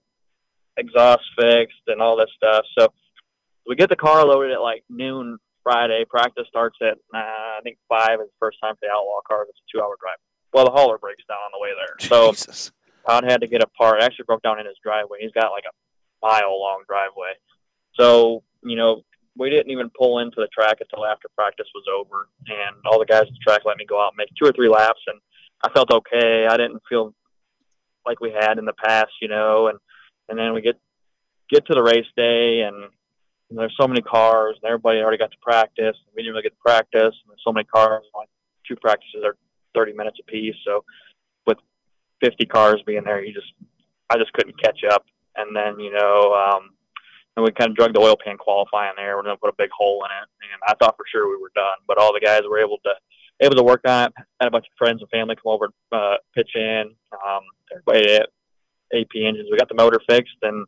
exhaust 0.76 1.24
fixed 1.36 1.82
and 1.88 2.00
all 2.00 2.16
this 2.16 2.30
stuff. 2.36 2.64
So 2.78 2.92
we 3.66 3.74
get 3.74 3.88
the 3.88 3.96
car 3.96 4.24
loaded 4.24 4.52
at 4.52 4.60
like 4.60 4.84
noon 4.88 5.38
Friday. 5.62 6.04
Practice 6.08 6.46
starts 6.48 6.76
at 6.80 6.98
uh, 7.14 7.58
I 7.58 7.60
think 7.62 7.76
five. 7.88 8.20
Is 8.20 8.28
the 8.28 8.38
first 8.38 8.58
time 8.62 8.74
for 8.74 8.80
the 8.82 8.92
Outlaw 8.92 9.20
car. 9.26 9.42
It's 9.48 9.58
a 9.58 9.76
two-hour 9.76 9.96
drive. 10.00 10.18
Well, 10.52 10.66
the 10.66 10.70
hauler 10.70 10.98
breaks 10.98 11.24
down 11.28 11.38
on 11.38 11.50
the 11.52 11.60
way 11.60 11.70
there, 11.74 12.08
so 12.08 12.30
Jesus. 12.30 12.70
Todd 13.06 13.24
had 13.24 13.40
to 13.40 13.48
get 13.48 13.62
a 13.62 13.66
part. 13.66 14.00
It 14.00 14.04
actually 14.04 14.26
broke 14.26 14.42
down 14.42 14.60
in 14.60 14.66
his 14.66 14.76
driveway. 14.82 15.18
He's 15.20 15.32
got 15.32 15.50
like 15.50 15.64
a 15.64 15.74
mile-long 16.24 16.84
driveway. 16.86 17.32
So 17.94 18.42
you 18.62 18.76
know, 18.76 19.02
we 19.36 19.50
didn't 19.50 19.70
even 19.70 19.90
pull 19.96 20.18
into 20.18 20.36
the 20.36 20.48
track 20.48 20.78
until 20.80 21.06
after 21.06 21.28
practice 21.36 21.68
was 21.74 21.84
over, 21.92 22.28
and 22.46 22.76
all 22.86 22.98
the 22.98 23.06
guys 23.06 23.22
at 23.22 23.28
the 23.28 23.38
track 23.42 23.62
let 23.64 23.78
me 23.78 23.86
go 23.86 24.00
out 24.00 24.12
and 24.12 24.18
make 24.18 24.28
two 24.38 24.48
or 24.48 24.52
three 24.52 24.68
laps, 24.68 25.00
and 25.06 25.20
I 25.64 25.70
felt 25.72 25.90
okay. 25.90 26.46
I 26.46 26.56
didn't 26.56 26.82
feel 26.88 27.14
like 28.04 28.20
we 28.20 28.32
had 28.32 28.58
in 28.58 28.64
the 28.64 28.72
past, 28.72 29.12
you 29.20 29.28
know, 29.28 29.68
and 29.68 29.78
and 30.28 30.38
then 30.38 30.52
we 30.54 30.60
get 30.60 30.78
get 31.50 31.66
to 31.66 31.74
the 31.74 31.82
race 31.82 32.06
day, 32.16 32.62
and, 32.62 32.90
there's 33.54 33.76
so 33.78 33.86
many 33.86 34.00
cars, 34.00 34.56
and 34.62 34.66
everybody 34.66 35.00
already 35.00 35.18
got 35.18 35.30
to 35.30 35.36
practice. 35.42 35.94
And 35.94 36.14
we 36.16 36.22
didn't 36.22 36.32
really 36.32 36.44
get 36.44 36.54
to 36.54 36.64
practice, 36.64 37.12
and 37.12 37.28
there's 37.28 37.42
so 37.44 37.52
many 37.52 37.64
cars. 37.64 38.02
Like 38.16 38.30
two 38.66 38.76
practices 38.76 39.20
are 39.24 39.36
30 39.74 39.92
minutes 39.92 40.16
apiece, 40.26 40.54
so 40.64 40.84
with 41.46 41.58
50 42.22 42.46
cars 42.46 42.80
being 42.86 43.04
there, 43.04 43.22
you 43.22 43.34
just 43.34 43.52
I 44.08 44.16
just 44.16 44.32
couldn't 44.32 44.58
catch 44.58 44.80
up. 44.90 45.04
And 45.36 45.54
then 45.54 45.78
you 45.80 45.92
know, 45.92 46.32
um, 46.32 46.70
and 47.36 47.44
we 47.44 47.50
kind 47.52 47.70
of 47.70 47.76
drug 47.76 47.94
the 47.94 48.00
oil 48.00 48.16
pan 48.22 48.36
qualifying 48.36 48.92
there. 48.96 49.16
We're 49.16 49.22
gonna 49.22 49.36
put 49.36 49.50
a 49.50 49.56
big 49.56 49.70
hole 49.70 50.04
in 50.04 50.10
it, 50.10 50.28
and 50.52 50.60
I 50.66 50.74
thought 50.74 50.96
for 50.96 51.06
sure 51.10 51.28
we 51.28 51.40
were 51.40 51.52
done, 51.54 51.78
but 51.86 51.98
all 51.98 52.12
the 52.12 52.20
guys 52.20 52.42
were 52.48 52.58
able 52.58 52.78
to 52.84 52.94
able 53.40 53.56
to 53.56 53.62
work 53.62 53.82
on 53.86 54.08
it. 54.08 54.12
Had 54.40 54.48
a 54.48 54.50
bunch 54.50 54.66
of 54.66 54.76
friends 54.78 55.00
and 55.00 55.10
family 55.10 55.36
come 55.36 55.52
over, 55.52 55.68
uh, 55.92 56.16
pitch 56.34 56.50
in. 56.54 56.94
Um, 57.12 57.42
everybody 57.72 58.14
at 58.14 58.28
AP 58.94 59.16
Engines, 59.16 59.48
we 59.50 59.58
got 59.58 59.68
the 59.68 59.74
motor 59.74 60.00
fixed, 60.08 60.36
and 60.42 60.66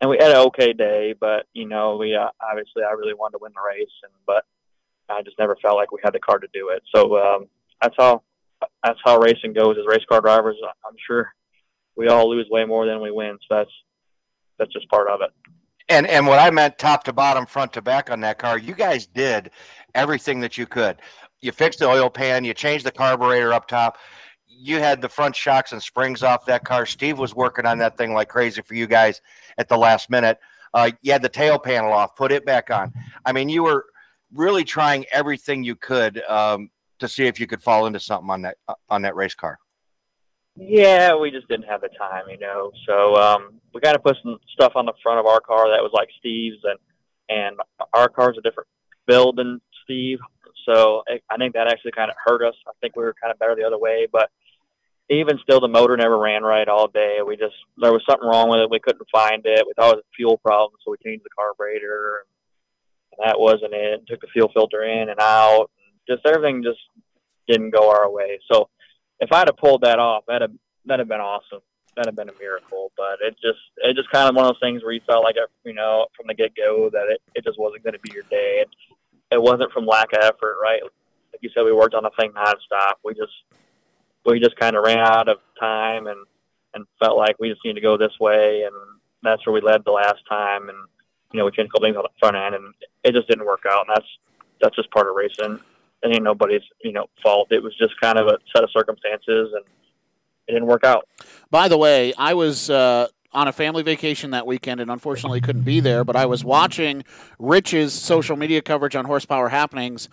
and 0.00 0.10
we 0.10 0.18
had 0.20 0.32
an 0.32 0.46
okay 0.48 0.72
day. 0.72 1.14
But 1.18 1.46
you 1.52 1.66
know, 1.66 1.96
we 1.96 2.14
uh, 2.14 2.28
obviously 2.40 2.82
I 2.82 2.92
really 2.92 3.14
wanted 3.14 3.38
to 3.38 3.42
win 3.42 3.52
the 3.54 3.62
race, 3.66 3.92
and 4.02 4.12
but 4.26 4.44
I 5.08 5.22
just 5.22 5.38
never 5.38 5.56
felt 5.62 5.76
like 5.76 5.92
we 5.92 6.00
had 6.02 6.14
the 6.14 6.20
car 6.20 6.38
to 6.38 6.48
do 6.52 6.70
it. 6.70 6.82
So 6.94 7.16
um, 7.16 7.46
that's 7.80 7.94
how 7.98 8.22
that's 8.82 9.00
how 9.04 9.18
racing 9.18 9.52
goes 9.54 9.76
as 9.78 9.86
race 9.86 10.04
car 10.08 10.20
drivers. 10.20 10.56
I'm 10.86 10.96
sure 11.06 11.32
we 11.96 12.08
all 12.08 12.28
lose 12.28 12.48
way 12.50 12.64
more 12.64 12.86
than 12.86 13.00
we 13.00 13.10
win, 13.10 13.38
so 13.48 13.56
that's 13.56 13.70
that's 14.58 14.72
just 14.72 14.88
part 14.88 15.08
of 15.08 15.20
it. 15.20 15.30
And 15.88 16.06
and 16.06 16.26
what 16.26 16.38
I 16.38 16.50
meant 16.50 16.78
top 16.78 17.04
to 17.04 17.12
bottom, 17.12 17.46
front 17.46 17.72
to 17.74 17.82
back 17.82 18.10
on 18.10 18.20
that 18.20 18.38
car, 18.38 18.58
you 18.58 18.74
guys 18.74 19.06
did 19.06 19.50
everything 19.94 20.40
that 20.40 20.56
you 20.56 20.66
could. 20.66 21.00
You 21.42 21.52
fixed 21.52 21.80
the 21.80 21.88
oil 21.88 22.08
pan, 22.08 22.44
you 22.44 22.54
changed 22.54 22.86
the 22.86 22.90
carburetor 22.90 23.52
up 23.52 23.68
top. 23.68 23.98
You 24.46 24.78
had 24.78 25.02
the 25.02 25.08
front 25.08 25.36
shocks 25.36 25.72
and 25.72 25.82
springs 25.82 26.22
off 26.22 26.46
that 26.46 26.64
car. 26.64 26.86
Steve 26.86 27.18
was 27.18 27.34
working 27.34 27.66
on 27.66 27.78
that 27.78 27.98
thing 27.98 28.14
like 28.14 28.28
crazy 28.28 28.62
for 28.62 28.74
you 28.74 28.86
guys 28.86 29.20
at 29.58 29.68
the 29.68 29.76
last 29.76 30.08
minute. 30.08 30.38
Uh, 30.72 30.90
you 31.02 31.12
had 31.12 31.22
the 31.22 31.28
tail 31.28 31.58
panel 31.58 31.92
off, 31.92 32.16
put 32.16 32.32
it 32.32 32.46
back 32.46 32.70
on. 32.70 32.92
I 33.24 33.32
mean, 33.32 33.48
you 33.48 33.62
were 33.62 33.84
really 34.32 34.64
trying 34.64 35.04
everything 35.12 35.64
you 35.64 35.76
could 35.76 36.22
um, 36.24 36.70
to 36.98 37.08
see 37.08 37.26
if 37.26 37.38
you 37.38 37.46
could 37.46 37.62
fall 37.62 37.86
into 37.86 38.00
something 38.00 38.30
on 38.30 38.42
that 38.42 38.56
uh, 38.68 38.74
on 38.88 39.02
that 39.02 39.16
race 39.16 39.34
car. 39.34 39.58
Yeah, 40.56 41.16
we 41.16 41.30
just 41.30 41.48
didn't 41.48 41.66
have 41.68 41.80
the 41.80 41.88
time, 41.88 42.24
you 42.28 42.38
know. 42.38 42.70
So 42.86 43.16
um, 43.16 43.60
we 43.72 43.80
got 43.80 43.94
to 43.94 43.98
put 43.98 44.16
some 44.22 44.38
stuff 44.52 44.72
on 44.76 44.86
the 44.86 44.92
front 45.02 45.18
of 45.18 45.26
our 45.26 45.40
car 45.40 45.68
that 45.70 45.82
was 45.82 45.90
like 45.92 46.08
Steve's, 46.18 46.62
and 46.64 46.78
and 47.28 47.56
our 47.92 48.08
car's 48.08 48.36
a 48.38 48.42
different 48.42 48.68
build 49.06 49.36
than 49.36 49.60
Steve. 49.82 50.18
So 50.64 51.02
I 51.08 51.20
I 51.28 51.36
think 51.38 51.54
that 51.54 51.66
actually 51.66 51.92
kind 51.92 52.10
of 52.10 52.16
hurt 52.24 52.46
us. 52.46 52.54
I 52.68 52.72
think 52.80 52.94
we 52.94 53.02
were 53.02 53.14
kind 53.20 53.32
of 53.32 53.38
better 53.38 53.56
the 53.56 53.64
other 53.64 53.78
way, 53.78 54.06
but 54.10 54.30
even 55.10 55.38
still, 55.42 55.60
the 55.60 55.68
motor 55.68 55.96
never 55.96 56.18
ran 56.18 56.42
right 56.42 56.68
all 56.68 56.88
day. 56.88 57.18
We 57.26 57.36
just 57.36 57.56
there 57.76 57.92
was 57.92 58.02
something 58.08 58.26
wrong 58.26 58.48
with 58.48 58.60
it. 58.60 58.70
We 58.70 58.80
couldn't 58.80 59.08
find 59.12 59.42
it. 59.44 59.66
We 59.66 59.72
thought 59.74 59.92
it 59.92 59.96
was 59.96 60.04
a 60.04 60.16
fuel 60.16 60.38
problem, 60.38 60.78
so 60.84 60.92
we 60.92 60.96
changed 61.04 61.24
the 61.24 61.30
carburetor, 61.36 62.24
and 63.18 63.26
that 63.26 63.38
wasn't 63.38 63.74
it. 63.74 64.06
Took 64.06 64.20
the 64.20 64.28
fuel 64.32 64.50
filter 64.54 64.82
in 64.84 65.10
and 65.10 65.20
out. 65.20 65.70
Just 66.08 66.24
everything 66.24 66.62
just 66.62 66.80
didn't 67.48 67.70
go 67.70 67.90
our 67.90 68.10
way. 68.10 68.38
So 68.50 68.68
if 69.20 69.32
I'd 69.32 69.48
have 69.48 69.56
pulled 69.56 69.82
that 69.82 69.98
off, 69.98 70.24
that'd 70.26 70.42
have 70.42 70.58
that'd 70.86 71.00
have 71.00 71.08
been 71.08 71.20
awesome. 71.20 71.60
That'd 71.96 72.08
have 72.08 72.16
been 72.16 72.34
a 72.34 72.38
miracle. 72.38 72.92
But 72.96 73.18
it 73.20 73.36
just 73.42 73.58
it 73.78 73.94
just 73.96 74.10
kind 74.10 74.28
of 74.28 74.34
one 74.34 74.44
of 74.44 74.50
those 74.52 74.60
things 74.60 74.82
where 74.82 74.92
you 74.92 75.00
felt 75.06 75.24
like 75.24 75.36
you 75.64 75.74
know 75.74 76.06
from 76.16 76.26
the 76.26 76.34
get 76.34 76.54
go 76.56 76.90
that 76.90 77.06
it, 77.08 77.22
it 77.34 77.44
just 77.44 77.58
wasn't 77.58 77.84
going 77.84 77.94
to 77.94 78.00
be 78.00 78.12
your 78.12 78.24
day. 78.30 78.62
It, 78.62 78.68
it 79.30 79.42
wasn't 79.42 79.72
from 79.72 79.86
lack 79.86 80.12
of 80.12 80.22
effort, 80.22 80.56
right? 80.62 80.82
Like 80.82 81.40
you 81.40 81.50
said, 81.54 81.64
we 81.64 81.72
worked 81.72 81.94
on 81.94 82.04
the 82.04 82.10
thing 82.18 82.32
nonstop. 82.32 82.94
We 83.04 83.14
just 83.14 83.32
we 84.24 84.40
just 84.40 84.56
kind 84.56 84.76
of 84.76 84.84
ran 84.84 84.98
out 84.98 85.28
of 85.28 85.38
time 85.58 86.06
and 86.06 86.18
and 86.74 86.86
felt 86.98 87.16
like 87.16 87.36
we 87.38 87.50
just 87.50 87.64
need 87.64 87.74
to 87.74 87.80
go 87.80 87.96
this 87.96 88.18
way, 88.20 88.62
and 88.62 88.74
that's 89.22 89.46
where 89.46 89.52
we 89.52 89.60
led 89.60 89.84
the 89.84 89.92
last 89.92 90.22
time. 90.28 90.68
And 90.68 90.78
you 91.32 91.38
know 91.38 91.44
we 91.44 91.52
changed 91.52 91.70
a 91.70 91.72
couple 91.72 91.86
things 91.86 91.96
on 91.96 92.04
the 92.04 92.18
front 92.18 92.36
end, 92.36 92.54
and 92.54 92.74
it 93.02 93.12
just 93.14 93.28
didn't 93.28 93.46
work 93.46 93.62
out. 93.70 93.86
And 93.86 93.96
that's 93.96 94.08
that's 94.60 94.76
just 94.76 94.90
part 94.90 95.08
of 95.08 95.14
racing. 95.14 95.60
It 96.04 96.08
ain't 96.12 96.22
nobody's 96.22 96.62
you 96.82 96.92
know 96.92 97.06
fault. 97.22 97.48
It 97.50 97.62
was 97.62 97.74
just 97.76 97.98
kind 98.00 98.18
of 98.18 98.26
a 98.26 98.38
set 98.54 98.62
of 98.62 98.70
circumstances, 98.70 99.52
and 99.54 99.64
it 100.46 100.52
didn't 100.52 100.66
work 100.66 100.84
out. 100.84 101.08
By 101.50 101.68
the 101.68 101.78
way, 101.78 102.12
I 102.18 102.34
was 102.34 102.68
uh, 102.68 103.08
on 103.32 103.48
a 103.48 103.52
family 103.52 103.82
vacation 103.82 104.30
that 104.32 104.46
weekend 104.46 104.80
and 104.80 104.90
unfortunately 104.90 105.40
couldn't 105.40 105.62
be 105.62 105.80
there, 105.80 106.04
but 106.04 106.14
I 106.14 106.26
was 106.26 106.44
watching 106.44 107.04
Rich's 107.38 107.94
social 107.94 108.36
media 108.36 108.60
coverage 108.62 108.94
on 108.94 109.06
Horsepower 109.06 109.48
Happenings, 109.48 110.08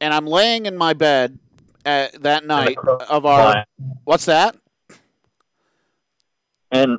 and 0.00 0.14
I'm 0.14 0.26
laying 0.26 0.66
in 0.66 0.76
my 0.76 0.94
bed 0.94 1.38
uh, 1.84 2.08
that 2.20 2.46
night 2.46 2.78
of 3.08 3.26
our. 3.26 3.64
What's 4.04 4.24
that? 4.24 4.56
And 6.70 6.98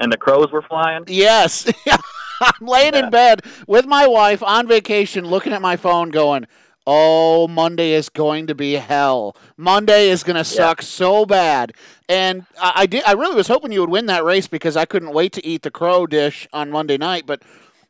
and 0.00 0.12
the 0.12 0.18
crows 0.18 0.50
were 0.52 0.62
flying. 0.62 1.04
Yes. 1.06 1.72
I'm 2.40 2.66
laying 2.66 2.94
in 2.94 3.10
bed 3.10 3.42
with 3.68 3.86
my 3.86 4.06
wife 4.06 4.42
on 4.42 4.66
vacation 4.66 5.24
looking 5.24 5.52
at 5.52 5.62
my 5.62 5.76
phone 5.76 6.10
going, 6.10 6.46
Oh, 6.86 7.48
Monday 7.48 7.92
is 7.92 8.08
going 8.10 8.46
to 8.46 8.54
be 8.54 8.74
hell. 8.74 9.36
Monday 9.56 10.10
is 10.10 10.22
going 10.22 10.36
to 10.36 10.44
suck 10.44 10.82
so 10.82 11.24
bad. 11.24 11.72
And 12.08 12.44
I, 12.60 12.72
I 12.76 12.86
did. 12.86 13.04
I 13.04 13.12
really 13.12 13.36
was 13.36 13.48
hoping 13.48 13.72
you 13.72 13.80
would 13.80 13.90
win 13.90 14.06
that 14.06 14.24
race 14.24 14.46
because 14.46 14.76
I 14.76 14.84
couldn't 14.84 15.14
wait 15.14 15.32
to 15.32 15.46
eat 15.46 15.62
the 15.62 15.70
crow 15.70 16.06
dish 16.06 16.46
on 16.52 16.70
Monday 16.70 16.98
night. 16.98 17.24
But 17.26 17.42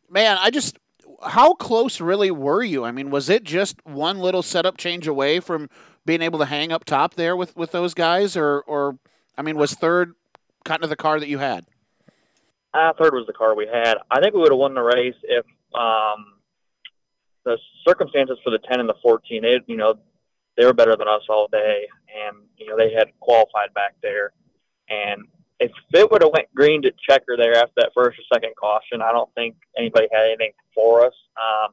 man, 0.08 0.36
I 0.40 0.50
just 0.50 0.78
how 1.26 1.54
close 1.54 2.00
really 2.00 2.30
were 2.30 2.62
you? 2.62 2.84
I 2.84 2.92
mean, 2.92 3.10
was 3.10 3.28
it 3.28 3.44
just 3.44 3.84
one 3.84 4.18
little 4.18 4.42
setup 4.42 4.76
change 4.76 5.06
away 5.06 5.40
from 5.40 5.68
being 6.06 6.22
able 6.22 6.38
to 6.38 6.44
hang 6.44 6.70
up 6.70 6.84
top 6.84 7.14
there 7.14 7.36
with 7.36 7.56
with 7.56 7.72
those 7.72 7.94
guys, 7.94 8.36
or 8.36 8.60
or 8.62 8.98
I 9.36 9.42
mean, 9.42 9.56
was 9.56 9.74
third 9.74 10.14
kind 10.64 10.84
of 10.84 10.90
the 10.90 10.96
car 10.96 11.18
that 11.18 11.28
you 11.28 11.38
had? 11.38 11.66
Uh, 12.72 12.92
third 12.98 13.14
was 13.14 13.26
the 13.26 13.32
car 13.32 13.54
we 13.54 13.66
had. 13.66 13.94
I 14.10 14.20
think 14.20 14.34
we 14.34 14.40
would 14.40 14.50
have 14.50 14.58
won 14.58 14.74
the 14.74 14.82
race 14.82 15.14
if 15.22 15.46
um, 15.74 16.33
the 17.44 17.58
circumstances 17.86 18.38
for 18.42 18.50
the 18.50 18.58
10 18.58 18.80
and 18.80 18.88
the 18.88 18.94
14, 19.02 19.42
they, 19.42 19.60
you 19.66 19.76
know, 19.76 19.98
they 20.56 20.64
were 20.64 20.72
better 20.72 20.96
than 20.96 21.08
us 21.08 21.22
all 21.28 21.48
day, 21.50 21.86
and 22.08 22.36
you 22.56 22.68
know 22.68 22.76
they 22.76 22.92
had 22.92 23.08
qualified 23.20 23.74
back 23.74 23.94
there. 24.02 24.32
And 24.88 25.24
if 25.58 25.72
it 25.92 26.10
would 26.10 26.22
have 26.22 26.32
went 26.32 26.54
green 26.54 26.82
to 26.82 26.92
checker 27.08 27.36
there 27.36 27.54
after 27.54 27.72
that 27.76 27.92
first 27.94 28.18
or 28.18 28.22
second 28.32 28.54
caution, 28.56 29.02
I 29.02 29.12
don't 29.12 29.32
think 29.34 29.56
anybody 29.76 30.06
had 30.12 30.26
anything 30.26 30.52
for 30.74 31.04
us. 31.04 31.14
Um, 31.36 31.72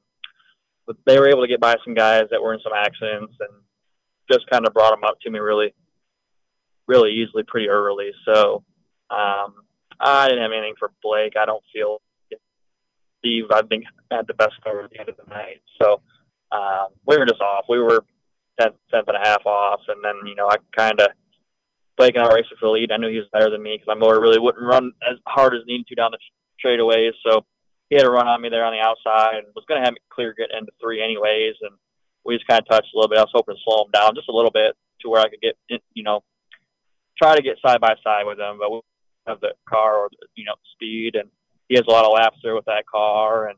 but 0.88 0.98
they 1.06 1.20
were 1.20 1.30
able 1.30 1.42
to 1.42 1.48
get 1.48 1.60
by 1.60 1.76
some 1.84 1.94
guys 1.94 2.26
that 2.32 2.42
were 2.42 2.54
in 2.54 2.60
some 2.64 2.74
accidents 2.74 3.34
and 3.40 3.50
just 4.32 4.50
kind 4.50 4.66
of 4.66 4.74
brought 4.74 4.92
them 4.92 5.04
up 5.04 5.20
to 5.22 5.30
me 5.30 5.40
really, 5.40 5.74
really 6.88 7.12
easily, 7.12 7.44
pretty 7.44 7.70
early. 7.70 8.12
So 8.26 8.64
um, 9.10 9.54
I 10.00 10.28
didn't 10.28 10.42
have 10.42 10.52
anything 10.52 10.76
for 10.80 10.92
Blake. 11.04 11.34
I 11.38 11.46
don't 11.46 11.64
feel 11.74 12.02
Steve. 13.22 13.46
I 13.52 13.62
think 13.64 13.86
had 14.12 14.28
the 14.28 14.34
best 14.34 14.54
cover 14.64 14.82
at 14.82 14.92
the 14.92 15.00
end 15.00 15.10
of 15.10 15.16
the 15.18 15.30
night. 15.30 15.62
So 15.82 16.02
um, 16.52 16.88
we 17.08 17.18
were 17.18 17.26
just 17.26 17.42
off. 17.42 17.66
We 17.70 17.80
were 17.80 18.04
tenth, 18.60 18.76
tenth 18.92 19.08
and 19.08 19.18
a 19.18 19.28
half 19.28 19.46
off, 19.46 19.82
and 19.88 20.04
then 20.04 20.16
you 20.26 20.36
know 20.36 20.50
I 20.50 20.58
kind 20.76 21.00
of 21.00 21.10
Blake 21.98 22.16
and 22.16 22.26
I 22.26 22.34
raced 22.34 22.50
for 22.50 22.66
the 22.66 22.72
lead. 22.72 22.92
I 22.92 22.98
knew 22.98 23.10
he 23.10 23.18
was 23.18 23.30
better 23.32 23.50
than 23.50 23.62
me 23.62 23.76
because 23.76 23.88
my 23.88 23.96
motor 23.96 24.20
really 24.20 24.40
wouldn't 24.40 24.66
run 24.66 24.92
as 25.10 25.18
hard 25.28 25.54
as 25.54 25.62
needed 25.68 25.88
to 25.88 25.96
down 25.96 26.12
the 26.12 26.18
straightaways. 26.58 27.14
So 27.26 27.46
he 27.90 27.96
had 27.96 28.06
a 28.06 28.10
run 28.10 28.28
on 28.28 28.42
me 28.42 28.50
there 28.50 28.66
on 28.66 28.74
the 28.74 28.80
outside 28.80 29.38
and 29.38 29.48
was 29.56 29.66
going 29.68 29.82
to 29.82 29.86
have 29.86 29.94
me 29.94 30.00
clear 30.10 30.34
get 30.34 30.50
into 30.58 30.72
three 30.82 31.04
anyways. 31.04 31.56
And 31.62 31.76
we 32.26 32.36
just 32.36 32.48
kind 32.48 32.62
of 32.62 32.68
touched 32.68 32.94
a 32.94 32.98
little 32.98 33.10
bit. 33.10 33.20
I 33.20 33.24
was 33.24 33.36
hoping 33.36 33.56
to 33.56 33.62
slow 33.64 33.86
him 33.86 33.92
down 33.92 34.16
just 34.16 34.30
a 34.30 34.36
little 34.36 34.52
bit 34.52 34.76
to 35.02 35.10
where 35.10 35.22
I 35.22 35.30
could 35.30 35.42
get, 35.42 35.58
you 35.94 36.04
know, 36.04 36.24
try 37.22 37.36
to 37.36 37.42
get 37.42 37.60
side 37.66 37.82
by 37.82 37.96
side 38.04 38.26
with 38.26 38.40
him. 38.40 38.58
But 38.58 38.72
we 38.72 38.82
have 39.28 39.42
the 39.42 39.54
car 39.68 39.98
or, 39.98 40.10
you 40.36 40.46
know, 40.46 40.56
speed. 40.74 41.16
And 41.16 41.30
he 41.72 41.78
has 41.78 41.86
a 41.88 41.90
lot 41.90 42.04
of 42.04 42.12
laps 42.12 42.38
there 42.44 42.54
with 42.54 42.66
that 42.66 42.86
car. 42.86 43.48
And, 43.48 43.58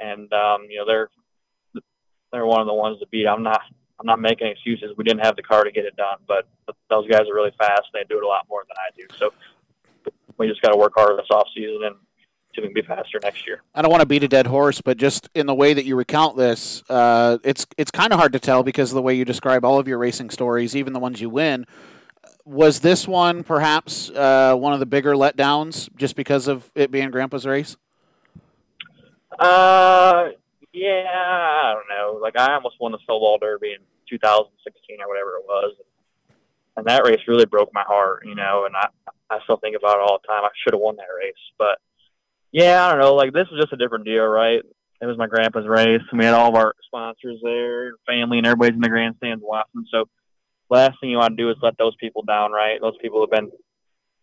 and, 0.00 0.32
um, 0.32 0.62
you 0.70 0.78
know, 0.78 0.86
they're, 0.86 1.10
they're 2.32 2.46
one 2.46 2.62
of 2.62 2.66
the 2.66 2.72
ones 2.72 2.98
to 3.00 3.06
beat. 3.08 3.26
I'm 3.26 3.42
not, 3.42 3.60
I'm 4.00 4.06
not 4.06 4.18
making 4.18 4.46
excuses. 4.46 4.96
We 4.96 5.04
didn't 5.04 5.26
have 5.26 5.36
the 5.36 5.42
car 5.42 5.64
to 5.64 5.70
get 5.70 5.84
it 5.84 5.94
done, 5.94 6.16
but 6.26 6.48
those 6.88 7.06
guys 7.06 7.28
are 7.28 7.34
really 7.34 7.52
fast. 7.58 7.82
They 7.92 8.02
do 8.08 8.16
it 8.16 8.24
a 8.24 8.26
lot 8.26 8.46
more 8.48 8.64
than 8.66 8.76
I 8.78 8.88
do. 8.96 9.06
So 9.18 9.34
we 10.38 10.48
just 10.48 10.62
got 10.62 10.70
to 10.70 10.76
work 10.78 10.94
harder 10.96 11.16
this 11.16 11.26
off 11.30 11.48
season 11.54 11.80
and 11.84 11.96
to 12.54 12.70
be 12.70 12.80
faster 12.80 13.20
next 13.22 13.46
year. 13.46 13.60
I 13.74 13.82
don't 13.82 13.90
want 13.90 14.00
to 14.00 14.06
beat 14.06 14.24
a 14.24 14.28
dead 14.28 14.46
horse, 14.46 14.80
but 14.80 14.96
just 14.96 15.28
in 15.34 15.44
the 15.44 15.54
way 15.54 15.74
that 15.74 15.84
you 15.84 15.96
recount 15.96 16.38
this, 16.38 16.82
uh, 16.88 17.36
it's 17.44 17.66
it's 17.76 17.90
kind 17.90 18.12
of 18.12 18.18
hard 18.18 18.32
to 18.32 18.40
tell 18.40 18.62
because 18.62 18.90
of 18.90 18.94
the 18.94 19.02
way 19.02 19.14
you 19.14 19.26
describe 19.26 19.66
all 19.66 19.78
of 19.78 19.86
your 19.86 19.98
racing 19.98 20.30
stories, 20.30 20.74
even 20.74 20.94
the 20.94 20.98
ones 20.98 21.20
you 21.20 21.28
win. 21.28 21.66
Was 22.50 22.80
this 22.80 23.06
one 23.06 23.44
perhaps 23.44 24.10
uh, 24.10 24.56
one 24.56 24.72
of 24.72 24.80
the 24.80 24.86
bigger 24.86 25.14
letdowns 25.14 25.88
just 25.94 26.16
because 26.16 26.48
of 26.48 26.68
it 26.74 26.90
being 26.90 27.12
Grandpa's 27.12 27.46
race? 27.46 27.76
Uh, 29.38 30.30
yeah, 30.72 31.04
I 31.06 31.74
don't 31.74 31.88
know. 31.88 32.18
Like 32.20 32.36
I 32.36 32.54
almost 32.54 32.74
won 32.80 32.90
the 32.90 32.98
Snowball 33.06 33.38
Derby 33.38 33.72
in 33.72 33.78
2016 34.08 35.00
or 35.00 35.06
whatever 35.06 35.36
it 35.36 35.44
was, 35.46 35.76
and 36.76 36.86
that 36.86 37.04
race 37.04 37.20
really 37.28 37.46
broke 37.46 37.70
my 37.72 37.84
heart, 37.86 38.24
you 38.26 38.34
know. 38.34 38.64
And 38.66 38.74
I 38.74 38.88
I 39.30 39.38
still 39.44 39.58
think 39.58 39.76
about 39.76 39.98
it 39.98 40.02
all 40.02 40.18
the 40.20 40.26
time. 40.26 40.42
I 40.44 40.50
should 40.64 40.74
have 40.74 40.80
won 40.80 40.96
that 40.96 41.06
race, 41.16 41.34
but 41.56 41.78
yeah, 42.50 42.84
I 42.84 42.90
don't 42.90 43.00
know. 43.00 43.14
Like 43.14 43.32
this 43.32 43.46
was 43.48 43.60
just 43.60 43.72
a 43.72 43.76
different 43.76 44.06
deal, 44.06 44.24
right? 44.24 44.60
It 45.00 45.06
was 45.06 45.16
my 45.16 45.28
grandpa's 45.28 45.68
race, 45.68 46.02
and 46.10 46.18
we 46.18 46.24
had 46.24 46.34
all 46.34 46.48
of 46.48 46.56
our 46.56 46.74
sponsors 46.84 47.38
there, 47.44 47.92
family, 48.08 48.38
and 48.38 48.46
everybody's 48.46 48.74
in 48.74 48.80
the 48.80 48.88
grandstands 48.88 49.42
watching. 49.46 49.86
So, 49.90 50.08
last 50.70 51.00
thing 51.00 51.10
you 51.10 51.18
want 51.18 51.36
to 51.36 51.42
do 51.42 51.50
is 51.50 51.56
let 51.62 51.76
those 51.78 51.96
people 51.96 52.22
down, 52.22 52.52
right? 52.52 52.80
Those 52.80 52.96
people 53.02 53.20
have 53.20 53.30
been 53.30 53.50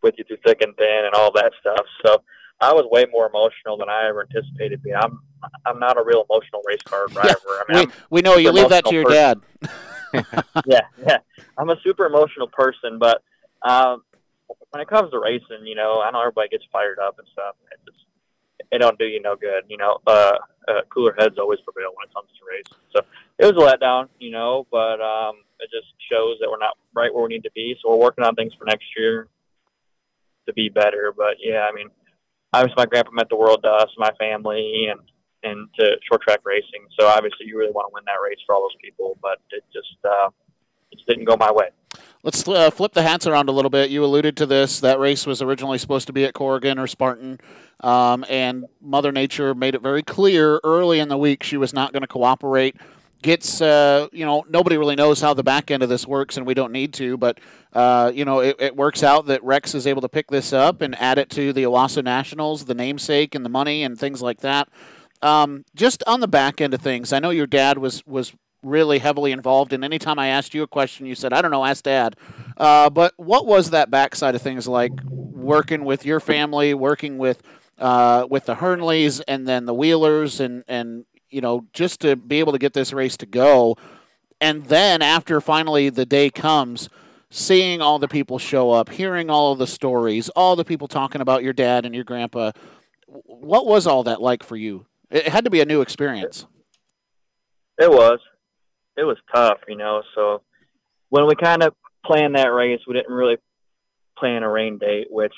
with 0.02 0.16
you 0.18 0.24
through 0.24 0.38
thick 0.46 0.62
and 0.62 0.76
thin, 0.76 1.02
and 1.06 1.14
all 1.14 1.32
that 1.34 1.52
stuff. 1.60 1.86
So, 2.06 2.24
I 2.60 2.74
was 2.74 2.88
way 2.92 3.06
more 3.12 3.28
emotional 3.28 3.78
than 3.78 3.90
I 3.90 4.08
ever 4.08 4.28
anticipated 4.28 4.82
being. 4.82 4.96
I'm 4.96 5.20
I'm 5.66 5.80
not 5.80 5.98
a 5.98 6.04
real 6.04 6.26
emotional 6.30 6.62
race 6.66 6.82
car 6.86 7.08
driver. 7.12 7.38
Yeah, 7.48 7.64
I 7.70 7.80
mean, 7.80 7.88
we, 8.10 8.18
we 8.18 8.22
know 8.22 8.38
you 8.38 8.52
leave 8.52 8.70
that 8.70 8.86
to 8.86 8.94
your 8.94 9.06
person. 9.06 9.42
dad. 9.62 9.72
yeah, 10.66 10.82
yeah. 11.06 11.18
I'm 11.58 11.70
a 11.70 11.76
super 11.84 12.06
emotional 12.06 12.48
person, 12.48 12.98
but 12.98 13.22
um, 13.62 14.04
when 14.72 14.82
it 14.82 14.88
comes 14.88 15.12
to 15.12 15.20
racing, 15.20 15.66
you 15.66 15.76
know, 15.76 16.02
I 16.02 16.10
know 16.12 16.22
everybody 16.22 16.50
gets 16.50 16.64
fired 16.72 16.98
up 17.00 17.20
and 17.20 17.28
stuff. 17.34 17.56
It 17.72 17.80
just 17.86 18.06
it 18.72 18.80
don't 18.80 18.98
do 18.98 19.06
you 19.06 19.22
no 19.22 19.36
good. 19.36 19.64
You 19.68 19.78
know, 19.78 20.00
uh, 20.08 20.38
uh, 20.68 20.82
cooler 20.94 21.16
heads 21.18 21.38
always 21.38 21.60
prevail 21.62 21.92
when 21.96 22.08
it 22.08 22.14
comes 22.14 22.30
to 22.38 22.46
racing. 22.50 22.84
So 22.96 23.02
it 23.40 23.54
was 23.54 23.64
a 23.64 23.78
letdown, 23.78 24.10
you 24.20 24.32
know, 24.32 24.68
but 24.72 25.02
um, 25.02 25.38
it 25.60 25.70
just 25.72 25.94
shows 26.12 26.38
that 26.40 26.50
we're 26.50 26.60
not 26.60 26.78
right 26.94 27.14
where 27.14 27.24
we 27.24 27.30
need 27.30 27.44
to 27.44 27.52
be. 27.56 27.76
So 27.82 27.90
we're 27.90 28.04
working 28.04 28.24
on 28.24 28.36
things 28.36 28.54
for 28.58 28.66
next 28.66 28.86
year 28.98 29.28
to 30.48 30.54
be 30.54 30.70
better. 30.70 31.14
But 31.16 31.38
yeah, 31.40 31.68
I 31.70 31.74
mean, 31.74 31.90
obviously 32.54 32.76
my 32.78 32.86
grandpa 32.86 33.12
meant 33.12 33.30
the 33.30 33.36
world 33.36 33.62
to 33.64 33.70
us, 33.70 33.90
my 33.98 34.12
family, 34.20 34.88
and 34.90 35.00
and 35.44 35.70
to 35.80 35.98
short 36.10 36.22
track 36.22 36.40
racing. 36.44 36.86
So 37.00 37.08
obviously 37.08 37.46
you 37.46 37.58
really 37.58 37.72
want 37.72 37.90
to 37.90 37.94
win 37.94 38.04
that 38.06 38.18
race 38.24 38.40
for 38.46 38.56
all 38.56 38.62
those 38.62 38.78
people, 38.82 39.18
but 39.22 39.38
it 39.52 39.64
just 39.72 39.98
uh, 40.04 40.30
it 40.92 40.98
just 40.98 41.08
didn't 41.08 41.26
go 41.26 41.38
my 41.38 41.52
way. 41.52 41.70
Let's 42.24 42.48
uh, 42.48 42.72
flip 42.72 42.94
the 42.94 43.04
hats 43.04 43.28
around 43.28 43.48
a 43.48 43.52
little 43.52 43.70
bit. 43.70 43.90
You 43.90 44.04
alluded 44.04 44.36
to 44.38 44.46
this. 44.46 44.80
That 44.80 45.00
race 45.00 45.26
was 45.26 45.42
originally 45.42 45.78
supposed 45.78 46.08
to 46.08 46.14
be 46.14 46.26
at 46.26 46.34
Corrigan 46.34 46.80
or 46.80 46.88
Spartan, 46.88 47.40
um, 47.82 48.26
and 48.28 48.66
Mother 48.82 49.12
Nature 49.12 49.54
made 49.54 49.76
it 49.76 49.82
very 49.82 50.04
clear 50.04 50.60
early 50.64 51.00
in 51.00 51.10
the 51.10 51.18
week 51.18 51.44
she 51.44 51.58
was 51.58 51.74
not 51.74 51.94
going 51.94 52.02
to 52.02 52.08
cooperate. 52.08 52.76
Gets, 53.22 53.62
uh, 53.62 54.08
you 54.12 54.26
know, 54.26 54.46
nobody 54.48 54.78
really 54.78 54.96
knows 54.96 55.22
how 55.22 55.34
the 55.34 55.44
back 55.44 55.72
end 55.72 55.82
of 55.82 55.90
this 55.90 56.06
works, 56.06 56.38
and 56.38 56.46
we 56.46 56.54
don't 56.54 56.72
need 56.72 56.94
to, 56.96 57.18
but, 57.18 57.40
uh, 57.74 58.12
you 58.14 58.26
know, 58.26 58.40
it, 58.40 58.56
it, 58.60 58.76
works 58.76 59.02
out 59.02 59.26
that 59.26 59.44
Rex 59.44 59.74
is 59.74 59.88
able 59.88 60.02
to 60.02 60.10
pick 60.10 60.28
this 60.30 60.54
up 60.54 60.82
and 60.82 60.96
add 61.00 61.18
it 61.18 61.32
to 61.32 61.52
the 61.52 61.64
Owosso 61.64 62.04
Nationals, 62.04 62.66
the 62.66 62.76
namesake 62.76 63.34
and 63.34 63.44
the 63.44 63.50
money 63.50 63.84
and 63.84 63.98
things 63.98 64.22
like 64.22 64.42
that. 64.42 64.70
Um, 65.24 65.66
just 65.76 66.04
on 66.06 66.20
the 66.20 66.28
back 66.28 66.62
end 66.62 66.76
of 66.76 66.82
things, 66.82 67.12
I 67.12 67.20
know 67.20 67.32
your 67.32 67.48
dad 67.48 67.80
was 67.80 68.06
was 68.06 68.34
really 68.64 69.00
heavily 69.00 69.32
involved. 69.32 69.74
And 69.74 69.84
anytime 69.84 70.20
I 70.20 70.28
asked 70.28 70.54
you 70.54 70.64
a 70.64 70.68
question, 70.68 71.06
you 71.06 71.16
said, 71.16 71.34
I 71.34 71.42
don't 71.42 71.52
know, 71.52 71.64
ask 71.64 71.84
dad. 71.84 72.16
Uh, 72.58 72.90
but 72.90 73.14
what 73.18 73.46
was 73.46 73.70
that 73.70 73.90
backside 73.90 74.36
of 74.36 74.42
things 74.42 74.68
like 74.68 74.92
working 75.04 75.86
with 75.86 76.06
your 76.06 76.20
family, 76.20 76.74
working 76.74 77.18
with 77.18 77.42
uh, 77.78 78.26
with 78.30 78.46
the 78.46 78.56
Hernleys 78.56 79.22
and 79.28 79.48
then 79.48 79.66
the 79.66 79.74
Wheelers 79.74 80.40
and, 80.40 80.64
and, 80.68 81.06
you 81.30 81.42
know, 81.42 81.66
just 81.74 82.02
to 82.02 82.16
be 82.16 82.40
able 82.40 82.52
to 82.54 82.58
get 82.58 82.74
this 82.74 82.92
race 82.92 83.16
to 83.18 83.28
go. 83.28 83.78
And 84.42 84.66
then 84.66 85.04
after 85.04 85.40
finally 85.40 85.90
the 85.90 86.06
day 86.06 86.32
comes, 86.32 86.90
seeing 87.30 87.82
all 87.82 88.00
the 88.00 88.08
people 88.08 88.40
show 88.40 88.72
up, 88.72 88.90
hearing 88.90 89.30
all 89.30 89.52
of 89.52 89.60
the 89.60 89.68
stories, 89.68 90.30
all 90.30 90.56
the 90.56 90.66
people 90.66 90.88
talking 90.88 91.22
about 91.22 91.44
your 91.44 91.54
dad 91.54 91.86
and 91.86 91.94
your 91.94 92.04
grandpa, 92.04 92.52
what 93.06 93.68
was 93.68 93.86
all 93.86 94.04
that 94.04 94.22
like 94.22 94.42
for 94.42 94.56
you? 94.56 94.86
It 95.12 95.28
had 95.28 95.44
to 95.46 95.52
be 95.52 95.62
a 95.62 95.66
new 95.66 95.82
experience. 95.82 96.48
It 97.78 97.92
was 97.92 98.20
it 98.98 99.04
was 99.04 99.18
tough, 99.34 99.60
you 99.68 99.78
know. 99.78 100.02
So 100.16 100.42
when 101.10 101.28
we 101.28 101.36
kind 101.36 101.64
of 101.64 101.74
planned 102.06 102.36
that 102.36 102.48
race, 102.48 102.82
we 102.88 102.94
didn't 102.94 103.14
really 103.14 103.38
plan 104.18 104.44
a 104.44 104.50
rain 104.50 104.80
date, 104.80 105.08
which 105.10 105.34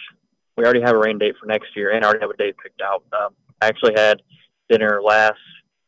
we 0.55 0.64
already 0.64 0.82
have 0.82 0.95
a 0.95 0.99
rain 0.99 1.18
date 1.18 1.36
for 1.39 1.45
next 1.45 1.76
year 1.76 1.91
and 1.91 2.03
already 2.03 2.22
have 2.22 2.30
a 2.30 2.38
date 2.38 2.55
picked 2.64 2.82
out. 2.82 3.03
Um, 3.14 3.36
I 3.62 3.68
actually 3.68 3.93
had 3.95 4.22
dinner 4.70 5.01
last 5.03 5.39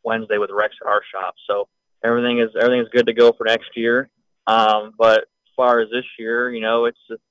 Wednesday 0.03 0.37
with 0.37 0.49
Rex 0.51 0.75
at 0.81 0.87
our 0.87 1.01
shop, 1.11 1.35
so 1.49 1.67
everything 2.03 2.39
is 2.39 2.49
everything 2.59 2.81
is 2.81 2.89
good 2.91 3.07
to 3.07 3.13
go 3.13 3.31
for 3.31 3.45
next 3.45 3.69
year. 3.75 4.09
Um, 4.47 4.93
but 4.97 5.19
as 5.19 5.53
far 5.55 5.79
as 5.79 5.89
this 5.89 6.05
year, 6.19 6.51
you 6.51 6.61
know, 6.61 6.85
it's 6.85 6.97
just, 7.09 7.21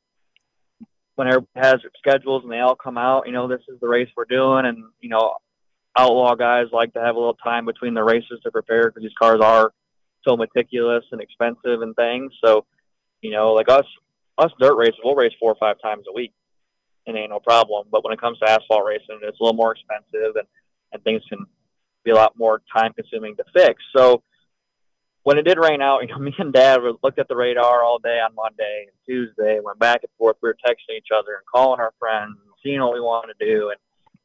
when 1.16 1.28
everybody 1.28 1.49
has 1.57 1.80
schedules 1.99 2.45
and 2.45 2.53
they 2.53 2.61
all 2.61 2.76
come 2.76 2.97
out, 2.97 3.26
you 3.26 3.32
know, 3.32 3.49
this 3.49 3.61
is 3.68 3.78
the 3.80 3.88
race 3.88 4.09
we're 4.16 4.24
doing, 4.24 4.64
and 4.64 4.84
you 5.01 5.11
know, 5.11 5.34
outlaw 5.99 6.34
guys 6.34 6.66
like 6.72 6.93
to 6.95 7.01
have 7.01 7.16
a 7.16 7.18
little 7.18 7.34
time 7.34 7.66
between 7.66 7.95
the 7.95 8.03
races 8.03 8.41
to 8.43 8.51
prepare 8.51 8.88
because 8.88 9.03
these 9.03 9.18
cars 9.20 9.41
are 9.43 9.73
so 10.24 10.36
meticulous 10.36 11.05
and 11.12 11.20
expensive 11.20 11.82
and 11.82 11.94
things. 11.97 12.32
So, 12.44 12.66
you 13.22 13.30
know, 13.30 13.52
like 13.52 13.68
us, 13.68 13.86
us 14.38 14.51
dirt 14.60 14.76
races, 14.76 15.01
we'll 15.05 15.14
race 15.14 15.32
four 15.38 15.52
or 15.52 15.56
five 15.56 15.80
times 15.82 16.05
a 16.09 16.12
week, 16.12 16.32
and 17.06 17.16
ain't 17.16 17.30
no 17.30 17.40
problem. 17.40 17.88
But 17.90 18.05
when 18.05 18.12
it 18.12 18.20
comes 18.20 18.38
to 18.38 18.51
asphalt 18.51 18.84
racing, 18.86 19.20
it's 19.22 19.40
a 19.40 19.42
little 19.42 19.56
more 19.56 19.72
expensive, 19.72 20.36
and 20.36 20.47
and 20.92 21.02
things 21.05 21.22
can 21.28 21.47
be 22.05 22.10
a 22.10 22.14
lot 22.14 22.36
more 22.36 22.62
time 22.74 22.92
consuming 22.92 23.36
to 23.36 23.44
fix. 23.55 23.82
So 23.94 24.22
when 25.22 25.38
it 25.38 25.44
did 25.44 25.59
rain 25.59 25.82
out, 25.82 26.01
you 26.02 26.09
know, 26.09 26.18
me 26.18 26.34
and 26.38 26.52
Dad 26.52 26.80
looked 27.02 27.18
at 27.18 27.28
the 27.28 27.36
radar 27.36 27.82
all 27.82 27.98
day 27.98 28.20
on 28.20 28.34
Monday 28.34 28.86
and 28.86 28.97
Tuesday, 29.06 29.60
went 29.62 29.78
back 29.78 30.01
and 30.02 30.10
forth. 30.18 30.36
We 30.42 30.48
were 30.48 30.56
texting 30.66 30.97
each 30.97 31.09
other 31.14 31.34
and 31.34 31.47
calling 31.52 31.80
our 31.80 31.92
friends, 31.98 32.36
seeing 32.62 32.80
what 32.80 32.94
we 32.94 33.01
wanted 33.01 33.34
to 33.38 33.47
do, 33.47 33.70
and 33.70 33.78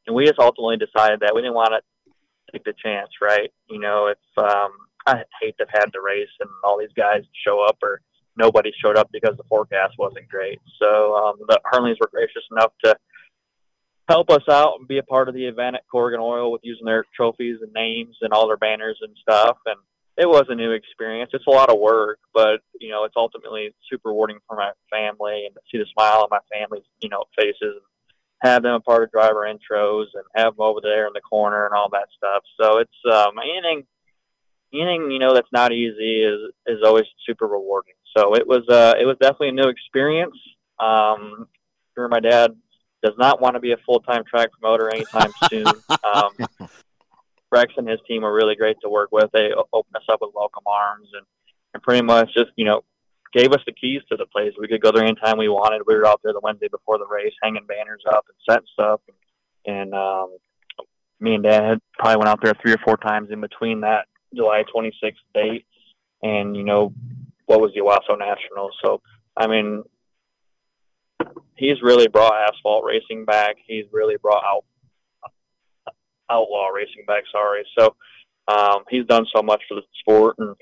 and 0.06 0.14
we 0.14 0.24
just 0.24 0.38
ultimately 0.38 0.76
decided 0.76 1.20
that 1.20 1.34
we 1.34 1.42
didn't 1.42 1.54
want 1.54 1.70
to 1.70 2.12
take 2.52 2.64
the 2.64 2.74
chance, 2.80 3.10
right? 3.20 3.52
You 3.68 3.80
know, 3.80 4.06
if 4.06 4.18
um, 4.38 4.70
I 5.06 5.24
hate 5.40 5.56
to 5.58 5.66
have 5.68 5.82
had 5.82 5.90
the 5.92 6.00
race 6.00 6.28
and 6.40 6.50
all 6.64 6.78
these 6.78 6.94
guys 6.96 7.22
show 7.46 7.64
up 7.64 7.78
or 7.82 8.00
nobody 8.36 8.72
showed 8.82 8.96
up 8.96 9.08
because 9.12 9.36
the 9.36 9.44
forecast 9.48 9.94
wasn't 9.98 10.28
great. 10.28 10.60
So 10.80 11.14
um, 11.14 11.36
the 11.48 11.60
Hernleys 11.72 11.96
were 12.00 12.10
gracious 12.12 12.42
enough 12.50 12.72
to 12.84 12.96
help 14.08 14.30
us 14.30 14.42
out 14.48 14.74
and 14.78 14.88
be 14.88 14.98
a 14.98 15.02
part 15.02 15.28
of 15.28 15.34
the 15.34 15.46
event 15.46 15.76
at 15.76 15.86
Corrigan 15.90 16.20
Oil 16.20 16.52
with 16.52 16.60
using 16.64 16.86
their 16.86 17.04
trophies 17.14 17.58
and 17.62 17.72
names 17.72 18.16
and 18.20 18.32
all 18.32 18.46
their 18.46 18.56
banners 18.56 18.98
and 19.00 19.16
stuff. 19.20 19.58
And 19.66 19.76
it 20.16 20.28
was 20.28 20.44
a 20.48 20.54
new 20.54 20.72
experience. 20.72 21.30
It's 21.34 21.46
a 21.46 21.50
lot 21.50 21.70
of 21.70 21.78
work, 21.78 22.18
but 22.32 22.60
you 22.80 22.90
know, 22.90 23.04
it's 23.04 23.16
ultimately 23.16 23.74
super 23.90 24.10
rewarding 24.10 24.38
for 24.48 24.56
my 24.56 24.70
family 24.90 25.44
and 25.46 25.54
to 25.54 25.60
see 25.70 25.78
the 25.78 25.86
smile 25.92 26.22
on 26.22 26.28
my 26.30 26.38
family's, 26.52 26.84
you 27.00 27.08
know, 27.08 27.24
faces 27.36 27.56
and 27.62 27.80
have 28.42 28.62
them 28.62 28.74
a 28.74 28.80
part 28.80 29.02
of 29.02 29.10
driver 29.10 29.46
intros 29.46 30.06
and 30.14 30.24
have 30.34 30.56
them 30.56 30.66
over 30.66 30.80
there 30.82 31.06
in 31.06 31.12
the 31.12 31.20
corner 31.20 31.66
and 31.66 31.74
all 31.74 31.88
that 31.90 32.08
stuff. 32.16 32.42
So 32.60 32.78
it's 32.78 32.90
um 33.12 33.34
anything 33.42 33.86
anything 34.80 35.10
you 35.10 35.18
know 35.18 35.34
that's 35.34 35.52
not 35.52 35.72
easy 35.72 36.22
is 36.22 36.52
is 36.66 36.82
always 36.84 37.04
super 37.26 37.46
rewarding. 37.46 37.94
So 38.16 38.34
it 38.34 38.46
was 38.46 38.66
uh, 38.68 38.94
it 38.98 39.06
was 39.06 39.16
definitely 39.20 39.50
a 39.50 39.52
new 39.52 39.68
experience. 39.68 40.36
Um, 40.78 41.48
sure, 41.94 42.08
my 42.08 42.20
dad 42.20 42.54
does 43.02 43.14
not 43.18 43.40
want 43.40 43.54
to 43.54 43.60
be 43.60 43.72
a 43.72 43.76
full 43.86 44.00
time 44.00 44.24
track 44.24 44.50
promoter 44.52 44.90
anytime 44.90 45.32
soon. 45.50 45.66
Um, 45.66 46.32
Rex 47.52 47.72
and 47.76 47.88
his 47.88 48.00
team 48.08 48.22
were 48.22 48.34
really 48.34 48.56
great 48.56 48.76
to 48.82 48.88
work 48.88 49.10
with. 49.12 49.30
They 49.32 49.50
opened 49.72 49.96
us 49.96 50.02
up 50.10 50.20
with 50.20 50.34
welcome 50.34 50.64
arms 50.66 51.08
and, 51.14 51.24
and 51.74 51.82
pretty 51.82 52.02
much 52.02 52.34
just, 52.34 52.50
you 52.56 52.64
know, 52.64 52.82
gave 53.32 53.52
us 53.52 53.60
the 53.66 53.72
keys 53.72 54.02
to 54.10 54.16
the 54.16 54.26
place. 54.26 54.52
We 54.58 54.68
could 54.68 54.80
go 54.80 54.90
there 54.92 55.04
anytime 55.04 55.38
we 55.38 55.48
wanted. 55.48 55.82
We 55.86 55.94
were 55.94 56.06
out 56.06 56.20
there 56.24 56.32
the 56.32 56.40
Wednesday 56.42 56.68
before 56.68 56.98
the 56.98 57.06
race, 57.06 57.32
hanging 57.42 57.66
banners 57.66 58.02
up 58.10 58.24
and 58.28 58.36
setting 58.48 58.66
stuff. 58.72 59.00
And, 59.66 59.76
and 59.76 59.94
um, 59.94 60.36
me 61.20 61.34
and 61.34 61.44
Dad 61.44 61.80
probably 61.98 62.16
went 62.16 62.28
out 62.28 62.40
there 62.42 62.54
three 62.60 62.72
or 62.72 62.80
four 62.84 62.96
times 62.96 63.30
in 63.30 63.40
between 63.40 63.80
that 63.82 64.06
July 64.36 64.64
26th 64.74 65.14
date 65.34 65.66
and, 66.22 66.56
you 66.56 66.64
know, 66.64 66.92
what 67.46 67.60
was 67.60 67.72
the 67.74 67.80
Owosso 67.80 68.18
National. 68.18 68.70
So, 68.84 69.00
I 69.36 69.46
mean, 69.46 69.82
he's 71.56 71.82
really 71.82 72.08
brought 72.08 72.34
asphalt 72.34 72.84
racing 72.84 73.24
back. 73.24 73.56
He's 73.66 73.86
really 73.92 74.16
brought 74.16 74.44
out 74.44 74.64
outlaw 76.30 76.68
racing 76.68 77.04
back. 77.06 77.24
Sorry. 77.30 77.64
So 77.78 77.94
um, 78.48 78.84
he's 78.90 79.06
done 79.06 79.26
so 79.34 79.42
much 79.42 79.62
for 79.68 79.74
the 79.74 79.82
sport, 80.00 80.36
and 80.38 80.54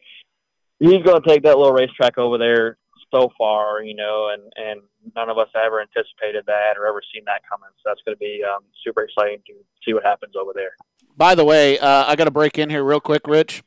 he's 0.79 1.03
going 1.03 1.21
to 1.21 1.29
take 1.29 1.43
that 1.45 1.59
little 1.59 1.73
racetrack 1.73 2.19
over 2.19 2.39
there 2.39 2.79
so 3.13 3.31
far, 3.39 3.83
you 3.83 3.95
know, 3.95 4.31
and 4.33 4.43
and 4.57 4.81
none 5.15 5.29
of 5.29 5.39
us 5.39 5.49
ever 5.55 5.81
anticipated 5.81 6.45
that 6.47 6.77
or 6.79 6.87
ever 6.87 7.03
seen 7.13 7.23
that 7.27 7.43
coming. 7.49 7.69
So 7.77 7.91
that's 7.91 8.01
going 8.05 8.17
to 8.17 8.19
be 8.19 8.43
um, 8.45 8.65
super 8.85 9.03
exciting 9.03 9.41
to 9.47 9.55
see 9.85 9.95
what 9.95 10.05
happens 10.05 10.35
over 10.41 10.53
there. 10.55 10.73
By 11.17 11.35
the 11.35 11.45
way, 11.45 11.79
uh, 11.79 12.05
I 12.07 12.17
got 12.17 12.25
to 12.25 12.31
break 12.31 12.59
in 12.59 12.71
here 12.71 12.83
real 12.83 13.01
quick, 13.01 13.27
Rich. 13.27 13.63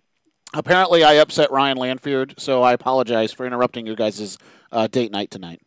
Apparently, 0.54 1.04
I 1.04 1.14
upset 1.14 1.52
Ryan 1.52 1.78
Lanfeard, 1.78 2.40
so 2.40 2.64
I 2.64 2.74
apologize 2.74 3.32
for 3.32 3.46
interrupting 3.46 3.86
your 3.86 3.96
guys' 3.96 4.38
uh, 4.72 4.88
date 4.88 5.12
night 5.12 5.32
tonight. 5.32 5.62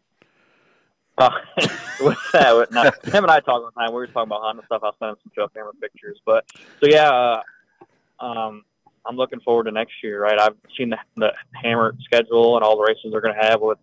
Uh, 1.16 1.31
with 2.01 2.19
that, 2.32 2.69
no, 2.70 2.82
him 3.11 3.24
and 3.24 3.31
I 3.31 3.40
talk 3.40 3.48
all 3.48 3.66
the 3.66 3.81
time. 3.81 3.90
We 3.90 3.97
were 3.97 4.07
talking 4.07 4.28
about 4.28 4.40
Honda 4.43 4.62
stuff. 4.66 4.82
I'll 4.82 4.97
send 4.98 5.11
him 5.11 5.16
some 5.23 5.32
trail 5.35 5.48
camera 5.48 5.73
pictures. 5.81 6.19
But 6.24 6.44
so 6.81 6.89
yeah, 6.89 7.11
uh, 7.11 8.24
um, 8.24 8.65
I'm 9.05 9.16
looking 9.16 9.40
forward 9.40 9.65
to 9.65 9.70
next 9.70 9.94
year. 10.02 10.23
Right, 10.23 10.39
I've 10.39 10.57
seen 10.77 10.90
the, 10.90 10.98
the 11.16 11.32
Hammer 11.62 11.94
schedule 12.05 12.57
and 12.57 12.65
all 12.65 12.77
the 12.77 12.85
races 12.85 13.12
they're 13.12 13.20
going 13.20 13.35
to 13.35 13.43
have 13.43 13.61
with 13.61 13.78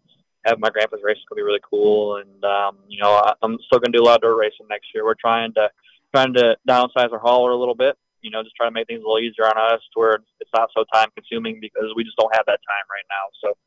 have 0.46 0.60
my 0.60 0.70
grandpa's 0.70 1.02
race. 1.04 1.18
It's 1.18 1.26
going 1.30 1.38
to 1.38 1.44
be 1.44 1.46
really 1.46 1.62
cool. 1.68 2.18
And 2.18 2.44
um, 2.44 2.78
you 2.88 3.02
know, 3.02 3.12
I, 3.12 3.34
I'm 3.42 3.58
still 3.68 3.80
going 3.80 3.92
to 3.92 3.98
do 3.98 4.04
a 4.04 4.06
lot 4.06 4.16
of 4.16 4.22
dirt 4.22 4.36
racing 4.36 4.68
next 4.70 4.88
year. 4.94 5.06
We're 5.06 5.16
trying 5.16 5.54
to 5.54 5.70
trying 6.14 6.34
to 6.34 6.58
downsize 6.68 7.12
our 7.12 7.20
hauler 7.20 7.52
a 7.52 7.58
little 7.58 7.76
bit. 7.76 7.98
You 8.22 8.32
know, 8.32 8.44
just 8.44 8.56
trying 8.56 8.70
to 8.70 8.74
make 8.74 8.88
things 8.88 9.04
a 9.04 9.08
little 9.08 9.20
easier 9.20 9.46
on 9.46 9.58
us 9.58 9.82
to 9.94 10.00
where 10.00 10.16
it's 10.40 10.50
not 10.54 10.70
so 10.76 10.84
time 10.94 11.10
consuming 11.16 11.60
because 11.62 11.94
we 11.96 12.04
just 12.04 12.18
don't 12.18 12.34
have 12.36 12.46
that 12.48 12.60
time 12.68 12.86
right 12.90 13.06
now. 13.10 13.30
So 13.44 13.58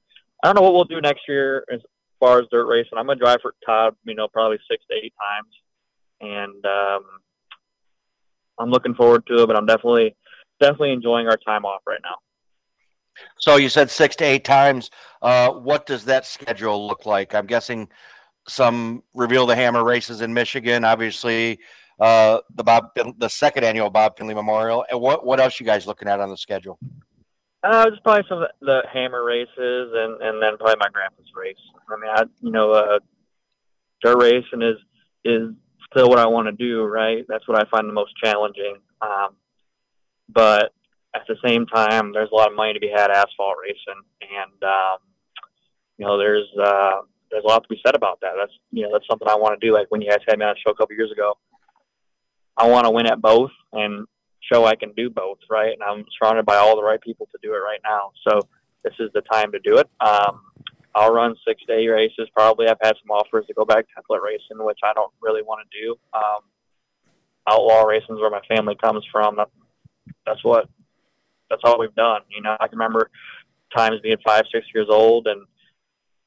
I 0.43 0.49
don't 0.49 0.57
know 0.57 0.62
what 0.62 0.75
we'll 0.75 0.85
do 0.85 1.01
next 1.01 1.23
year 1.29 1.65
as 1.73 1.81
far 2.19 2.41
as 2.41 2.47
dirt 2.51 2.67
racing. 2.67 2.99
I'm 2.99 3.07
gonna 3.07 3.19
drive 3.19 3.39
for 3.43 3.55
Todd, 3.65 3.95
you 4.05 4.15
know, 4.15 4.29
probably 4.29 4.59
six 4.71 4.85
to 4.91 4.97
eight 4.97 5.15
times, 5.19 5.55
and 6.21 6.67
um, 6.67 7.05
I'm 8.59 8.71
looking 8.71 8.95
forward 8.95 9.27
to 9.29 9.43
it. 9.43 9.47
But 9.47 9.57
I'm 9.57 9.67
definitely 9.67 10.17
definitely 10.61 10.93
enjoying 10.93 11.29
our 11.29 11.39
time 11.39 11.65
off 11.65 11.83
right 11.87 12.01
now. 12.03 12.17
So 13.39 13.57
you 13.57 13.69
said 13.69 13.91
six 13.91 14.17
to 14.17 14.25
eight 14.25 14.45
times. 14.45 14.91
Uh, 15.23 15.51
what 15.51 15.87
does 15.87 16.05
that 16.07 16.27
schedule 16.27 16.87
look 16.87 17.07
like? 17.07 17.35
I'm 17.35 17.47
guessing 17.47 17.89
some 18.49 19.03
reveal 19.15 19.47
the 19.47 19.55
hammer 19.55 19.85
races 19.85 20.23
in 20.23 20.35
Michigan, 20.35 20.85
obviously 20.85 21.61
uh, 22.01 22.40
the 22.55 22.64
Bob 22.64 22.90
the 23.18 23.28
second 23.28 23.64
annual 23.64 23.90
Bob 23.90 24.16
Finley 24.16 24.35
Memorial. 24.35 24.85
And 24.90 25.01
what 25.01 25.24
what 25.24 25.39
else 25.39 25.60
you 25.60 25.66
guys 25.66 25.86
looking 25.86 26.09
at 26.09 26.20
on 26.20 26.31
the 26.31 26.36
schedule? 26.36 26.78
Uh, 27.62 27.90
just 27.90 28.02
probably 28.02 28.24
some 28.27 28.43
of 28.43 28.48
the 28.60 28.82
hammer 28.90 29.22
races, 29.22 29.93
and 29.94 30.20
and 30.22 30.43
then 30.43 30.56
probably 30.56 30.77
my 30.81 30.89
grandpa's 30.93 31.27
race. 31.36 31.56
I 31.89 32.01
mean, 32.01 32.10
I 32.10 32.24
you 32.40 32.51
know, 32.51 32.72
uh, 32.72 32.98
dirt 34.02 34.16
racing 34.16 34.62
is 34.62 34.78
is 35.24 35.51
still 35.90 36.09
what 36.09 36.18
I 36.18 36.27
want 36.27 36.47
to 36.47 36.52
do. 36.52 36.85
Right, 36.85 37.27
that's 37.28 37.47
what 37.47 37.60
I 37.60 37.68
find 37.70 37.86
the 37.86 37.93
most 37.93 38.16
challenging. 38.16 38.77
Um, 39.02 39.36
but 40.28 40.72
at 41.14 41.22
the 41.28 41.36
same 41.44 41.66
time, 41.66 42.12
there's 42.12 42.31
a 42.32 42.35
lot 42.35 42.48
of 42.48 42.56
money 42.56 42.72
to 42.72 42.81
be 42.81 42.89
had 42.89 43.10
asphalt 43.10 43.56
racing, 43.62 44.02
and 44.22 44.64
um, 44.64 44.98
you 45.98 46.06
know, 46.06 46.16
there's 46.16 46.48
uh, 46.59 47.02
there's 47.31 47.44
a 47.44 47.47
lot 47.47 47.62
to 47.62 47.68
be 47.68 47.81
said 47.85 47.94
about 47.94 48.20
that. 48.22 48.32
That's 48.39 48.52
you 48.72 48.85
know, 48.85 48.90
that's 48.90 49.06
something 49.06 49.28
I 49.28 49.36
want 49.36 49.60
to 49.60 49.66
do. 49.66 49.74
Like 49.74 49.89
when 49.90 50.01
you 50.01 50.09
guys 50.09 50.20
had 50.27 50.39
me 50.39 50.47
on 50.47 50.55
the 50.55 50.60
show 50.64 50.72
a 50.72 50.74
couple 50.74 50.97
years 50.97 51.12
ago, 51.12 51.36
I 52.56 52.68
want 52.68 52.85
to 52.85 52.90
win 52.90 53.06
at 53.06 53.20
both 53.20 53.51
and 53.72 54.06
show 54.40 54.64
I 54.64 54.74
can 54.74 54.93
do 54.93 55.10
both, 55.10 55.39
right? 55.48 55.72
And 55.72 55.82
I'm 55.82 56.05
surrounded 56.18 56.47
by 56.47 56.56
all 56.56 56.77
the 56.77 56.82
right 56.82 57.01
people 57.01 57.27
to 57.32 57.39
do 57.43 57.55
it 57.55 57.59
right 57.59 57.81
now. 57.85 58.12
So 58.27 58.48
this 58.85 58.94
is 58.98 59.10
the 59.14 59.22
time 59.22 59.52
to 59.52 59.59
do 59.59 59.78
it. 59.78 59.89
Um, 60.01 60.40
I'll 60.94 61.12
run 61.12 61.36
six 61.47 61.62
day 61.68 61.86
races. 61.86 62.28
Probably 62.35 62.66
I've 62.66 62.78
had 62.82 62.97
some 63.01 63.10
offers 63.10 63.47
to 63.47 63.55
go 63.55 63.64
back 63.64 63.86
template 63.97 64.22
racing, 64.22 64.64
which 64.64 64.81
I 64.82 64.93
don't 64.93 65.12
really 65.22 65.43
want 65.43 65.66
to 65.70 65.81
do. 65.81 65.97
Um, 66.12 66.40
outlaw 67.48 67.82
racing 67.82 68.16
is 68.16 68.20
where 68.20 68.31
my 68.31 68.43
family 68.48 68.74
comes 68.74 69.05
from. 69.10 69.36
That, 69.36 69.48
that's 70.27 70.43
what, 70.43 70.68
that's 71.48 71.62
all 71.64 71.78
we've 71.78 71.94
done. 71.94 72.22
You 72.28 72.43
know, 72.43 72.56
I 72.59 72.66
can 72.66 72.78
remember 72.78 73.10
times 73.74 74.01
being 74.02 74.16
five, 74.24 74.44
six 74.52 74.66
years 74.74 74.89
old 74.90 75.27
and 75.27 75.47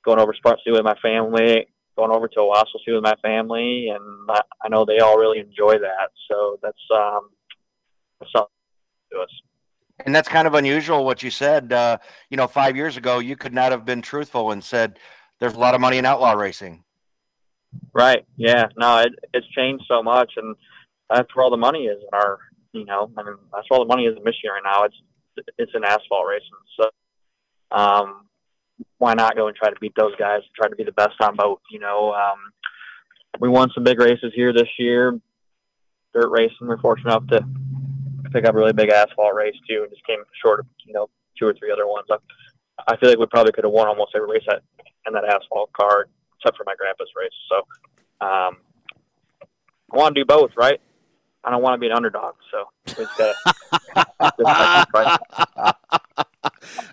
going 0.04 0.20
over 0.20 0.34
Spartan 0.34 0.74
with 0.74 0.84
my 0.84 0.96
family, 1.02 1.68
going 1.96 2.12
over 2.12 2.28
to 2.28 2.40
Owosso 2.40 2.80
with 2.88 3.04
my 3.04 3.16
family, 3.22 3.90
and 3.90 4.30
I, 4.30 4.42
I 4.64 4.70
know 4.70 4.86
they 4.86 5.00
all 5.00 5.18
really 5.18 5.40
enjoy 5.40 5.78
that. 5.80 6.10
So 6.30 6.58
that's 6.62 6.78
um, 6.94 7.30
something 8.34 8.50
to 9.12 9.20
us. 9.20 9.30
And 10.06 10.14
that's 10.14 10.28
kind 10.28 10.48
of 10.48 10.56
unusual 10.56 11.06
what 11.06 11.22
you 11.22 11.30
said. 11.30 11.72
Uh, 11.72 11.98
you 12.30 12.38
know, 12.38 12.48
five 12.48 12.76
years 12.76 12.98
ago, 12.98 13.20
you 13.20 13.36
could 13.36 13.54
not 13.54 13.72
have 13.72 13.86
been 13.86 14.02
truthful 14.02 14.52
and 14.52 14.64
said 14.64 14.98
there's 15.40 15.54
a 15.54 15.60
lot 15.60 15.76
of 15.76 15.82
money 15.82 15.98
in 15.98 16.06
outlaw 16.06 16.34
racing. 16.34 16.84
Right. 17.94 18.26
Yeah. 18.38 18.68
No, 18.78 19.00
it, 19.00 19.14
it's 19.34 19.48
changed 19.50 19.86
so 19.88 20.02
much, 20.02 20.34
and 20.38 20.56
that's 21.10 21.34
where 21.36 21.44
all 21.44 21.52
the 21.52 21.58
money 21.58 21.86
is 21.86 22.02
in 22.02 22.10
our. 22.14 22.40
You 22.72 22.86
know, 22.86 23.12
I 23.16 23.22
mean, 23.22 23.36
that's 23.54 23.70
where 23.70 23.78
all 23.78 23.86
the 23.86 23.94
money 23.96 24.06
is 24.06 24.18
in 24.18 24.24
Michigan 24.24 24.50
right 24.52 24.64
now. 24.64 24.86
It's 24.86 24.96
it's 25.60 25.72
in 25.76 25.84
asphalt 25.84 26.26
racing. 26.28 26.50
So, 26.80 26.90
um, 27.78 28.26
why 28.98 29.14
not 29.14 29.36
go 29.36 29.48
and 29.48 29.56
try 29.56 29.70
to 29.70 29.80
beat 29.80 29.94
those 29.96 30.16
guys? 30.16 30.42
and 30.44 30.56
Try 30.56 30.70
to 30.70 30.76
be 30.76 30.84
the 30.84 30.92
best 30.92 31.16
on 31.22 31.36
both. 31.36 31.60
You 31.72 31.80
know, 31.80 32.14
um, 32.14 32.38
we 33.40 33.50
won 33.50 33.70
some 33.74 33.84
big 33.84 34.00
races 34.00 34.32
here 34.36 34.54
this 34.54 34.70
year. 34.78 35.20
Dirt 36.14 36.30
racing. 36.30 36.68
We're 36.68 36.78
fortunate 36.78 37.12
enough 37.12 37.28
to 37.28 37.46
pick 38.32 38.46
up 38.46 38.56
a 38.56 38.58
really 38.58 38.74
big 38.74 38.90
asphalt 38.90 39.36
race 39.36 39.56
too, 39.68 39.82
and 39.84 39.92
just 39.92 40.06
came 40.06 40.20
short 40.44 40.60
of 40.60 40.66
you 40.86 40.94
know 40.94 41.10
two 41.38 41.48
or 41.48 41.54
three 41.54 41.72
other 41.72 41.88
ones. 41.88 42.06
I, 42.12 42.18
I 42.88 42.98
feel 42.98 43.10
like 43.10 43.20
we 43.20 43.26
probably 43.28 43.52
could 43.52 43.64
have 43.64 43.74
won 43.74 43.88
almost 43.88 44.12
every 44.16 44.30
race 44.30 44.44
that 44.48 44.62
in 45.08 45.14
that 45.14 45.26
asphalt 45.26 45.72
car, 45.74 46.08
except 46.40 46.58
for 46.58 46.64
my 46.66 46.76
grandpa's 46.78 47.10
race. 47.16 47.32
So 47.50 47.58
um, 48.26 48.58
I 49.92 49.98
want 49.98 50.16
to 50.16 50.22
do 50.22 50.26
both, 50.26 50.52
right? 50.58 50.80
I 51.44 51.52
don't 51.52 51.62
want 51.62 51.74
to 51.74 51.78
be 51.80 51.88
an 51.88 51.94
underdog, 51.94 52.36
so 52.52 52.66
we 52.88 53.06
just 53.06 53.18
gotta. 53.18 53.36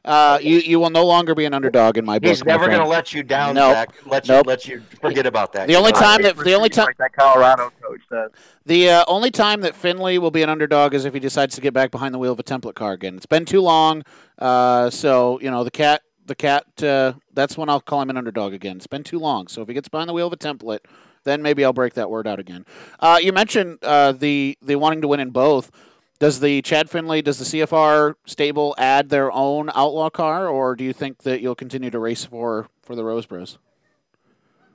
Uh, 0.04 0.38
you 0.40 0.58
you 0.58 0.80
will 0.80 0.90
no 0.90 1.04
longer 1.04 1.34
be 1.34 1.44
an 1.44 1.54
underdog 1.54 1.96
in 1.98 2.04
my 2.04 2.18
book. 2.18 2.28
He's 2.28 2.44
never 2.44 2.66
going 2.66 2.80
to 2.80 2.86
let 2.86 3.12
you 3.12 3.22
down, 3.22 3.54
nope. 3.54 3.72
Zach. 3.72 3.94
Let 4.06 4.28
nope. 4.28 4.46
you 4.46 4.48
let 4.48 4.68
you 4.68 4.82
forget 5.00 5.26
about 5.26 5.52
that. 5.52 5.68
The 5.68 5.76
only 5.76 5.92
time 5.92 6.22
that 6.22 6.36
the 6.36 6.54
only 6.54 6.68
time 6.68 6.86
like 6.86 6.98
that 6.98 7.12
Colorado 7.12 7.72
coach 7.82 8.00
says. 8.08 8.30
The 8.66 8.90
uh, 8.90 9.04
only 9.08 9.30
time 9.30 9.60
that 9.62 9.74
Finley 9.74 10.18
will 10.18 10.30
be 10.30 10.42
an 10.42 10.48
underdog 10.48 10.94
is 10.94 11.04
if 11.04 11.14
he 11.14 11.20
decides 11.20 11.54
to 11.56 11.60
get 11.60 11.74
back 11.74 11.90
behind 11.90 12.14
the 12.14 12.18
wheel 12.18 12.32
of 12.32 12.38
a 12.38 12.42
template 12.42 12.74
car 12.74 12.92
again. 12.92 13.16
It's 13.16 13.26
been 13.26 13.44
too 13.44 13.60
long, 13.60 14.04
uh, 14.38 14.90
so 14.90 15.40
you 15.40 15.50
know 15.50 15.64
the 15.64 15.70
cat. 15.70 16.02
The 16.26 16.34
cat. 16.36 16.82
Uh, 16.82 17.14
that's 17.34 17.58
when 17.58 17.68
I'll 17.68 17.80
call 17.80 18.02
him 18.02 18.10
an 18.10 18.16
underdog 18.16 18.52
again. 18.52 18.76
It's 18.76 18.86
been 18.86 19.02
too 19.02 19.18
long. 19.18 19.48
So 19.48 19.62
if 19.62 19.68
he 19.68 19.74
gets 19.74 19.88
behind 19.88 20.08
the 20.08 20.12
wheel 20.12 20.28
of 20.28 20.32
a 20.32 20.36
template, 20.36 20.80
then 21.24 21.42
maybe 21.42 21.64
I'll 21.64 21.72
break 21.72 21.94
that 21.94 22.10
word 22.10 22.26
out 22.26 22.38
again. 22.38 22.64
Uh, 23.00 23.18
you 23.20 23.32
mentioned 23.32 23.78
uh, 23.82 24.12
the 24.12 24.56
the 24.62 24.76
wanting 24.76 25.00
to 25.02 25.08
win 25.08 25.20
in 25.20 25.30
both. 25.30 25.70
Does 26.20 26.38
the 26.40 26.60
Chad 26.60 26.90
Finley, 26.90 27.22
does 27.22 27.38
the 27.38 27.46
CFR 27.46 28.14
stable 28.26 28.74
add 28.76 29.08
their 29.08 29.32
own 29.32 29.70
outlaw 29.74 30.10
car, 30.10 30.48
or 30.48 30.76
do 30.76 30.84
you 30.84 30.92
think 30.92 31.22
that 31.22 31.40
you'll 31.40 31.54
continue 31.54 31.88
to 31.90 31.98
race 31.98 32.26
for 32.26 32.68
for 32.82 32.94
the 32.94 33.02
Rose 33.02 33.24
Bros? 33.24 33.58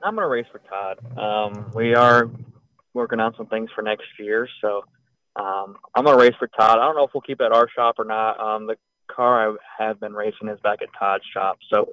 I'm 0.02 0.16
gonna 0.16 0.26
race 0.26 0.46
for 0.50 0.58
Todd. 0.58 0.98
Um, 1.16 1.70
we 1.72 1.94
are 1.94 2.28
working 2.94 3.20
on 3.20 3.32
some 3.36 3.46
things 3.46 3.70
for 3.76 3.82
next 3.82 4.06
year, 4.18 4.48
so 4.60 4.84
um, 5.36 5.76
I'm 5.94 6.04
gonna 6.04 6.18
race 6.18 6.34
for 6.36 6.48
Todd. 6.48 6.80
I 6.80 6.84
don't 6.84 6.96
know 6.96 7.04
if 7.04 7.10
we'll 7.14 7.20
keep 7.20 7.40
it 7.40 7.44
at 7.44 7.52
our 7.52 7.68
shop 7.68 8.00
or 8.00 8.04
not. 8.04 8.40
Um, 8.40 8.66
the 8.66 8.76
car 9.06 9.48
I 9.48 9.56
have 9.84 10.00
been 10.00 10.14
racing 10.14 10.48
is 10.48 10.58
back 10.64 10.82
at 10.82 10.88
Todd's 10.98 11.24
shop, 11.32 11.58
so 11.72 11.88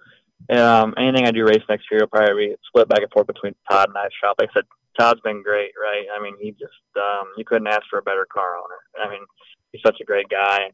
um, 0.50 0.96
anything 0.98 1.28
I 1.28 1.32
do 1.32 1.46
race 1.46 1.62
next 1.70 1.86
year 1.92 2.02
will 2.02 2.08
probably 2.08 2.48
be 2.48 2.56
split 2.68 2.90
back 2.90 3.04
and 3.04 3.12
forth 3.12 3.28
between 3.28 3.54
Todd 3.70 3.90
and 3.90 3.98
I's 3.98 4.10
shop. 4.20 4.38
Like 4.40 4.50
I 4.50 4.54
said, 4.54 4.66
Todd's 5.00 5.22
been 5.22 5.42
great, 5.44 5.72
right? 5.82 6.06
I 6.16 6.22
mean, 6.22 6.36
he 6.40 6.52
just 6.52 6.84
um, 6.96 7.28
you 7.38 7.46
couldn't 7.46 7.68
ask 7.68 7.84
for 7.90 8.00
a 8.00 8.04
better 8.04 8.28
car 8.32 8.58
owner. 8.58 9.06
I 9.06 9.10
mean, 9.10 9.26
he's 9.72 9.82
such 9.86 9.98
a 10.02 10.06
great 10.06 10.30
guy. 10.30 10.70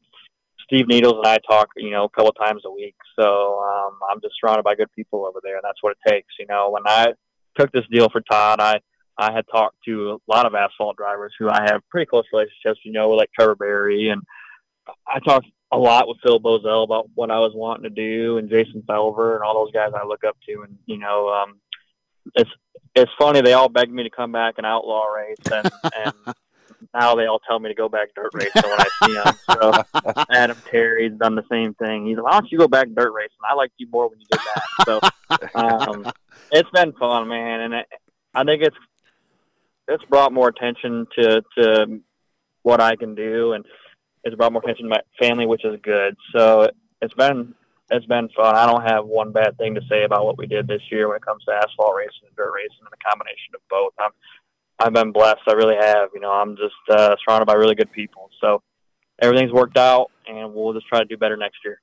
Steve 0.64 0.88
Needles 0.88 1.16
and 1.18 1.26
I 1.26 1.38
talk, 1.50 1.70
you 1.78 1.90
know, 1.90 2.04
a 2.04 2.10
couple 2.10 2.32
times 2.34 2.62
a 2.66 2.72
week. 2.72 2.96
So 3.20 3.60
um, 3.60 3.98
I'm 4.12 4.22
just 4.22 4.36
surrounded 4.40 4.64
by 4.64 4.76
good 4.76 4.92
people 4.96 5.26
over 5.26 5.40
there, 5.44 5.56
and 5.56 5.64
that's 5.64 5.82
what 5.82 5.94
it 5.94 6.10
takes. 6.10 6.34
You 6.38 6.46
know, 6.48 6.70
when 6.70 6.84
I 6.86 7.14
took 7.58 7.72
this 7.72 7.86
deal 7.92 8.10
for 8.10 8.22
Todd, 8.22 8.60
I 8.60 8.80
I 9.18 9.34
had 9.34 9.46
talked 9.52 9.78
to 9.86 10.12
a 10.12 10.32
lot 10.32 10.46
of 10.46 10.56
asphalt 10.56 10.96
drivers 10.96 11.34
who 11.38 11.50
I 11.50 11.64
have 11.64 11.82
pretty 11.90 12.06
close 12.06 12.26
relationships. 12.32 12.82
You 12.84 12.92
know, 12.92 13.10
with 13.10 13.18
like 13.18 13.32
Trevor 13.34 13.56
Berry, 13.56 14.10
and 14.10 14.22
I 15.08 15.20
talked 15.20 15.48
a 15.72 15.78
lot 15.78 16.08
with 16.08 16.18
Phil 16.24 16.40
Bozell 16.40 16.84
about 16.84 17.10
what 17.16 17.32
I 17.32 17.40
was 17.40 17.54
wanting 17.56 17.84
to 17.84 17.90
do, 17.90 18.38
and 18.38 18.50
Jason 18.50 18.84
Felver, 18.88 19.36
and 19.36 19.44
all 19.44 19.66
those 19.66 19.74
guys 19.74 19.92
I 19.96 20.06
look 20.06 20.24
up 20.24 20.38
to. 20.48 20.62
And 20.62 20.78
you 20.86 20.98
know, 20.98 21.30
um, 21.30 21.60
it's 22.36 22.52
it's 23.02 23.12
funny 23.18 23.42
they 23.42 23.54
all 23.54 23.70
begged 23.70 23.92
me 23.92 24.04
to 24.04 24.10
come 24.10 24.32
back 24.32 24.56
and 24.58 24.66
outlaw 24.66 25.06
race, 25.08 25.38
and, 25.52 25.70
and 25.96 26.36
now 26.94 27.16
they 27.16 27.26
all 27.26 27.40
tell 27.40 27.60
me 27.60 27.70
to 27.70 27.76
go 27.76 27.90
back 27.90 28.10
dirt 28.16 28.32
racing 28.34 28.64
when 28.64 28.80
I 28.80 28.88
see 29.04 29.14
them. 29.14 29.36
So 29.52 30.24
Adam 30.30 30.58
Terry's 30.70 31.14
done 31.14 31.36
the 31.36 31.46
same 31.52 31.74
thing. 31.76 32.08
He's 32.08 32.18
like, 32.18 32.26
why 32.26 32.32
don't 32.32 32.52
you 32.52 32.58
go 32.58 32.68
back 32.68 32.88
dirt 32.96 33.12
racing? 33.12 33.38
I 33.50 33.54
like 33.54 33.72
you 33.78 33.88
more 33.92 34.10
when 34.10 34.20
you 34.20 34.26
did 34.32 34.40
that. 34.40 34.86
So 34.86 35.60
um, 35.60 36.12
it's 36.52 36.70
been 36.72 36.94
fun, 36.94 37.28
man, 37.28 37.62
and 37.62 37.74
it, 37.74 37.88
I 38.34 38.44
think 38.44 38.64
it's 38.64 38.78
it's 39.88 40.04
brought 40.06 40.34
more 40.34 40.48
attention 40.48 41.08
to 41.18 41.44
to 41.58 42.00
what 42.64 42.82
I 42.82 42.96
can 42.96 43.16
do, 43.16 43.54
and 43.54 43.66
it's 44.24 44.36
brought 44.36 44.54
more 44.54 44.62
attention 44.62 44.86
to 44.86 44.90
my 44.90 45.02
family, 45.20 45.46
which 45.46 45.66
is 45.66 45.80
good. 45.82 46.16
So 46.34 46.70
it's 47.02 47.14
been 47.14 47.56
it's 47.92 48.06
been 48.06 48.30
fun. 48.30 48.56
I 48.56 48.66
don't 48.66 48.88
have 48.88 49.06
one 49.06 49.32
bad 49.32 49.58
thing 49.58 49.76
to 49.76 49.82
say 49.90 50.04
about 50.04 50.26
what 50.26 50.38
we 50.38 50.48
did 50.48 50.68
this 50.68 50.82
year 50.92 51.08
when 51.08 51.18
it 51.18 51.26
comes 51.26 51.44
to 51.46 51.52
asphalt 51.52 51.96
racing 51.96 52.28
and 52.28 52.36
dirt 52.36 52.52
racing 52.54 52.86
and 52.86 52.94
a 52.94 53.10
combination 53.10 53.56
of 53.56 53.62
both. 53.70 53.94
I'm 54.00 54.12
I've 54.80 54.94
been 54.94 55.12
blessed. 55.12 55.42
I 55.48 55.54
really 55.54 55.76
have. 55.76 56.10
You 56.14 56.22
know, 56.22 56.32
I'm 56.32 56.56
just 56.56 56.74
uh, 56.90 57.16
surrounded 57.24 57.46
by 57.46 57.54
really 57.54 57.76
good 57.76 57.92
people. 57.92 58.30
So 58.40 58.62
everything's 59.22 59.52
worked 59.52 59.78
out, 59.78 60.10
and 60.28 60.54
we'll 60.54 60.74
just 60.74 60.88
try 60.88 61.00
to 61.00 61.06
do 61.06 61.18
better 61.18 61.36
next 61.36 61.58
year. 61.66 61.82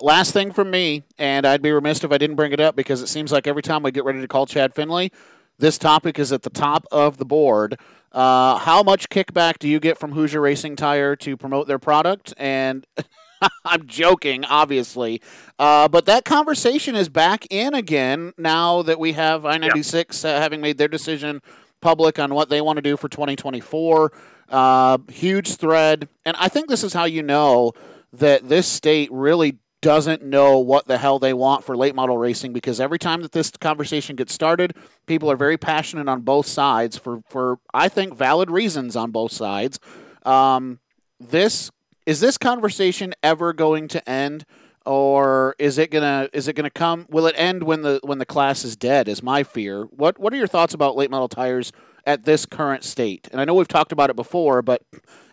Last 0.00 0.32
thing 0.32 0.52
from 0.52 0.70
me, 0.70 1.04
and 1.18 1.46
I'd 1.46 1.62
be 1.62 1.70
remiss 1.70 2.04
if 2.04 2.12
I 2.12 2.18
didn't 2.18 2.36
bring 2.36 2.52
it 2.52 2.60
up 2.60 2.76
because 2.76 3.00
it 3.00 3.06
seems 3.06 3.32
like 3.32 3.46
every 3.46 3.62
time 3.62 3.82
we 3.82 3.92
get 3.92 4.04
ready 4.04 4.20
to 4.20 4.28
call 4.28 4.44
Chad 4.44 4.74
Finley, 4.74 5.12
this 5.58 5.78
topic 5.78 6.18
is 6.18 6.32
at 6.32 6.42
the 6.42 6.50
top 6.50 6.84
of 6.90 7.16
the 7.16 7.24
board. 7.24 7.78
Uh, 8.12 8.58
how 8.58 8.82
much 8.82 9.08
kickback 9.08 9.58
do 9.58 9.68
you 9.68 9.80
get 9.80 9.98
from 9.98 10.12
Hoosier 10.12 10.40
Racing 10.40 10.76
Tire 10.76 11.16
to 11.16 11.36
promote 11.36 11.66
their 11.66 11.78
product? 11.78 12.34
And 12.36 12.86
I'm 13.64 13.86
joking, 13.86 14.44
obviously. 14.44 15.20
Uh, 15.58 15.88
but 15.88 16.06
that 16.06 16.24
conversation 16.24 16.94
is 16.94 17.08
back 17.08 17.46
in 17.50 17.74
again 17.74 18.32
now 18.36 18.82
that 18.82 18.98
we 18.98 19.12
have 19.12 19.44
I 19.44 19.56
96 19.58 20.24
uh, 20.24 20.40
having 20.40 20.60
made 20.60 20.78
their 20.78 20.88
decision 20.88 21.42
public 21.80 22.18
on 22.18 22.34
what 22.34 22.48
they 22.48 22.60
want 22.60 22.76
to 22.76 22.82
do 22.82 22.96
for 22.96 23.08
2024. 23.08 24.12
Uh, 24.48 24.98
huge 25.10 25.56
thread. 25.56 26.08
And 26.24 26.36
I 26.38 26.48
think 26.48 26.68
this 26.68 26.84
is 26.84 26.92
how 26.92 27.04
you 27.04 27.22
know 27.22 27.72
that 28.12 28.48
this 28.48 28.66
state 28.66 29.10
really 29.12 29.58
doesn't 29.82 30.22
know 30.22 30.58
what 30.58 30.86
the 30.86 30.98
hell 30.98 31.18
they 31.18 31.34
want 31.34 31.62
for 31.62 31.76
late 31.76 31.94
model 31.94 32.16
racing 32.18 32.52
because 32.52 32.80
every 32.80 32.98
time 32.98 33.22
that 33.22 33.32
this 33.32 33.50
conversation 33.50 34.16
gets 34.16 34.32
started, 34.32 34.74
people 35.06 35.30
are 35.30 35.36
very 35.36 35.56
passionate 35.56 36.08
on 36.08 36.22
both 36.22 36.46
sides 36.46 36.96
for, 36.96 37.20
for 37.28 37.58
I 37.72 37.88
think, 37.88 38.16
valid 38.16 38.50
reasons 38.50 38.96
on 38.96 39.10
both 39.10 39.32
sides. 39.32 39.78
Um, 40.24 40.80
this 41.20 41.70
is 42.06 42.20
this 42.20 42.38
conversation 42.38 43.14
ever 43.22 43.52
going 43.52 43.88
to 43.88 44.08
end? 44.08 44.46
or 44.86 45.56
is 45.58 45.78
it 45.78 45.90
gonna 45.90 46.28
is 46.32 46.48
it 46.48 46.54
gonna 46.54 46.70
come? 46.70 47.06
Will 47.10 47.26
it 47.26 47.34
end 47.36 47.64
when 47.64 47.82
the 47.82 48.00
when 48.04 48.18
the 48.18 48.24
class 48.24 48.64
is 48.64 48.76
dead? 48.76 49.08
Is 49.08 49.22
my 49.22 49.42
fear. 49.42 49.84
What 49.84 50.18
what 50.18 50.32
are 50.32 50.36
your 50.36 50.46
thoughts 50.46 50.72
about 50.72 50.96
late 50.96 51.10
model 51.10 51.28
tires 51.28 51.72
at 52.06 52.24
this 52.24 52.46
current 52.46 52.84
state? 52.84 53.28
And 53.32 53.40
I 53.40 53.44
know 53.44 53.54
we've 53.54 53.68
talked 53.68 53.92
about 53.92 54.10
it 54.10 54.16
before, 54.16 54.62
but 54.62 54.82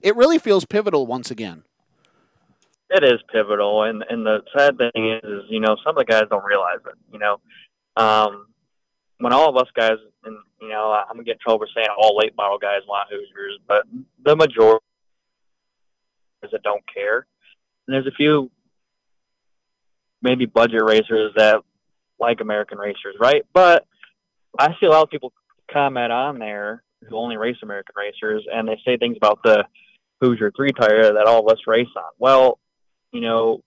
it 0.01 0.15
really 0.15 0.39
feels 0.39 0.65
pivotal 0.65 1.05
once 1.05 1.29
again. 1.29 1.63
It 2.89 3.03
is 3.03 3.21
pivotal, 3.31 3.83
and 3.83 4.03
and 4.09 4.25
the 4.25 4.43
sad 4.57 4.77
thing 4.77 5.11
is, 5.11 5.23
is 5.23 5.43
you 5.49 5.59
know 5.59 5.77
some 5.83 5.97
of 5.97 6.05
the 6.05 6.11
guys 6.11 6.23
don't 6.29 6.43
realize 6.43 6.79
it. 6.85 6.95
You 7.11 7.19
know, 7.19 7.39
um, 7.95 8.47
when 9.19 9.33
all 9.33 9.49
of 9.49 9.55
us 9.55 9.71
guys, 9.75 9.97
and 10.25 10.37
you 10.61 10.69
know, 10.69 10.91
I'm 10.91 11.15
gonna 11.15 11.23
get 11.23 11.33
in 11.33 11.39
trouble 11.39 11.65
for 11.65 11.69
saying 11.75 11.89
all 11.95 12.17
late 12.17 12.35
model 12.35 12.57
guys 12.57 12.81
want 12.87 13.09
Hoosiers, 13.09 13.59
but 13.67 13.85
the 14.23 14.35
majority 14.35 14.83
that 16.51 16.63
don't 16.63 16.83
care. 16.93 17.25
And 17.87 17.93
there's 17.93 18.07
a 18.07 18.11
few 18.11 18.51
maybe 20.21 20.45
budget 20.45 20.83
racers 20.83 21.33
that 21.35 21.61
like 22.19 22.41
American 22.41 22.77
racers, 22.77 23.15
right? 23.19 23.43
But 23.53 23.85
I 24.57 24.69
see 24.79 24.85
a 24.85 24.89
lot 24.89 25.03
of 25.03 25.09
people 25.09 25.33
comment 25.71 26.11
on 26.11 26.39
there 26.39 26.83
who 27.07 27.17
only 27.17 27.37
race 27.37 27.57
American 27.61 27.95
racers, 27.97 28.45
and 28.51 28.67
they 28.67 28.79
say 28.85 28.97
things 28.97 29.17
about 29.17 29.39
the 29.43 29.65
Hoosier 30.21 30.51
three 30.55 30.71
tire 30.71 31.13
that 31.13 31.25
all 31.25 31.45
of 31.45 31.51
us 31.51 31.59
race 31.67 31.87
on. 31.97 32.11
Well, 32.17 32.59
you 33.11 33.19
know, 33.19 33.61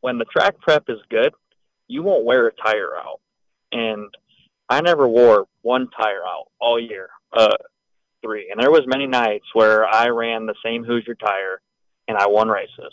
when 0.00 0.18
the 0.18 0.26
track 0.26 0.60
prep 0.60 0.84
is 0.88 0.98
good, 1.08 1.32
you 1.88 2.02
won't 2.02 2.26
wear 2.26 2.46
a 2.46 2.52
tire 2.52 2.94
out, 2.94 3.20
and 3.72 4.12
I 4.68 4.82
never 4.82 5.08
wore 5.08 5.46
one 5.62 5.88
tire 5.88 6.22
out 6.26 6.48
all 6.60 6.78
year, 6.78 7.08
uh, 7.32 7.56
three, 8.22 8.50
and 8.50 8.60
there 8.60 8.70
was 8.70 8.82
many 8.86 9.06
nights 9.06 9.46
where 9.54 9.86
I 9.86 10.08
ran 10.08 10.44
the 10.44 10.54
same 10.62 10.84
Hoosier 10.84 11.14
tire 11.14 11.62
and 12.08 12.16
I 12.16 12.26
won 12.26 12.48
races. 12.48 12.92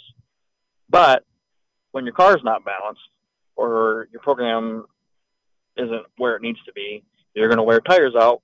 But 0.90 1.24
when 1.92 2.06
your 2.06 2.14
car 2.14 2.36
is 2.36 2.44
not 2.44 2.66
balanced 2.66 3.02
or 3.56 4.08
your 4.12 4.22
program 4.22 4.86
isn't 5.78 6.06
where 6.18 6.36
it 6.36 6.42
needs 6.42 6.60
to 6.66 6.74
be, 6.74 7.04
you're 7.34 7.48
going 7.48 7.58
to 7.58 7.64
wear 7.64 7.80
tires 7.80 8.16
out 8.16 8.42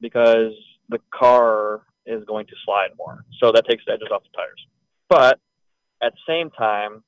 because 0.00 0.52
the 0.88 0.98
car 1.12 1.82
is 2.06 2.24
going 2.24 2.46
to 2.46 2.52
slide 2.64 2.90
more. 2.98 3.24
So 3.40 3.52
that 3.52 3.66
takes 3.68 3.84
the 3.86 3.92
edges 3.92 4.08
off 4.12 4.22
the 4.22 4.36
tires. 4.36 4.66
But 5.08 5.38
at 6.02 6.12
the 6.12 6.32
same 6.32 6.50
time, 6.50 7.02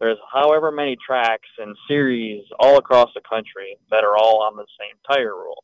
there's 0.00 0.18
however 0.32 0.72
many 0.72 0.96
tracks 1.06 1.48
and 1.58 1.76
series 1.86 2.42
all 2.58 2.78
across 2.78 3.10
the 3.14 3.20
country 3.20 3.76
that 3.90 4.04
are 4.04 4.16
all 4.16 4.42
on 4.42 4.56
the 4.56 4.66
same 4.78 4.96
tire 5.08 5.34
rule. 5.34 5.62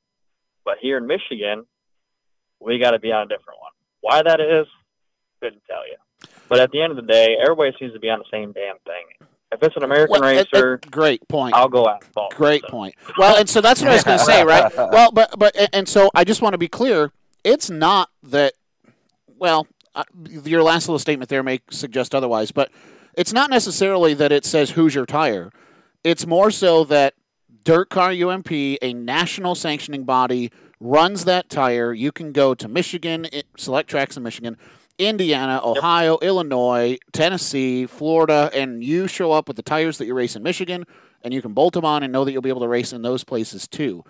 But 0.64 0.76
here 0.80 0.98
in 0.98 1.06
Michigan, 1.06 1.66
we 2.60 2.78
got 2.78 2.92
to 2.92 2.98
be 2.98 3.12
on 3.12 3.22
a 3.22 3.26
different 3.26 3.60
one. 3.60 3.72
Why 4.00 4.22
that 4.22 4.40
is, 4.40 4.66
couldn't 5.42 5.62
tell 5.68 5.86
you. 5.86 5.96
But 6.48 6.60
at 6.60 6.72
the 6.72 6.82
end 6.82 6.90
of 6.90 6.97
the 6.97 7.02
day, 7.02 7.36
everybody 7.40 7.74
seems 7.78 7.92
to 7.92 8.01
be 8.01 8.10
on 8.10 8.18
the 8.18 8.24
same 8.30 8.52
damn 8.52 8.76
thing. 8.78 9.28
If 9.52 9.62
it's 9.62 9.76
an 9.76 9.82
American 9.82 10.20
well, 10.20 10.22
racer, 10.22 10.74
it, 10.74 10.86
it, 10.86 10.90
great 10.90 11.26
point. 11.28 11.55
I'll 11.55 11.68
go 11.68 11.88
asphalt. 11.88 12.34
Great 12.36 12.62
so. 12.62 12.68
point. 12.68 12.94
Well, 13.18 13.36
and 13.36 13.48
so 13.48 13.60
that's 13.60 13.80
what 13.80 13.90
I 13.90 13.94
was 13.94 14.05
going 14.05 14.18
to 14.18 14.24
say, 14.24 14.44
right? 14.44 14.72
Well, 14.76 15.10
but 15.10 15.36
but 15.38 15.56
and 15.72 15.88
so 15.88 16.10
I 16.14 16.24
just 16.24 16.40
want 16.40 16.55
to 16.55 16.59
be 16.59 16.68
clear. 16.68 17.12
It's 17.42 17.70
not 17.70 18.10
that. 18.22 18.55
Well, 19.38 19.66
uh, 19.94 20.05
your 20.28 20.62
last 20.62 20.88
little 20.88 20.98
statement 20.98 21.30
there 21.30 21.42
may 21.42 21.60
suggest 21.70 22.14
otherwise, 22.14 22.52
but 22.52 22.70
it's 23.14 23.32
not 23.32 23.51
necessarily 23.51 24.14
that 24.14 24.30
it 24.30 24.44
says 24.44 24.70
Hoosier 24.70 25.06
Tire. 25.06 25.51
It's 26.05 26.26
more 26.26 26.51
so 26.51 26.84
that 26.84 27.14
Dirt 27.64 27.90
Car 27.90 28.10
UMP, 28.10 28.52
a 28.52 28.92
national 28.94 29.55
sanctioning 29.55 30.05
body, 30.05 30.52
runs 30.78 31.24
that 31.24 31.48
tire. 31.48 31.92
You 31.92 32.12
can 32.12 32.32
go 32.32 32.55
to 32.55 32.68
Michigan, 32.68 33.26
select 33.56 33.90
tracks 33.90 34.16
in 34.16 34.22
Michigan 34.22 34.56
Indiana, 35.01 35.60
Ohio, 35.64 36.18
yep. 36.20 36.28
Illinois, 36.28 36.98
Tennessee, 37.12 37.86
Florida, 37.86 38.51
and 38.52 38.85
you 38.85 39.06
show 39.06 39.32
up 39.32 39.48
with 39.48 39.56
the 39.56 39.62
tires 39.62 39.98
that 39.98 40.06
you 40.06 40.14
race 40.14 40.36
in 40.36 40.43
Michigan, 40.43 40.85
and 41.22 41.32
you 41.32 41.43
can 41.43 41.52
bolt 41.52 41.74
them 41.74 41.85
on 41.85 42.02
and 42.02 42.12
know 42.12 42.24
that 42.24 42.32
you'll 42.32 42.43
be 42.43 42.51
able 42.51 42.60
to 42.60 42.68
race 42.68 42.93
in 42.93 43.02
those 43.02 43.24
places 43.24 43.66
too. 43.66 44.05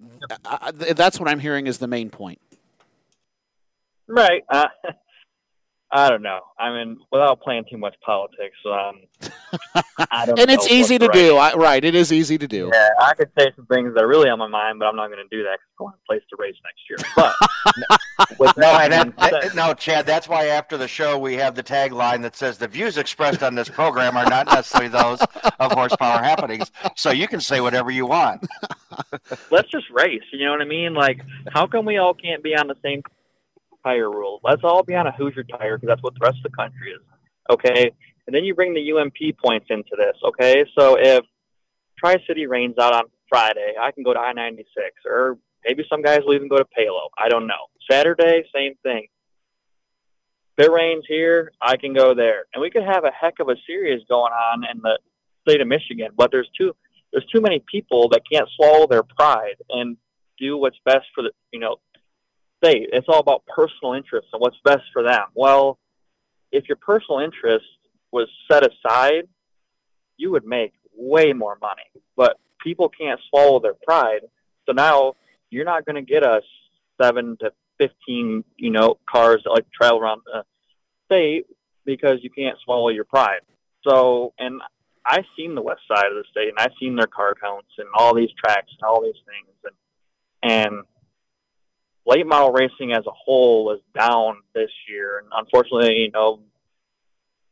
Yep. 0.00 0.40
I, 0.44 0.70
that's 0.70 1.18
what 1.18 1.28
I'm 1.28 1.40
hearing 1.40 1.66
is 1.66 1.78
the 1.78 1.88
main 1.88 2.08
point. 2.08 2.40
Right. 4.06 4.44
Uh, 4.48 4.68
I 5.90 6.10
don't 6.10 6.20
know. 6.20 6.40
I 6.58 6.70
mean, 6.70 6.98
without 7.10 7.40
playing 7.40 7.64
too 7.70 7.78
much 7.78 7.94
politics, 8.04 8.56
um, 8.66 9.00
I 10.10 10.26
don't. 10.26 10.38
and 10.38 10.50
it's 10.50 10.70
easy 10.70 10.98
to 10.98 11.06
right. 11.06 11.14
do. 11.14 11.36
I, 11.36 11.54
right. 11.54 11.82
It 11.82 11.94
is 11.94 12.12
easy 12.12 12.36
to 12.36 12.46
do. 12.46 12.70
Yeah, 12.72 12.90
I 13.00 13.14
could 13.14 13.30
say 13.38 13.50
some 13.56 13.64
things 13.66 13.94
that 13.94 14.04
are 14.04 14.08
really 14.08 14.28
on 14.28 14.38
my 14.38 14.48
mind, 14.48 14.80
but 14.80 14.86
I'm 14.86 14.96
not 14.96 15.06
going 15.06 15.26
to 15.26 15.34
do 15.34 15.42
that 15.44 15.58
because 15.58 15.76
I 15.80 15.82
want 15.84 15.96
a 15.96 16.06
place 16.06 16.22
to 16.28 16.36
race 16.38 16.56
next 16.62 16.82
year. 16.90 16.98
But 17.16 18.38
with 18.38 18.56
no, 18.58 18.66
and 18.78 18.92
that, 18.92 19.54
no, 19.54 19.72
Chad. 19.72 20.04
That's 20.04 20.28
why 20.28 20.46
after 20.46 20.76
the 20.76 20.88
show 20.88 21.18
we 21.18 21.34
have 21.34 21.54
the 21.54 21.62
tagline 21.62 22.20
that 22.20 22.36
says 22.36 22.58
the 22.58 22.68
views 22.68 22.98
expressed 22.98 23.42
on 23.42 23.54
this 23.54 23.70
program 23.70 24.14
are 24.18 24.28
not 24.28 24.46
necessarily 24.46 24.90
those 24.90 25.20
of 25.58 25.72
Horsepower 25.72 26.22
Happenings. 26.22 26.70
So 26.96 27.12
you 27.12 27.28
can 27.28 27.40
say 27.40 27.60
whatever 27.60 27.90
you 27.90 28.04
want. 28.04 28.46
Let's 29.50 29.70
just 29.70 29.88
race. 29.90 30.22
You 30.32 30.44
know 30.44 30.52
what 30.52 30.60
I 30.60 30.66
mean? 30.66 30.92
Like, 30.92 31.22
how 31.50 31.66
come 31.66 31.86
we 31.86 31.96
all 31.96 32.12
can't 32.12 32.42
be 32.42 32.54
on 32.54 32.66
the 32.66 32.76
same 32.82 33.02
tire 33.88 34.10
rule. 34.10 34.40
Let's 34.42 34.62
all 34.64 34.82
be 34.82 34.94
on 34.94 35.06
a 35.06 35.12
Hoosier 35.12 35.44
tire 35.44 35.76
because 35.76 35.88
that's 35.88 36.02
what 36.02 36.14
the 36.14 36.20
rest 36.22 36.38
of 36.44 36.50
the 36.50 36.56
country 36.56 36.90
is. 36.90 37.00
Okay. 37.50 37.90
And 38.26 38.34
then 38.34 38.44
you 38.44 38.54
bring 38.54 38.74
the 38.74 38.92
UMP 38.92 39.38
points 39.42 39.66
into 39.70 39.96
this. 39.96 40.16
Okay. 40.22 40.64
So 40.78 40.98
if 40.98 41.24
Tri 41.98 42.16
City 42.26 42.46
rains 42.46 42.76
out 42.78 42.94
on 42.94 43.04
Friday, 43.28 43.74
I 43.80 43.90
can 43.92 44.02
go 44.02 44.12
to 44.12 44.20
I 44.20 44.32
96, 44.32 44.68
or 45.06 45.38
maybe 45.64 45.84
some 45.88 46.02
guys 46.02 46.20
will 46.24 46.34
even 46.34 46.48
go 46.48 46.58
to 46.58 46.64
Palo. 46.64 47.08
I 47.16 47.28
don't 47.28 47.46
know. 47.46 47.66
Saturday, 47.90 48.44
same 48.54 48.74
thing. 48.82 49.08
If 50.56 50.66
it 50.66 50.72
rains 50.72 51.04
here, 51.06 51.52
I 51.60 51.76
can 51.76 51.94
go 51.94 52.14
there. 52.14 52.44
And 52.52 52.60
we 52.60 52.70
could 52.70 52.82
have 52.82 53.04
a 53.04 53.10
heck 53.10 53.38
of 53.40 53.48
a 53.48 53.56
series 53.66 54.02
going 54.08 54.32
on 54.32 54.64
in 54.70 54.80
the 54.82 54.98
state 55.48 55.60
of 55.60 55.68
Michigan, 55.68 56.08
but 56.16 56.30
there's 56.30 56.50
too 56.56 56.74
there's 57.12 57.24
too 57.32 57.40
many 57.40 57.62
people 57.72 58.10
that 58.10 58.20
can't 58.30 58.48
swallow 58.54 58.86
their 58.86 59.02
pride 59.02 59.56
and 59.70 59.96
do 60.38 60.58
what's 60.58 60.76
best 60.84 61.06
for 61.14 61.22
the 61.22 61.30
you 61.52 61.60
know 61.60 61.76
state. 62.62 62.90
It's 62.92 63.06
all 63.08 63.20
about 63.20 63.44
personal 63.46 63.94
interests 63.94 64.30
and 64.32 64.40
what's 64.40 64.58
best 64.64 64.84
for 64.92 65.02
them. 65.02 65.24
Well, 65.34 65.78
if 66.52 66.68
your 66.68 66.76
personal 66.76 67.20
interest 67.20 67.66
was 68.12 68.28
set 68.50 68.64
aside, 68.64 69.28
you 70.16 70.30
would 70.30 70.44
make 70.44 70.72
way 70.96 71.32
more 71.32 71.56
money. 71.60 71.82
But 72.16 72.38
people 72.62 72.88
can't 72.88 73.20
swallow 73.28 73.60
their 73.60 73.74
pride. 73.74 74.22
So 74.66 74.72
now 74.72 75.14
you're 75.50 75.64
not 75.64 75.84
going 75.84 75.96
to 75.96 76.02
get 76.02 76.24
us 76.24 76.42
seven 77.00 77.36
to 77.40 77.52
15, 77.78 78.44
you 78.56 78.70
know, 78.70 78.98
cars 79.08 79.42
that 79.44 79.50
like 79.50 79.66
travel 79.70 80.00
around 80.00 80.22
the 80.26 80.44
state 81.06 81.46
because 81.84 82.18
you 82.22 82.30
can't 82.30 82.58
swallow 82.64 82.88
your 82.88 83.04
pride. 83.04 83.40
So, 83.86 84.34
and 84.38 84.60
I've 85.06 85.24
seen 85.36 85.54
the 85.54 85.62
west 85.62 85.80
side 85.88 86.06
of 86.06 86.14
the 86.14 86.24
state 86.30 86.48
and 86.48 86.58
I've 86.58 86.76
seen 86.78 86.96
their 86.96 87.06
car 87.06 87.34
counts 87.40 87.70
and 87.78 87.88
all 87.94 88.14
these 88.14 88.30
tracks 88.44 88.70
and 88.78 88.86
all 88.86 89.02
these 89.02 89.14
things. 89.24 89.74
And, 90.42 90.52
and 90.52 90.84
late 92.08 92.26
model 92.26 92.50
racing 92.50 92.92
as 92.92 93.06
a 93.06 93.12
whole 93.12 93.66
was 93.66 93.80
down 93.96 94.36
this 94.54 94.70
year, 94.88 95.18
and 95.18 95.28
unfortunately, 95.36 95.96
you 95.96 96.10
know, 96.10 96.40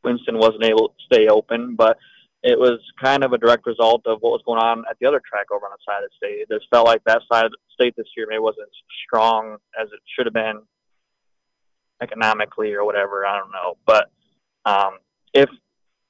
Winston 0.03 0.39
wasn't 0.39 0.65
able 0.65 0.89
to 0.89 0.95
stay 1.05 1.29
open, 1.29 1.77
but 1.77 1.99
it 2.43 2.59
was 2.59 2.81
kind 3.03 3.23
of 3.23 3.33
a 3.33 3.39
direct 3.39 3.67
result 3.67 4.03
of 4.07 4.19
what 4.21 4.31
was 4.31 4.43
going 4.47 4.59
on 4.59 4.85
at 4.89 4.97
the 4.99 5.07
other 5.07 5.21
track 5.21 5.47
over 5.53 5.67
on 5.67 5.73
the 5.73 5.79
side 5.85 6.03
of 6.03 6.11
the 6.11 6.17
state. 6.17 6.41
It 6.41 6.49
just 6.49 6.71
felt 6.71 6.87
like 6.87 7.03
that 7.05 7.23
side 7.31 7.45
of 7.45 7.51
the 7.51 7.59
state 7.75 7.95
this 7.97 8.07
year 8.17 8.27
maybe 8.29 8.39
wasn't 8.39 8.69
as 8.69 8.97
strong 9.05 9.57
as 9.79 9.89
it 9.93 10.01
should 10.15 10.27
have 10.27 10.33
been 10.33 10.63
economically 12.01 12.73
or 12.73 12.85
whatever. 12.85 13.27
I 13.27 13.39
don't 13.39 13.51
know, 13.51 13.77
but 13.85 14.11
um, 14.65 14.99
if 15.35 15.51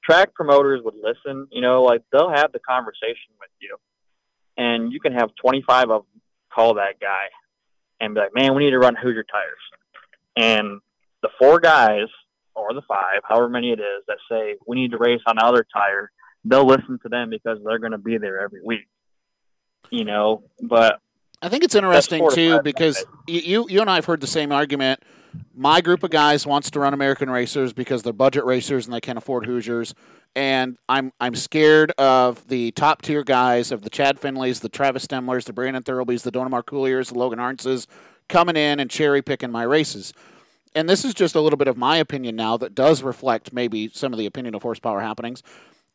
track 0.03 0.33
promoters 0.33 0.81
would 0.83 0.95
listen, 0.95 1.47
you 1.51 1.61
know, 1.61 1.83
like 1.83 2.03
they'll 2.13 2.31
have 2.31 2.53
the 2.53 2.59
conversation 2.59 3.35
with 3.39 3.49
you, 3.59 3.75
and 4.57 4.93
you 4.93 5.01
can 5.01 5.13
have 5.13 5.31
25 5.41 5.89
of 5.89 6.03
them 6.03 6.21
call 6.53 6.75
that 6.75 6.99
guy 7.01 7.27
and 7.99 8.13
be 8.13 8.19
like, 8.21 8.33
"Man, 8.33 8.55
we 8.55 8.65
need 8.65 8.71
to 8.71 8.79
run 8.79 8.95
Hoosier 8.95 9.23
tires," 9.23 9.57
and 10.35 10.81
the 11.21 11.29
four 11.39 11.59
guys 11.59 12.07
or 12.55 12.73
the 12.73 12.81
five, 12.87 13.21
however 13.23 13.49
many 13.49 13.71
it 13.71 13.79
is, 13.79 14.03
that 14.07 14.17
say 14.29 14.55
we 14.65 14.75
need 14.75 14.91
to 14.91 14.97
race 14.97 15.21
on 15.27 15.37
other 15.39 15.65
tire, 15.71 16.11
they'll 16.43 16.65
listen 16.65 16.99
to 17.03 17.09
them 17.09 17.29
because 17.29 17.59
they're 17.63 17.79
going 17.79 17.91
to 17.91 17.97
be 17.97 18.17
there 18.17 18.41
every 18.41 18.61
week. 18.63 18.87
You 19.89 20.03
know, 20.03 20.43
but 20.61 20.99
I 21.41 21.49
think 21.49 21.63
it's 21.63 21.75
interesting 21.75 22.29
too 22.31 22.61
because 22.61 23.05
you 23.27 23.67
you 23.69 23.81
and 23.81 23.89
I 23.89 23.95
have 23.95 24.05
heard 24.05 24.21
the 24.21 24.27
same 24.27 24.51
argument. 24.51 25.01
My 25.55 25.81
group 25.81 26.03
of 26.03 26.11
guys 26.11 26.45
wants 26.45 26.69
to 26.71 26.79
run 26.79 26.93
American 26.93 27.29
racers 27.29 27.73
because 27.73 28.03
they're 28.03 28.13
budget 28.13 28.45
racers 28.45 28.85
and 28.85 28.93
they 28.93 29.01
can't 29.01 29.17
afford 29.17 29.45
Hoosiers. 29.45 29.93
And 30.35 30.77
I'm 30.87 31.11
I'm 31.19 31.35
scared 31.35 31.91
of 31.97 32.47
the 32.47 32.71
top 32.71 33.01
tier 33.01 33.23
guys 33.23 33.71
of 33.71 33.81
the 33.81 33.89
Chad 33.89 34.19
Finleys, 34.19 34.61
the 34.61 34.69
Travis 34.69 35.05
Stemlers, 35.05 35.45
the 35.45 35.53
Brandon 35.53 35.83
Thurlbys, 35.83 36.21
the 36.21 36.31
Donamar 36.31 36.65
Cooliers, 36.65 37.09
the 37.09 37.17
Logan 37.17 37.39
Harnses 37.39 37.87
coming 38.29 38.55
in 38.55 38.79
and 38.79 38.89
cherry 38.89 39.21
picking 39.21 39.51
my 39.51 39.63
races 39.63 40.13
and 40.77 40.87
this 40.87 41.03
is 41.03 41.15
just 41.15 41.33
a 41.33 41.41
little 41.41 41.57
bit 41.57 41.67
of 41.67 41.75
my 41.75 41.97
opinion 41.97 42.35
now 42.35 42.55
that 42.57 42.75
does 42.75 43.01
reflect 43.01 43.51
maybe 43.51 43.89
some 43.93 44.13
of 44.13 44.19
the 44.19 44.27
opinion 44.27 44.53
of 44.53 44.61
horsepower 44.61 45.01
happenings. 45.01 45.41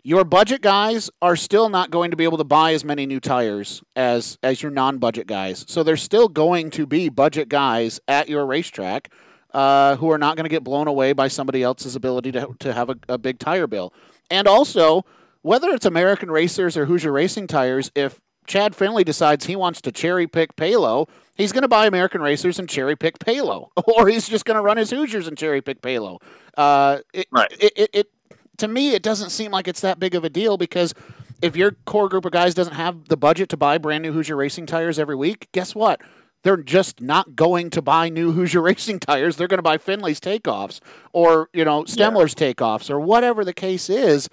Your 0.02 0.24
budget 0.24 0.60
guys 0.60 1.08
are 1.22 1.36
still 1.36 1.68
not 1.68 1.92
going 1.92 2.10
to 2.10 2.16
be 2.16 2.24
able 2.24 2.38
to 2.38 2.44
buy 2.44 2.72
as 2.72 2.84
many 2.84 3.06
new 3.06 3.20
tires 3.20 3.84
as 3.94 4.38
as 4.42 4.60
your 4.60 4.72
non-budget 4.72 5.28
guys. 5.28 5.64
So 5.68 5.84
there's 5.84 6.02
still 6.02 6.26
going 6.26 6.70
to 6.70 6.86
be 6.86 7.08
budget 7.08 7.48
guys 7.48 8.00
at 8.08 8.28
your 8.28 8.44
racetrack 8.44 9.12
uh, 9.52 9.96
who 9.96 10.10
are 10.10 10.18
not 10.18 10.36
going 10.36 10.44
to 10.44 10.50
get 10.50 10.64
blown 10.64 10.88
away 10.88 11.12
by 11.12 11.28
somebody 11.28 11.62
else's 11.62 11.96
ability 11.96 12.32
to 12.32 12.54
to 12.60 12.72
have 12.72 12.90
a, 12.90 12.96
a 13.08 13.18
big 13.18 13.38
tire 13.38 13.66
bill. 13.66 13.92
And 14.30 14.48
also, 14.48 15.04
whether 15.42 15.70
it's 15.70 15.84
American 15.84 16.30
Racers 16.30 16.76
or 16.76 16.86
Hoosier 16.86 17.12
Racing 17.12 17.46
tires, 17.48 17.90
if 17.94 18.20
Chad 18.46 18.74
Finley 18.74 19.04
decides 19.04 19.46
he 19.46 19.56
wants 19.56 19.80
to 19.82 19.92
cherry 19.92 20.26
pick 20.26 20.56
Palo, 20.56 21.06
he's 21.36 21.52
going 21.52 21.62
to 21.62 21.68
buy 21.68 21.86
American 21.86 22.20
Racers 22.20 22.58
and 22.58 22.68
cherry 22.68 22.96
pick 22.96 23.18
Palo, 23.18 23.70
or 23.86 24.08
he's 24.08 24.28
just 24.28 24.44
going 24.44 24.56
to 24.56 24.62
run 24.62 24.76
his 24.76 24.90
Hoosiers 24.90 25.28
and 25.28 25.36
cherry 25.36 25.60
pick 25.60 25.82
Palo. 25.82 26.18
Uh, 26.56 26.98
it, 27.12 27.26
right. 27.30 27.52
It, 27.60 27.72
it, 27.76 27.90
it, 27.92 28.10
to 28.58 28.68
me, 28.68 28.94
it 28.94 29.02
doesn't 29.02 29.30
seem 29.30 29.50
like 29.50 29.68
it's 29.68 29.80
that 29.80 29.98
big 29.98 30.14
of 30.14 30.24
a 30.24 30.30
deal 30.30 30.56
because 30.56 30.94
if 31.40 31.56
your 31.56 31.72
core 31.84 32.08
group 32.08 32.24
of 32.24 32.32
guys 32.32 32.54
doesn't 32.54 32.74
have 32.74 33.08
the 33.08 33.16
budget 33.16 33.48
to 33.50 33.56
buy 33.56 33.78
brand 33.78 34.02
new 34.02 34.12
Hoosier 34.12 34.36
Racing 34.36 34.66
tires 34.66 34.98
every 34.98 35.16
week, 35.16 35.48
guess 35.52 35.74
what? 35.74 36.00
They're 36.42 36.56
just 36.56 37.00
not 37.00 37.36
going 37.36 37.70
to 37.70 37.82
buy 37.82 38.08
new 38.08 38.32
Hoosier 38.32 38.60
Racing 38.62 39.00
tires. 39.00 39.36
They're 39.36 39.48
going 39.48 39.58
to 39.58 39.62
buy 39.62 39.78
Finley's 39.78 40.20
takeoffs 40.20 40.80
or 41.12 41.48
you 41.52 41.64
know 41.64 41.84
Stemler's 41.84 42.34
yeah. 42.38 42.52
takeoffs 42.52 42.90
or 42.90 43.00
whatever 43.00 43.44
the 43.44 43.52
case 43.52 43.88
is. 43.88 44.28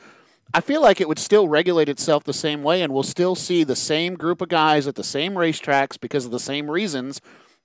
I 0.52 0.62
feel 0.62 0.82
like 0.82 1.00
it 1.00 1.08
would 1.08 1.20
still 1.20 1.48
regulate 1.48 1.90
itself 1.90 2.24
the 2.24 2.34
same 2.34 2.64
way, 2.64 2.82
and 2.82 2.92
we'll 2.92 3.04
still 3.04 3.36
see 3.36 3.64
the 3.64 3.76
same 3.76 4.16
group 4.16 4.42
of 4.42 4.50
guys 4.50 4.88
at 4.88 4.96
the 4.96 5.04
same 5.04 5.34
racetracks 5.34 6.00
because 6.00 6.26
of 6.26 6.32
the 6.32 6.40
same 6.40 6.72
reasons. 6.72 7.22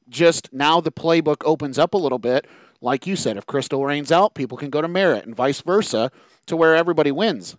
Just 0.07 0.53
now 0.53 0.83
the 0.83 0.93
playbook 0.93 1.43
opens 1.47 1.79
up 1.79 1.95
a 1.95 1.99
little 1.99 2.19
bit. 2.19 2.47
Like 2.83 3.07
you 3.07 3.16
said, 3.16 3.39
if 3.39 3.47
Crystal 3.47 3.87
rains 3.87 4.12
out, 4.12 4.35
people 4.35 4.59
can 4.59 4.69
go 4.69 4.83
to 4.83 4.89
Merritt 4.89 5.25
and 5.25 5.35
vice 5.35 5.62
versa 5.62 6.11
to 6.45 6.57
where 6.57 6.75
everybody 6.75 7.11
wins. 7.11 7.57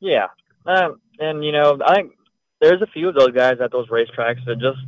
Yeah. 0.00 0.26
Um, 0.66 1.00
and, 1.18 1.42
you 1.42 1.52
know, 1.52 1.78
I 1.86 1.94
think 1.94 2.12
there's 2.60 2.82
a 2.82 2.86
few 2.86 3.08
of 3.08 3.14
those 3.14 3.32
guys 3.32 3.58
at 3.62 3.72
those 3.72 3.88
racetracks 3.88 4.44
that 4.46 4.58
just 4.60 4.78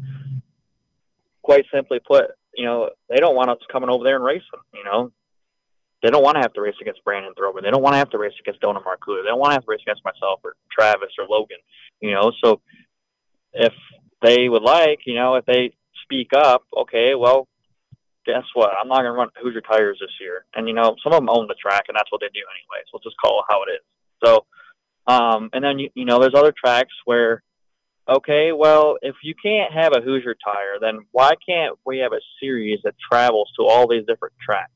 quite 1.42 1.64
simply 1.72 2.00
put, 2.00 2.26
you 2.54 2.64
know, 2.64 2.90
they 3.08 3.16
don't 3.16 3.36
want 3.36 3.50
us 3.50 3.58
coming 3.70 3.90
over 3.90 4.04
there 4.04 4.16
and 4.16 4.24
racing. 4.24 4.48
You 4.74 4.84
know, 4.84 5.12
they 6.02 6.10
don't 6.10 6.22
want 6.22 6.36
to 6.36 6.42
have 6.42 6.52
to 6.54 6.60
race 6.60 6.74
against 6.80 7.04
Brandon 7.04 7.32
Thrower. 7.34 7.62
They 7.62 7.70
don't 7.70 7.82
want 7.82 7.94
to 7.94 7.98
have 7.98 8.10
to 8.10 8.18
race 8.18 8.34
against 8.40 8.60
Donut 8.60 8.84
Marcuda. 8.84 9.22
They 9.22 9.28
don't 9.28 9.38
want 9.38 9.50
to 9.50 9.54
have 9.54 9.64
to 9.64 9.70
race 9.70 9.82
against 9.82 10.04
myself 10.04 10.40
or 10.44 10.54
Travis 10.70 11.10
or 11.18 11.26
Logan. 11.28 11.58
You 12.00 12.12
know, 12.12 12.32
so 12.42 12.60
if 13.52 13.72
they 14.22 14.48
would 14.48 14.62
like, 14.62 15.00
you 15.06 15.14
know, 15.14 15.36
if 15.36 15.46
they 15.46 15.74
speak 16.04 16.32
up, 16.34 16.64
okay, 16.76 17.14
well, 17.14 17.48
guess 18.26 18.44
what? 18.54 18.70
I'm 18.78 18.88
not 18.88 19.02
going 19.02 19.12
to 19.12 19.18
run 19.18 19.28
Hoosier 19.40 19.60
tires 19.60 19.98
this 20.00 20.10
year. 20.20 20.44
And 20.54 20.68
you 20.68 20.74
know, 20.74 20.96
some 21.02 21.12
of 21.12 21.20
them 21.20 21.28
own 21.28 21.46
the 21.48 21.54
track, 21.54 21.84
and 21.88 21.96
that's 21.96 22.10
what 22.10 22.20
they 22.20 22.28
do 22.28 22.40
anyway. 22.40 22.82
So 22.86 22.96
let's 22.96 23.04
just 23.04 23.16
call 23.22 23.40
it 23.40 23.46
how 23.48 23.62
it 23.62 23.72
is. 23.72 23.84
So, 24.24 24.46
um, 25.06 25.50
and 25.52 25.64
then 25.64 25.78
you, 25.78 25.90
you 25.94 26.04
know, 26.04 26.18
there's 26.20 26.34
other 26.34 26.52
tracks 26.52 26.92
where, 27.04 27.42
okay, 28.08 28.52
well, 28.52 28.96
if 29.02 29.16
you 29.22 29.34
can't 29.40 29.72
have 29.72 29.92
a 29.94 30.00
Hoosier 30.00 30.34
tire, 30.44 30.78
then 30.80 31.00
why 31.10 31.34
can't 31.46 31.78
we 31.84 31.98
have 31.98 32.12
a 32.12 32.20
series 32.40 32.80
that 32.84 32.94
travels 33.10 33.50
to 33.58 33.66
all 33.66 33.88
these 33.88 34.06
different 34.06 34.34
tracks? 34.44 34.70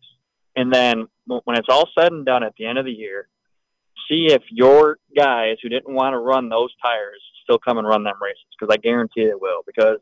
And 0.54 0.72
then 0.72 1.06
when 1.26 1.56
it's 1.56 1.68
all 1.68 1.88
said 1.98 2.12
and 2.12 2.24
done 2.24 2.42
at 2.42 2.54
the 2.58 2.66
end 2.66 2.78
of 2.78 2.84
the 2.84 2.92
year, 2.92 3.28
see 4.08 4.28
if 4.30 4.42
your 4.50 4.98
guys 5.14 5.56
who 5.62 5.68
didn't 5.68 5.92
want 5.92 6.14
to 6.14 6.18
run 6.18 6.48
those 6.48 6.70
tires 6.82 7.20
still 7.42 7.58
come 7.58 7.78
and 7.78 7.86
run 7.86 8.04
them 8.04 8.16
races 8.20 8.44
because 8.58 8.72
I 8.72 8.78
guarantee 8.78 9.26
they 9.26 9.34
will 9.34 9.62
because 9.66 9.98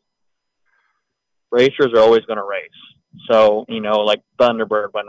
racers 1.50 1.92
are 1.94 2.00
always 2.00 2.24
going 2.24 2.38
to 2.38 2.44
race. 2.44 2.70
So, 3.30 3.64
you 3.68 3.80
know, 3.80 4.00
like 4.00 4.22
Thunderbird, 4.38 4.88
when 4.92 5.06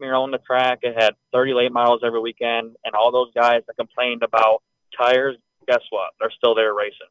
Mirror 0.00 0.16
on 0.16 0.30
the 0.30 0.38
track, 0.38 0.80
it 0.82 0.94
had 1.00 1.14
30 1.32 1.54
late 1.54 1.72
models 1.72 2.02
every 2.04 2.20
weekend, 2.20 2.76
and 2.84 2.94
all 2.94 3.10
those 3.10 3.32
guys 3.34 3.62
that 3.66 3.76
complained 3.76 4.22
about 4.22 4.62
tires, 4.96 5.36
guess 5.66 5.82
what? 5.90 6.12
They're 6.20 6.32
still 6.36 6.54
there 6.54 6.74
racing. 6.74 7.08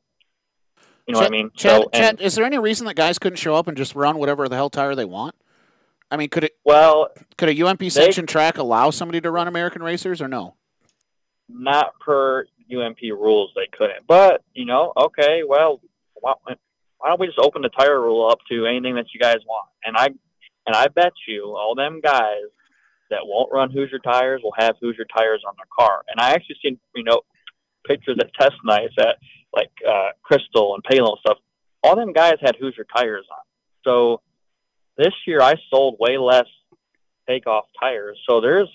You 1.08 1.14
know 1.14 1.20
Chet, 1.20 1.32
what 1.32 1.38
I 1.38 1.38
mean? 1.38 1.52
Chad, 1.56 1.82
so, 1.84 1.90
Chad, 1.94 2.22
is 2.22 2.36
there 2.36 2.46
any 2.46 2.58
reason 2.58 2.88
that 2.88 2.96
guys 2.96 3.20
couldn't 3.20 3.38
show 3.38 3.56
up 3.56 3.68
and 3.68 3.78
just 3.78 3.96
run 3.96 4.18
whatever 4.18 4.50
the 4.50 4.56
hell 4.56 4.70
tire 4.70 4.96
they 4.96 5.06
want? 5.06 5.36
I 6.10 6.18
mean, 6.18 6.30
could 6.30 6.44
it? 6.46 6.56
Well, 6.64 7.10
could 7.38 7.50
a 7.50 7.66
UMP 7.66 7.84
sanctioned 7.92 8.30
track 8.30 8.58
allow 8.58 8.90
somebody 8.90 9.22
to 9.22 9.32
run 9.32 9.48
American 9.48 9.84
racers 9.84 10.22
or 10.22 10.28
no? 10.28 10.56
Not 11.50 12.00
per 12.00 12.46
UMP 12.72 13.00
rules, 13.02 13.52
they 13.56 13.68
couldn't. 13.72 14.08
But 14.08 14.44
you 14.54 14.66
know, 14.66 14.94
okay, 14.98 15.44
well, 15.48 15.82
why, 16.14 16.34
why 16.44 17.10
don't 17.10 17.20
we 17.20 17.28
just 17.28 17.40
open 17.40 17.62
the 17.62 17.70
tire 17.70 18.02
rule 18.02 18.30
up 18.30 18.40
to 18.50 18.66
anything 18.66 18.96
that 18.96 19.14
you 19.14 19.20
guys 19.20 19.38
want? 19.48 19.70
And 19.84 19.96
I, 19.96 20.08
and 20.66 20.76
I 20.76 20.88
bet 20.88 21.14
you, 21.28 21.56
all 21.56 21.76
them 21.76 22.02
guys 22.02 22.50
that 23.10 23.20
won't 23.24 23.52
run 23.52 23.72
Hoosier 23.72 24.00
tires 24.00 24.42
will 24.44 24.56
have 24.58 24.76
Hoosier 24.82 25.06
tires 25.16 25.44
on 25.48 25.54
their 25.58 25.68
car. 25.78 26.02
And 26.08 26.20
I 26.20 26.32
actually 26.32 26.58
seen, 26.64 26.80
you 26.96 27.04
know, 27.04 27.22
pictures 27.88 28.18
at 28.20 28.34
test 28.34 28.56
nights 28.64 28.94
at 29.00 29.18
like 29.54 29.72
uh, 29.88 30.10
Crystal 30.24 30.76
and 30.76 30.84
Palo 30.84 31.12
and 31.12 31.20
stuff. 31.20 31.38
All 31.84 31.96
them 31.96 32.14
guys 32.14 32.36
had 32.42 32.56
Hoosier 32.60 32.86
tires 32.96 33.26
on. 33.32 33.44
So 33.84 34.22
this 34.98 35.14
year 35.28 35.42
I 35.42 35.56
sold 35.70 35.98
way 36.00 36.18
less 36.18 36.48
takeoff 37.28 37.66
tires. 37.80 38.20
So 38.28 38.42
there's 38.42 38.70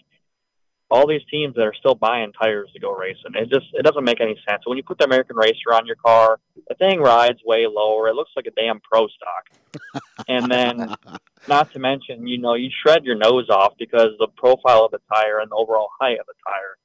all 0.91 1.07
these 1.07 1.23
teams 1.31 1.55
that 1.55 1.63
are 1.63 1.75
still 1.79 1.95
buying 1.95 2.33
tires 2.33 2.71
to 2.73 2.81
go 2.81 2.93
racing. 2.93 3.33
It 3.35 3.49
just 3.49 3.67
it 3.75 3.85
doesn't 3.85 4.05
make 4.05 4.21
any 4.21 4.37
sense. 4.49 4.63
When 4.67 4.77
you 4.77 4.83
put 4.83 4.99
the 4.99 5.05
American 5.05 5.37
Racer 5.37 5.73
on 5.73 5.87
your 5.87 5.97
car, 5.97 6.41
the 6.69 6.75
thing 6.75 7.01
rides 7.01 7.39
way 7.45 7.67
lower. 7.69 8.09
It 8.09 8.15
looks 8.15 8.33
like 8.35 8.47
a 8.47 8.51
damn 8.51 8.81
pro 8.81 9.07
stock. 9.07 10.03
and 10.29 10.51
then 10.51 10.95
not 11.49 11.73
to 11.73 11.79
mention, 11.79 12.27
you 12.27 12.39
know, 12.39 12.55
you 12.55 12.71
shred 12.83 13.05
your 13.05 13.17
nose 13.17 13.49
off 13.51 13.75
because 13.79 14.11
the 14.19 14.29
profile 14.37 14.85
of 14.85 14.91
the 14.91 15.01
tire 15.13 15.39
and 15.39 15.51
the 15.51 15.57
overall 15.57 15.89
height 16.01 16.19
of 16.19 16.27
the 16.27 16.35
tire, 16.47 16.77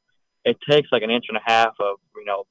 it 0.46 0.58
takes 0.70 0.90
like 0.92 1.04
an 1.04 1.10
inch 1.10 1.26
and 1.28 1.38
a 1.38 1.42
half 1.44 1.74
of, 1.80 1.98
you 2.16 2.26
know, 2.26 2.46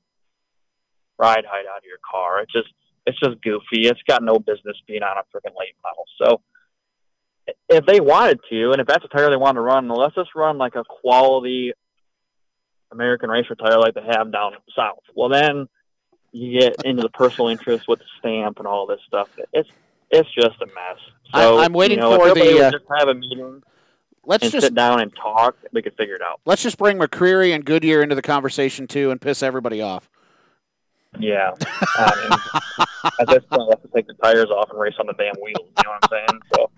ride 1.19 1.45
height 1.49 1.65
out 1.71 1.79
of 1.79 1.85
your 1.85 1.99
car. 2.09 2.41
It's 2.43 2.53
just 2.53 2.69
it's 3.07 3.19
just 3.21 3.41
goofy. 3.43 3.87
It's 3.87 4.01
got 4.09 4.23
no 4.23 4.39
business 4.39 4.77
being 4.87 5.03
on 5.03 5.17
a 5.17 5.21
freaking 5.21 5.55
late 5.59 5.77
model. 5.83 6.05
So 6.21 6.41
if 7.69 7.87
they 7.87 8.01
wanted 8.01 8.41
to, 8.51 8.73
and 8.73 8.81
if 8.81 8.87
that's 8.87 9.05
a 9.05 9.09
tire 9.09 9.31
they 9.31 9.37
want 9.37 9.57
to 9.57 9.61
run, 9.61 9.89
let's 9.89 10.15
just 10.15 10.35
run 10.35 10.59
like 10.59 10.75
a 10.75 10.85
quality 10.85 11.73
American 12.91 13.31
racer 13.31 13.55
tire 13.55 13.79
like 13.79 13.95
they 13.95 14.03
have 14.03 14.33
down 14.33 14.53
south. 14.77 15.03
Well, 15.15 15.29
then 15.29 15.69
you 16.33 16.61
get 16.61 16.77
into 16.85 17.03
the 17.03 17.11
personal 17.11 17.49
interest 17.49 17.87
with 17.87 18.01
the 18.01 18.05
stamp 18.19 18.59
and 18.59 18.67
all 18.67 18.87
this 18.87 19.01
stuff. 19.07 19.29
It's 19.53 19.69
it's 20.11 20.29
just 20.35 20.61
a 20.63 20.67
mess. 20.67 20.99
So, 21.35 21.59
I'm 21.59 21.73
waiting 21.73 21.99
you 21.99 22.03
know, 22.03 22.17
for 22.17 22.35
the 22.35 22.67
uh, 22.67 22.71
just 22.71 22.85
have 22.99 23.09
a 23.09 23.15
meeting. 23.15 23.63
Let's 24.27 24.51
just 24.51 24.67
sit 24.67 24.75
down 24.75 25.01
and 25.01 25.15
talk. 25.15 25.57
We 25.73 25.83
could 25.83 25.97
figure 25.97 26.15
it 26.15 26.23
out. 26.23 26.41
Let's 26.45 26.63
just 26.63 26.79
bring 26.79 26.99
McCreary 26.99 27.55
and 27.55 27.65
Goodyear 27.65 28.03
into 28.03 28.15
the 28.15 28.23
conversation 28.23 28.87
too, 28.87 29.11
and 29.11 29.21
piss 29.21 29.43
everybody 29.43 29.81
off. 29.81 30.09
Yeah. 31.19 31.53
Um, 31.97 32.41
at 33.21 33.29
this 33.29 33.45
point, 33.51 33.69
let's 33.69 33.83
take 33.95 34.07
the 34.07 34.15
tires 34.15 34.49
off 34.51 34.71
and 34.71 34.81
race 34.81 34.95
on 34.99 35.07
the 35.07 35.13
damn 35.13 35.35
wheels. 35.41 35.69
You 35.77 35.85
know 35.85 35.91
what 35.91 36.11
I'm 36.11 36.11
saying? 36.11 36.41
So 36.55 36.71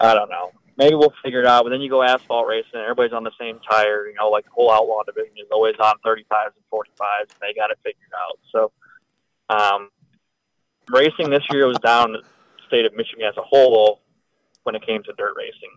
I 0.00 0.12
don't 0.12 0.28
know. 0.28 0.50
Maybe 0.76 0.96
we'll 0.96 1.14
figure 1.22 1.40
it 1.40 1.46
out. 1.46 1.62
But 1.64 1.70
then 1.70 1.80
you 1.80 1.88
go 1.88 2.02
asphalt 2.02 2.46
racing, 2.46 2.72
and 2.74 2.82
everybody's 2.82 3.12
on 3.12 3.24
the 3.24 3.30
same 3.40 3.58
tire. 3.68 4.06
You 4.08 4.14
know, 4.14 4.28
like 4.28 4.44
the 4.44 4.50
whole 4.50 4.70
outlaw 4.70 5.02
division 5.04 5.36
is 5.38 5.46
always 5.50 5.76
on 5.80 5.94
35s 6.04 6.50
and 6.56 6.64
45s, 6.72 7.20
and 7.20 7.40
they 7.40 7.54
got 7.54 7.70
it 7.70 7.78
figured 7.82 8.10
out. 8.18 8.38
So, 8.52 8.72
um, 9.48 9.90
racing 10.90 11.30
this 11.30 11.44
year 11.50 11.66
was 11.66 11.78
down 11.78 12.12
the 12.12 12.22
state 12.66 12.84
of 12.84 12.94
Michigan 12.94 13.24
as 13.26 13.36
a 13.36 13.42
whole 13.42 14.00
when 14.64 14.74
it 14.74 14.84
came 14.84 15.02
to 15.04 15.12
dirt 15.16 15.34
racing. 15.36 15.70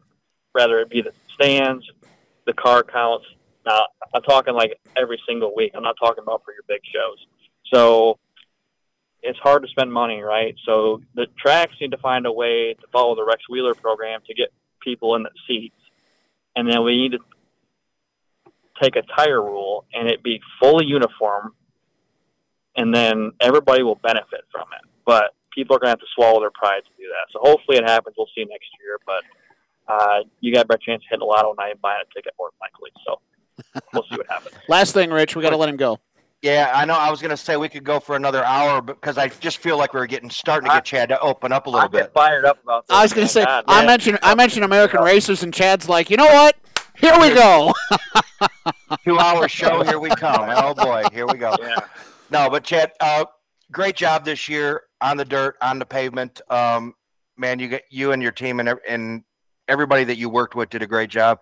Rather 0.58 0.80
it 0.80 0.90
be 0.90 1.02
the 1.02 1.14
stands, 1.36 1.86
the 2.48 2.54
car 2.54 2.84
counts. 2.84 3.26
Now 3.64 3.86
I'm 4.14 4.24
talking 4.24 4.56
like 4.56 4.80
every 4.96 5.22
single 5.28 5.54
week. 5.56 5.74
I'm 5.76 5.84
not 5.84 5.98
talking 6.02 6.24
about 6.24 6.42
for 6.44 6.52
your 6.52 6.64
big 6.68 6.82
shows. 6.92 7.18
So 7.72 8.18
it's 9.22 9.38
hard 9.38 9.62
to 9.62 9.68
spend 9.68 9.94
money, 9.94 10.22
right? 10.22 10.56
So 10.66 11.02
the 11.14 11.28
tracks 11.38 11.74
need 11.80 11.92
to 11.92 11.98
find 11.98 12.26
a 12.26 12.32
way 12.32 12.74
to 12.74 12.88
follow 12.92 13.16
the 13.16 13.24
Rex 13.24 13.44
Wheeler 13.50 13.76
program 13.76 14.22
to 14.26 14.34
get 14.34 14.50
people 14.82 15.16
in 15.16 15.24
the 15.24 15.30
seats, 15.48 15.76
and 16.56 16.68
then 16.68 16.84
we 16.84 16.98
need 16.98 17.12
to 17.12 17.20
take 18.82 18.96
a 18.96 19.02
tire 19.16 19.42
rule 19.42 19.86
and 19.94 20.08
it 20.08 20.24
be 20.24 20.40
fully 20.60 20.86
uniform, 20.86 21.54
and 22.76 22.94
then 22.94 23.32
everybody 23.40 23.84
will 23.84 24.00
benefit 24.02 24.42
from 24.52 24.68
it. 24.74 24.90
But 25.06 25.36
people 25.54 25.76
are 25.76 25.80
going 25.80 25.88
to 25.88 25.98
have 25.98 26.00
to 26.00 26.14
swallow 26.16 26.40
their 26.40 26.52
pride 26.52 26.82
to 26.84 26.92
do 26.98 27.08
that. 27.10 27.32
So 27.32 27.40
hopefully 27.42 27.78
it 27.78 27.84
happens. 27.84 28.16
We'll 28.18 28.30
see 28.36 28.46
next 28.46 28.70
year, 28.82 29.00
but 29.06 29.24
uh, 29.88 30.20
you 30.42 30.54
got 30.54 30.66
a 30.66 30.68
better 30.68 30.82
chance 30.86 31.04
of 31.04 31.08
hitting 31.10 31.22
a 31.24 31.26
lotto 31.26 31.54
night 31.58 31.72
and 31.72 31.82
buying 31.82 32.00
a 32.02 32.14
ticket 32.14 32.34
more 32.40 32.50
likely. 32.62 32.92
So 33.06 33.20
we'll 33.94 34.04
see 34.04 34.18
what 34.18 34.28
happens. 34.30 34.56
Last 34.70 34.94
thing, 34.94 35.10
Rich, 35.12 35.36
we 35.36 35.42
got 35.42 35.52
to 35.52 35.58
let 35.58 35.70
him 35.70 35.78
go. 35.78 36.00
Yeah, 36.44 36.72
I 36.74 36.86
know. 36.86 36.94
I 36.94 37.10
was 37.10 37.20
going 37.20 37.32
to 37.32 37.38
say 37.38 37.58
we 37.58 37.68
could 37.68 37.84
go 37.84 38.00
for 38.00 38.16
another 38.16 38.44
hour 38.44 38.80
because 38.82 39.18
I 39.18 39.30
just 39.30 39.58
feel 39.58 39.76
like 39.78 39.94
we 39.94 40.00
are 40.00 40.06
getting 40.06 40.30
starting 40.30 40.70
to 40.70 40.76
get 40.76 40.86
Chad 40.86 41.10
to 41.10 41.20
open 41.20 41.52
up 41.52 41.66
a 41.66 41.70
little 41.70 41.86
I 41.86 41.88
bit. 41.88 42.12
fired 42.14 42.46
up 42.46 42.62
about 42.64 42.88
this. 42.88 42.96
I 42.96 43.02
was 43.02 43.12
going 43.12 43.26
to 43.26 43.34
say, 43.34 43.44
God, 43.44 43.64
I 43.68 43.78
man. 43.80 43.88
mentioned 43.88 44.20
I 44.22 44.36
mentioned 44.36 44.64
American 44.64 45.02
racers, 45.02 45.42
and 45.42 45.52
Chad's 45.52 45.90
like, 45.90 46.12
you 46.12 46.18
know 46.18 46.26
what? 46.26 46.56
Here 46.96 47.14
we 47.20 47.34
go. 47.34 47.74
Two 49.04 49.18
hour 49.18 49.48
show. 49.48 49.84
Here 49.84 50.00
we 50.00 50.10
come. 50.10 50.50
Oh 50.56 50.74
boy, 50.76 51.04
here 51.12 51.26
we 51.26 51.36
go. 51.38 51.56
Yeah. 51.62 51.76
No, 52.30 52.50
but 52.50 52.64
Chad, 52.64 52.92
uh, 53.00 53.26
great 53.72 53.96
job 53.96 54.26
this 54.26 54.48
year 54.50 54.84
on 55.02 55.18
the 55.18 55.26
dirt, 55.26 55.56
on 55.62 55.80
the 55.80 55.86
pavement. 55.86 56.42
Um, 56.50 56.94
man, 57.38 57.58
you 57.58 57.68
get 57.68 57.84
you 57.90 58.12
and 58.12 58.22
your 58.22 58.32
team 58.32 58.60
and 58.60 58.70
and 58.88 59.24
everybody 59.68 60.04
that 60.06 60.18
you 60.18 60.30
worked 60.30 60.56
with 60.56 60.70
did 60.70 60.82
a 60.82 60.88
great 60.88 61.10
job. 61.10 61.40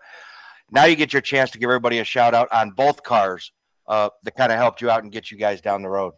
Now 0.72 0.86
you 0.86 0.96
get 0.96 1.14
your 1.14 1.22
chance 1.22 1.52
to 1.52 1.60
give 1.60 1.70
everybody 1.70 2.00
a 2.00 2.04
shout 2.04 2.34
out 2.34 2.52
on 2.52 2.72
both 2.72 3.04
cars 3.04 3.52
uh, 3.88 4.10
that 4.24 4.36
kind 4.36 4.52
of 4.52 4.58
helped 4.58 4.82
you 4.82 4.90
out 4.90 5.04
and 5.04 5.12
get 5.12 5.32
you 5.32 5.38
guys 5.38 5.62
down 5.62 5.82
the 5.82 5.90
road. 5.90 6.14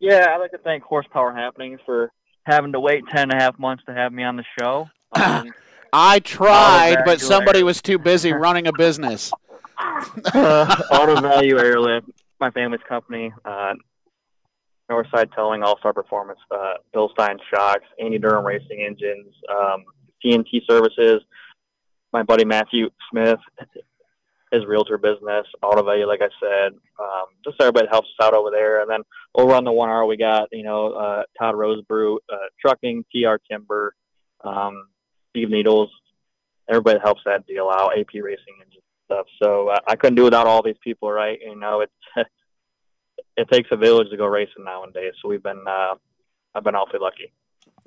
Yeah, 0.00 0.26
I'd 0.30 0.38
like 0.38 0.50
to 0.52 0.58
thank 0.58 0.82
Horsepower 0.82 1.34
Happenings 1.34 1.80
for 1.86 2.10
having 2.44 2.72
to 2.72 2.80
wait 2.80 3.04
10 3.08 3.30
and 3.30 3.32
a 3.32 3.42
half 3.42 3.58
months 3.58 3.84
to 3.86 3.94
have 3.94 4.12
me 4.12 4.22
on 4.22 4.36
the 4.36 4.44
show. 4.58 4.88
Um, 5.16 5.52
I 5.96 6.18
tried, 6.18 7.04
but 7.04 7.20
somebody 7.20 7.62
was 7.62 7.80
too 7.80 8.00
busy 8.00 8.32
running 8.32 8.66
a 8.66 8.72
business. 8.72 9.30
uh, 10.34 10.82
Auto 10.90 11.20
Value 11.20 11.56
Airlift, 11.56 12.08
my 12.40 12.50
family's 12.50 12.80
company, 12.88 13.32
uh, 13.44 13.74
Northside 14.90 15.32
Towing, 15.36 15.62
All 15.62 15.78
Star 15.78 15.92
Performance, 15.92 16.40
uh, 16.50 16.74
Bilstein 16.92 17.38
Shocks, 17.48 17.84
Andy 18.00 18.18
Durham 18.18 18.44
Racing 18.44 18.84
Engines, 18.84 19.32
um, 19.48 19.84
TNT 20.24 20.62
Services, 20.68 21.22
my 22.12 22.22
buddy 22.22 22.44
Matthew 22.44 22.90
Smith, 23.10 23.40
his 24.52 24.64
realtor 24.66 24.98
business, 24.98 25.46
Auto 25.62 25.82
Value, 25.82 26.06
like 26.06 26.22
I 26.22 26.28
said, 26.40 26.72
um, 26.98 27.26
just 27.44 27.60
everybody 27.60 27.88
helps 27.90 28.08
us 28.08 28.26
out 28.26 28.34
over 28.34 28.50
there. 28.50 28.82
And 28.82 28.90
then 28.90 29.00
over 29.34 29.52
on 29.54 29.64
the 29.64 29.72
one 29.72 29.88
hour, 29.88 30.06
we 30.06 30.16
got, 30.16 30.48
you 30.52 30.62
know, 30.62 30.92
uh, 30.92 31.22
Todd 31.38 31.56
Rosebrew, 31.56 32.16
uh, 32.32 32.36
Trucking, 32.60 33.04
TR 33.12 33.36
Timber, 33.50 33.94
um, 34.44 34.86
Steve 35.30 35.50
Needles, 35.50 35.90
everybody 36.68 37.00
helps 37.02 37.22
that 37.26 37.46
deal 37.46 37.68
out, 37.68 37.98
AP 37.98 38.14
Racing 38.14 38.54
and 38.62 38.72
stuff. 39.06 39.26
So 39.42 39.68
uh, 39.68 39.80
I 39.86 39.96
couldn't 39.96 40.16
do 40.16 40.24
without 40.24 40.46
all 40.46 40.62
these 40.62 40.78
people, 40.82 41.10
right? 41.10 41.38
You 41.40 41.56
know, 41.56 41.80
it's 41.80 41.92
it 43.36 43.48
takes 43.50 43.68
a 43.72 43.76
village 43.76 44.10
to 44.10 44.16
go 44.16 44.26
racing 44.26 44.64
nowadays. 44.64 45.14
So 45.20 45.28
we've 45.28 45.42
been 45.42 45.62
uh, 45.66 45.94
I've 46.54 46.64
been 46.64 46.74
awfully 46.74 47.00
lucky. 47.00 47.32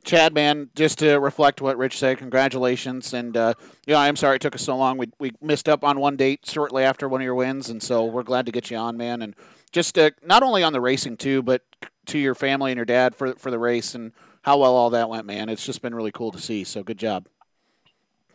Chad, 0.04 0.34
man, 0.34 0.70
just 0.76 1.00
to 1.00 1.16
reflect 1.16 1.62
what 1.62 1.78
Rich 1.78 2.00
said, 2.00 2.18
congratulations. 2.18 3.14
And, 3.14 3.36
uh, 3.36 3.54
you 3.86 3.94
know, 3.94 4.00
I'm 4.00 4.16
sorry 4.16 4.38
it 4.38 4.42
took 4.42 4.56
us 4.56 4.62
so 4.62 4.78
long. 4.78 4.98
We, 4.98 5.12
we 5.20 5.32
missed 5.42 5.68
up 5.68 5.84
on 5.84 6.00
one 6.00 6.16
date 6.16 6.46
shortly 6.46 6.84
after 6.84 7.10
one 7.10 7.22
of 7.22 7.26
your 7.26 7.36
wins. 7.36 7.70
And 7.70 7.84
so 7.84 8.06
we're 8.06 8.24
glad 8.24 8.46
to 8.46 8.52
get 8.52 8.72
you 8.72 8.78
on, 8.78 8.96
man. 8.96 9.22
And 9.22 9.36
just 9.72 9.98
uh, 9.98 10.12
not 10.24 10.44
only 10.44 10.64
on 10.64 10.72
the 10.72 10.80
racing, 10.80 11.18
too, 11.18 11.42
but 11.42 11.64
to 12.06 12.18
your 12.18 12.36
family 12.36 12.72
and 12.72 12.78
your 12.78 12.86
dad 12.86 13.16
for, 13.16 13.34
for 13.36 13.52
the 13.52 13.60
race 13.60 13.96
and 13.96 14.14
how 14.44 14.58
well 14.60 14.76
all 14.76 14.90
that 14.92 15.10
went, 15.10 15.26
man. 15.26 15.50
It's 15.50 15.66
just 15.66 15.82
been 15.82 15.94
really 15.94 16.12
cool 16.12 16.32
to 16.32 16.40
see. 16.40 16.64
So 16.64 16.84
good 16.84 16.98
job. 16.98 17.28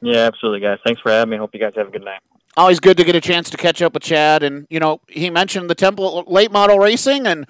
Yeah, 0.02 0.26
absolutely, 0.26 0.60
guys. 0.60 0.78
Thanks 0.84 1.00
for 1.00 1.10
having 1.10 1.30
me. 1.30 1.36
Hope 1.38 1.54
you 1.54 1.60
guys 1.60 1.72
have 1.76 1.88
a 1.88 1.90
good 1.90 2.04
night. 2.04 2.20
always 2.56 2.80
good 2.80 2.96
to 2.96 3.04
get 3.04 3.14
a 3.14 3.20
chance 3.20 3.48
to 3.50 3.56
catch 3.56 3.80
up 3.80 3.94
with 3.94 4.02
Chad. 4.02 4.42
And, 4.42 4.66
you 4.68 4.80
know, 4.80 5.00
he 5.08 5.30
mentioned 5.30 5.70
the 5.70 5.76
template 5.76 6.28
late 6.28 6.50
model 6.52 6.78
racing, 6.78 7.26
and 7.26 7.46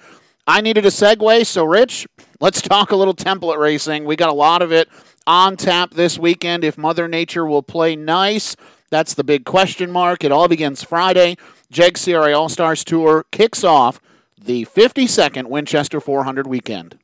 I 0.47 0.61
needed 0.61 0.85
a 0.85 0.89
segue. 0.89 1.45
So, 1.45 1.65
Rich, 1.65 2.07
let's 2.43 2.61
talk 2.61 2.91
a 2.91 2.95
little 2.95 3.13
template 3.15 3.57
racing. 3.57 4.03
We 4.03 4.17
got 4.17 4.27
a 4.27 4.33
lot 4.33 4.61
of 4.61 4.73
it 4.73 4.89
on 5.25 5.55
tap 5.55 5.91
this 5.91 6.19
weekend. 6.19 6.65
If 6.65 6.77
Mother 6.77 7.07
Nature 7.07 7.45
will 7.45 7.63
play 7.63 7.95
nice, 7.95 8.57
that's 8.89 9.13
the 9.13 9.23
big 9.23 9.45
question 9.45 9.89
mark. 9.89 10.25
It 10.25 10.31
all 10.33 10.49
begins 10.49 10.83
Friday. 10.83 11.37
Jeg 11.71 11.97
CRA 11.97 12.37
All 12.37 12.49
Stars 12.49 12.83
Tour 12.83 13.25
kicks 13.31 13.63
off 13.63 14.01
the 14.37 14.65
52nd 14.65 15.45
Winchester 15.45 16.01
400 16.01 16.45
weekend. 16.45 16.99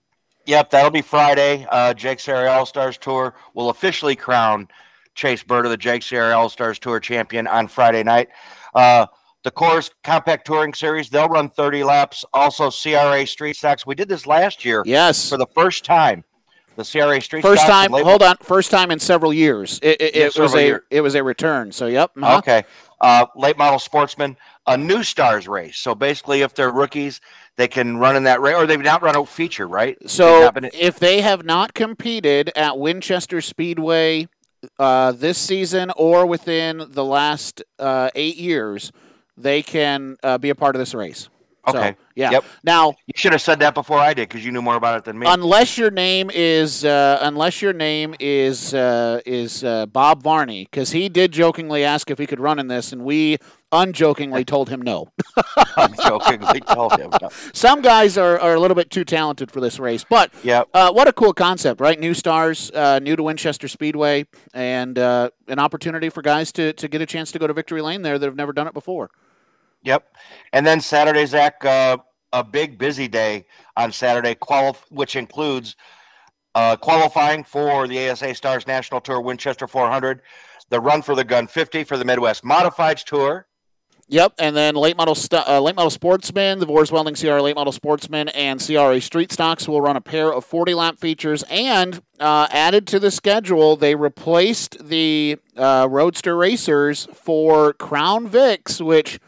Yep, 0.46 0.72
that'll 0.72 0.92
be 0.92 1.02
Friday. 1.02 1.66
Uh, 1.72 1.94
JEGS 1.94 2.26
CRA 2.26 2.52
All 2.52 2.66
Stars 2.66 2.98
Tour 2.98 3.34
will 3.54 3.70
officially 3.70 4.16
crown 4.16 4.68
Chase 5.16 5.44
Bird 5.44 5.66
of 5.66 5.72
the 5.72 5.78
JEGS 5.78 6.10
CRA 6.10 6.38
All 6.38 6.50
Stars 6.50 6.80
Tour 6.80 7.00
champion 7.00 7.48
on 7.48 7.68
Friday 7.68 8.04
night. 8.04 8.30
Uh, 8.74 9.06
the 9.44 9.52
Course 9.52 9.90
Compact 10.04 10.46
Touring 10.46 10.74
Series, 10.74 11.10
they'll 11.10 11.30
run 11.30 11.50
30 11.50 11.84
laps. 11.84 12.26
Also, 12.34 12.70
CRA 12.70 13.26
Street 13.26 13.56
Stocks. 13.56 13.86
We 13.86 13.96
did 13.96 14.10
this 14.10 14.28
last 14.28 14.66
year 14.66 14.84
Yes. 14.86 15.30
for 15.30 15.38
the 15.38 15.48
first 15.48 15.86
time. 15.86 16.24
The 16.76 16.86
CRA 16.86 17.20
Street 17.20 17.42
First 17.42 17.64
Stocks 17.64 17.90
time, 17.90 17.92
hold 17.92 18.24
on, 18.24 18.38
first 18.42 18.72
time 18.72 18.90
in 18.90 19.00
several 19.00 19.34
years. 19.34 19.80
It, 19.84 20.00
it, 20.02 20.16
it 20.16 20.38
was 20.40 20.56
a 20.56 20.64
years. 20.64 20.82
it 20.90 21.02
was 21.02 21.14
a 21.16 21.22
return. 21.24 21.74
So, 21.74 21.88
yep. 21.88 22.12
uh-huh. 22.16 22.38
Okay. 22.38 22.64
Uh, 23.02 23.26
late 23.36 23.58
model 23.58 23.80
sportsman, 23.80 24.38
a 24.66 24.78
new 24.78 25.04
stars 25.04 25.46
race. 25.48 25.78
So 25.78 25.94
basically, 25.94 26.42
if 26.42 26.54
they're 26.54 26.72
rookies, 26.72 27.20
they 27.58 27.68
can 27.68 27.98
run 27.98 28.16
in 28.16 28.24
that 28.24 28.40
race, 28.40 28.56
or 28.56 28.66
they've 28.66 28.80
not 28.80 29.02
run 29.02 29.18
a 29.18 29.26
feature, 29.26 29.68
right? 29.68 29.98
So 30.10 30.50
been- 30.52 30.70
if 30.74 31.00
they 31.00 31.20
have 31.20 31.44
not 31.44 31.74
competed 31.74 32.50
at 32.56 32.78
Winchester 32.80 33.42
Speedway 33.42 34.30
uh, 34.78 35.12
this 35.12 35.38
season 35.38 35.92
or 35.98 36.26
within 36.26 36.86
the 36.90 37.04
last 37.04 37.62
uh, 37.78 38.10
eight 38.16 38.38
years, 38.38 38.94
they 39.40 39.62
can 39.62 40.18
uh, 40.24 40.38
be 40.38 40.50
a 40.50 40.56
part 40.56 40.76
of 40.76 40.80
this 40.80 40.94
race. 40.94 41.30
So, 41.70 41.78
Okay. 41.78 41.96
yeah. 42.16 42.32
Yep. 42.32 42.46
Now, 42.64 42.88
you 43.06 43.14
should 43.16 43.32
have 43.34 43.42
said 43.42 43.60
that 43.60 43.76
before 43.76 44.00
I 44.00 44.14
did 44.14 44.28
because 44.30 44.44
you 44.44 44.52
knew 44.52 44.62
more 44.62 44.76
about 44.76 44.98
it 44.98 45.04
than 45.04 45.20
me. 45.20 45.28
unless 45.30 45.78
your 45.78 45.92
name 45.92 46.32
is 46.34 46.84
uh, 46.86 47.20
unless 47.22 47.62
your 47.62 47.74
name 47.74 48.16
is 48.20 48.74
uh, 48.74 49.20
is 49.26 49.64
uh, 49.64 49.86
Bob 49.86 50.24
Varney, 50.24 50.64
because 50.72 50.92
he 50.92 51.10
did 51.10 51.32
jokingly 51.32 51.84
ask 51.84 52.10
if 52.10 52.18
he 52.18 52.26
could 52.26 52.40
run 52.40 52.58
in 52.60 52.68
this, 52.70 52.92
and 52.94 53.04
we 53.04 53.38
unjokingly 53.72 54.44
told 54.46 54.70
him 54.70 54.82
no. 54.82 55.10
I'm 55.78 55.94
jokingly 55.94 56.62
told 56.62 56.98
him. 56.98 57.12
No. 57.22 57.30
Some 57.54 57.82
guys 57.82 58.18
are, 58.18 58.40
are 58.40 58.56
a 58.56 58.60
little 58.60 58.74
bit 58.76 58.90
too 58.90 59.04
talented 59.06 59.52
for 59.52 59.60
this 59.62 59.80
race, 59.80 60.04
but 60.10 60.32
Yep. 60.44 60.70
Uh, 60.74 60.92
what 60.92 61.08
a 61.08 61.14
cool 61.14 61.34
concept, 61.34 61.80
right? 61.82 62.00
New 62.00 62.14
stars, 62.16 62.72
uh, 62.72 62.98
new 63.00 63.16
to 63.16 63.22
Winchester 63.22 63.68
Speedway, 63.68 64.26
and 64.56 64.98
uh, 64.98 65.30
an 65.48 65.60
opportunity 65.60 66.10
for 66.10 66.24
guys 66.24 66.52
to, 66.54 66.74
to 66.74 66.88
get 66.88 67.02
a 67.02 67.06
chance 67.06 67.32
to 67.34 67.38
go 67.38 67.46
to 67.46 67.54
Victory 67.54 67.82
Lane 67.82 68.02
there 68.02 68.18
that 68.18 68.26
have 68.26 68.36
never 68.36 68.54
done 68.54 68.66
it 68.66 68.74
before. 68.74 69.12
Yep. 69.84 70.14
And 70.54 70.66
then 70.66 70.82
Saturday, 70.82 71.26
Zach, 71.26 71.64
uh, 71.64 71.98
a 72.34 72.44
big 72.44 72.78
busy 72.78 73.08
day 73.08 73.46
on 73.76 73.92
Saturday, 73.92 74.36
quali- 74.36 74.78
which 74.90 75.16
includes 75.16 75.76
uh, 76.56 76.76
qualifying 76.76 77.44
for 77.44 77.88
the 77.88 78.10
ASA 78.10 78.36
Stars 78.36 78.68
National 78.68 79.02
Tour 79.02 79.22
Winchester 79.22 79.68
400, 79.68 80.22
the 80.70 80.80
Run 80.80 81.02
for 81.02 81.16
the 81.16 81.24
Gun 81.24 81.48
50 81.48 81.84
for 81.84 81.98
the 81.98 82.06
Midwest 82.06 82.44
Modifieds 82.44 83.04
Tour. 83.04 83.48
Yep, 84.12 84.34
and 84.40 84.58
then 84.58 84.74
late 84.74 84.98
model 84.98 85.14
stu- 85.14 85.38
uh, 85.48 85.62
late 85.62 85.76
model 85.76 85.92
sportsman, 85.92 86.58
the 86.58 86.66
Vore's 86.66 86.92
Welding 86.92 87.14
CR 87.14 87.40
late 87.42 87.56
model 87.56 87.72
sportsman, 87.72 88.28
and 88.30 88.60
CRA 88.60 89.00
Street 89.00 89.32
Stocks 89.32 89.68
will 89.68 89.82
run 89.82 89.96
a 89.96 90.02
pair 90.02 90.34
of 90.34 90.44
40 90.44 90.74
lap 90.74 90.98
features. 90.98 91.44
And 91.44 92.02
uh, 92.20 92.48
added 92.50 92.88
to 92.88 93.00
the 93.00 93.12
schedule, 93.12 93.76
they 93.76 93.94
replaced 93.94 94.84
the 94.84 95.38
uh, 95.56 95.88
Roadster 95.90 96.36
Racers 96.36 97.08
for 97.14 97.74
Crown 97.74 98.28
Vics, 98.28 98.82
which 98.84 99.20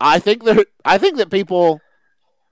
I 0.00 0.18
think 0.18 0.44
that 0.44 0.66
I 0.84 0.98
think 0.98 1.18
that 1.18 1.30
people 1.30 1.80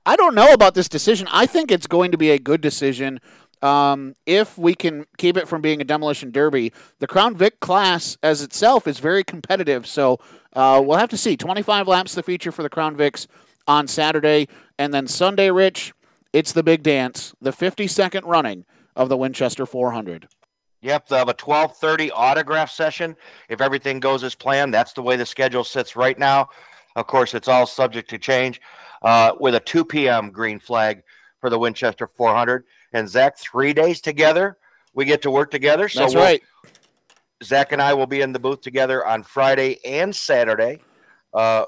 I 0.04 0.16
don't 0.16 0.34
know 0.34 0.52
about 0.52 0.74
this 0.74 0.88
decision. 0.88 1.28
I 1.30 1.46
think 1.46 1.70
it's 1.70 1.86
going 1.86 2.12
to 2.12 2.18
be 2.18 2.30
a 2.30 2.38
good 2.38 2.60
decision 2.60 3.20
um, 3.62 4.14
if 4.26 4.56
we 4.56 4.74
can 4.74 5.04
keep 5.16 5.36
it 5.36 5.48
from 5.48 5.60
being 5.60 5.80
a 5.80 5.84
demolition 5.84 6.30
derby. 6.30 6.72
The 6.98 7.06
Crown 7.06 7.36
Vic 7.36 7.60
class 7.60 8.16
as 8.22 8.42
itself 8.42 8.86
is 8.86 9.00
very 9.00 9.24
competitive, 9.24 9.86
so 9.86 10.18
uh, 10.54 10.82
we'll 10.84 10.98
have 10.98 11.10
to 11.10 11.16
see. 11.16 11.36
25 11.36 11.88
laps 11.88 12.14
the 12.14 12.22
feature 12.22 12.52
for 12.52 12.62
the 12.62 12.70
Crown 12.70 12.96
Vics 12.96 13.26
on 13.66 13.86
Saturday, 13.86 14.48
and 14.78 14.94
then 14.94 15.06
Sunday, 15.06 15.50
Rich, 15.50 15.92
it's 16.32 16.52
the 16.52 16.62
big 16.62 16.82
dance, 16.82 17.34
the 17.40 17.50
52nd 17.50 18.22
running 18.24 18.64
of 18.96 19.08
the 19.08 19.16
Winchester 19.16 19.66
400. 19.66 20.28
Yep, 20.80 21.08
they'll 21.08 21.18
have 21.18 21.28
a 21.28 21.34
12:30 21.34 22.10
autograph 22.14 22.70
session 22.70 23.16
if 23.48 23.60
everything 23.60 23.98
goes 23.98 24.22
as 24.22 24.34
planned. 24.34 24.72
That's 24.72 24.92
the 24.92 25.02
way 25.02 25.16
the 25.16 25.26
schedule 25.26 25.64
sits 25.64 25.96
right 25.96 26.18
now. 26.18 26.48
Of 26.98 27.06
course, 27.06 27.32
it's 27.32 27.46
all 27.46 27.64
subject 27.64 28.10
to 28.10 28.18
change. 28.18 28.60
Uh, 29.02 29.32
with 29.38 29.54
a 29.54 29.60
2 29.60 29.84
p.m. 29.84 30.30
green 30.30 30.58
flag 30.58 31.04
for 31.40 31.48
the 31.50 31.58
Winchester 31.58 32.08
400, 32.08 32.64
and 32.92 33.08
Zach, 33.08 33.38
three 33.38 33.72
days 33.72 34.00
together 34.00 34.58
we 34.92 35.04
get 35.04 35.22
to 35.22 35.30
work 35.30 35.52
together. 35.52 35.88
So 35.88 36.00
That's 36.00 36.14
we'll- 36.14 36.24
right. 36.24 36.42
Zach 37.44 37.70
and 37.70 37.80
I 37.80 37.94
will 37.94 38.08
be 38.08 38.20
in 38.20 38.32
the 38.32 38.40
booth 38.40 38.62
together 38.62 39.06
on 39.06 39.22
Friday 39.22 39.78
and 39.84 40.14
Saturday, 40.14 40.80
uh, 41.32 41.66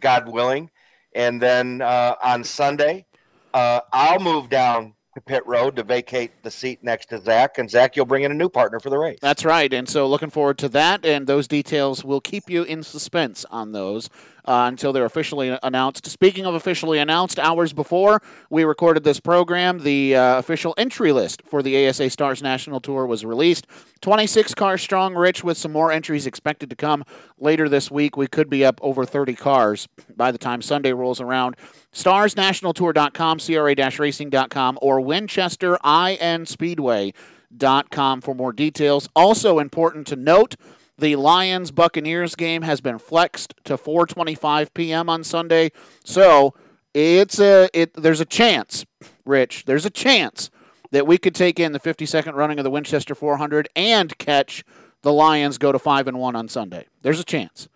God 0.00 0.26
willing. 0.32 0.70
And 1.14 1.42
then 1.42 1.82
uh, 1.82 2.14
on 2.24 2.42
Sunday, 2.42 3.04
uh, 3.52 3.80
I'll 3.92 4.20
move 4.20 4.48
down 4.48 4.94
to 5.14 5.20
pit 5.20 5.42
road 5.46 5.76
to 5.76 5.82
vacate 5.82 6.42
the 6.42 6.50
seat 6.50 6.82
next 6.82 7.06
to 7.06 7.20
Zach. 7.20 7.58
And 7.58 7.68
Zach, 7.68 7.96
you'll 7.96 8.06
bring 8.06 8.22
in 8.22 8.30
a 8.30 8.34
new 8.34 8.48
partner 8.48 8.80
for 8.80 8.88
the 8.88 8.96
race. 8.96 9.18
That's 9.20 9.44
right. 9.44 9.70
And 9.72 9.86
so 9.88 10.06
looking 10.06 10.30
forward 10.30 10.56
to 10.58 10.68
that. 10.70 11.04
And 11.04 11.26
those 11.26 11.46
details 11.46 12.02
will 12.02 12.20
keep 12.20 12.48
you 12.48 12.62
in 12.62 12.82
suspense 12.82 13.44
on 13.50 13.72
those 13.72 14.08
uh, 14.44 14.66
until 14.68 14.92
they're 14.92 15.04
officially 15.04 15.58
announced. 15.62 16.06
Speaking 16.06 16.46
of 16.46 16.54
officially 16.54 16.98
announced, 16.98 17.38
hours 17.38 17.72
before 17.72 18.22
we 18.48 18.64
recorded 18.64 19.04
this 19.04 19.20
program, 19.20 19.80
the 19.80 20.16
uh, 20.16 20.38
official 20.38 20.74
entry 20.76 21.12
list 21.12 21.42
for 21.42 21.62
the 21.62 21.88
ASA 21.88 22.10
Stars 22.10 22.42
National 22.42 22.80
Tour 22.80 23.06
was 23.06 23.24
released. 23.24 23.66
26 24.00 24.54
cars 24.54 24.82
strong, 24.82 25.14
Rich, 25.14 25.44
with 25.44 25.58
some 25.58 25.72
more 25.72 25.92
entries 25.92 26.26
expected 26.26 26.70
to 26.70 26.76
come 26.76 27.04
later 27.38 27.68
this 27.68 27.90
week. 27.90 28.16
We 28.16 28.26
could 28.26 28.48
be 28.48 28.64
up 28.64 28.80
over 28.82 29.04
30 29.04 29.34
cars 29.34 29.88
by 30.16 30.32
the 30.32 30.38
time 30.38 30.62
Sunday 30.62 30.92
rolls 30.92 31.20
around. 31.20 31.56
StarsNationalTour.com, 31.92 33.38
CRA-Racing.com, 33.38 34.78
or 34.80 35.00
Winchester 35.00 35.78
IN 35.84 36.46
Speedway 36.46 37.12
for 37.58 38.34
more 38.34 38.52
details. 38.52 39.08
Also 39.16 39.58
important 39.58 40.06
to 40.08 40.16
note, 40.16 40.56
the 41.00 41.16
Lions 41.16 41.70
Buccaneers 41.70 42.34
game 42.34 42.62
has 42.62 42.80
been 42.80 42.98
flexed 42.98 43.54
to 43.64 43.76
4:25 43.76 44.74
p.m. 44.74 45.08
on 45.08 45.24
Sunday. 45.24 45.72
So, 46.04 46.54
it's 46.94 47.40
a 47.40 47.68
it 47.72 47.94
there's 47.94 48.20
a 48.20 48.24
chance, 48.24 48.84
Rich, 49.24 49.64
there's 49.64 49.86
a 49.86 49.90
chance 49.90 50.50
that 50.92 51.06
we 51.06 51.18
could 51.18 51.34
take 51.34 51.60
in 51.60 51.72
the 51.72 51.80
52nd 51.80 52.34
running 52.34 52.58
of 52.58 52.64
the 52.64 52.70
Winchester 52.70 53.14
400 53.14 53.68
and 53.76 54.16
catch 54.18 54.64
the 55.02 55.12
Lions 55.12 55.56
go 55.56 55.72
to 55.72 55.78
5 55.78 56.08
and 56.08 56.18
1 56.18 56.36
on 56.36 56.48
Sunday. 56.48 56.86
There's 57.02 57.20
a 57.20 57.24
chance. 57.24 57.68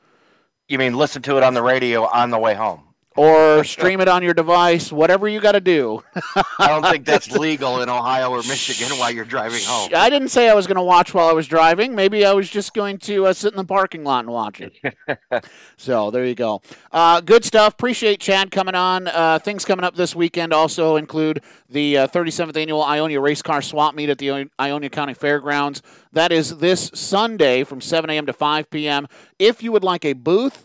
You 0.68 0.78
mean 0.78 0.94
listen 0.94 1.22
to 1.22 1.36
it 1.36 1.42
on 1.42 1.54
the 1.54 1.62
radio 1.62 2.06
on 2.06 2.30
the 2.30 2.38
way 2.38 2.54
home? 2.54 2.93
Or 3.16 3.62
stream 3.62 4.00
it 4.00 4.08
on 4.08 4.24
your 4.24 4.34
device, 4.34 4.90
whatever 4.90 5.28
you 5.28 5.40
got 5.40 5.52
to 5.52 5.60
do. 5.60 6.02
I 6.58 6.66
don't 6.66 6.82
think 6.82 7.04
that's 7.04 7.30
legal 7.30 7.80
in 7.80 7.88
Ohio 7.88 8.30
or 8.30 8.38
Michigan 8.38 8.98
while 8.98 9.12
you're 9.12 9.24
driving 9.24 9.60
home. 9.64 9.90
I 9.94 10.10
didn't 10.10 10.30
say 10.30 10.48
I 10.48 10.54
was 10.54 10.66
going 10.66 10.78
to 10.78 10.82
watch 10.82 11.14
while 11.14 11.28
I 11.28 11.32
was 11.32 11.46
driving. 11.46 11.94
Maybe 11.94 12.24
I 12.24 12.32
was 12.32 12.50
just 12.50 12.74
going 12.74 12.98
to 12.98 13.26
uh, 13.26 13.32
sit 13.32 13.52
in 13.52 13.56
the 13.56 13.64
parking 13.64 14.02
lot 14.02 14.24
and 14.24 14.30
watch 14.30 14.60
it. 14.60 14.74
so 15.76 16.10
there 16.10 16.26
you 16.26 16.34
go. 16.34 16.60
Uh, 16.90 17.20
good 17.20 17.44
stuff. 17.44 17.74
Appreciate 17.74 18.18
Chad 18.18 18.50
coming 18.50 18.74
on. 18.74 19.06
Uh, 19.06 19.38
things 19.38 19.64
coming 19.64 19.84
up 19.84 19.94
this 19.94 20.16
weekend 20.16 20.52
also 20.52 20.96
include 20.96 21.40
the 21.68 21.98
uh, 21.98 22.08
37th 22.08 22.56
annual 22.56 22.82
Ionia 22.82 23.20
Race 23.20 23.42
Car 23.42 23.62
Swap 23.62 23.94
Meet 23.94 24.10
at 24.10 24.18
the 24.18 24.32
I- 24.32 24.50
Ionia 24.60 24.90
County 24.90 25.14
Fairgrounds. 25.14 25.82
That 26.12 26.32
is 26.32 26.58
this 26.58 26.90
Sunday 26.94 27.62
from 27.62 27.80
7 27.80 28.10
a.m. 28.10 28.26
to 28.26 28.32
5 28.32 28.70
p.m. 28.70 29.06
If 29.38 29.62
you 29.62 29.70
would 29.70 29.84
like 29.84 30.04
a 30.04 30.14
booth, 30.14 30.63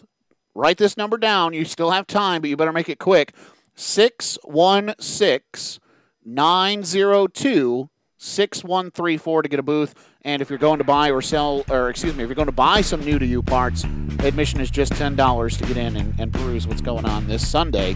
write 0.60 0.78
this 0.78 0.98
number 0.98 1.18
down. 1.18 1.54
You 1.54 1.66
still 1.66 1.92
have 1.92 2.06
time, 2.06 2.42
but 2.42 2.50
you 2.50 2.58
better 2.58 2.74
make 2.74 2.90
it 2.90 3.00
quick. 3.00 3.34
616 3.76 5.80
902 6.26 7.90
6134 8.22 9.44
to 9.44 9.50
get 9.50 9.60
a 9.60 9.64
booth. 9.64 9.96
And 10.24 10.42
if 10.42 10.50
you're 10.50 10.60
going 10.60 10.80
to 10.80 10.84
buy 10.84 11.10
or 11.10 11.22
sell, 11.22 11.64
or 11.70 11.90
excuse 11.90 12.14
me, 12.16 12.24
if 12.24 12.28
you're 12.28 12.36
going 12.36 12.48
to 12.48 12.52
buy 12.52 12.82
some 12.82 13.00
new 13.00 13.18
to 13.18 13.26
you 13.26 13.42
parts, 13.42 13.86
admission 14.20 14.60
is 14.60 14.70
just 14.70 14.92
$10 14.94 15.58
to 15.58 15.66
get 15.66 15.78
in 15.78 15.96
and, 15.96 16.20
and 16.20 16.34
peruse 16.34 16.68
what's 16.68 16.82
going 16.82 17.06
on 17.06 17.28
this 17.28 17.48
Sunday 17.48 17.96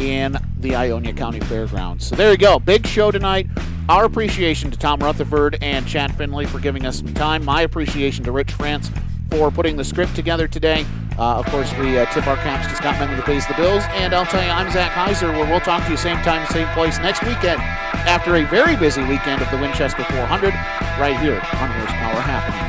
in 0.00 0.36
the 0.58 0.76
Ionia 0.76 1.12
County 1.12 1.40
Fairgrounds. 1.40 2.06
So 2.06 2.14
there 2.14 2.30
you 2.30 2.38
go. 2.38 2.60
Big 2.60 2.86
show 2.86 3.10
tonight. 3.10 3.48
Our 3.88 4.04
appreciation 4.04 4.70
to 4.70 4.78
Tom 4.78 5.00
Rutherford 5.00 5.58
and 5.60 5.86
Chad 5.86 6.16
Finley 6.16 6.46
for 6.46 6.60
giving 6.60 6.86
us 6.86 6.98
some 6.98 7.12
time. 7.14 7.44
My 7.44 7.62
appreciation 7.62 8.24
to 8.24 8.32
Rich 8.32 8.52
France 8.52 8.90
for 9.30 9.50
putting 9.50 9.76
the 9.76 9.84
script 9.84 10.14
together 10.14 10.48
today. 10.48 10.84
Uh, 11.18 11.38
of 11.38 11.46
course, 11.46 11.72
we 11.78 11.98
uh, 11.98 12.04
tip 12.12 12.26
our 12.26 12.36
caps 12.36 12.66
to 12.68 12.74
Scott 12.76 12.96
Menley 12.96 13.16
who 13.16 13.22
pays 13.22 13.46
the 13.46 13.54
bills. 13.54 13.82
And 13.90 14.14
I'll 14.14 14.26
tell 14.26 14.42
you, 14.42 14.50
I'm 14.50 14.70
Zach 14.70 14.92
Heiser, 14.92 15.32
where 15.32 15.46
we'll 15.50 15.60
talk 15.60 15.84
to 15.84 15.90
you 15.90 15.96
same 15.96 16.18
time, 16.18 16.46
same 16.48 16.68
place 16.68 16.98
next 16.98 17.22
weekend 17.22 17.60
after 18.06 18.36
a 18.36 18.44
very 18.44 18.76
busy 18.76 19.02
weekend 19.02 19.42
of 19.42 19.50
the 19.50 19.56
Winchester 19.56 20.04
400 20.04 20.52
right 21.00 21.18
here 21.20 21.34
on 21.34 21.70
Horsepower 21.70 22.20
Happenings. 22.20 22.65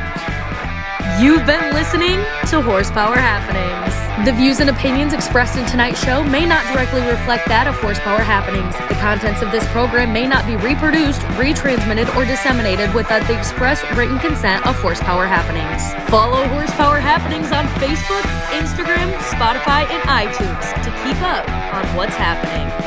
You've 1.20 1.48
been 1.48 1.74
listening 1.74 2.18
to 2.54 2.62
Horsepower 2.62 3.16
Happenings. 3.18 3.90
The 4.24 4.34
views 4.34 4.60
and 4.60 4.70
opinions 4.70 5.14
expressed 5.14 5.58
in 5.58 5.66
tonight's 5.66 6.04
show 6.04 6.24
may 6.24 6.46
not 6.46 6.62
directly 6.72 7.02
reflect 7.02 7.48
that 7.48 7.66
of 7.66 7.74
Horsepower 7.82 8.22
Happenings. 8.22 8.78
The 8.88 8.94
contents 9.02 9.42
of 9.42 9.50
this 9.50 9.66
program 9.74 10.14
may 10.14 10.28
not 10.28 10.46
be 10.46 10.56
reproduced, 10.58 11.22
retransmitted, 11.34 12.14
or 12.16 12.24
disseminated 12.24 12.94
without 12.94 13.26
the 13.26 13.34
express 13.34 13.82
written 13.98 14.20
consent 14.20 14.62
of 14.68 14.78
Horsepower 14.78 15.26
Happenings. 15.26 15.82
Follow 16.08 16.46
Horsepower 16.50 17.00
Happenings 17.00 17.52
on 17.52 17.66
Facebook, 17.82 18.22
Instagram, 18.54 19.10
Spotify, 19.34 19.90
and 19.90 20.04
iTunes 20.06 20.70
to 20.86 20.90
keep 21.02 21.18
up 21.26 21.50
on 21.74 21.84
what's 21.98 22.16
happening. 22.16 22.87